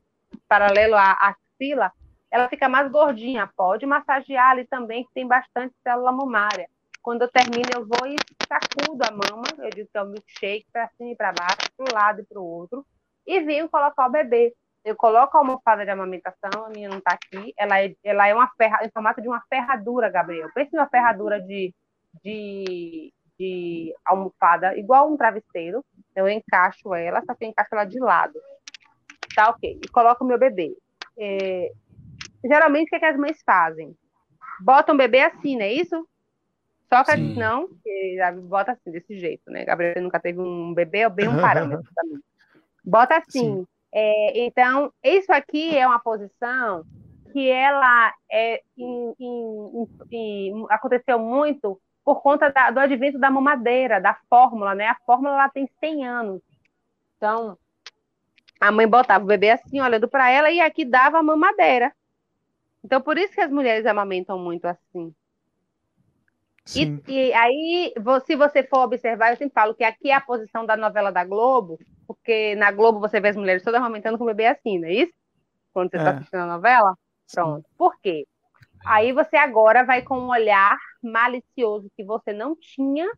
paralelo 0.48 0.94
à 0.94 1.12
axila, 1.12 1.92
ela 2.30 2.48
fica 2.48 2.68
mais 2.68 2.90
gordinha. 2.90 3.50
Pode 3.56 3.86
massagear 3.86 4.50
ali 4.50 4.66
também, 4.66 5.04
que 5.04 5.12
tem 5.14 5.26
bastante 5.26 5.74
célula 5.82 6.12
mamária. 6.12 6.68
Quando 7.02 7.22
eu 7.22 7.28
termino, 7.28 7.70
eu 7.72 7.86
vou 7.86 8.06
e 8.06 8.16
sacudo 8.48 9.04
a 9.04 9.12
mama, 9.12 9.44
eu 9.58 9.70
digo 9.70 9.88
que 9.90 9.96
é 9.96 10.02
um 10.02 10.06
milkshake 10.06 10.66
para 10.72 10.88
cima 10.96 11.12
e 11.12 11.16
para 11.16 11.32
baixo, 11.32 11.70
para 11.76 11.86
um 11.86 11.94
lado 11.94 12.20
e 12.20 12.24
para 12.24 12.40
o 12.40 12.44
outro, 12.44 12.84
e 13.24 13.40
venho 13.40 13.68
colocar 13.68 14.06
o 14.06 14.10
bebê. 14.10 14.52
Eu 14.84 14.96
coloco 14.96 15.36
a 15.36 15.40
almofada 15.40 15.84
de 15.84 15.90
amamentação, 15.90 16.64
a 16.64 16.68
minha 16.68 16.88
não 16.88 16.98
está 16.98 17.12
aqui, 17.12 17.52
ela 17.56 17.80
é, 17.80 17.94
ela 18.04 18.26
é 18.26 18.34
uma 18.34 18.48
ferra, 18.56 18.84
em 18.84 18.90
formato 18.90 19.22
de 19.22 19.28
uma 19.28 19.42
ferradura, 19.48 20.10
Gabriel. 20.10 20.48
Pense 20.52 20.74
numa 20.74 20.88
ferradura 20.88 21.40
de, 21.40 21.72
de, 22.22 23.12
de 23.38 23.94
almofada, 24.04 24.76
igual 24.76 25.12
um 25.12 25.16
travesseiro. 25.16 25.84
Eu 26.14 26.28
encaixo 26.28 26.94
ela, 26.94 27.22
só 27.24 27.34
que 27.34 27.44
eu 27.44 27.48
encaixo 27.48 27.74
ela 27.74 27.84
de 27.84 27.98
lado. 27.98 28.38
Tá 29.34 29.50
ok. 29.50 29.80
E 29.84 29.88
coloco 29.88 30.24
o 30.24 30.26
meu 30.26 30.38
bebê. 30.38 30.76
É, 31.18 31.70
geralmente, 32.44 32.86
o 32.86 32.90
que, 32.90 32.96
é 32.96 32.98
que 32.98 33.04
as 33.06 33.16
mães 33.16 33.42
fazem? 33.44 33.94
Botam 34.60 34.94
o 34.94 34.98
bebê 34.98 35.20
assim, 35.20 35.56
não 35.56 35.62
é 35.62 35.72
isso? 35.72 36.08
Só 36.88 37.02
que 37.04 37.16
Sim. 37.16 37.34
não, 37.34 37.68
que 37.82 38.18
bota 38.42 38.72
assim, 38.72 38.92
desse 38.92 39.18
jeito, 39.18 39.50
né? 39.50 39.64
Gabriel 39.64 40.02
nunca 40.02 40.20
teve 40.20 40.40
um 40.40 40.72
bebê, 40.72 41.00
é 41.00 41.08
bem 41.08 41.28
um 41.28 41.40
parâmetro 41.40 41.88
também. 41.94 42.20
Bota 42.84 43.16
assim. 43.16 43.66
É, 43.92 44.44
então, 44.44 44.92
isso 45.02 45.32
aqui 45.32 45.76
é 45.76 45.86
uma 45.86 45.98
posição 45.98 46.84
que 47.32 47.50
ela 47.50 48.12
é, 48.30 48.62
em, 48.78 49.14
em, 49.18 49.88
em, 50.10 50.66
aconteceu 50.70 51.18
muito 51.18 51.80
por 52.06 52.22
conta 52.22 52.48
da, 52.52 52.70
do 52.70 52.78
advento 52.78 53.18
da 53.18 53.28
mamadeira, 53.28 54.00
da 54.00 54.14
fórmula, 54.30 54.76
né? 54.76 54.86
A 54.86 54.94
fórmula 55.04 55.34
ela 55.34 55.48
tem 55.48 55.68
100 55.80 56.06
anos. 56.06 56.40
Então, 57.16 57.58
a 58.60 58.70
mãe 58.70 58.86
botava 58.86 59.24
o 59.24 59.26
bebê 59.26 59.50
assim, 59.50 59.80
olhando 59.80 60.06
para 60.06 60.30
ela, 60.30 60.48
e 60.48 60.60
aqui 60.60 60.84
dava 60.84 61.18
a 61.18 61.22
mamadeira. 61.22 61.92
Então, 62.84 63.00
por 63.00 63.18
isso 63.18 63.34
que 63.34 63.40
as 63.40 63.50
mulheres 63.50 63.84
amamentam 63.86 64.38
muito 64.38 64.66
assim. 64.66 65.12
E, 66.76 67.02
e, 67.08 67.32
aí, 67.34 67.92
se 68.24 68.36
você 68.36 68.62
for 68.62 68.84
observar, 68.84 69.30
eu 69.30 69.36
sempre 69.36 69.54
falo 69.54 69.74
que 69.74 69.82
aqui 69.82 70.10
é 70.10 70.14
a 70.14 70.20
posição 70.20 70.64
da 70.64 70.76
novela 70.76 71.10
da 71.10 71.24
Globo, 71.24 71.76
porque 72.06 72.54
na 72.54 72.70
Globo 72.70 73.00
você 73.00 73.18
vê 73.18 73.30
as 73.30 73.36
mulheres 73.36 73.64
todas 73.64 73.80
amamentando 73.80 74.16
com 74.16 74.22
o 74.22 74.28
bebê 74.28 74.46
assim, 74.46 74.78
não 74.78 74.86
é 74.86 74.92
isso? 74.92 75.12
Quando 75.72 75.90
você 75.90 75.96
está 75.96 76.10
é. 76.10 76.14
assistindo 76.14 76.40
a 76.40 76.46
novela. 76.46 76.94
Pronto. 77.34 77.66
Sim. 77.68 77.74
Por 77.76 78.00
quê? 78.00 78.24
Aí 78.84 79.12
você 79.12 79.36
agora 79.36 79.82
vai 79.82 80.02
com 80.02 80.16
um 80.16 80.28
olhar 80.28 80.78
malicioso 81.02 81.90
que 81.96 82.04
você 82.04 82.32
não 82.32 82.56
tinha, 82.56 83.08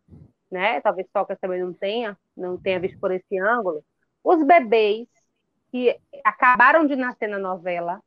né? 0.51 0.81
Talvez 0.81 1.07
Sócrates 1.11 1.41
também 1.41 1.61
não 1.61 1.73
tenha, 1.73 2.17
não 2.35 2.57
tenha 2.57 2.79
visto 2.79 2.99
por 2.99 3.11
esse 3.11 3.39
ângulo. 3.39 3.83
Os 4.23 4.43
bebês 4.45 5.07
que 5.71 5.95
acabaram 6.23 6.85
de 6.85 6.95
nascer 6.95 7.27
na 7.27 7.39
novela, 7.39 8.01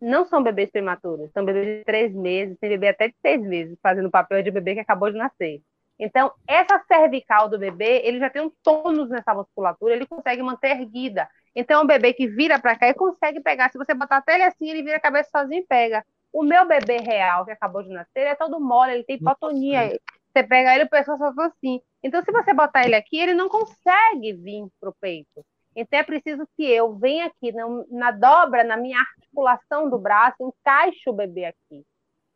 não 0.00 0.26
são 0.26 0.42
bebês 0.42 0.70
prematuros, 0.70 1.30
são 1.32 1.44
bebês 1.44 1.78
de 1.78 1.84
três 1.84 2.14
meses, 2.14 2.56
tem 2.60 2.70
bebê 2.70 2.88
até 2.88 3.08
de 3.08 3.16
seis 3.20 3.40
meses, 3.40 3.78
fazendo 3.82 4.10
papel 4.10 4.42
de 4.42 4.50
bebê 4.50 4.74
que 4.74 4.80
acabou 4.80 5.10
de 5.10 5.16
nascer. 5.16 5.62
Então, 5.98 6.32
essa 6.46 6.82
cervical 6.86 7.48
do 7.48 7.58
bebê, 7.58 8.00
ele 8.04 8.18
já 8.18 8.30
tem 8.30 8.40
um 8.40 8.50
tônus 8.62 9.10
nessa 9.10 9.34
musculatura, 9.34 9.94
ele 9.94 10.06
consegue 10.06 10.42
manter 10.42 10.70
erguida. 10.70 11.28
Então, 11.54 11.82
o 11.82 11.86
bebê 11.86 12.14
que 12.14 12.26
vira 12.26 12.58
para 12.58 12.76
cá, 12.76 12.86
ele 12.86 12.94
consegue 12.94 13.40
pegar. 13.40 13.70
Se 13.70 13.76
você 13.76 13.92
botar 13.92 14.18
até 14.18 14.34
ele 14.34 14.44
assim, 14.44 14.70
ele 14.70 14.82
vira 14.82 14.96
a 14.96 15.00
cabeça 15.00 15.28
sozinho 15.30 15.62
e 15.62 15.66
pega. 15.66 16.04
O 16.32 16.42
meu 16.42 16.66
bebê 16.66 16.98
real, 16.98 17.44
que 17.44 17.50
acabou 17.50 17.82
de 17.82 17.88
nascer, 17.88 18.20
ele 18.20 18.28
é 18.28 18.34
todo 18.34 18.60
mole, 18.60 18.92
ele 18.92 19.04
tem 19.04 19.16
hipotonia. 19.16 19.98
Você 20.32 20.44
pega 20.44 20.74
ele, 20.74 20.84
o 20.84 20.90
pessoal 20.90 21.18
só 21.18 21.32
assim. 21.42 21.80
Então, 22.02 22.22
se 22.22 22.30
você 22.30 22.54
botar 22.54 22.84
ele 22.84 22.94
aqui, 22.94 23.18
ele 23.18 23.34
não 23.34 23.48
consegue 23.48 24.32
vir 24.32 24.66
para 24.80 24.90
o 24.90 24.94
peito. 25.00 25.44
Então 25.74 25.98
é 25.98 26.02
preciso 26.02 26.48
que 26.56 26.64
eu 26.64 26.94
venha 26.96 27.26
aqui 27.26 27.52
na, 27.52 27.64
na 27.88 28.10
dobra, 28.10 28.64
na 28.64 28.76
minha 28.76 28.98
articulação 28.98 29.88
do 29.88 29.98
braço, 29.98 30.36
encaixe 30.40 31.08
o 31.08 31.12
bebê 31.12 31.44
aqui 31.44 31.84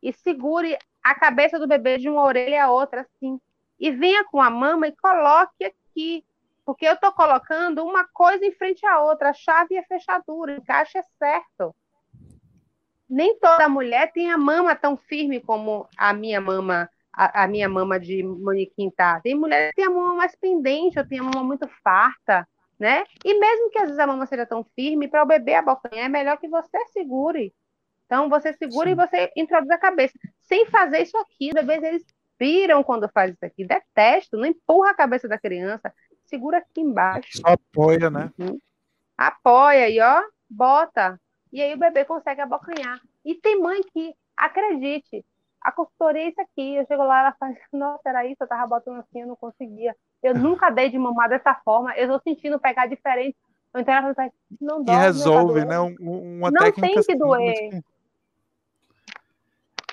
e 0.03 0.12
segure 0.12 0.78
a 1.03 1.14
cabeça 1.14 1.59
do 1.59 1.66
bebê 1.66 1.99
de 1.99 2.09
uma 2.09 2.22
orelha 2.22 2.64
a 2.64 2.70
outra, 2.70 3.01
assim. 3.01 3.40
E 3.80 3.90
venha 3.90 4.24
com 4.24 4.40
a 4.40 4.51
mama 4.51 4.86
e 4.86 4.97
coloque 4.97 5.64
aqui. 5.64 6.24
Porque 6.64 6.86
eu 6.86 6.95
estou 6.95 7.12
colocando 7.12 7.84
uma 7.84 8.07
coisa 8.12 8.45
em 8.45 8.53
frente 8.53 8.86
à 8.86 9.01
outra, 9.03 9.30
a 9.30 9.34
chave 9.34 9.74
e 9.74 9.78
a 9.78 9.84
fechadura, 9.84 10.57
encaixe 10.57 10.97
é 10.97 11.03
certo. 11.18 11.74
Nem 13.09 13.39
toda 13.39 13.69
mulher 13.69 14.13
tem 14.13 14.31
a 14.31 14.39
mama 14.39 14.75
tão 14.75 14.97
firme 14.97 15.41
como 15.41 15.87
a 15.97 16.13
minha 16.13 16.41
mama, 16.41 16.89
a, 17.13 17.45
a 17.45 17.49
minha 17.49 17.69
mama 17.69 18.01
de 18.01 18.23
manequim 18.23 18.91
tá. 18.91 19.21
Tem 19.21 19.35
mulher 19.35 19.71
que 19.71 19.77
tem 19.77 19.87
a 19.87 19.91
mama 19.91 20.15
mais 20.15 20.35
pendente, 20.35 20.97
eu 20.97 21.07
tenho 21.07 21.23
a 21.23 21.27
mama 21.27 21.45
muito 21.45 21.69
farta 21.83 22.47
né? 22.79 23.05
E 23.25 23.39
mesmo 23.39 23.71
que 23.71 23.79
às 23.79 23.85
vezes 23.85 23.99
a 23.99 24.07
mama 24.07 24.27
seja 24.27 24.47
tão 24.47 24.65
firme, 24.75 25.09
para 25.09 25.23
o 25.23 25.27
bebê 25.27 25.55
abocanhar 25.55 26.07
é 26.07 26.09
melhor 26.09 26.37
que 26.39 26.49
você 26.49 26.85
segure. 26.87 27.55
Então 28.07 28.29
você 28.29 28.53
segura 28.53 28.89
Sim. 28.89 28.93
e 28.93 28.95
você 28.95 29.33
introduz 29.37 29.71
a 29.71 29.79
cabeça. 29.79 30.19
Sem 30.43 30.67
fazer 30.67 31.03
isso 31.03 31.17
aqui, 31.17 31.49
os 31.49 31.55
bebês 31.55 31.83
eles 31.83 32.05
piram 32.37 32.83
quando 32.83 33.09
faz 33.09 33.33
isso 33.33 33.45
aqui. 33.45 33.65
Detesto, 33.65 34.37
não 34.37 34.47
empurra 34.47 34.91
a 34.91 34.95
cabeça 34.95 35.29
da 35.29 35.39
criança, 35.39 35.93
segura 36.27 36.59
aqui 36.59 36.81
embaixo. 36.81 37.39
Só 37.39 37.49
apoia, 37.49 38.11
né? 38.11 38.31
Uhum. 38.39 38.59
Apoia 39.17 39.89
e 39.89 40.01
ó, 40.01 40.23
bota. 40.51 41.19
E 41.55 41.63
aí 41.63 41.73
o 41.73 41.79
bebê 41.79 42.05
consegue 42.05 42.41
abocanhar. 42.41 43.01
E 43.25 43.37
tem 43.37 43.61
mãe 43.61 43.81
que, 43.93 44.13
acredite, 44.37 45.25
a 45.63 45.71
consultoria 45.71 46.25
é 46.25 46.29
isso 46.31 46.41
aqui. 46.41 46.75
Eu 46.75 46.85
chego 46.85 47.05
lá, 47.05 47.21
ela 47.21 47.33
faz, 47.39 47.57
nossa, 47.73 48.09
era 48.09 48.27
isso, 48.27 48.39
eu 48.43 48.49
tava 48.49 48.67
botando 48.67 48.99
assim, 48.99 49.21
eu 49.21 49.29
não 49.29 49.37
conseguia. 49.37 49.95
Eu 50.21 50.35
nunca 50.35 50.69
dei 50.69 50.91
de 50.91 50.99
mamar 50.99 51.29
dessa 51.29 51.55
forma, 51.65 51.97
eu 51.97 52.09
tô 52.09 52.21
sentindo 52.25 52.59
pegar 52.59 52.89
diferente. 52.89 53.37
Então 53.73 53.95
ela 53.95 54.13
faz, 54.15 54.33
não 54.61 54.83
dói. 54.83 54.97
E 54.97 54.99
resolve, 54.99 55.65
né? 55.65 55.79
uma 55.79 56.51
não 56.51 56.61
técnica. 56.61 56.89
Não 56.89 56.95
tem 56.95 57.03
que 57.05 57.17
doer. 57.17 57.85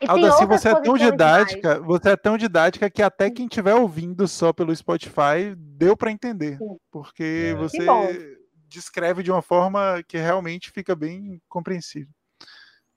Alda, 0.07 0.29
assim, 0.29 0.47
você 0.47 0.69
é 0.69 0.81
tão 0.81 0.97
didática, 0.97 1.75
mais. 1.75 1.85
você 1.85 2.09
é 2.09 2.15
tão 2.15 2.37
didática 2.37 2.89
que 2.89 3.03
até 3.03 3.29
quem 3.29 3.45
estiver 3.45 3.75
ouvindo 3.75 4.27
só 4.27 4.51
pelo 4.51 4.75
Spotify 4.75 5.53
deu 5.55 5.95
para 5.95 6.09
entender. 6.09 6.57
Sim. 6.57 6.75
Porque 6.91 7.51
é. 7.51 7.55
você 7.55 8.40
descreve 8.71 9.21
de 9.21 9.31
uma 9.31 9.41
forma 9.41 10.01
que 10.07 10.17
realmente 10.17 10.71
fica 10.71 10.95
bem 10.95 11.41
compreensível. 11.49 12.13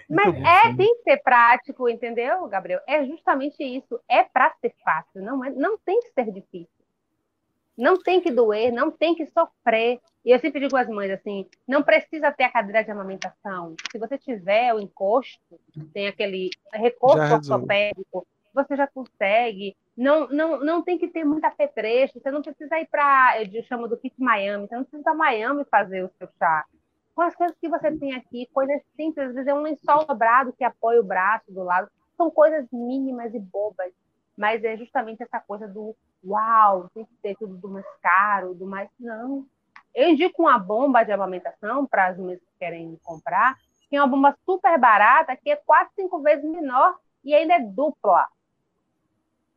Mas 0.08 0.34
é, 0.34 0.74
tem 0.76 0.96
que 0.96 1.02
ser 1.02 1.16
prático, 1.22 1.88
entendeu, 1.88 2.46
Gabriel? 2.46 2.80
É 2.86 3.04
justamente 3.04 3.62
isso. 3.62 3.98
É 4.08 4.22
para 4.22 4.54
ser 4.60 4.74
fácil, 4.84 5.22
não, 5.22 5.44
é, 5.44 5.50
não 5.50 5.78
tem 5.78 5.98
que 6.00 6.10
ser 6.12 6.30
difícil. 6.30 6.68
Não 7.76 8.00
tem 8.00 8.20
que 8.20 8.30
doer, 8.30 8.70
não 8.70 8.90
tem 8.90 9.14
que 9.14 9.26
sofrer. 9.26 9.98
E 10.24 10.30
eu 10.30 10.38
sempre 10.38 10.60
digo 10.60 10.76
às 10.76 10.88
mães 10.88 11.10
assim: 11.10 11.48
não 11.66 11.82
precisa 11.82 12.30
ter 12.30 12.44
a 12.44 12.52
cadeira 12.52 12.84
de 12.84 12.90
amamentação. 12.90 13.74
Se 13.90 13.98
você 13.98 14.16
tiver 14.16 14.72
o 14.72 14.78
encosto, 14.78 15.58
tem 15.92 16.06
aquele 16.06 16.50
recurso 16.72 17.18
ortopédico, 17.18 18.24
você 18.54 18.76
já 18.76 18.86
consegue. 18.86 19.76
Não, 19.96 20.28
não, 20.28 20.60
não 20.60 20.82
tem 20.82 20.98
que 20.98 21.08
ter 21.08 21.24
muita 21.24 21.48
apetrecho. 21.48 22.18
Você 22.18 22.30
não 22.30 22.42
precisa 22.42 22.78
ir 22.80 22.86
para, 22.86 23.42
eu 23.42 23.62
chamo 23.64 23.88
do 23.88 23.96
kit 23.96 24.14
Miami, 24.18 24.66
você 24.66 24.76
não 24.76 24.82
precisa 24.82 25.00
ir 25.00 25.04
para 25.04 25.14
Miami 25.14 25.64
fazer 25.70 26.04
o 26.04 26.10
seu 26.18 26.28
chá 26.38 26.64
com 27.14 27.22
as 27.22 27.34
coisas 27.34 27.56
que 27.58 27.68
você 27.68 27.96
tem 27.96 28.14
aqui, 28.14 28.48
coisas 28.52 28.82
simples, 28.96 29.28
às 29.28 29.34
vezes 29.34 29.46
é 29.46 29.54
um 29.54 29.62
lençol 29.62 30.04
dobrado 30.04 30.52
que 30.52 30.64
apoia 30.64 31.00
o 31.00 31.04
braço 31.04 31.50
do 31.52 31.62
lado, 31.62 31.88
são 32.16 32.30
coisas 32.30 32.66
mínimas 32.72 33.32
e 33.34 33.38
bobas, 33.38 33.92
mas 34.36 34.64
é 34.64 34.76
justamente 34.76 35.22
essa 35.22 35.38
coisa 35.38 35.68
do 35.68 35.96
uau, 36.24 36.90
tem 36.92 37.04
que 37.04 37.14
ter 37.22 37.36
tudo 37.36 37.56
do 37.56 37.68
mais 37.68 37.86
caro, 38.02 38.54
do 38.54 38.66
mais. 38.66 38.90
Não. 38.98 39.46
Eu 39.94 40.08
indico 40.08 40.42
uma 40.42 40.58
bomba 40.58 41.04
de 41.04 41.12
amamentação 41.12 41.86
para 41.86 42.08
as 42.08 42.18
mulheres 42.18 42.42
que 42.42 42.58
querem 42.58 42.98
comprar, 43.04 43.56
que 43.88 43.96
é 43.96 44.02
uma 44.02 44.08
bomba 44.08 44.36
super 44.44 44.76
barata, 44.78 45.36
que 45.36 45.50
é 45.50 45.56
quase 45.56 45.90
cinco 45.94 46.20
vezes 46.20 46.44
menor 46.44 46.98
e 47.22 47.32
ainda 47.32 47.54
é 47.54 47.60
dupla. 47.60 48.26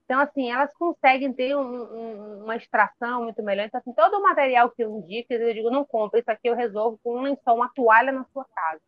Então, 0.07 0.21
assim, 0.21 0.49
elas 0.49 0.73
conseguem 0.73 1.33
ter 1.33 1.53
um, 1.53 1.61
um, 1.61 2.43
uma 2.45 2.55
extração 2.55 3.25
muito 3.25 3.43
melhor. 3.43 3.65
Então, 3.65 3.77
assim, 3.77 3.91
todo 3.91 4.13
o 4.13 4.23
material 4.23 4.71
que 4.71 4.81
eu 4.81 4.89
indico, 4.99 5.33
eu 5.33 5.53
digo, 5.53 5.69
não 5.69 5.83
compra, 5.83 6.17
isso 6.17 6.31
aqui 6.31 6.47
eu 6.47 6.55
resolvo 6.55 6.97
com 7.03 7.17
um 7.17 7.23
lençol, 7.23 7.57
uma 7.57 7.69
toalha 7.75 8.13
na 8.13 8.23
sua 8.31 8.45
casa. 8.45 8.79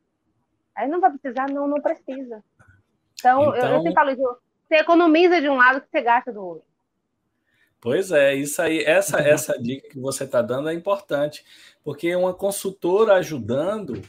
Aí 0.74 0.88
não 0.88 1.02
vai 1.02 1.12
precisar, 1.12 1.50
não, 1.50 1.68
não 1.68 1.82
precisa. 1.82 2.42
Então, 3.20 3.42
então... 3.42 3.44
Eu, 3.48 3.54
eu 3.54 3.58
então 3.58 3.78
sempre 3.80 3.94
falo 3.94 4.12
isso, 4.12 4.38
você 4.66 4.76
economiza 4.76 5.42
de 5.42 5.50
um 5.50 5.58
lado 5.58 5.82
que 5.82 5.90
você 5.92 6.02
gasta 6.02 6.32
do 6.32 6.42
outro. 6.42 6.70
Pois 7.82 8.14
é, 8.14 8.36
isso 8.36 8.62
aí, 8.62 8.82
essa, 8.86 9.20
essa 9.20 9.62
dica 9.62 9.90
que 9.90 10.00
você 10.00 10.24
está 10.24 10.42
dando 10.42 10.70
é 10.70 10.74
importante, 10.74 11.44
porque 11.84 12.16
uma 12.16 12.34
consultora 12.34 13.16
ajudando 13.16 14.02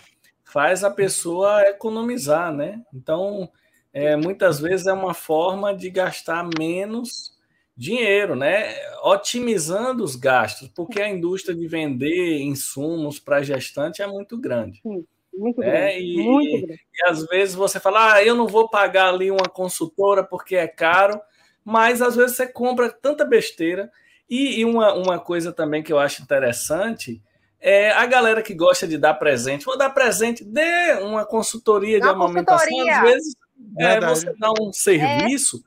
faz 0.44 0.84
a 0.84 0.90
pessoa 0.92 1.60
economizar, 1.62 2.52
né? 2.52 2.80
Então, 2.94 3.50
é, 3.92 4.16
muitas 4.16 4.60
vezes 4.60 4.86
é 4.86 4.92
uma 4.92 5.14
forma 5.14 5.74
de 5.74 5.90
gastar 5.90 6.48
menos 6.58 7.38
dinheiro, 7.76 8.36
né? 8.36 8.74
Otimizando 9.02 10.04
os 10.04 10.14
gastos, 10.14 10.68
porque 10.68 11.00
a 11.00 11.08
indústria 11.08 11.54
de 11.54 11.66
vender 11.66 12.40
insumos 12.40 13.18
para 13.18 13.42
gestante 13.42 14.02
é 14.02 14.06
muito 14.06 14.38
grande. 14.38 14.80
Sim, 14.82 15.04
muito 15.32 15.60
né? 15.60 15.70
grande. 15.70 16.04
E, 16.04 16.22
muito 16.22 16.66
grande. 16.66 16.82
e 16.94 17.08
às 17.08 17.24
vezes 17.26 17.54
você 17.54 17.80
fala, 17.80 18.14
ah, 18.14 18.24
eu 18.24 18.34
não 18.34 18.46
vou 18.46 18.68
pagar 18.68 19.08
ali 19.08 19.30
uma 19.30 19.48
consultora 19.48 20.22
porque 20.22 20.56
é 20.56 20.68
caro, 20.68 21.20
Mas 21.64 22.02
às 22.02 22.16
vezes 22.16 22.36
você 22.36 22.46
compra 22.46 22.90
tanta 22.90 23.24
besteira. 23.24 23.90
E, 24.28 24.60
e 24.60 24.64
uma, 24.64 24.94
uma 24.94 25.18
coisa 25.18 25.52
também 25.52 25.82
que 25.82 25.92
eu 25.92 25.98
acho 25.98 26.22
interessante 26.22 27.22
é 27.58 27.90
a 27.90 28.06
galera 28.06 28.42
que 28.42 28.54
gosta 28.54 28.86
de 28.86 28.96
dar 28.96 29.14
presente. 29.14 29.64
Vou 29.64 29.76
dar 29.76 29.90
presente, 29.90 30.44
dê 30.44 30.98
uma 31.02 31.26
consultoria 31.26 31.98
uma 31.98 32.06
de 32.06 32.12
amamentação. 32.12 32.68
Consultoria. 32.68 32.96
Às 32.98 33.02
vezes 33.02 33.34
é, 33.78 34.00
você 34.00 34.32
dá 34.38 34.52
um 34.60 34.72
serviço, 34.72 35.62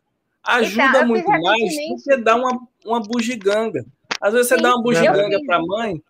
é. 0.46 0.52
ajuda 0.52 0.84
então, 0.84 1.08
muito 1.08 1.30
mais 1.30 1.40
do 1.40 2.04
que 2.04 2.18
dar 2.18 2.36
uma, 2.36 2.60
uma 2.86 3.00
bugiganga. 3.02 3.86
Às 4.20 4.34
vezes 4.34 4.48
você 4.48 4.56
Sim, 4.56 4.62
dá 4.62 4.76
uma 4.76 4.82
bugiganga 4.82 5.40
para 5.46 5.58
a 5.58 5.62
mãe, 5.62 6.02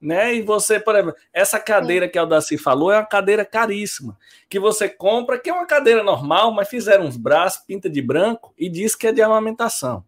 né? 0.00 0.34
E 0.34 0.42
você, 0.42 0.78
por 0.78 0.94
exemplo, 0.94 1.14
essa 1.32 1.58
cadeira 1.58 2.06
Sim. 2.06 2.12
que 2.12 2.18
a 2.18 2.22
Aldaci 2.22 2.56
falou 2.56 2.92
é 2.92 2.96
uma 2.96 3.06
cadeira 3.06 3.44
caríssima, 3.44 4.16
que 4.48 4.58
você 4.60 4.88
compra, 4.88 5.38
que 5.38 5.50
é 5.50 5.52
uma 5.52 5.66
cadeira 5.66 6.02
normal, 6.02 6.52
mas 6.52 6.68
fizeram 6.68 7.04
uns 7.04 7.16
braços, 7.16 7.64
pinta 7.66 7.90
de 7.90 8.00
branco 8.00 8.54
e 8.56 8.68
diz 8.68 8.94
que 8.94 9.06
é 9.06 9.12
de 9.12 9.22
amamentação. 9.22 10.04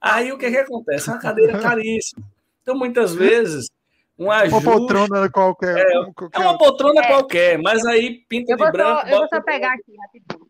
Aí 0.00 0.32
o 0.32 0.38
que, 0.38 0.50
que 0.50 0.56
acontece? 0.58 1.08
É 1.08 1.12
uma 1.12 1.20
cadeira 1.20 1.58
caríssima. 1.58 2.22
Então, 2.62 2.74
muitas 2.74 3.14
vezes, 3.14 3.70
um 4.18 4.30
ajuste... 4.30 4.66
Uma 4.66 4.78
poltrona 4.78 5.30
qualquer. 5.30 5.78
É, 5.78 6.12
qualquer... 6.14 6.40
é 6.40 6.44
uma 6.44 6.58
poltrona 6.58 7.00
é. 7.00 7.06
qualquer, 7.06 7.58
mas 7.58 7.84
aí 7.86 8.22
pinta 8.28 8.54
de 8.54 8.70
branco... 8.70 9.00
Só, 9.02 9.08
eu 9.08 9.18
vou 9.18 9.28
só 9.28 9.40
pegar 9.42 9.72
aqui, 9.72 9.96
rapidinho. 9.96 10.49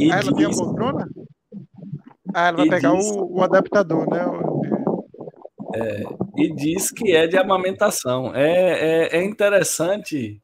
E 0.00 0.10
ah, 0.10 0.20
ela 0.20 0.32
diz... 0.32 0.34
tem 0.34 0.46
a 0.46 0.50
poltrona? 0.50 1.08
Ah, 2.34 2.48
ela 2.48 2.56
vai 2.56 2.66
e 2.66 2.70
pegar 2.70 2.94
diz... 2.94 3.10
o, 3.10 3.24
o 3.32 3.42
adaptador, 3.42 4.08
né? 4.10 4.24
É, 5.74 6.02
e 6.36 6.54
diz 6.54 6.90
que 6.90 7.14
é 7.14 7.26
de 7.26 7.36
amamentação. 7.36 8.34
É, 8.34 9.10
é, 9.12 9.18
é 9.18 9.24
interessante, 9.24 10.40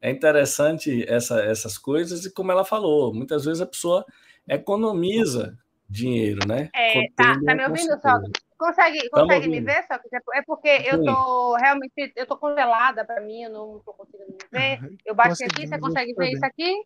é 0.00 0.10
interessante 0.10 1.04
essa, 1.08 1.40
essas 1.40 1.76
coisas 1.76 2.24
e 2.24 2.32
como 2.32 2.52
ela 2.52 2.64
falou, 2.64 3.12
muitas 3.12 3.44
vezes 3.44 3.60
a 3.60 3.66
pessoa 3.66 4.04
economiza 4.48 5.58
dinheiro, 5.88 6.46
né? 6.46 6.70
É, 6.74 7.08
tá, 7.16 7.38
tá 7.44 7.54
me 7.54 7.66
ouvindo, 7.66 7.98
só? 8.00 8.20
Consegue, 8.58 9.08
consegue 9.10 9.48
me 9.48 9.60
ver, 9.60 9.84
só? 9.86 9.94
É 10.34 10.42
porque 10.42 10.68
eu 10.68 11.02
tô 11.04 11.56
realmente, 11.56 12.12
eu 12.16 12.26
tô 12.26 12.36
congelada 12.36 13.04
para 13.04 13.20
mim, 13.20 13.42
eu 13.42 13.50
não 13.50 13.80
tô 13.84 13.92
conseguindo 13.92 14.32
me 14.32 14.38
ver. 14.50 14.80
Eu 15.06 15.14
bati 15.14 15.44
aqui, 15.44 15.66
você 15.66 15.78
consegue 15.78 16.12
ver 16.14 16.32
isso 16.32 16.44
aqui? 16.44 16.84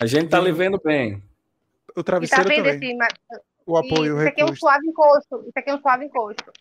A 0.00 0.06
gente 0.06 0.28
tá 0.28 0.38
lhe 0.38 0.52
vendo 0.52 0.80
bem. 0.82 1.22
O 1.98 2.04
travesseiro 2.04 2.52
e 2.52 2.56
tá 2.56 2.62
vendo 2.62 2.72
também. 2.72 2.96
Esse, 2.96 3.42
o 3.66 3.76
apoio, 3.76 4.18
isso 4.18 4.28
aqui 4.28 4.40
é 4.40 4.44
um 4.44 4.54
suave 4.54 4.86
encosto. 4.86 5.40
Isso 5.40 5.52
aqui 5.58 5.70
é 5.70 5.74
um 5.74 5.80
suave 5.80 6.04
encosto. 6.04 6.52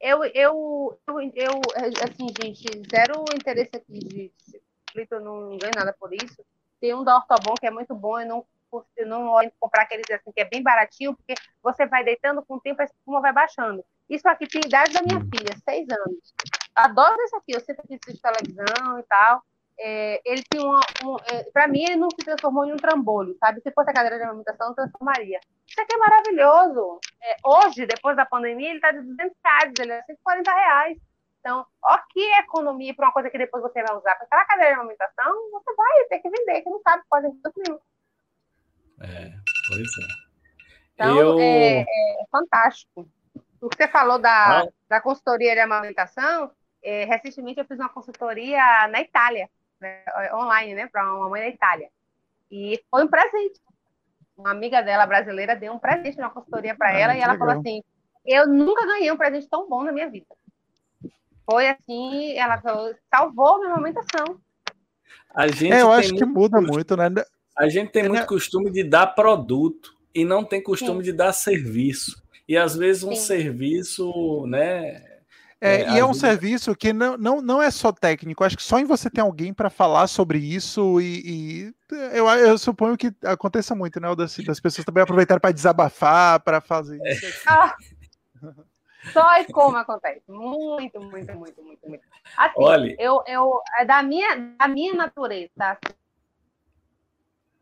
Eu, 0.00 0.24
eu, 0.24 0.98
eu, 1.06 1.20
eu, 1.34 1.60
assim, 2.02 2.26
gente, 2.42 2.64
zero 2.90 3.24
interesse 3.34 3.70
aqui 3.76 3.98
de 3.98 4.32
eu 5.10 5.20
não 5.20 5.58
ganho 5.58 5.72
nada 5.76 5.94
por 5.98 6.12
isso. 6.14 6.42
Tem 6.80 6.94
um 6.94 7.04
da 7.04 7.16
Ortobon 7.16 7.54
que 7.60 7.66
é 7.66 7.70
muito 7.70 7.94
bom, 7.94 8.18
eu 8.18 8.26
não, 8.26 8.46
eu 8.96 9.06
não 9.06 9.28
olho 9.28 9.52
comprar 9.60 9.82
aqueles 9.82 10.10
assim 10.10 10.32
que 10.32 10.40
é 10.40 10.44
bem 10.44 10.62
baratinho, 10.62 11.14
porque 11.14 11.34
você 11.62 11.86
vai 11.86 12.02
deitando 12.02 12.42
com 12.42 12.54
o 12.54 12.60
tempo, 12.60 12.80
a 12.80 12.84
espuma 12.84 13.20
vai 13.20 13.32
baixando. 13.32 13.84
Isso 14.08 14.26
aqui 14.26 14.46
tem 14.46 14.62
idade 14.64 14.94
da 14.94 15.02
minha 15.02 15.20
filha, 15.20 15.54
seis 15.62 15.86
anos. 15.90 16.34
Adoro 16.74 17.16
esse 17.22 17.36
aqui, 17.36 17.52
eu 17.52 17.60
sempre 17.60 17.82
assisto 17.84 18.22
televisão 18.22 18.98
e 18.98 19.02
tal 19.02 19.42
é, 19.78 20.20
ele 20.24 20.42
uma. 20.58 20.80
Um, 21.04 21.16
é, 21.30 21.44
para 21.52 21.68
mim, 21.68 21.82
ele 21.82 21.96
não 21.96 22.08
se 22.10 22.24
transformou 22.24 22.64
em 22.64 22.72
um 22.72 22.76
trambolho, 22.76 23.36
sabe? 23.38 23.60
Se 23.60 23.70
fosse 23.72 23.90
a 23.90 23.92
cadeira 23.92 24.16
de 24.16 24.24
amamentação, 24.24 24.74
transformaria. 24.74 25.38
Isso 25.66 25.80
aqui 25.80 25.94
é 25.94 25.98
maravilhoso. 25.98 27.00
É, 27.22 27.36
hoje, 27.44 27.86
depois 27.86 28.16
da 28.16 28.24
pandemia, 28.24 28.70
ele 28.70 28.76
está 28.76 28.92
de 28.92 29.02
200 29.02 29.36
reais, 29.44 29.72
ele 29.78 29.92
é 29.92 30.02
140 30.02 30.50
reais. 30.50 30.98
Então, 31.40 31.64
ó, 31.84 31.98
que 32.10 32.20
economia 32.40 32.94
para 32.94 33.06
uma 33.06 33.12
coisa 33.12 33.30
que 33.30 33.38
depois 33.38 33.62
você 33.62 33.82
vai 33.82 33.96
usar. 33.96 34.14
Para 34.16 34.24
aquela 34.24 34.44
cadeira 34.46 34.74
de 34.74 34.80
amamentação, 34.80 35.50
você 35.52 35.74
vai 35.74 36.04
ter 36.08 36.18
que 36.20 36.30
vender, 36.30 36.62
que 36.62 36.70
não 36.70 36.80
sabe 36.80 37.02
quase 37.08 37.28
tudo 37.42 37.52
nenhum. 37.64 37.78
É, 39.02 39.32
pois 39.68 39.80
é. 39.80 40.26
Então, 40.94 41.16
Eu... 41.16 41.38
é, 41.38 41.82
é, 41.82 41.86
fantástico. 42.32 43.08
O 43.60 43.68
que 43.68 43.76
você 43.76 43.88
falou 43.88 44.18
da, 44.18 44.62
ah. 44.62 44.68
da 44.88 45.00
consultoria 45.00 45.54
de 45.54 45.60
amamentação, 45.60 46.50
é, 46.82 47.04
recentemente 47.04 47.60
eu 47.60 47.66
fiz 47.66 47.78
uma 47.78 47.88
consultoria 47.90 48.88
na 48.88 49.00
Itália 49.00 49.48
né, 49.80 50.02
online, 50.34 50.74
né, 50.74 50.86
para 50.86 51.14
uma 51.14 51.28
mãe 51.28 51.42
da 51.42 51.48
Itália. 51.48 51.88
E 52.50 52.80
foi 52.90 53.04
um 53.04 53.08
presente. 53.08 53.60
Uma 54.36 54.50
amiga 54.50 54.82
dela 54.82 55.06
brasileira 55.06 55.56
deu 55.56 55.72
um 55.72 55.78
presente 55.78 56.18
na 56.18 56.30
consultoria 56.30 56.74
para 56.74 56.88
ah, 56.88 56.98
ela 56.98 57.16
e 57.16 57.20
ela 57.20 57.32
legal. 57.32 57.46
falou 57.48 57.60
assim: 57.60 57.82
Eu 58.24 58.46
nunca 58.46 58.86
ganhei 58.86 59.10
um 59.10 59.16
presente 59.16 59.48
tão 59.48 59.68
bom 59.68 59.82
na 59.82 59.92
minha 59.92 60.10
vida. 60.10 60.26
Foi 61.48 61.68
assim, 61.68 62.36
ela 62.36 62.60
falou, 62.60 62.94
salvou 63.08 63.58
minha 63.60 63.72
amamentação. 63.72 64.40
A 65.34 65.46
gente 65.46 65.72
é, 65.72 65.82
eu 65.82 65.92
acho 65.92 66.14
que 66.14 66.24
muda 66.24 66.60
muito, 66.60 66.96
né? 66.96 67.08
A 67.56 67.68
gente 67.68 67.92
tem 67.92 68.04
é, 68.04 68.08
muito 68.08 68.20
né? 68.20 68.26
costume 68.26 68.70
de 68.70 68.82
dar 68.82 69.06
produto 69.08 69.96
e 70.14 70.24
não 70.24 70.44
tem 70.44 70.62
costume 70.62 71.04
Sim. 71.04 71.10
de 71.10 71.12
dar 71.12 71.32
serviço. 71.32 72.22
E 72.48 72.56
às 72.56 72.76
vezes 72.76 73.04
um 73.04 73.14
Sim. 73.14 73.22
serviço, 73.22 74.46
né, 74.46 75.02
é, 75.60 75.82
é, 75.82 75.90
e 75.92 75.98
é 75.98 76.04
um 76.04 76.12
serviço 76.12 76.74
que 76.76 76.92
não, 76.92 77.16
não, 77.16 77.40
não 77.40 77.62
é 77.62 77.70
só 77.70 77.90
técnico, 77.90 78.44
acho 78.44 78.56
que 78.56 78.62
só 78.62 78.78
em 78.78 78.84
você 78.84 79.08
ter 79.08 79.22
alguém 79.22 79.54
para 79.54 79.70
falar 79.70 80.06
sobre 80.06 80.38
isso 80.38 81.00
e, 81.00 81.22
e, 81.24 81.74
eu, 82.12 82.28
eu 82.28 82.58
suponho 82.58 82.96
que 82.96 83.10
aconteça 83.24 83.74
muito, 83.74 83.98
né? 83.98 84.14
Das, 84.14 84.36
das 84.36 84.60
pessoas 84.60 84.84
também 84.84 85.02
aproveitarem 85.02 85.40
para 85.40 85.52
desabafar, 85.52 86.40
para 86.40 86.60
fazer 86.60 86.98
é. 87.02 87.12
isso. 87.12 87.26
Ah, 87.48 87.74
só 89.12 89.40
e 89.40 89.46
como 89.46 89.76
acontece. 89.76 90.22
Muito, 90.28 91.00
muito, 91.00 91.34
muito, 91.34 91.62
muito, 91.62 91.88
muito. 91.88 92.04
Assim, 92.36 92.54
Olha. 92.56 92.96
Eu, 92.98 93.22
eu, 93.26 93.60
é 93.78 93.84
da 93.84 94.02
minha, 94.02 94.36
da 94.58 94.66
minha 94.66 94.94
natureza? 94.94 95.78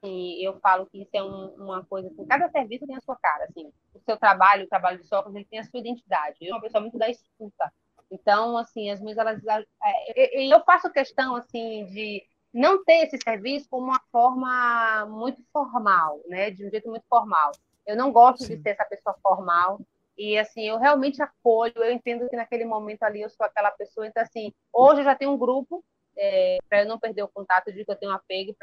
E 0.02 0.46
eu 0.46 0.58
falo 0.60 0.86
que 0.86 1.02
isso 1.02 1.10
é 1.12 1.22
um, 1.22 1.54
uma 1.54 1.84
coisa 1.84 2.08
assim, 2.08 2.26
cada 2.26 2.48
serviço 2.50 2.86
tem 2.86 2.96
a 2.96 3.00
sua 3.00 3.16
cara, 3.16 3.44
assim, 3.44 3.72
o 3.94 4.00
seu 4.00 4.18
trabalho, 4.18 4.64
o 4.64 4.68
trabalho 4.68 4.98
de 4.98 5.06
Sócrates, 5.06 5.36
ele 5.36 5.46
tem 5.46 5.58
a 5.58 5.64
sua 5.64 5.80
identidade. 5.80 6.36
Eu 6.40 6.48
sou 6.48 6.56
uma 6.56 6.62
pessoa 6.62 6.80
muito 6.82 6.98
da 6.98 7.08
escuta. 7.08 7.72
Então, 8.10 8.56
assim, 8.56 8.90
as 8.90 9.00
minhas 9.00 9.18
elas, 9.18 9.40
é, 9.46 10.52
eu 10.52 10.62
faço 10.64 10.90
questão 10.90 11.36
assim 11.36 11.86
de 11.86 12.22
não 12.52 12.84
ter 12.84 13.06
esse 13.06 13.18
serviço 13.22 13.68
como 13.68 13.86
uma 13.86 14.00
forma 14.12 15.06
muito 15.06 15.42
formal, 15.52 16.20
né? 16.28 16.50
De 16.50 16.64
um 16.64 16.70
jeito 16.70 16.88
muito 16.88 17.04
formal. 17.08 17.50
Eu 17.84 17.96
não 17.96 18.12
gosto 18.12 18.44
Sim. 18.44 18.56
de 18.56 18.62
ser 18.62 18.70
essa 18.70 18.84
pessoa 18.84 19.16
formal. 19.20 19.80
E 20.16 20.38
assim, 20.38 20.62
eu 20.62 20.78
realmente 20.78 21.20
acolho, 21.20 21.74
eu 21.76 21.90
entendo 21.90 22.28
que 22.28 22.36
naquele 22.36 22.64
momento 22.64 23.02
ali 23.02 23.22
eu 23.22 23.28
sou 23.28 23.44
aquela 23.44 23.72
pessoa. 23.72 24.06
Então, 24.06 24.22
assim, 24.22 24.52
hoje 24.72 25.00
eu 25.00 25.04
já 25.04 25.16
tenho 25.16 25.32
um 25.32 25.38
grupo, 25.38 25.84
é, 26.16 26.58
para 26.68 26.82
eu 26.82 26.86
não 26.86 26.98
perder 26.98 27.24
o 27.24 27.28
contato, 27.28 27.72
de 27.72 27.84
que 27.84 27.90
eu 27.90 27.96
tenho 27.96 28.12
apego, 28.12 28.54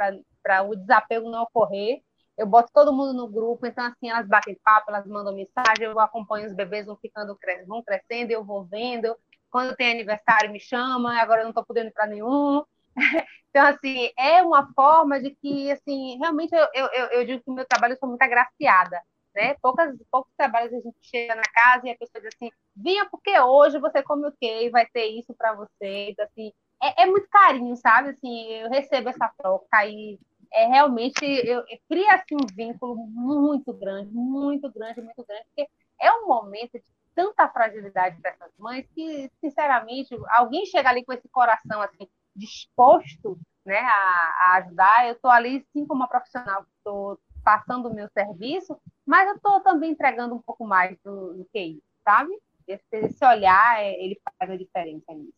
para 0.41 0.63
o 0.63 0.75
desapego 0.75 1.29
não 1.29 1.43
ocorrer. 1.43 2.01
Eu 2.37 2.47
boto 2.47 2.71
todo 2.73 2.93
mundo 2.93 3.13
no 3.13 3.27
grupo, 3.27 3.67
então 3.67 3.85
assim, 3.85 4.09
elas 4.09 4.27
batem 4.27 4.57
papo, 4.63 4.89
elas 4.89 5.05
mandam 5.05 5.35
mensagem, 5.35 5.85
eu 5.85 5.99
acompanho 5.99 6.47
os 6.47 6.55
bebês, 6.55 6.85
vão 6.85 6.95
ficando, 6.95 7.37
vão 7.67 7.83
crescendo, 7.83 8.31
eu 8.31 8.43
vou 8.43 8.63
vendo, 8.63 9.15
quando 9.51 9.75
tem 9.75 9.91
aniversário 9.91 10.51
me 10.51 10.59
chama, 10.59 11.19
agora 11.19 11.41
eu 11.41 11.43
não 11.45 11.51
estou 11.51 11.65
podendo 11.65 11.87
ir 11.89 11.93
para 11.93 12.07
nenhum. 12.07 12.63
Então, 13.51 13.67
assim, 13.67 14.09
é 14.17 14.41
uma 14.41 14.71
forma 14.73 15.19
de 15.21 15.35
que, 15.35 15.69
assim, 15.71 16.17
realmente 16.19 16.53
eu, 16.53 16.69
eu, 16.73 17.05
eu 17.07 17.25
digo 17.25 17.43
que 17.43 17.51
o 17.51 17.53
meu 17.53 17.65
trabalho 17.65 17.95
eu 17.95 17.97
sou 17.97 18.07
muito 18.07 18.21
agraciada, 18.21 18.97
né? 19.35 19.55
Poucas, 19.61 19.93
poucos 20.09 20.31
trabalhos 20.37 20.73
a 20.73 20.77
gente 20.77 20.95
chega 21.01 21.35
na 21.35 21.43
casa 21.43 21.85
e 21.85 21.91
a 21.91 21.97
pessoa 21.97 22.21
diz 22.21 22.33
assim, 22.33 22.49
vinha 22.73 23.05
porque 23.09 23.37
hoje 23.39 23.77
você 23.77 24.01
come 24.03 24.25
o 24.25 24.33
quê? 24.39 24.69
Vai 24.71 24.85
ter 24.87 25.07
isso 25.07 25.33
para 25.33 25.53
você. 25.53 26.11
Então, 26.11 26.23
assim, 26.23 26.53
é, 26.81 27.03
é, 27.03 27.05
muito 27.05 27.27
carinho, 27.29 27.75
sabe? 27.75 28.11
Assim, 28.11 28.53
eu 28.53 28.69
recebo 28.69 29.09
essa 29.09 29.29
troca 29.37 29.85
e 29.85 30.17
é 30.53 30.65
realmente, 30.67 31.23
eu, 31.23 31.59
eu 31.67 31.79
cria, 31.89 32.15
assim, 32.15 32.35
um 32.35 32.47
vínculo 32.55 32.95
muito 32.95 33.73
grande, 33.73 34.11
muito 34.13 34.71
grande, 34.71 35.01
muito 35.01 35.25
grande, 35.25 35.45
porque 35.47 35.69
é 36.01 36.11
um 36.13 36.27
momento 36.27 36.73
de 36.73 36.85
tanta 37.15 37.47
fragilidade 37.49 38.21
dessas 38.21 38.51
mães 38.57 38.87
que, 38.93 39.29
sinceramente, 39.39 40.15
alguém 40.29 40.65
chega 40.65 40.89
ali 40.89 41.03
com 41.03 41.13
esse 41.13 41.27
coração 41.29 41.81
assim 41.81 42.07
disposto 42.35 43.37
né, 43.65 43.79
a, 43.79 44.53
a 44.53 44.55
ajudar. 44.57 45.07
Eu 45.07 45.13
estou 45.13 45.29
ali, 45.29 45.65
sim, 45.73 45.85
como 45.85 46.01
uma 46.01 46.07
profissional, 46.07 46.65
estou 46.77 47.19
passando 47.43 47.89
o 47.89 47.93
meu 47.93 48.07
serviço, 48.09 48.79
mas 49.05 49.27
eu 49.27 49.35
estou 49.35 49.59
também 49.61 49.91
entregando 49.91 50.35
um 50.35 50.41
pouco 50.41 50.65
mais 50.65 50.97
do, 51.03 51.33
do 51.33 51.45
que 51.51 51.59
isso, 51.59 51.83
sabe? 52.03 52.31
Esse, 52.67 52.83
esse 52.93 53.25
olhar, 53.25 53.81
é, 53.81 53.93
ele 54.01 54.19
faz 54.37 54.51
a 54.51 54.55
diferença 54.55 55.13
nisso. 55.13 55.33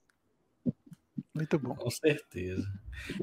Muito 1.33 1.57
bom. 1.57 1.75
Com 1.75 1.89
certeza. 1.89 2.67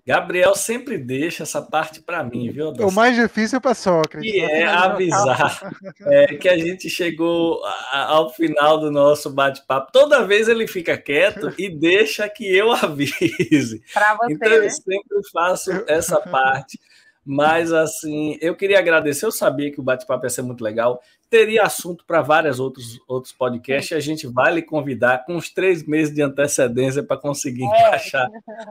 Gabriel 0.06 0.54
sempre 0.54 0.98
deixa 0.98 1.42
essa 1.42 1.62
parte 1.62 2.00
para 2.00 2.22
mim, 2.22 2.50
viu? 2.50 2.70
O 2.70 2.92
mais 2.92 3.16
difícil 3.16 3.58
é 3.58 3.60
para 3.60 3.74
Sócrates. 3.74 4.30
Que 4.30 4.40
é 4.40 4.66
avisar 4.66 5.72
é, 6.06 6.34
que 6.36 6.48
a 6.48 6.58
gente 6.58 6.88
chegou 6.88 7.60
ao 7.92 8.30
final 8.30 8.78
do 8.78 8.90
nosso 8.90 9.30
bate-papo. 9.30 9.90
Toda 9.92 10.26
vez 10.26 10.48
ele 10.48 10.66
fica 10.66 10.96
quieto 10.96 11.52
e 11.58 11.68
deixa 11.68 12.28
que 12.28 12.44
eu 12.44 12.70
avise. 12.72 13.82
Você, 13.92 14.32
então 14.32 14.52
eu 14.52 14.62
né? 14.62 14.70
sempre 14.70 15.30
faço 15.32 15.70
essa 15.86 16.20
parte. 16.30 16.78
Mas 17.24 17.72
assim, 17.72 18.38
eu 18.40 18.56
queria 18.56 18.78
agradecer. 18.78 19.26
Eu 19.26 19.32
sabia 19.32 19.70
que 19.70 19.80
o 19.80 19.84
bate-papo 19.84 20.24
ia 20.26 20.30
ser 20.30 20.42
muito 20.42 20.64
legal. 20.64 21.00
Teria 21.30 21.62
assunto 21.62 22.04
para 22.04 22.20
vários 22.20 22.58
outros, 22.58 23.00
outros 23.06 23.32
podcasts. 23.32 23.96
A 23.96 24.00
gente 24.00 24.26
vai 24.26 24.52
lhe 24.52 24.62
convidar 24.62 25.24
com 25.24 25.36
uns 25.36 25.48
três 25.48 25.86
meses 25.86 26.12
de 26.12 26.20
antecedência 26.20 27.02
para 27.02 27.16
conseguir 27.16 27.62
é. 27.62 27.66
encaixar 27.66 28.28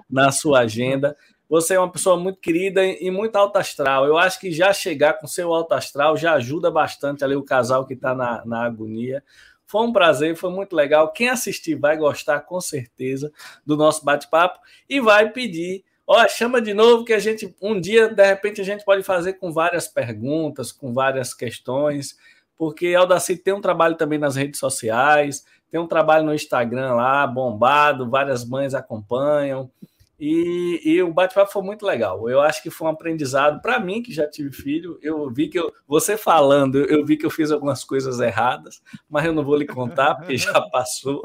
na 0.09 0.29
sua 0.31 0.59
agenda. 0.59 1.15
Você 1.49 1.73
é 1.73 1.79
uma 1.79 1.91
pessoa 1.91 2.17
muito 2.17 2.39
querida 2.39 2.85
e 2.85 3.09
muito 3.09 3.35
alta 3.37 3.59
astral. 3.59 4.05
Eu 4.05 4.17
acho 4.17 4.39
que 4.39 4.51
já 4.51 4.73
chegar 4.73 5.13
com 5.13 5.25
seu 5.25 5.51
alto 5.53 5.73
astral 5.73 6.17
já 6.17 6.33
ajuda 6.33 6.69
bastante 6.69 7.23
ali 7.23 7.35
o 7.35 7.41
casal 7.41 7.87
que 7.87 7.93
está 7.93 8.13
na, 8.13 8.43
na 8.45 8.65
agonia. 8.65 9.23
Foi 9.65 9.81
um 9.81 9.93
prazer, 9.93 10.35
foi 10.35 10.51
muito 10.51 10.75
legal. 10.75 11.11
Quem 11.13 11.29
assistir 11.29 11.75
vai 11.75 11.97
gostar 11.97 12.41
com 12.41 12.59
certeza 12.59 13.31
do 13.65 13.77
nosso 13.77 14.03
bate-papo 14.03 14.59
e 14.87 14.99
vai 14.99 15.29
pedir 15.31 15.83
Ó, 16.11 16.27
chama 16.27 16.59
de 16.59 16.73
novo 16.73 17.05
que 17.05 17.13
a 17.13 17.19
gente 17.19 17.55
um 17.61 17.79
dia 17.79 18.09
de 18.09 18.25
repente 18.25 18.59
a 18.59 18.63
gente 18.63 18.83
pode 18.83 19.03
fazer 19.03 19.33
com 19.33 19.53
várias 19.53 19.87
perguntas, 19.87 20.71
com 20.71 20.91
várias 20.91 21.35
questões, 21.35 22.17
porque 22.59 22.93
Aldaci 22.93 23.37
tem 23.37 23.53
um 23.53 23.61
trabalho 23.61 23.95
também 23.95 24.19
nas 24.19 24.35
redes 24.35 24.59
sociais, 24.59 25.45
tem 25.71 25.79
um 25.79 25.87
trabalho 25.87 26.25
no 26.25 26.35
Instagram 26.35 26.93
lá, 26.93 27.25
bombado, 27.25 28.09
várias 28.09 28.43
mães 28.43 28.73
acompanham. 28.73 29.71
E, 30.19 30.81
e 30.83 31.01
o 31.01 31.13
bate-papo 31.13 31.49
foi 31.49 31.63
muito 31.63 31.85
legal. 31.85 32.29
Eu 32.29 32.41
acho 32.41 32.61
que 32.61 32.69
foi 32.69 32.89
um 32.89 32.91
aprendizado 32.91 33.61
para 33.61 33.79
mim, 33.79 34.03
que 34.03 34.13
já 34.13 34.29
tive 34.29 34.51
filho. 34.51 34.99
Eu 35.01 35.31
vi 35.31 35.47
que 35.47 35.57
eu, 35.57 35.71
você 35.87 36.17
falando, 36.17 36.79
eu 36.79 37.05
vi 37.05 37.15
que 37.15 37.25
eu 37.25 37.29
fiz 37.29 37.49
algumas 37.49 37.85
coisas 37.85 38.19
erradas, 38.19 38.81
mas 39.09 39.23
eu 39.23 39.33
não 39.33 39.45
vou 39.45 39.55
lhe 39.55 39.65
contar, 39.65 40.15
porque 40.15 40.35
já 40.35 40.59
passou. 40.69 41.23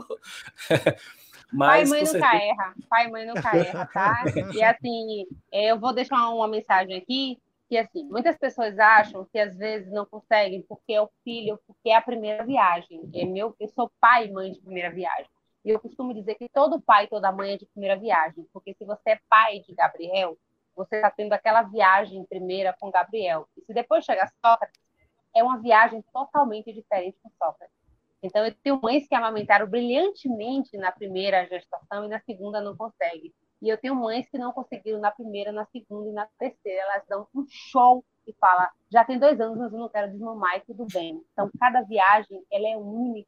Mas, 1.52 1.88
pai 1.88 2.00
e 2.00 2.02
mãe 2.02 2.12
nunca 2.12 2.36
erra. 2.36 2.74
Pai 2.90 3.06
e 3.06 3.10
mãe 3.12 3.26
nunca 3.26 3.56
erra, 3.56 3.86
tá? 3.92 4.24
E 4.52 4.60
assim, 4.60 5.24
eu 5.52 5.78
vou 5.78 5.94
deixar 5.94 6.28
uma 6.30 6.48
mensagem 6.48 6.96
aqui 6.96 7.38
que 7.68 7.76
assim, 7.78 8.04
muitas 8.04 8.36
pessoas 8.36 8.78
acham 8.78 9.24
que 9.24 9.38
às 9.38 9.56
vezes 9.56 9.90
não 9.90 10.04
conseguem 10.04 10.62
porque 10.62 10.92
é 10.92 11.00
o 11.00 11.10
filho, 11.22 11.58
porque 11.66 11.90
é 11.90 11.96
a 11.96 12.02
primeira 12.02 12.44
viagem. 12.44 13.10
É 13.14 13.24
meu, 13.24 13.54
eu 13.58 13.68
sou 13.68 13.90
pai 14.00 14.26
e 14.26 14.32
mãe 14.32 14.52
de 14.52 14.60
primeira 14.60 14.90
viagem. 14.90 15.30
E 15.64 15.70
eu 15.70 15.80
costumo 15.80 16.12
dizer 16.12 16.34
que 16.34 16.48
todo 16.48 16.80
pai 16.80 17.04
e 17.04 17.08
toda 17.08 17.32
mãe 17.32 17.54
é 17.54 17.56
de 17.56 17.66
primeira 17.66 17.96
viagem, 17.96 18.46
porque 18.52 18.74
se 18.74 18.84
você 18.84 19.10
é 19.10 19.20
pai 19.28 19.60
de 19.60 19.74
Gabriel, 19.74 20.36
você 20.76 20.96
está 20.96 21.10
tendo 21.10 21.32
aquela 21.32 21.62
viagem 21.62 22.24
primeira 22.26 22.74
com 22.78 22.90
Gabriel. 22.90 23.48
E 23.56 23.62
se 23.62 23.72
depois 23.72 24.04
chegar 24.04 24.30
Sócrates, 24.44 24.80
é 25.34 25.42
uma 25.42 25.58
viagem 25.58 26.02
totalmente 26.12 26.72
diferente 26.72 27.16
com 27.22 27.30
Sócrates. 27.30 27.74
Então, 28.22 28.44
eu 28.44 28.54
tenho 28.54 28.80
mães 28.80 29.06
que 29.06 29.14
amamentaram 29.14 29.66
brilhantemente 29.66 30.76
na 30.78 30.90
primeira 30.90 31.46
gestação 31.46 32.04
e 32.04 32.08
na 32.08 32.18
segunda 32.20 32.60
não 32.60 32.76
conseguem. 32.76 33.32
E 33.64 33.68
eu 33.70 33.78
tenho 33.78 33.94
mães 33.94 34.28
que 34.28 34.36
não 34.36 34.52
conseguiram 34.52 35.00
na 35.00 35.10
primeira, 35.10 35.50
na 35.50 35.64
segunda 35.64 36.10
e 36.10 36.12
na 36.12 36.28
terceira. 36.38 36.82
Elas 36.82 37.02
dão 37.08 37.26
um 37.34 37.46
show 37.48 38.04
e 38.26 38.32
falam, 38.34 38.68
já 38.92 39.02
tem 39.06 39.18
dois 39.18 39.40
anos, 39.40 39.56
mas 39.56 39.72
eu 39.72 39.78
não 39.78 39.88
quero 39.88 40.12
desmamar 40.12 40.58
e 40.58 40.60
tudo 40.60 40.86
bem. 40.92 41.24
Então, 41.32 41.50
cada 41.58 41.80
viagem, 41.80 42.44
ela 42.52 42.68
é 42.68 42.76
única, 42.76 43.26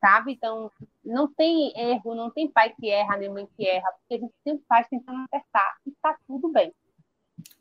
sabe? 0.00 0.32
Então, 0.32 0.72
não 1.04 1.30
tem 1.30 1.78
erro, 1.78 2.14
não 2.14 2.30
tem 2.30 2.50
pai 2.50 2.74
que 2.74 2.90
erra, 2.90 3.18
nem 3.18 3.28
mãe 3.28 3.46
que 3.54 3.68
erra, 3.68 3.92
porque 3.92 4.14
a 4.14 4.18
gente 4.18 4.34
sempre 4.42 4.64
faz 4.66 4.88
tentando 4.88 5.22
acertar 5.24 5.76
e 5.86 5.90
está 5.90 6.16
tudo 6.26 6.50
bem. 6.50 6.72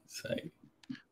Isso 0.06 0.26
aí. 0.30 0.50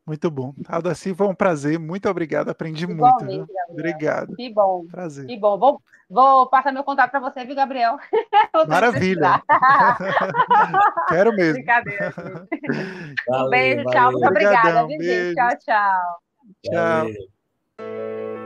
Muito 0.05 0.29
bom. 0.29 0.53
Aldaci, 0.67 1.13
foi 1.13 1.27
um 1.27 1.35
prazer. 1.35 1.79
Muito 1.79 2.09
obrigado. 2.09 2.49
Aprendi 2.49 2.85
muito. 2.85 3.25
Viu? 3.25 3.47
Obrigado. 3.69 4.35
Que 4.35 4.53
bom. 4.53 4.85
Prazer. 4.85 5.25
Que 5.25 5.37
bom. 5.37 5.57
Vou, 5.57 5.81
vou 6.09 6.47
passar 6.49 6.73
meu 6.73 6.83
contato 6.83 7.11
para 7.11 7.21
você, 7.21 7.45
viu, 7.45 7.55
Gabriel? 7.55 7.97
Maravilha. 8.67 9.41
Quero 11.07 11.33
mesmo. 11.33 11.53
Brincadeira. 11.53 12.13
Valeu, 13.27 13.47
um 13.47 13.49
beijo, 13.49 13.83
valeu. 13.83 13.91
tchau. 13.91 14.11
Muito 14.11 14.27
obrigada, 14.27 14.85
um 14.85 14.87
Tchau, 15.33 15.57
tchau. 15.59 17.07
Tchau. 17.79 18.42